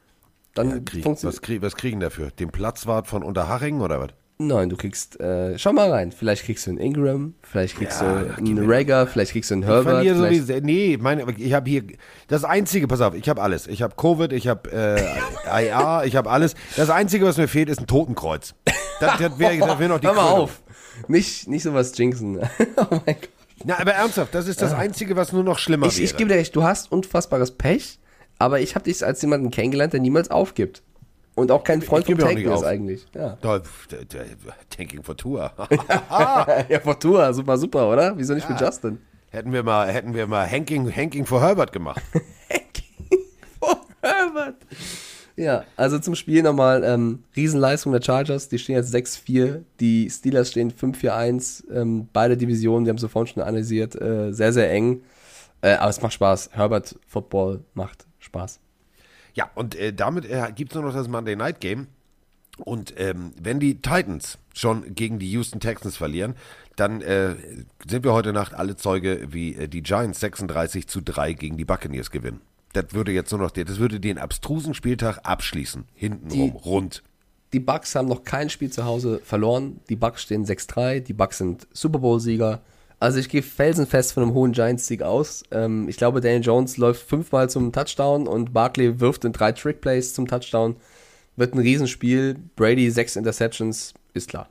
Dann 0.54 0.70
Ja, 0.70 0.78
krieg, 0.84 1.04
was, 1.22 1.40
krieg, 1.42 1.62
was 1.62 1.76
kriegen 1.76 2.00
dafür? 2.00 2.30
Den 2.30 2.50
Platzwart 2.50 3.06
von 3.06 3.22
Unterhaching 3.22 3.80
oder 3.80 4.00
was? 4.00 4.08
Nein, 4.38 4.70
du 4.70 4.76
kriegst, 4.76 5.20
äh, 5.20 5.56
schau 5.58 5.72
mal 5.72 5.90
rein. 5.90 6.10
Vielleicht 6.10 6.44
kriegst 6.44 6.66
du 6.66 6.70
einen 6.72 6.78
Ingram, 6.80 7.34
vielleicht 7.42 7.76
kriegst 7.76 8.00
Ja, 8.00 8.22
du 8.24 8.34
einen 8.38 8.68
Rager, 8.70 9.06
vielleicht 9.06 9.32
kriegst 9.32 9.50
du 9.50 9.54
einen 9.54 9.62
Ich 9.62 9.68
Herbert. 9.68 10.00
vielleicht- 10.02 10.46
sowieso. 10.46 10.60
Nee, 10.64 10.98
meine, 11.00 11.24
ich 11.38 11.52
habe 11.52 11.70
hier 11.70 11.84
das 12.28 12.42
einzige, 12.44 12.88
pass 12.88 13.00
auf, 13.02 13.14
ich 13.14 13.28
habe 13.28 13.40
alles. 13.40 13.66
Ich 13.68 13.82
habe 13.82 13.94
Covid, 13.96 14.32
ich 14.32 14.48
habe 14.48 14.70
äh, 14.72 15.66
IA, 15.68 16.02
ich 16.04 16.16
habe 16.16 16.28
alles. 16.28 16.54
Das 16.76 16.90
einzige, 16.90 17.24
was 17.24 17.36
mir 17.36 17.46
fehlt, 17.46 17.68
ist 17.68 17.78
ein 17.80 17.86
Totenkreuz. 17.86 18.54
Das, 19.00 19.18
das 19.18 19.38
wäre 19.38 19.78
wär 19.78 19.88
noch 19.88 20.00
die 20.00 20.06
Hör 20.08 20.14
mal 20.14 20.22
Krönung. 20.26 20.40
auf. 20.44 20.62
Nicht, 21.08 21.48
nicht 21.48 21.62
sowas 21.62 21.96
jinxen. 21.96 22.38
oh 22.76 22.86
mein 22.90 23.04
Gott. 23.06 23.28
Na, 23.64 23.78
aber 23.78 23.92
ernsthaft, 23.92 24.34
das 24.34 24.48
ist 24.48 24.60
das 24.60 24.72
Einzige, 24.72 25.14
was 25.14 25.32
nur 25.32 25.44
noch 25.44 25.58
schlimmer 25.58 25.86
Ich, 25.86 25.96
wäre. 25.98 26.04
ich 26.04 26.16
gebe 26.16 26.30
dir 26.30 26.36
recht, 26.36 26.56
du 26.56 26.64
hast 26.64 26.90
unfassbares 26.90 27.52
Pech, 27.52 28.00
aber 28.42 28.60
ich 28.60 28.74
habe 28.74 28.84
dich 28.84 29.04
als 29.04 29.22
jemanden 29.22 29.50
kennengelernt, 29.50 29.92
der 29.92 30.00
niemals 30.00 30.30
aufgibt. 30.30 30.82
Und 31.34 31.50
auch 31.50 31.64
kein 31.64 31.80
Freund 31.80 32.06
nicht 32.06 32.20
Tanken 32.20 32.52
ist 32.52 32.62
eigentlich. 32.62 33.06
Ja. 33.14 33.38
Tanking 34.68 35.02
for 35.02 35.16
Tour. 35.16 35.50
ja, 36.68 36.80
Fortuna, 36.82 37.32
super, 37.32 37.56
super, 37.56 37.90
oder? 37.90 38.18
Wieso 38.18 38.34
nicht 38.34 38.48
mit 38.48 38.60
Justin? 38.60 38.98
hätten 39.32 39.52
wir 39.52 39.62
mal, 39.62 39.90
hätten 39.90 40.14
wir 40.14 40.26
mal 40.26 40.48
Hanking, 40.48 40.94
Hanking 40.94 41.26
for 41.26 41.40
Herbert 41.40 41.72
gemacht. 41.72 42.02
Oh, 43.64 43.76
Herbert. 44.02 44.56
Ja, 45.36 45.62
also 45.76 46.00
zum 46.00 46.16
Spiel 46.16 46.42
nochmal, 46.42 46.82
ähm, 46.82 47.22
Riesenleistung 47.36 47.92
der 47.92 48.02
Chargers, 48.02 48.48
die 48.48 48.58
stehen 48.58 48.74
jetzt 48.74 48.92
6-4, 48.92 49.60
die 49.78 50.10
Steelers 50.10 50.50
stehen 50.50 50.72
5-4-1, 50.72 51.70
ähm, 51.72 52.08
beide 52.12 52.36
Divisionen, 52.36 52.84
wir 52.84 52.90
haben 52.90 52.98
sie 52.98 53.08
vorhin 53.08 53.32
schon 53.32 53.42
analysiert, 53.44 53.94
äh, 53.94 54.32
sehr, 54.32 54.52
sehr 54.52 54.68
eng, 54.72 55.02
äh, 55.60 55.74
aber 55.74 55.90
es 55.90 56.02
macht 56.02 56.14
Spaß, 56.14 56.50
Herbert 56.54 56.98
Football 57.06 57.60
macht 57.74 58.04
Spaß. 58.22 58.60
Ja, 59.34 59.50
und 59.54 59.74
äh, 59.74 59.92
damit 59.92 60.24
äh, 60.26 60.52
gibt 60.54 60.72
es 60.72 60.74
nur 60.74 60.84
noch 60.84 60.94
das 60.94 61.08
Monday 61.08 61.36
Night 61.36 61.60
Game. 61.60 61.86
Und 62.58 62.92
ähm, 62.98 63.32
wenn 63.40 63.60
die 63.60 63.80
Titans 63.80 64.36
schon 64.54 64.94
gegen 64.94 65.18
die 65.18 65.30
Houston 65.32 65.58
Texans 65.58 65.96
verlieren, 65.96 66.34
dann 66.76 67.00
äh, 67.00 67.34
sind 67.88 68.04
wir 68.04 68.12
heute 68.12 68.32
Nacht 68.34 68.52
alle 68.54 68.76
Zeuge, 68.76 69.28
wie 69.30 69.54
äh, 69.54 69.68
die 69.68 69.82
Giants 69.82 70.20
36 70.20 70.86
zu 70.86 71.00
3 71.00 71.32
gegen 71.32 71.56
die 71.56 71.64
Buccaneers 71.64 72.10
gewinnen. 72.10 72.42
Das 72.74 72.92
würde 72.92 73.12
jetzt 73.12 73.30
nur 73.32 73.40
noch, 73.40 73.50
das 73.50 73.78
würde 73.78 74.00
den 74.00 74.18
abstrusen 74.18 74.74
Spieltag 74.74 75.20
abschließen. 75.24 75.84
Hintenrum, 75.94 76.52
Die- 76.52 76.58
rund. 76.58 77.02
Die 77.54 77.60
Bucks 77.60 77.94
haben 77.94 78.08
noch 78.08 78.24
kein 78.24 78.48
Spiel 78.48 78.70
zu 78.70 78.84
Hause 78.86 79.20
verloren, 79.24 79.80
die 79.90 79.96
Bucks 79.96 80.22
stehen 80.22 80.46
6-3, 80.46 81.00
die 81.00 81.12
Bucks 81.12 81.36
sind 81.38 81.66
Super 81.72 81.98
Bowl-Sieger. 81.98 82.62
Also 83.02 83.18
ich 83.18 83.28
gehe 83.28 83.42
felsenfest 83.42 84.12
von 84.12 84.22
einem 84.22 84.32
hohen 84.32 84.52
Giants-Sieg 84.52 85.02
aus. 85.02 85.42
Ähm, 85.50 85.88
ich 85.88 85.96
glaube, 85.96 86.20
Daniel 86.20 86.40
Jones 86.40 86.76
läuft 86.76 87.02
fünfmal 87.02 87.50
zum 87.50 87.72
Touchdown 87.72 88.28
und 88.28 88.52
Barkley 88.52 89.00
wirft 89.00 89.24
in 89.24 89.32
drei 89.32 89.50
Trick-Plays 89.50 90.14
zum 90.14 90.28
Touchdown. 90.28 90.76
Wird 91.34 91.52
ein 91.52 91.58
Riesenspiel. 91.58 92.36
Brady 92.54 92.88
sechs 92.92 93.16
Interceptions, 93.16 93.92
ist 94.14 94.28
klar. 94.28 94.48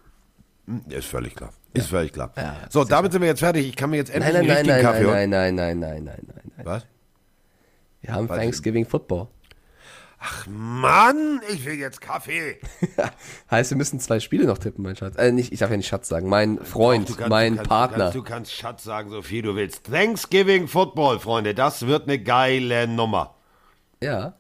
Ist 0.90 1.08
völlig 1.08 1.34
klar. 1.34 1.54
Ist 1.74 1.88
völlig 1.88 2.12
klar. 2.12 2.34
Ja, 2.36 2.58
so, 2.70 2.84
damit 2.84 3.14
sind 3.14 3.22
wir 3.22 3.30
jetzt 3.30 3.40
fertig. 3.40 3.66
Ich 3.70 3.76
kann 3.78 3.90
mir 3.90 3.96
jetzt 3.96 4.14
endlich 4.14 4.34
Nein, 4.34 4.46
nein, 4.46 4.58
einen 4.58 4.68
nein, 4.68 4.76
richtigen 4.76 4.76
nein, 4.76 4.86
Kaffee 4.86 5.06
holen. 5.06 5.30
nein, 5.30 5.56
nein, 5.56 5.80
nein, 5.80 6.04
nein, 6.04 6.04
nein, 6.04 6.28
nein, 6.28 6.52
nein. 6.58 6.66
Was? 6.66 6.86
Wir 8.02 8.14
haben 8.14 8.26
ich 8.26 8.32
Thanksgiving 8.32 8.86
Football. 8.86 9.28
Ach 10.24 10.46
Mann, 10.48 11.42
ich 11.52 11.66
will 11.66 11.74
jetzt 11.74 12.00
Kaffee. 12.00 12.60
Heißt, 13.52 13.72
wir 13.72 13.78
müssen 13.78 14.00
zwei 14.00 14.20
Spiele 14.20 14.46
noch 14.46 14.60
tippen, 14.60 14.84
mein 14.84 14.96
Schatz. 14.96 15.16
Äh, 15.18 15.32
nicht, 15.32 15.52
ich 15.52 15.60
darf 15.60 15.72
ja 15.72 15.78
nicht 15.78 15.88
Schatz 15.88 16.08
sagen. 16.08 16.30
Mein 16.30 16.60
Freund, 16.60 17.10
Doch, 17.10 17.18
kannst- 17.18 17.30
mein 17.30 17.52
du 17.54 17.58
kannst, 17.58 17.70
Partner. 17.70 17.98
Du 17.98 18.04
kannst, 18.04 18.16
du 18.16 18.24
kannst 18.24 18.54
Schatz 18.54 18.84
sagen, 18.84 19.10
so 19.10 19.22
viel 19.24 19.42
du 19.42 19.56
willst. 19.56 19.86
Thanksgiving 19.86 20.68
Football, 20.68 21.20
Freunde, 21.20 21.56
das 21.56 21.88
wird 21.88 22.04
eine 22.08 22.20
geile 22.20 22.88
Nummer. 22.88 23.36
ja. 24.00 24.34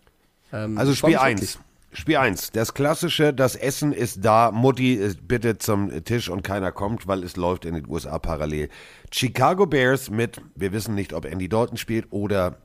Ähm, 0.54 0.78
Also 0.78 0.94
Spiel 0.94 1.12
mich 1.12 1.20
1. 1.20 1.42
wirklich. 1.42 1.58
Spiel 1.94 2.18
1. 2.18 2.52
Das 2.52 2.74
klassische, 2.74 3.34
das 3.34 3.56
Essen 3.56 3.92
ist 3.94 4.24
da, 4.24 4.52
Mutti 4.52 4.94
ist 4.94 5.28
bitte 5.28 5.58
zum 5.58 6.04
Tisch 6.06 6.30
und 6.30 6.42
keiner 6.44 6.72
kommt, 6.72 7.08
weil 7.08 7.24
es 7.24 7.36
läuft 7.38 7.66
in 7.66 7.74
den 7.74 7.90
USA 7.90 8.20
parallel. 8.20 8.70
Chicago 9.12 9.66
Bears 9.66 10.10
mit, 10.10 10.42
wir 10.56 10.72
wissen 10.74 10.94
nicht, 10.96 11.12
ob 11.14 11.26
Andy 11.26 11.50
Dalton 11.50 11.78
spielt 11.78 12.08
oder 12.12 12.58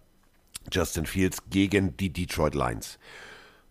Justin 0.72 1.06
Fields 1.06 1.38
gegen 1.50 1.96
die 1.96 2.12
Detroit 2.12 2.54
Lions. 2.54 2.98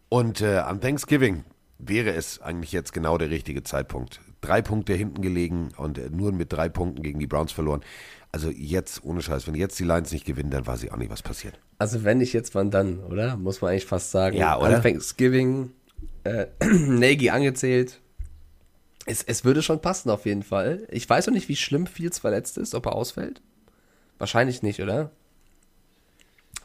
Und 0.10 0.42
äh, 0.42 0.58
an 0.58 0.82
Thanksgiving 0.82 1.44
wäre 1.78 2.12
es 2.12 2.42
eigentlich 2.42 2.72
jetzt 2.72 2.94
genau 2.94 3.18
der 3.18 3.30
richtige 3.30 3.64
Zeitpunkt. 3.64 4.22
Drei 4.42 4.62
Punkte 4.62 4.94
hinten 4.94 5.22
gelegen 5.22 5.70
und 5.78 5.98
äh, 5.98 6.10
nur 6.10 6.32
mit 6.32 6.54
drei 6.54 6.70
Punkten 6.70 7.02
gegen 7.02 7.20
die 7.20 7.28
Browns 7.28 7.52
verloren. 7.52 7.82
Also 8.32 8.50
jetzt, 8.50 9.04
ohne 9.04 9.22
Scheiß, 9.22 9.48
wenn 9.48 9.56
jetzt 9.56 9.80
die 9.80 9.86
Lions 9.86 10.12
nicht 10.12 10.26
gewinnen, 10.26 10.52
dann 10.52 10.68
weiß 10.68 10.84
ich 10.84 10.92
auch 10.92 10.98
nicht, 10.98 11.10
was 11.10 11.24
passiert. 11.24 11.60
Also 11.78 12.04
wenn 12.04 12.18
nicht 12.18 12.34
jetzt, 12.34 12.54
wann 12.54 12.70
dann, 12.70 13.00
oder? 13.00 13.38
Muss 13.38 13.62
man 13.62 13.72
eigentlich 13.72 13.86
fast 13.86 14.12
sagen. 14.12 14.38
Ja, 14.38 14.58
oder? 14.58 14.78
An 14.78 14.84
Thanksgiving, 14.84 15.72
äh, 16.24 16.48
Nagy 16.64 17.30
angezählt. 17.30 18.02
Es, 19.06 19.24
es 19.24 19.46
würde 19.46 19.62
schon 19.62 19.82
passen 19.82 20.10
auf 20.10 20.26
jeden 20.26 20.44
Fall. 20.44 20.88
Ich 20.90 21.10
weiß 21.10 21.28
noch 21.28 21.34
nicht, 21.34 21.48
wie 21.48 21.56
schlimm 21.56 21.88
Fields 21.88 22.20
verletzt 22.20 22.58
ist, 22.58 22.76
ob 22.76 22.88
er 22.88 22.96
ausfällt. 22.96 23.42
Wahrscheinlich 24.18 24.64
nicht, 24.64 24.82
oder? 24.82 25.12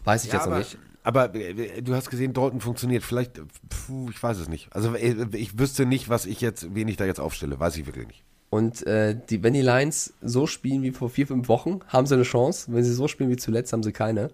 Weiß 0.05 0.25
ich 0.25 0.33
jetzt 0.33 0.47
noch 0.47 0.53
aber, 0.53 0.59
nicht. 0.59 0.79
Aber 1.03 1.35
äh, 1.35 1.83
du 1.83 1.95
hast 1.95 2.11
gesehen, 2.11 2.33
Dalton 2.33 2.61
funktioniert. 2.61 3.03
Vielleicht, 3.03 3.39
äh, 3.39 3.43
puh, 3.69 4.11
ich 4.11 4.23
weiß 4.23 4.39
es 4.39 4.49
nicht. 4.49 4.69
Also 4.75 4.95
äh, 4.95 5.27
ich 5.33 5.59
wüsste 5.59 5.87
nicht, 5.87 6.09
was 6.09 6.27
ich 6.27 6.41
jetzt, 6.41 6.75
wen 6.75 6.89
ich 6.89 6.97
da 6.97 7.05
jetzt 7.05 7.21
aufstelle. 7.21 7.59
Weiß 7.59 7.77
ich 7.77 7.87
wirklich 7.87 8.07
nicht. 8.07 8.25
Und 8.51 8.87
äh, 8.87 9.17
die, 9.29 9.43
wenn 9.43 9.55
die 9.55 9.63
Lions 9.63 10.13
so 10.21 10.47
spielen 10.47 10.83
wie 10.83 10.91
vor 10.91 11.09
vier, 11.09 11.27
fünf 11.27 11.49
Wochen, 11.49 11.81
haben 11.89 12.07
sie 12.07 12.15
eine 12.15 12.25
Chance. 12.25 12.73
Wenn 12.73 12.83
sie 12.85 12.93
so 12.93 13.07
spielen 13.09 13.31
wie 13.31 13.37
zuletzt, 13.37 13.73
haben 13.73 13.83
sie 13.83 13.93
keine. 13.93 14.31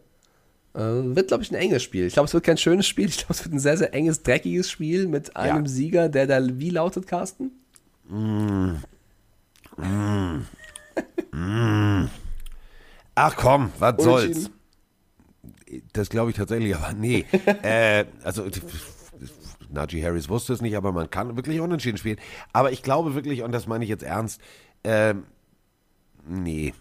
Äh, 0.75 0.81
wird, 0.81 1.29
glaube 1.29 1.43
ich, 1.43 1.51
ein 1.51 1.55
enges 1.55 1.83
Spiel. 1.83 2.07
Ich 2.07 2.15
glaube, 2.15 2.27
es 2.27 2.35
wird 2.35 2.45
kein 2.45 2.57
schönes 2.57 2.87
Spiel. 2.87 3.09
Ich 3.09 3.19
glaube, 3.19 3.35
es 3.35 3.45
wird 3.45 3.55
ein 3.55 3.59
sehr, 3.59 3.77
sehr 3.77 3.95
enges, 3.95 4.23
dreckiges 4.23 4.71
Spiel 4.71 5.07
mit 5.07 5.37
einem 5.37 5.65
Ja. 5.67 5.71
Sieger, 5.71 6.09
der 6.09 6.27
da 6.27 6.41
wie 6.43 6.71
lautet, 6.71 7.07
Carsten? 7.07 7.51
Ach 13.15 13.37
komm, 13.37 13.71
was 13.79 14.03
soll's? 14.03 14.51
Das 15.93 16.11
glaube 16.11 16.31
ich 16.31 16.37
tatsächlich, 16.37 16.77
aber 16.77 16.93
nee. 16.93 17.25
äh, 17.63 18.05
also 18.23 18.49
Najee 19.71 20.05
Harris 20.05 20.29
wusste 20.29 20.53
es 20.53 20.61
nicht, 20.61 20.77
aber 20.77 20.93
man 20.93 21.11
kann 21.11 21.37
wirklich 21.37 21.61
unentschieden 21.61 21.99
spielen. 21.99 22.19
Aber 22.53 22.73
ich 22.73 22.83
glaube 22.83 23.15
wirklich, 23.15 23.43
und 23.43 23.53
das 23.53 23.67
meine 23.67 23.85
ich 23.85 23.91
jetzt 23.91 24.05
ernst, 24.05 24.41
ähm, 24.85 25.25
nee. 26.29 26.73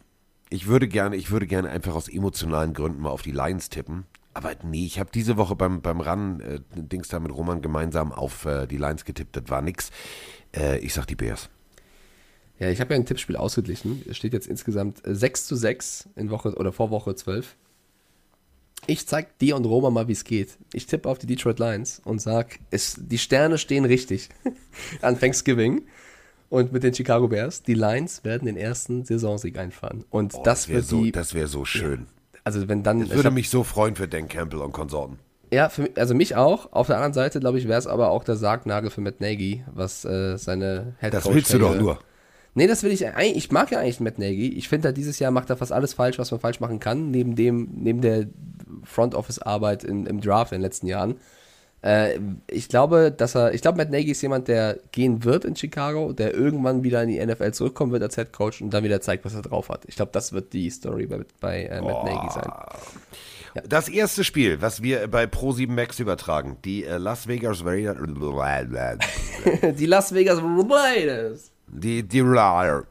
Ich 0.49 0.67
würde 0.67 0.87
gerne, 0.87 1.15
ich 1.15 1.31
würde 1.31 1.47
gerne 1.47 1.69
einfach 1.69 1.95
aus 1.95 2.07
emotionalen 2.07 2.73
Gründen 2.73 3.01
mal 3.01 3.09
auf 3.09 3.23
die 3.23 3.31
Lions 3.31 3.69
tippen. 3.69 4.05
Aber 4.35 4.51
nee, 4.63 4.85
ich 4.85 4.99
habe 4.99 5.09
diese 5.13 5.37
Woche 5.37 5.55
beim, 5.55 5.81
beim 5.81 6.01
Run 6.01 6.39
äh, 6.41 6.59
Dings 6.75 7.07
da 7.07 7.19
mit 7.19 7.33
Roman 7.33 7.61
gemeinsam 7.61 8.11
auf 8.11 8.45
äh, 8.45 8.67
die 8.67 8.77
Lions 8.77 9.05
getippt. 9.05 9.35
Das 9.35 9.45
war 9.47 9.61
nix. 9.61 9.91
Äh, 10.55 10.79
ich 10.79 10.93
sag 10.93 11.05
die 11.07 11.15
Bears. 11.15 11.49
Ja, 12.59 12.69
ich 12.69 12.79
habe 12.79 12.93
ja 12.93 12.99
ein 12.99 13.05
Tippspiel 13.05 13.37
ausgeglichen. 13.37 14.03
Es 14.07 14.17
steht 14.17 14.33
jetzt 14.33 14.47
insgesamt 14.47 15.05
äh, 15.05 15.15
6 15.15 15.47
zu 15.47 15.55
6 15.55 16.09
in 16.15 16.29
Woche 16.29 16.53
oder 16.55 16.71
vor 16.71 16.91
Woche 16.91 17.15
12. 17.15 17.55
Ich 18.87 19.07
zeig 19.07 19.37
dir 19.39 19.55
und 19.55 19.65
Roma 19.65 19.89
mal, 19.89 20.07
wie 20.07 20.11
es 20.13 20.23
geht. 20.23 20.57
Ich 20.73 20.85
tippe 20.85 21.09
auf 21.09 21.17
die 21.17 21.25
Detroit 21.27 21.59
Lions 21.59 22.01
und 22.05 22.21
sag, 22.21 22.59
es, 22.71 22.95
die 22.99 23.17
Sterne 23.17 23.57
stehen 23.57 23.85
richtig 23.85 24.29
an 25.01 25.19
Thanksgiving. 25.19 25.83
Und 26.49 26.71
mit 26.71 26.83
den 26.83 26.93
Chicago 26.93 27.27
Bears, 27.27 27.63
die 27.63 27.73
Lions 27.73 28.23
werden 28.23 28.45
den 28.45 28.55
ersten 28.55 29.03
Saisonsieg 29.03 29.57
einfahren. 29.57 30.05
Und 30.11 30.33
Boah, 30.33 30.43
das, 30.43 30.67
wäre 30.67 30.77
wird 30.77 30.85
so, 30.87 31.05
das 31.11 31.33
wär 31.33 31.47
so 31.47 31.65
schön. 31.65 32.05
also 32.43 32.67
wenn 32.69 32.83
dann. 32.83 32.99
Das 32.99 33.09
ich 33.09 33.15
würde 33.15 33.27
hab- 33.29 33.33
mich 33.33 33.49
so 33.49 33.63
freuen 33.63 33.95
für 33.95 34.07
Dan 34.07 34.27
Campbell 34.27 34.59
und 34.61 34.71
Konsorten. 34.71 35.17
ja, 35.51 35.69
für, 35.69 35.81
mich- 35.81 35.97
also 35.97 36.13
mich 36.13 36.35
auch. 36.35 36.71
Auf 36.71 36.85
der 36.87 36.97
anderen 36.97 37.13
Seite, 37.13 37.39
glaube 37.39 37.57
ich, 37.57 37.67
wäre 37.67 37.79
es 37.79 37.87
aber 37.87 38.09
auch 38.11 38.23
der 38.23 38.35
Sargnagel 38.35 38.91
für 38.91 39.01
Matt 39.01 39.21
Nagy, 39.21 39.63
was 39.73 40.05
äh, 40.05 40.37
seine 40.37 40.95
Head 40.99 41.15
Das 41.15 41.25
willst 41.33 41.51
du 41.51 41.57
doch 41.57 41.75
nur. 41.75 41.99
Nee, 42.57 42.67
das 42.67 42.83
will 42.83 42.91
ich 42.91 43.05
eigentlich. 43.05 43.35
Ich 43.35 43.51
mag 43.51 43.69
ja 43.69 43.79
eigentlich 43.79 43.99
Matt 43.99 44.17
Nagy. 44.17 44.53
Ich 44.57 44.69
finde, 44.69 44.93
dieses 44.93 45.19
Jahr 45.19 45.29
macht 45.29 45.49
er 45.49 45.57
fast 45.57 45.73
alles 45.73 45.93
falsch, 45.93 46.17
was 46.17 46.31
man 46.31 46.39
falsch 46.39 46.61
machen 46.61 46.79
kann, 46.79 47.11
neben 47.11 47.35
dem, 47.35 47.69
neben 47.75 47.99
der 48.01 48.27
Front 48.83 49.13
Office 49.13 49.39
Arbeit 49.39 49.83
in, 49.83 50.05
im 50.05 50.21
Draft 50.21 50.53
in 50.53 50.59
den 50.59 50.61
letzten 50.61 50.87
Jahren. 50.87 51.15
Äh, 51.81 52.17
ich 52.47 52.69
glaube, 52.69 53.11
dass 53.11 53.35
er, 53.35 53.53
ich 53.53 53.61
glaube, 53.61 53.77
Matt 53.77 53.91
Nagy 53.91 54.09
ist 54.09 54.21
jemand, 54.21 54.47
der 54.47 54.79
gehen 54.93 55.25
wird 55.25 55.43
in 55.43 55.57
Chicago, 55.57 56.13
der 56.13 56.33
irgendwann 56.33 56.83
wieder 56.83 57.03
in 57.03 57.09
die 57.09 57.23
NFL 57.23 57.51
zurückkommen 57.51 57.91
wird 57.91 58.03
als 58.03 58.15
Head 58.15 58.31
Coach 58.31 58.61
und 58.61 58.73
dann 58.73 58.85
wieder 58.85 59.01
zeigt, 59.01 59.25
was 59.25 59.35
er 59.35 59.41
drauf 59.41 59.67
hat. 59.67 59.83
Ich 59.87 59.97
glaube, 59.97 60.13
das 60.13 60.31
wird 60.31 60.53
die 60.53 60.69
Story 60.69 61.07
bei, 61.07 61.25
bei 61.41 61.63
äh, 61.65 61.81
Matt 61.81 62.05
Nagy 62.05 62.29
sein. 62.31 62.51
Das 63.67 63.89
erste 63.89 64.23
Spiel, 64.23 64.61
was 64.61 64.81
wir 64.81 65.07
bei 65.09 65.25
Pro7 65.25 65.69
Max 65.69 65.99
übertragen, 65.99 66.57
die 66.63 66.85
äh, 66.85 66.97
Las 66.97 67.27
Vegas 67.27 67.65
Raiders, 67.65 67.97
die 69.77 69.85
Las 69.85 70.13
Vegas 70.13 70.39
Raiders. 70.41 71.51
Die, 71.67 72.03
die 72.03 72.21
ah, 72.21 72.83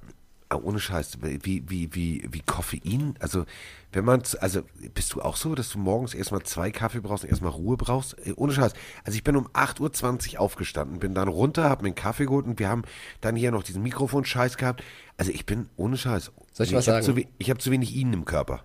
ohne 0.62 0.78
Scheiß, 0.78 1.18
wie, 1.22 1.64
wie, 1.68 1.88
wie, 1.94 2.28
wie 2.30 2.40
Koffein, 2.40 3.14
also 3.20 3.44
wenn 3.92 4.04
man, 4.04 4.22
also 4.40 4.62
bist 4.92 5.12
du 5.14 5.22
auch 5.22 5.36
so, 5.36 5.54
dass 5.54 5.68
du 5.70 5.78
morgens 5.78 6.14
erstmal 6.14 6.42
zwei 6.42 6.72
Kaffee 6.72 7.00
brauchst 7.00 7.22
und 7.24 7.30
erstmal 7.30 7.52
Ruhe 7.52 7.76
brauchst? 7.76 8.16
Äh, 8.26 8.32
Ohne 8.34 8.52
Scheiß. 8.52 8.72
Also 9.04 9.16
ich 9.16 9.22
bin 9.22 9.36
um 9.36 9.46
8.20 9.48 10.34
Uhr 10.34 10.40
aufgestanden, 10.40 10.98
bin 10.98 11.14
dann 11.14 11.28
runter, 11.28 11.70
hab 11.70 11.80
mir 11.82 11.86
einen 11.88 11.94
Kaffee 11.94 12.24
geholt 12.24 12.46
und 12.46 12.58
wir 12.58 12.68
haben 12.68 12.82
dann 13.20 13.36
hier 13.36 13.52
noch 13.52 13.62
diesen 13.62 13.82
Mikrofon-Scheiß 13.84 14.56
gehabt. 14.56 14.82
Also 15.16 15.30
ich 15.30 15.46
bin, 15.46 15.68
ohne 15.76 15.96
Scheiß. 15.96 16.32
Soll 16.52 16.66
ich 16.66 16.72
was 16.72 16.88
hab 16.88 16.94
sagen? 16.94 17.06
Zu, 17.06 17.16
we- 17.16 17.28
ich 17.38 17.50
habe 17.50 17.60
zu 17.60 17.70
wenig 17.70 17.94
Ihnen 17.94 18.12
im 18.14 18.24
Körper. 18.24 18.64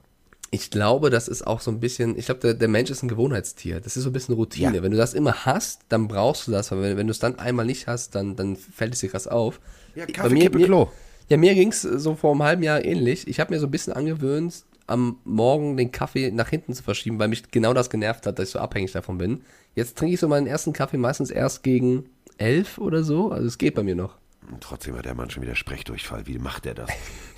Ich 0.52 0.72
glaube, 0.72 1.12
das 1.12 1.28
ist 1.28 1.46
auch 1.46 1.62
so 1.62 1.70
ein 1.70 1.80
bisschen, 1.80 2.18
ich 2.18 2.26
glaube, 2.26 2.42
der, 2.42 2.56
der 2.56 2.68
Mensch 2.68 2.90
ist 2.90 3.04
ein 3.04 3.08
Gewohnheitstier. 3.08 3.82
Das 3.82 3.96
ist 3.96 4.04
so 4.04 4.10
ein 4.10 4.14
bisschen 4.14 4.34
Routine. 4.34 4.78
Ja. 4.78 4.82
Wenn 4.82 4.92
du 4.92 4.98
das 4.98 5.14
immer 5.14 5.46
hast, 5.46 5.82
dann 5.90 6.08
brauchst 6.08 6.48
du 6.48 6.52
das. 6.52 6.72
Aber 6.72 6.82
wenn, 6.82 6.98
wenn 6.98 7.06
du 7.06 7.12
es 7.12 7.20
dann 7.20 7.38
einmal 7.38 7.68
nicht 7.68 7.86
hast, 7.86 8.16
dann, 8.16 8.36
dann 8.36 8.56
fällt 8.56 8.96
es 8.96 9.00
dir 9.02 9.10
krass 9.10 9.28
auf. 9.28 9.60
Ja, 9.96 10.06
Bei 10.06 10.12
Kaffee, 10.12 10.34
mir- 10.34 10.42
Kippe, 10.44 10.58
mir- 10.60 10.66
Klo. 10.66 10.90
Ja, 11.30 11.38
mir 11.38 11.54
ging 11.54 11.70
es 11.70 11.82
so 11.84 12.16
vor 12.16 12.32
einem 12.32 12.44
halben 12.44 12.64
Jahr 12.64 12.84
ähnlich. 12.84 13.28
Ich 13.28 13.40
habe 13.40 13.54
mir 13.54 13.60
so 13.60 13.68
ein 13.68 13.72
bisschen 13.72 13.94
angewöhnt, 13.94 14.64
am 14.88 15.18
Morgen 15.26 15.78
den 15.78 15.92
Kaffee 15.92 16.32
nach 16.32 16.50
hinten 16.50 16.74
zu 16.74 16.82
verschieben, 16.82 17.20
weil 17.20 17.28
mich 17.28 17.52
genau 17.52 17.74
das 17.74 17.90
genervt 17.92 18.26
hat, 18.26 18.40
dass 18.40 18.48
ich 18.50 18.54
so 18.54 18.60
abhängig 18.60 18.92
davon 18.94 19.20
bin. 19.20 19.42
Jetzt 19.76 19.98
trinke 19.98 20.16
ich 20.16 20.20
so 20.20 20.28
meinen 20.28 20.48
ersten 20.48 20.74
Kaffee 20.74 20.98
meistens 20.98 21.30
erst 21.30 21.62
gegen 21.62 22.06
elf 22.40 22.80
oder 22.80 23.04
so. 23.04 23.32
Also 23.32 23.46
es 23.46 23.60
geht 23.60 23.76
bei 23.76 23.84
mir 23.84 23.96
noch. 23.96 24.16
Und 24.52 24.62
Trotzdem 24.62 24.98
hat 24.98 25.06
der 25.06 25.14
Mann 25.14 25.30
schon 25.30 25.44
wieder 25.44 25.56
Sprechdurchfall. 25.56 26.26
Wie 26.26 26.40
macht 26.40 26.66
er 26.66 26.74
das? 26.74 26.90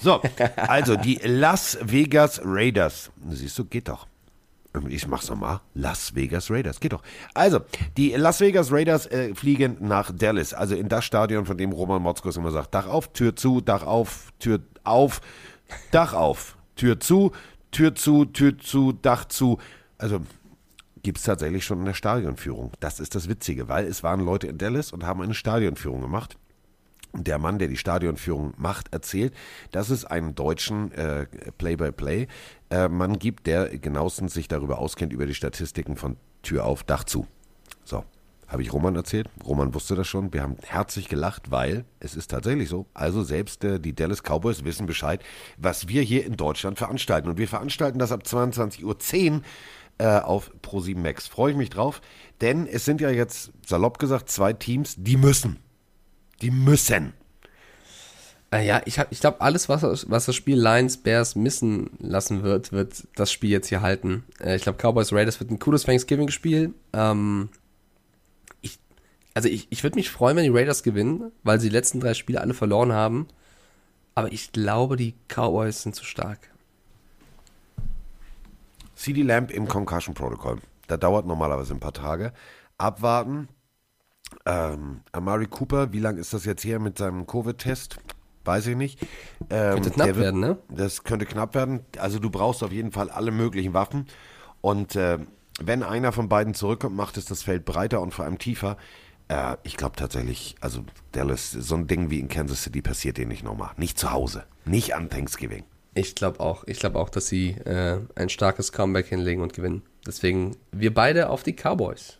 So, 0.01 0.21
also 0.55 0.95
die 0.95 1.19
Las 1.25 1.77
Vegas 1.81 2.39
Raiders. 2.45 3.11
Siehst 3.29 3.59
du, 3.59 3.65
geht 3.65 3.89
doch. 3.89 4.07
Ich 4.87 5.05
mach's 5.07 5.29
nochmal. 5.29 5.59
Las 5.73 6.15
Vegas 6.15 6.49
Raiders, 6.49 6.79
geht 6.79 6.93
doch. 6.93 7.03
Also, 7.33 7.59
die 7.97 8.11
Las 8.11 8.39
Vegas 8.39 8.71
Raiders 8.71 9.05
äh, 9.07 9.35
fliegen 9.35 9.77
nach 9.81 10.11
Dallas, 10.15 10.53
also 10.53 10.75
in 10.75 10.87
das 10.87 11.03
Stadion, 11.03 11.45
von 11.45 11.57
dem 11.57 11.73
Roman 11.73 12.01
Motzkos 12.01 12.37
immer 12.37 12.51
sagt: 12.51 12.73
Dach 12.73 12.87
auf, 12.87 13.11
Tür 13.11 13.35
zu, 13.35 13.59
Dach 13.59 13.83
auf, 13.83 14.31
Tür 14.39 14.61
auf, 14.83 15.21
Dach 15.91 16.13
auf, 16.13 16.55
Tür 16.75 16.99
zu, 17.01 17.31
Tür 17.71 17.95
zu, 17.95 18.25
Tür 18.25 18.57
zu, 18.57 18.93
Dach 18.93 19.25
zu. 19.25 19.59
Also, 19.97 20.21
gibt 21.03 21.17
es 21.17 21.25
tatsächlich 21.25 21.65
schon 21.65 21.81
eine 21.81 21.93
Stadionführung. 21.93 22.71
Das 22.79 22.99
ist 22.99 23.15
das 23.15 23.27
Witzige, 23.27 23.67
weil 23.67 23.85
es 23.85 24.03
waren 24.03 24.21
Leute 24.21 24.47
in 24.47 24.57
Dallas 24.57 24.93
und 24.93 25.05
haben 25.05 25.21
eine 25.21 25.33
Stadionführung 25.33 26.01
gemacht. 26.01 26.37
Und 27.11 27.27
der 27.27 27.39
Mann, 27.39 27.59
der 27.59 27.67
die 27.67 27.77
Stadionführung 27.77 28.53
macht, 28.57 28.93
erzählt, 28.93 29.33
dass 29.71 29.89
es 29.89 30.05
einen 30.05 30.33
deutschen 30.33 30.93
äh, 30.93 31.27
Play-by-Play-Mann 32.71 33.19
gibt, 33.19 33.47
der 33.47 33.77
genauestens 33.77 34.33
sich 34.33 34.47
darüber 34.47 34.79
auskennt, 34.79 35.13
über 35.13 35.25
die 35.25 35.35
Statistiken 35.35 35.97
von 35.97 36.17
Tür 36.41 36.65
auf, 36.65 36.83
Dach 36.83 37.03
zu. 37.03 37.27
So, 37.83 38.03
habe 38.47 38.61
ich 38.61 38.73
Roman 38.73 38.95
erzählt. 38.95 39.29
Roman 39.45 39.73
wusste 39.73 39.95
das 39.95 40.07
schon. 40.07 40.33
Wir 40.33 40.41
haben 40.41 40.55
herzlich 40.63 41.07
gelacht, 41.07 41.51
weil 41.51 41.85
es 41.99 42.15
ist 42.15 42.31
tatsächlich 42.31 42.69
so. 42.69 42.85
Also 42.93 43.23
selbst 43.23 43.63
äh, 43.63 43.79
die 43.79 43.93
Dallas 43.93 44.23
Cowboys 44.23 44.63
wissen 44.63 44.85
Bescheid, 44.85 45.23
was 45.57 45.87
wir 45.87 46.01
hier 46.01 46.25
in 46.25 46.37
Deutschland 46.37 46.77
veranstalten. 46.77 47.29
Und 47.29 47.37
wir 47.37 47.47
veranstalten 47.47 47.99
das 47.99 48.11
ab 48.11 48.23
22.10 48.25 49.31
Uhr 49.31 49.41
äh, 49.97 50.19
auf 50.19 50.51
Pro7 50.63 50.97
Max. 50.97 51.27
Freue 51.27 51.51
ich 51.51 51.57
mich 51.57 51.69
drauf, 51.69 52.01
denn 52.39 52.67
es 52.67 52.85
sind 52.85 53.01
ja 53.01 53.09
jetzt, 53.09 53.51
salopp 53.65 53.99
gesagt, 53.99 54.29
zwei 54.29 54.53
Teams, 54.53 54.95
die 54.97 55.17
müssen. 55.17 55.57
Die 56.41 56.51
müssen. 56.51 57.13
Äh, 58.51 58.65
Ja, 58.65 58.81
ich, 58.85 58.97
ich 59.09 59.19
glaube, 59.19 59.41
alles, 59.41 59.69
was, 59.69 60.09
was 60.09 60.25
das 60.25 60.35
Spiel 60.35 60.59
Lions 60.59 60.97
Bears 60.97 61.35
missen 61.35 61.89
lassen 61.99 62.43
wird, 62.43 62.71
wird 62.71 63.07
das 63.15 63.31
Spiel 63.31 63.49
jetzt 63.49 63.67
hier 63.67 63.81
halten. 63.81 64.23
Äh, 64.39 64.55
ich 64.55 64.63
glaube, 64.63 64.77
Cowboys 64.77 65.13
Raiders 65.13 65.39
wird 65.39 65.51
ein 65.51 65.59
cooles 65.59 65.83
Thanksgiving-Spiel. 65.83 66.73
Ähm, 66.93 67.49
ich, 68.61 68.79
also 69.33 69.47
ich, 69.49 69.67
ich 69.69 69.83
würde 69.83 69.95
mich 69.95 70.11
freuen, 70.11 70.37
wenn 70.37 70.43
die 70.43 70.57
Raiders 70.57 70.83
gewinnen, 70.83 71.31
weil 71.43 71.59
sie 71.59 71.69
die 71.69 71.75
letzten 71.75 71.99
drei 71.99 72.13
Spiele 72.13 72.41
alle 72.41 72.53
verloren 72.53 72.91
haben. 72.93 73.27
Aber 74.13 74.31
ich 74.31 74.51
glaube, 74.51 74.97
die 74.97 75.15
Cowboys 75.29 75.83
sind 75.83 75.95
zu 75.95 76.03
stark. 76.03 76.39
CD 78.95 79.23
Lamp 79.23 79.51
im 79.51 79.67
Concussion 79.67 80.13
Protocol. 80.13 80.59
Da 80.87 80.97
dauert 80.97 81.25
normalerweise 81.25 81.73
ein 81.73 81.79
paar 81.79 81.93
Tage. 81.93 82.33
Abwarten. 82.77 83.47
Ähm, 84.45 85.01
Amari 85.11 85.47
Cooper, 85.47 85.91
wie 85.91 85.99
lange 85.99 86.19
ist 86.19 86.33
das 86.33 86.45
jetzt 86.45 86.63
her 86.63 86.79
mit 86.79 86.97
seinem 86.97 87.25
Covid-Test? 87.25 87.97
Weiß 88.43 88.67
ich 88.67 88.75
nicht. 88.75 88.99
Ähm, 89.49 89.73
Könnte 89.75 89.91
knapp 89.91 90.07
wird- 90.07 90.17
werden, 90.19 90.39
ne? 90.39 90.57
Das 90.69 91.03
könnte 91.03 91.25
knapp 91.25 91.53
werden. 91.55 91.81
Also 91.99 92.19
du 92.19 92.29
brauchst 92.29 92.63
auf 92.63 92.71
jeden 92.71 92.91
Fall 92.91 93.09
alle 93.09 93.31
möglichen 93.31 93.73
Waffen. 93.73 94.07
Und 94.61 94.95
äh, 94.95 95.19
wenn 95.61 95.83
einer 95.83 96.11
von 96.11 96.27
beiden 96.29 96.53
zurückkommt, 96.53 96.95
macht 96.95 97.17
es 97.17 97.25
das 97.25 97.43
Feld 97.43 97.65
breiter 97.65 98.01
und 98.01 98.13
vor 98.13 98.25
allem 98.25 98.39
tiefer. 98.39 98.77
Äh, 99.27 99.57
ich 99.63 99.77
glaube 99.77 99.95
tatsächlich, 99.95 100.55
also 100.59 100.81
Dallas, 101.11 101.51
so 101.51 101.75
ein 101.75 101.85
Ding 101.87 102.09
wie 102.09 102.19
in 102.19 102.29
Kansas 102.29 102.63
City 102.63 102.81
passiert 102.81 103.17
denen 103.17 103.29
nicht 103.29 103.43
nochmal. 103.43 103.71
Nicht 103.77 103.99
zu 103.99 104.11
Hause. 104.11 104.43
Nicht 104.65 104.95
an 104.95 105.09
Thanksgiving. 105.09 105.63
Ich 105.93 106.15
glaube 106.15 106.39
auch. 106.39 106.63
Ich 106.67 106.79
glaube 106.79 106.97
auch, 106.99 107.09
dass 107.09 107.27
sie 107.27 107.49
äh, 107.51 107.99
ein 108.15 108.29
starkes 108.29 108.71
Comeback 108.71 109.07
hinlegen 109.07 109.41
und 109.43 109.53
gewinnen. 109.53 109.83
Deswegen 110.07 110.55
wir 110.71 110.93
beide 110.93 111.29
auf 111.29 111.43
die 111.43 111.53
Cowboys. 111.53 112.17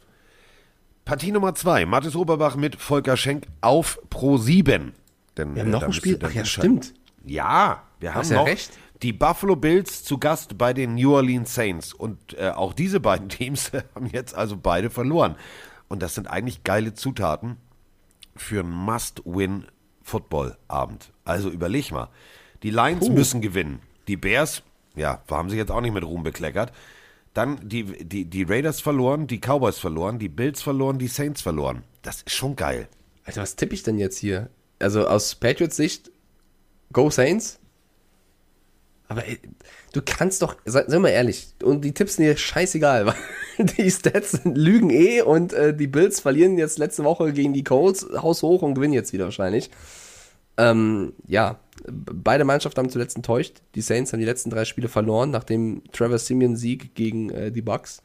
Partie 1.06 1.32
Nummer 1.32 1.56
zwei. 1.56 1.86
Mathis 1.86 2.16
Oberbach 2.16 2.56
mit 2.56 2.76
Volker 2.76 3.18
Schenk 3.18 3.48
auf 3.62 4.00
Pro 4.10 4.38
7. 4.38 4.94
Denn, 5.42 5.56
Wir 5.56 5.62
haben 5.64 5.70
äh, 5.70 5.72
noch 5.72 5.84
ein 5.84 5.94
Spiel. 5.94 6.20
Ach 6.24 6.32
ja, 6.32 6.46
stimmt. 6.46 6.94
Ja, 7.26 7.84
wir 8.00 8.14
haben 8.14 8.22
Hast 8.22 8.32
ja 8.32 8.38
noch 8.38 8.48
recht. 8.48 8.72
die 9.02 9.14
Buffalo 9.14 9.56
Bills 9.56 10.04
zu 10.04 10.18
Gast 10.18 10.58
bei 10.58 10.74
den 10.74 10.96
New 10.96 11.16
Orleans 11.16 11.54
Saints. 11.54 11.94
Und 11.94 12.38
äh, 12.38 12.50
auch 12.50 12.74
diese 12.74 13.00
beiden 13.00 13.30
Teams 13.30 13.72
haben 13.96 14.08
jetzt 14.08 14.36
also 14.36 14.58
beide 14.58 14.90
verloren. 14.90 15.36
Und 15.88 16.02
das 16.02 16.16
sind 16.16 16.28
eigentlich 16.28 16.64
geile 16.64 16.94
Zutaten 16.94 17.58
für 18.36 18.62
einen 18.62 18.72
Must-Win-Football-Abend. 18.72 21.12
Also 21.26 21.50
überleg 21.50 21.92
mal. 21.92 22.10
Die 22.64 22.70
Lions 22.70 23.08
Puh. 23.08 23.14
müssen 23.14 23.42
gewinnen. 23.42 23.80
Die 24.08 24.18
Bears, 24.18 24.64
ja, 24.96 25.22
haben 25.30 25.50
sich 25.50 25.58
jetzt 25.58 25.72
auch 25.72 25.82
nicht 25.82 25.94
mit 25.94 26.04
Ruhm 26.04 26.24
bekleckert. 26.24 26.72
Dann 27.34 27.68
die, 27.68 27.84
die, 28.06 28.26
die 28.26 28.44
Raiders 28.44 28.82
verloren, 28.82 29.28
die 29.28 29.40
Cowboys 29.40 29.80
verloren, 29.80 30.20
die 30.20 30.30
Bills 30.30 30.62
verloren, 30.62 31.00
die 31.00 31.08
Saints 31.08 31.42
verloren. 31.42 31.84
Das 32.02 32.24
ist 32.24 32.36
schon 32.36 32.56
geil. 32.56 32.88
Alter, 33.26 33.42
was 33.42 33.56
tippe 33.56 33.74
ich 33.74 33.84
denn 33.84 33.98
jetzt 33.98 34.18
hier? 34.18 34.50
Also 34.82 35.08
aus 35.08 35.36
Patriots 35.36 35.76
Sicht, 35.76 36.12
Go 36.92 37.10
Saints? 37.10 37.60
Aber 39.08 39.28
ey, 39.28 39.40
du 39.92 40.02
kannst 40.06 40.42
doch, 40.42 40.56
sei, 40.64 40.86
sei 40.88 40.98
mal 40.98 41.10
ehrlich, 41.10 41.50
und 41.64 41.84
die 41.84 41.94
Tipps 41.94 42.16
sind 42.16 42.26
dir 42.26 42.38
scheißegal, 42.38 43.06
weil 43.58 43.66
die 43.78 43.92
Stats 43.92 44.40
lügen 44.46 44.90
eh 44.90 45.22
und 45.22 45.52
äh, 45.52 45.76
die 45.76 45.88
Bills 45.88 46.22
verlieren 46.22 46.58
jetzt 46.58 46.80
letzte 46.80 47.04
Woche 47.04 47.34
gegen 47.34 47.54
die 47.54 47.66
Colts, 47.66 48.08
Haus 48.16 48.42
hoch 48.42 48.62
und 48.62 48.76
gewinnen 48.76 48.94
jetzt 48.94 49.12
wieder 49.12 49.26
wahrscheinlich. 49.26 49.70
Ähm, 50.58 51.14
ja, 51.28 51.60
beide 51.86 52.46
Mannschaften 52.46 52.80
haben 52.80 52.90
zuletzt 52.90 53.16
enttäuscht. 53.16 53.62
Die 53.76 53.82
Saints 53.82 54.14
haben 54.14 54.20
die 54.20 54.26
letzten 54.26 54.50
drei 54.50 54.64
Spiele 54.64 54.88
verloren, 54.88 55.32
nach 55.32 55.44
dem 55.44 55.84
Trevor 55.92 56.18
Simeon 56.18 56.56
Sieg 56.56 56.96
gegen 56.96 57.30
äh, 57.32 57.52
die 57.52 57.62
Bucks. 57.62 58.02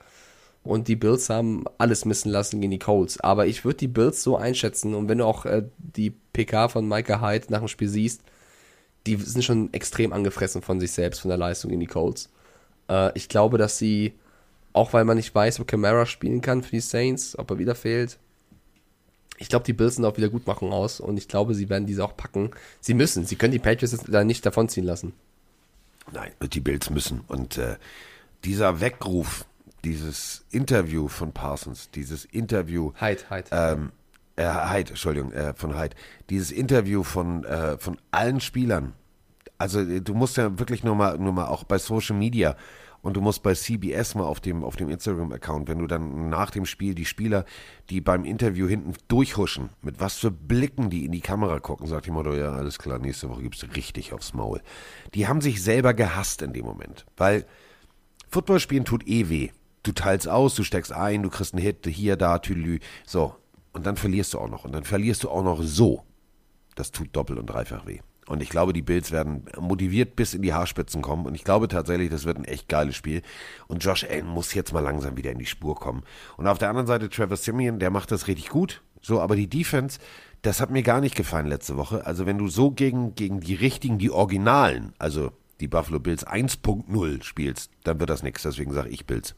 Und 0.63 0.89
die 0.89 0.97
Bills 0.97 1.31
haben 1.31 1.65
alles 1.79 2.05
missen 2.05 2.31
lassen 2.31 2.61
gegen 2.61 2.73
die 2.73 2.81
Colts. 2.81 3.21
Aber 3.21 3.47
ich 3.47 3.65
würde 3.65 3.79
die 3.79 3.89
Bills 3.89 4.23
so 4.25 4.37
einschätzen. 4.37 4.95
Und 4.95 5.09
wenn 5.09 5.19
du 5.19 5.25
auch 5.25 5.47
äh, 5.47 5.63
die 5.79 6.11
PK 6.37 6.69
von 6.69 6.87
Micah 6.87 7.21
Hyde 7.21 7.47
nach 7.49 7.61
dem 7.61 7.69
Spiel 7.69 7.89
siehst, 7.89 8.23
die 9.07 9.17
sind 9.17 9.45
schon 9.45 9.73
extrem 9.73 10.13
angefressen 10.13 10.63
von 10.63 10.81
sich 10.81 10.93
selbst, 10.93 11.21
von 11.21 11.29
der 11.29 11.39
Leistung 11.39 11.71
in 11.71 11.81
die 11.81 11.87
Colts. 11.87 12.29
Äh, 12.89 13.17
ich 13.17 13.29
glaube, 13.29 13.57
dass 13.57 13.79
sie, 13.79 14.15
auch 14.73 14.93
weil 14.93 15.05
man 15.05 15.17
nicht 15.17 15.35
weiß, 15.35 15.61
ob 15.61 15.69
Camara 15.69 16.07
spielen 16.07 16.41
kann 16.41 16.63
für 16.63 16.73
die 16.73 16.81
Saints, 16.81 17.39
ob 17.39 17.51
er 17.51 17.59
wieder 17.59 17.75
fehlt, 17.75 18.19
ich 19.39 19.49
glaube, 19.49 19.65
die 19.65 19.73
Bills 19.73 19.97
sind 19.97 20.05
auf 20.05 20.17
Wiedergutmachung 20.17 20.73
aus 20.73 21.01
und 21.01 21.19
ich 21.19 21.29
glaube, 21.29 21.55
sie 21.55 21.69
werden 21.69 21.87
diese 21.87 22.05
auch 22.05 22.17
packen. 22.17 22.51
Sie 22.81 22.95
müssen, 22.95 23.27
sie 23.27 23.37
können 23.37 23.53
die 23.53 23.59
Patriots 23.59 23.93
jetzt 23.93 24.07
da 24.09 24.25
nicht 24.25 24.47
davonziehen 24.47 24.87
lassen. 24.87 25.13
Nein, 26.13 26.33
die 26.41 26.61
Bills 26.61 26.89
müssen. 26.91 27.21
Und 27.29 27.59
äh, 27.59 27.77
dieser 28.45 28.81
Weckruf, 28.81 29.45
dieses 29.85 30.45
Interview 30.51 31.09
von 31.09 31.33
Parsons, 31.33 31.91
dieses 31.91 32.25
Interview. 32.25 32.93
Hyde, 32.99 33.29
Hyde. 33.29 33.49
Ähm, 33.51 33.93
äh, 34.37 34.45
Hyde, 34.45 34.91
Entschuldigung, 34.91 35.33
äh, 35.33 35.55
von 35.55 35.79
Hyde. 35.79 35.97
Dieses 36.31 36.53
Interview 36.53 37.03
von, 37.03 37.45
äh, 37.45 37.79
von 37.79 37.99
allen 38.11 38.41
Spielern. 38.41 38.93
Also 39.59 39.81
äh, 39.81 40.01
du 40.01 40.15
musst 40.15 40.37
ja 40.37 40.59
wirklich 40.59 40.85
nur 40.85 40.95
mal, 40.95 41.19
nur 41.19 41.33
mal 41.33 41.47
auch 41.47 41.65
bei 41.65 41.79
Social 41.79 42.17
Media 42.17 42.57
und 43.07 43.15
du 43.15 43.21
musst 43.21 43.45
bei 43.45 43.55
CBS 43.55 44.17
mal 44.17 44.25
auf 44.25 44.41
dem, 44.41 44.65
auf 44.65 44.75
dem 44.75 44.91
Instagram-Account, 44.91 45.69
wenn 45.69 45.79
du 45.79 45.87
dann 45.87 46.29
nach 46.29 46.51
dem 46.51 46.67
Spiel 46.67 46.95
die 46.95 47.05
Spieler, 47.05 47.45
die 47.89 48.01
beim 48.01 48.25
Interview 48.25 48.67
hinten 48.67 48.95
durchhuschen, 49.07 49.71
mit 49.81 50.01
was 50.01 50.17
für 50.17 50.33
Blicken 50.33 50.91
die 50.91 51.05
in 51.05 51.13
die 51.13 51.21
Kamera 51.21 51.61
gucken, 51.61 51.87
sagt 51.87 52.07
die 52.07 52.11
Motto, 52.11 52.35
ja, 52.35 52.53
alles 52.53 52.81
klar, 52.81 52.99
nächste 52.99 53.29
Woche 53.29 53.43
gibst 53.43 53.63
du 53.63 53.67
richtig 53.69 54.13
aufs 54.13 54.35
Maul. 54.35 54.61
Die 55.15 55.29
haben 55.29 55.41
sich 55.41 55.63
selber 55.63 55.95
gehasst 55.95 56.43
in 56.43 56.53
dem 56.53 56.65
Moment, 56.65 57.07
weil 57.17 57.47
Football 58.29 58.59
spielen 58.59 58.85
tut 58.85 59.07
eh 59.07 59.29
weh. 59.29 59.51
Du 59.85 59.93
teilst 59.93 60.27
aus, 60.27 60.57
du 60.57 60.65
steckst 60.65 60.91
ein, 60.91 61.23
du 61.23 61.31
kriegst 61.31 61.55
einen 61.55 61.63
Hit, 61.63 61.87
hier, 61.87 62.17
da, 62.17 62.41
tülü, 62.41 62.81
so. 63.07 63.37
Und 63.77 63.85
dann 63.85 63.97
verlierst 63.99 64.33
du 64.33 64.39
auch 64.39 64.49
noch. 64.49 64.65
Und 64.65 64.75
dann 64.75 64.85
verlierst 64.85 65.23
du 65.23 65.29
auch 65.29 65.45
noch 65.45 65.61
so. 65.63 66.03
Das 66.77 66.93
tut 66.93 67.15
doppelt 67.15 67.39
und 67.39 67.45
dreifach 67.45 67.87
weh. 67.87 68.01
Und 68.27 68.43
ich 68.43 68.49
glaube, 68.49 68.73
die 68.73 68.81
Bills 68.81 69.13
werden 69.13 69.45
motiviert 69.61 70.17
bis 70.17 70.33
in 70.33 70.41
die 70.41 70.55
Haarspitzen 70.55 71.03
kommen. 71.03 71.27
Und 71.27 71.35
ich 71.35 71.45
glaube 71.45 71.69
tatsächlich, 71.69 72.09
das 72.09 72.25
wird 72.25 72.39
ein 72.39 72.47
echt 72.47 72.71
geiles 72.71 72.97
Spiel. 72.97 73.21
Und 73.69 73.85
Josh 73.85 74.05
Allen 74.05 74.27
muss 74.29 74.55
jetzt 74.55 74.73
mal 74.73 74.81
langsam 74.81 75.19
wieder 75.19 75.31
in 75.31 75.39
die 75.39 75.45
Spur 75.45 75.75
kommen. 75.75 76.05
Und 76.39 76.47
auf 76.47 76.57
der 76.57 76.71
anderen 76.71 76.87
Seite 76.87 77.11
Trevor 77.11 77.37
Simeon, 77.37 77.79
der 77.79 77.91
macht 77.91 78.11
das 78.11 78.29
richtig 78.29 78.49
gut. 78.49 78.81
So, 79.03 79.21
aber 79.21 79.37
die 79.37 79.47
Defense, 79.47 79.99
das 80.41 80.63
hat 80.63 80.71
mir 80.71 80.83
gar 80.83 81.03
nicht 81.03 81.15
gefallen 81.15 81.47
letzte 81.47 81.77
Woche. 81.77 82.07
Also 82.07 82.25
wenn 82.25 82.39
du 82.39 82.49
so 82.49 82.71
gegen, 82.71 83.15
gegen 83.15 83.41
die 83.41 83.57
richtigen, 83.57 83.99
die 83.99 84.11
Originalen, 84.11 84.95
also 84.99 85.33
die 85.61 85.69
Buffalo 85.69 86.01
Bills 86.01 86.27
1.0 86.27 87.23
spielst, 87.23 87.71
dann 87.85 88.01
wird 88.01 88.09
das 88.09 88.23
nichts. 88.23 88.43
Deswegen 88.43 88.73
sage 88.73 88.89
ich 88.89 89.05
Bills. 89.05 89.35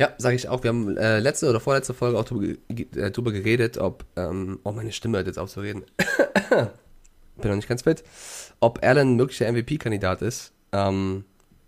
Ja, 0.00 0.14
sage 0.16 0.34
ich 0.34 0.48
auch. 0.48 0.62
Wir 0.62 0.70
haben 0.70 0.96
äh, 0.96 1.18
letzte 1.20 1.50
oder 1.50 1.60
vorletzte 1.60 1.92
Folge 1.92 2.18
auch 2.18 2.24
drüber, 2.24 2.54
ge- 2.70 2.86
äh, 2.96 3.10
geredet, 3.10 3.76
ob, 3.76 4.06
ähm, 4.16 4.58
oh, 4.64 4.72
meine 4.72 4.92
Stimme 4.92 5.18
hört 5.18 5.26
jetzt 5.26 5.38
auf 5.38 5.50
zu 5.50 5.60
reden. 5.60 5.82
Bin 7.36 7.50
noch 7.50 7.56
nicht 7.56 7.68
ganz 7.68 7.82
fit. 7.82 8.02
Ob 8.60 8.82
Allen 8.82 9.16
möglicher 9.16 9.52
MVP-Kandidat 9.52 10.22
ist. 10.22 10.54
Ähm, 10.72 11.24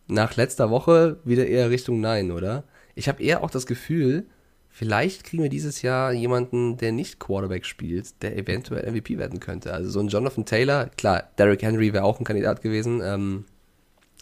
nach 0.07 0.35
letzter 0.37 0.71
Woche 0.71 1.19
wieder 1.25 1.47
eher 1.47 1.69
Richtung 1.69 2.01
Nein, 2.01 2.31
oder? 2.31 2.65
Ich 2.95 3.07
habe 3.07 3.23
eher 3.23 3.45
auch 3.45 3.51
das 3.51 3.67
Gefühl, 3.67 4.25
vielleicht 4.71 5.25
kriegen 5.25 5.43
wir 5.43 5.51
dieses 5.51 5.83
Jahr 5.83 6.15
jemanden, 6.15 6.79
der 6.79 6.93
nicht 6.93 7.21
Quarterback 7.21 7.67
spielt, 7.67 8.23
der 8.23 8.39
eventuell 8.39 8.91
MVP 8.91 9.19
werden 9.19 9.41
könnte. 9.41 9.75
Also 9.75 9.91
so 9.91 10.01
ein 10.01 10.09
Jonathan 10.09 10.47
Taylor, 10.47 10.87
klar, 10.97 11.25
Derrick 11.37 11.61
Henry 11.63 11.93
wäre 11.93 12.05
auch 12.05 12.19
ein 12.19 12.25
Kandidat 12.25 12.63
gewesen. 12.63 13.03
Ähm, 13.05 13.45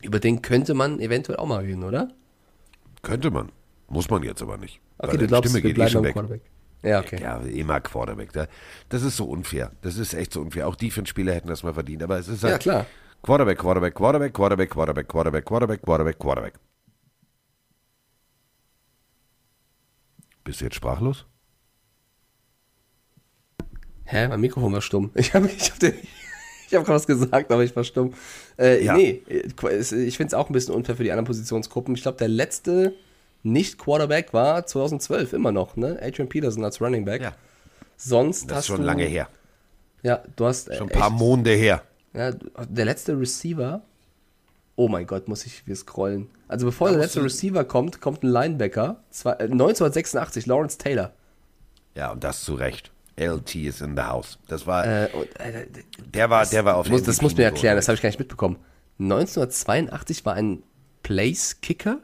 über 0.02 0.18
den 0.18 0.42
könnte 0.42 0.74
man 0.74 0.98
eventuell 0.98 1.38
auch 1.38 1.46
mal 1.46 1.60
reden, 1.64 1.84
oder? 1.84 2.08
Könnte 3.02 3.30
man. 3.30 3.50
Muss 3.90 4.08
man 4.08 4.22
jetzt 4.22 4.40
aber 4.40 4.56
nicht. 4.56 4.80
Okay, 4.98 5.12
du 5.12 5.18
die 5.18 5.26
glaubst, 5.26 5.50
Stimme 5.50 5.62
wir 5.62 5.68
geht 5.68 5.72
eh 5.72 5.74
bleiben 5.74 5.90
schon 5.90 5.98
am 5.98 6.04
weg. 6.04 6.12
Quarterback. 6.14 6.40
Ja, 6.82 7.00
okay. 7.00 7.20
Ja, 7.20 7.36
immer 7.40 7.80
Quarterback. 7.80 8.32
Da- 8.32 8.46
Das 8.88 9.02
ist 9.02 9.16
so 9.16 9.26
unfair. 9.26 9.72
Das 9.82 9.96
ist 9.98 10.14
echt 10.14 10.32
so 10.32 10.40
unfair. 10.40 10.66
Auch 10.68 10.76
Defense-Spieler 10.76 11.34
hätten 11.34 11.48
das 11.48 11.62
mal 11.62 11.74
verdient. 11.74 12.02
Aber 12.02 12.18
es 12.18 12.28
ist 12.28 12.42
halt 12.42 12.52
Ja, 12.52 12.58
klar. 12.58 12.86
Quarterback, 13.22 13.58
Quarterback, 13.58 13.94
Quarterback, 13.94 14.32
Quarterback, 14.32 14.70
Quarterback, 14.70 15.08
Quarterback, 15.08 15.44
Quarterback, 15.44 15.82
Quarterback, 15.82 16.18
Quarterback. 16.18 16.54
Bist 20.44 20.60
du 20.60 20.64
jetzt 20.64 20.76
sprachlos? 20.76 21.26
Hä, 24.04 24.28
mein 24.28 24.40
Mikrofon 24.40 24.72
war 24.72 24.80
stumm. 24.80 25.10
Ich 25.14 25.34
habe 25.34 25.48
ich 25.48 25.70
hab, 25.70 25.78
den- 25.78 25.94
ich 26.68 26.74
hab 26.74 26.88
was 26.88 27.06
gesagt, 27.06 27.52
aber 27.52 27.62
ich 27.62 27.74
war 27.76 27.84
stumm. 27.84 28.14
Äh, 28.58 28.82
Ja. 28.84 28.94
Nee, 28.96 29.22
es- 29.70 29.92
ich 29.92 30.16
finde 30.16 30.28
es 30.28 30.34
auch 30.34 30.48
ein 30.48 30.52
bisschen 30.52 30.74
unfair 30.74 30.96
für 30.96 31.04
die 31.04 31.12
anderen 31.12 31.26
Positionsgruppen. 31.26 31.94
Ich 31.94 32.02
glaube, 32.02 32.18
der 32.18 32.28
letzte 32.28 32.94
Nicht-Quarterback 33.42 34.32
war 34.32 34.66
2012 34.66 35.32
immer 35.32 35.52
noch, 35.52 35.76
ne? 35.76 35.98
Adrian 36.02 36.28
Peterson 36.28 36.64
als 36.64 36.80
Running 36.80 37.04
Back. 37.04 37.22
Ja. 37.22 37.32
Sonst 37.96 38.50
Das 38.50 38.56
hast 38.58 38.64
ist 38.64 38.66
schon 38.68 38.80
du, 38.80 38.86
lange 38.86 39.04
her. 39.04 39.28
Ja, 40.02 40.22
du 40.36 40.46
hast 40.46 40.68
äh, 40.68 40.76
Schon 40.76 40.88
ein 40.90 40.98
paar 40.98 41.08
echt- 41.10 41.18
Monde 41.18 41.50
her. 41.50 41.82
Ja, 42.14 42.32
der 42.32 42.84
letzte 42.84 43.18
Receiver. 43.18 43.82
Oh 44.76 44.88
mein 44.88 45.06
Gott, 45.06 45.28
muss 45.28 45.44
ich 45.46 45.66
wir 45.66 45.76
scrollen. 45.76 46.28
Also 46.48 46.66
bevor 46.66 46.88
der 46.90 46.98
letzte 46.98 47.22
Receiver 47.22 47.64
kommt, 47.64 48.00
kommt 48.00 48.22
ein 48.22 48.28
Linebacker. 48.28 49.02
Zwei, 49.10 49.32
äh, 49.32 49.44
1986, 49.44 50.46
Lawrence 50.46 50.78
Taylor. 50.78 51.12
Ja, 51.94 52.12
und 52.12 52.24
das 52.24 52.42
zu 52.42 52.54
Recht. 52.54 52.90
LT 53.16 53.54
is 53.66 53.80
in 53.82 53.94
the 53.96 54.02
house. 54.02 54.38
Das 54.48 54.66
war, 54.66 54.86
Äh, 54.86 55.08
und, 55.12 55.38
äh, 55.40 55.66
der 56.14 56.30
war, 56.30 56.46
der 56.46 56.64
war 56.64 56.76
auf 56.76 56.88
muss, 56.88 57.02
das 57.02 57.20
muss 57.20 57.32
mir 57.36 57.42
MVP-Niveau. 57.44 57.54
erklären, 57.56 57.76
das 57.76 57.88
habe 57.88 57.94
ich 57.96 58.02
gar 58.02 58.08
nicht 58.08 58.18
mitbekommen. 58.18 58.56
1982 58.98 60.24
war 60.24 60.34
ein 60.34 60.62
Place-Kicker, 61.02 61.98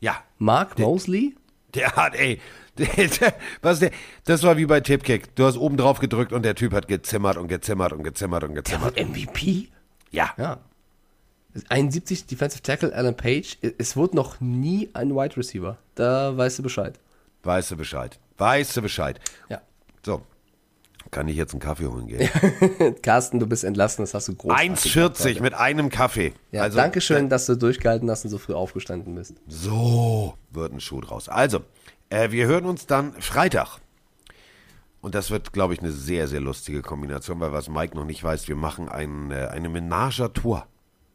Ja, 0.00 0.22
Mark 0.38 0.78
Mosley. 0.78 1.34
der 1.74 1.92
hat, 1.96 2.14
ey, 2.14 2.40
der, 2.78 2.86
der, 2.86 3.34
was 3.62 3.80
der, 3.80 3.90
das 4.24 4.42
war 4.42 4.56
wie 4.56 4.66
bei 4.66 4.80
Tipkick. 4.80 5.34
Du 5.34 5.44
hast 5.44 5.56
oben 5.56 5.76
drauf 5.76 5.98
gedrückt 5.98 6.32
und 6.32 6.44
der 6.44 6.54
Typ 6.54 6.72
hat 6.72 6.86
gezimmert 6.88 7.36
und 7.36 7.48
gezimmert 7.48 7.92
und 7.92 8.04
gezimmert 8.04 8.44
und 8.44 8.54
Der 8.54 8.62
gezimmert. 8.62 8.96
wird 8.96 9.08
MVP? 9.08 9.68
Ja, 10.10 10.32
Ja. 10.36 10.58
71 11.70 12.26
Defensive 12.26 12.62
Tackle 12.62 12.94
Alan 12.94 13.16
Page. 13.16 13.56
Es 13.78 13.96
wurde 13.96 14.14
noch 14.14 14.40
nie 14.40 14.90
ein 14.92 15.10
Wide 15.14 15.36
Receiver. 15.36 15.76
Da 15.96 16.36
weißt 16.36 16.58
du 16.60 16.62
Bescheid. 16.62 17.00
weißt 17.42 17.70
du 17.72 17.76
Bescheid. 17.76 18.18
Weißt 18.36 18.76
du 18.76 18.82
Bescheid. 18.82 19.18
Ja. 19.48 19.60
So. 20.04 20.22
Kann 21.10 21.28
ich 21.28 21.36
jetzt 21.36 21.52
einen 21.52 21.60
Kaffee 21.60 21.86
holen 21.86 22.06
gehen? 22.06 22.28
Carsten, 23.02 23.38
du 23.38 23.46
bist 23.46 23.64
entlassen, 23.64 24.02
das 24.02 24.14
hast 24.14 24.28
du 24.28 24.34
großartig 24.34 24.92
gemacht 24.92 25.16
1,40 25.16 25.24
heute. 25.24 25.42
mit 25.42 25.54
einem 25.54 25.88
Kaffee. 25.88 26.34
Ja, 26.52 26.62
also, 26.62 26.76
Dankeschön, 26.76 27.28
dass 27.28 27.46
du 27.46 27.56
durchgehalten 27.56 28.10
hast 28.10 28.24
und 28.24 28.30
so 28.30 28.38
früh 28.38 28.52
aufgestanden 28.54 29.14
bist. 29.14 29.34
So 29.46 30.34
wird 30.50 30.72
ein 30.72 30.80
Schuh 30.80 31.00
draus. 31.00 31.28
Also, 31.28 31.60
äh, 32.10 32.30
wir 32.30 32.46
hören 32.46 32.66
uns 32.66 32.86
dann 32.86 33.14
Freitag. 33.14 33.78
Und 35.00 35.14
das 35.14 35.30
wird, 35.30 35.52
glaube 35.52 35.74
ich, 35.74 35.80
eine 35.80 35.92
sehr, 35.92 36.28
sehr 36.28 36.40
lustige 36.40 36.82
Kombination, 36.82 37.40
weil 37.40 37.52
was 37.52 37.68
Mike 37.68 37.96
noch 37.96 38.04
nicht 38.04 38.22
weiß, 38.22 38.48
wir 38.48 38.56
machen 38.56 38.88
ein, 38.88 39.30
äh, 39.30 39.46
eine 39.46 39.68
Menage-Tour. 39.68 40.66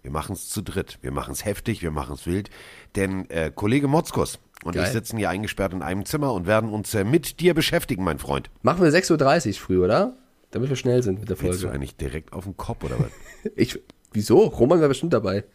Wir 0.01 0.11
machen 0.11 0.33
es 0.33 0.49
zu 0.49 0.61
dritt. 0.61 0.99
Wir 1.01 1.11
machen 1.11 1.31
es 1.31 1.45
heftig, 1.45 1.81
wir 1.81 1.91
machen 1.91 2.15
es 2.15 2.25
wild. 2.25 2.49
Denn 2.95 3.29
äh, 3.29 3.51
Kollege 3.53 3.87
Motzkus 3.87 4.39
und 4.63 4.73
Geil. 4.75 4.85
ich 4.85 4.91
sitzen 4.91 5.17
hier 5.17 5.29
eingesperrt 5.29 5.73
in 5.73 5.81
einem 5.81 6.05
Zimmer 6.05 6.33
und 6.33 6.47
werden 6.47 6.69
uns 6.69 6.93
äh, 6.93 7.03
mit 7.03 7.39
dir 7.39 7.53
beschäftigen, 7.53 8.03
mein 8.03 8.19
Freund. 8.19 8.49
Machen 8.61 8.81
wir 8.83 8.91
6.30 8.91 9.47
Uhr 9.47 9.53
früh, 9.55 9.83
oder? 9.83 10.15
Damit 10.51 10.69
wir 10.69 10.75
schnell 10.75 11.01
sind 11.03 11.19
mit 11.19 11.29
der 11.29 11.41
Willst 11.41 11.59
du 11.61 11.65
Folge. 11.67 11.75
eigentlich 11.75 11.95
direkt 11.97 12.31
auf 12.33 12.43
den 12.45 12.55
Kopf 12.57 12.83
oder 12.83 12.99
was? 12.99 13.07
Ich, 13.55 13.79
wieso? 14.13 14.39
Roman 14.45 14.79
war 14.81 14.87
bestimmt 14.87 15.13
dabei. 15.13 15.43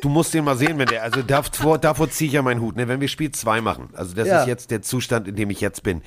Du 0.00 0.08
musst 0.08 0.32
den 0.34 0.44
mal 0.44 0.56
sehen, 0.56 0.78
wenn 0.78 0.86
der, 0.86 1.02
also 1.02 1.22
davor, 1.22 1.78
davor 1.78 2.10
ziehe 2.10 2.28
ich 2.28 2.34
ja 2.34 2.42
meinen 2.42 2.60
Hut, 2.60 2.76
ne? 2.76 2.88
wenn 2.88 3.00
wir 3.00 3.08
Spiel 3.08 3.30
2 3.30 3.60
machen. 3.60 3.88
Also 3.92 4.14
das 4.14 4.26
Ja. 4.28 4.40
ist 4.42 4.48
jetzt 4.48 4.70
der 4.70 4.82
Zustand, 4.82 5.28
in 5.28 5.36
dem 5.36 5.50
ich 5.50 5.60
jetzt 5.60 5.82
bin. 5.82 6.02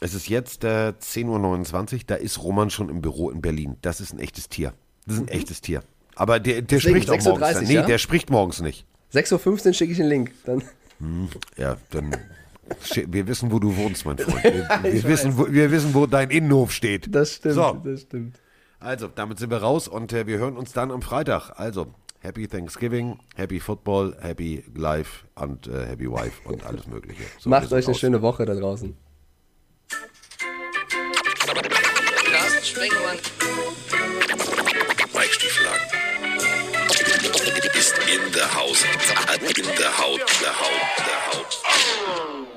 Es 0.00 0.12
ist 0.14 0.28
jetzt 0.28 0.64
äh, 0.64 0.92
10.29 1.00 1.94
Uhr, 1.94 2.00
da 2.06 2.14
ist 2.16 2.42
Roman 2.42 2.70
schon 2.70 2.88
im 2.88 3.00
Büro 3.00 3.30
in 3.30 3.40
Berlin. 3.40 3.76
Das 3.80 4.00
ist 4.00 4.12
ein 4.12 4.18
echtes 4.18 4.48
Tier. 4.48 4.72
Das 5.06 5.16
ist 5.16 5.22
ein 5.22 5.28
echtes 5.28 5.60
Tier. 5.60 5.82
Aber 6.16 6.40
der, 6.40 6.62
der 6.62 6.80
spricht 6.80 7.10
auch 7.10 7.20
morgens. 7.22 7.46
6.30 7.46 7.52
dann. 7.54 7.64
Nee, 7.64 7.74
ja? 7.74 7.82
der 7.86 7.98
spricht 7.98 8.30
morgens 8.30 8.60
nicht. 8.60 8.86
6.15 9.14 9.66
Uhr 9.68 9.72
schicke 9.74 9.92
ich 9.92 9.98
den 9.98 10.08
Link. 10.08 10.32
Dann. 10.44 10.62
Ja, 11.56 11.76
dann. 11.90 12.16
Wir 13.06 13.26
wissen, 13.26 13.52
wo 13.52 13.58
du 13.58 13.76
wohnst, 13.76 14.06
mein 14.06 14.18
Freund. 14.18 14.42
Wir, 14.82 14.92
wir, 14.92 15.04
wissen, 15.04 15.36
wo, 15.36 15.50
wir 15.50 15.70
wissen, 15.70 15.92
wo 15.92 16.06
dein 16.06 16.30
Innenhof 16.30 16.72
steht. 16.72 17.14
Das 17.14 17.34
stimmt, 17.34 17.54
So. 17.54 17.80
das 17.84 18.02
stimmt. 18.02 18.36
Also, 18.80 19.08
damit 19.08 19.38
sind 19.38 19.50
wir 19.50 19.58
raus 19.58 19.86
und 19.86 20.12
äh, 20.12 20.26
wir 20.26 20.38
hören 20.38 20.56
uns 20.56 20.72
dann 20.72 20.90
am 20.90 21.02
Freitag. 21.02 21.50
Also, 21.58 21.94
Happy 22.20 22.48
Thanksgiving, 22.48 23.18
Happy 23.34 23.60
Football, 23.60 24.16
Happy 24.20 24.64
Life 24.74 25.26
und 25.34 25.66
äh, 25.66 25.86
Happy 25.86 26.10
Wife 26.10 26.40
und 26.48 26.64
alles 26.64 26.86
Mögliche. 26.86 27.22
So, 27.38 27.50
Macht 27.50 27.70
euch 27.72 27.86
eine 27.86 27.94
schöne 27.94 28.22
Woche 28.22 28.46
da 28.46 28.54
draußen. 28.54 28.96
Carsten 32.30 32.64
Sprengemann. 32.64 33.18
In 38.14 38.32
der 38.32 38.54
Haus. 38.54 38.84
In 39.56 39.64
der 39.76 39.98
Haut. 39.98 40.20
Der 40.40 40.60
Haut. 40.60 40.80
Der 40.98 41.26
Haut. 41.26 42.53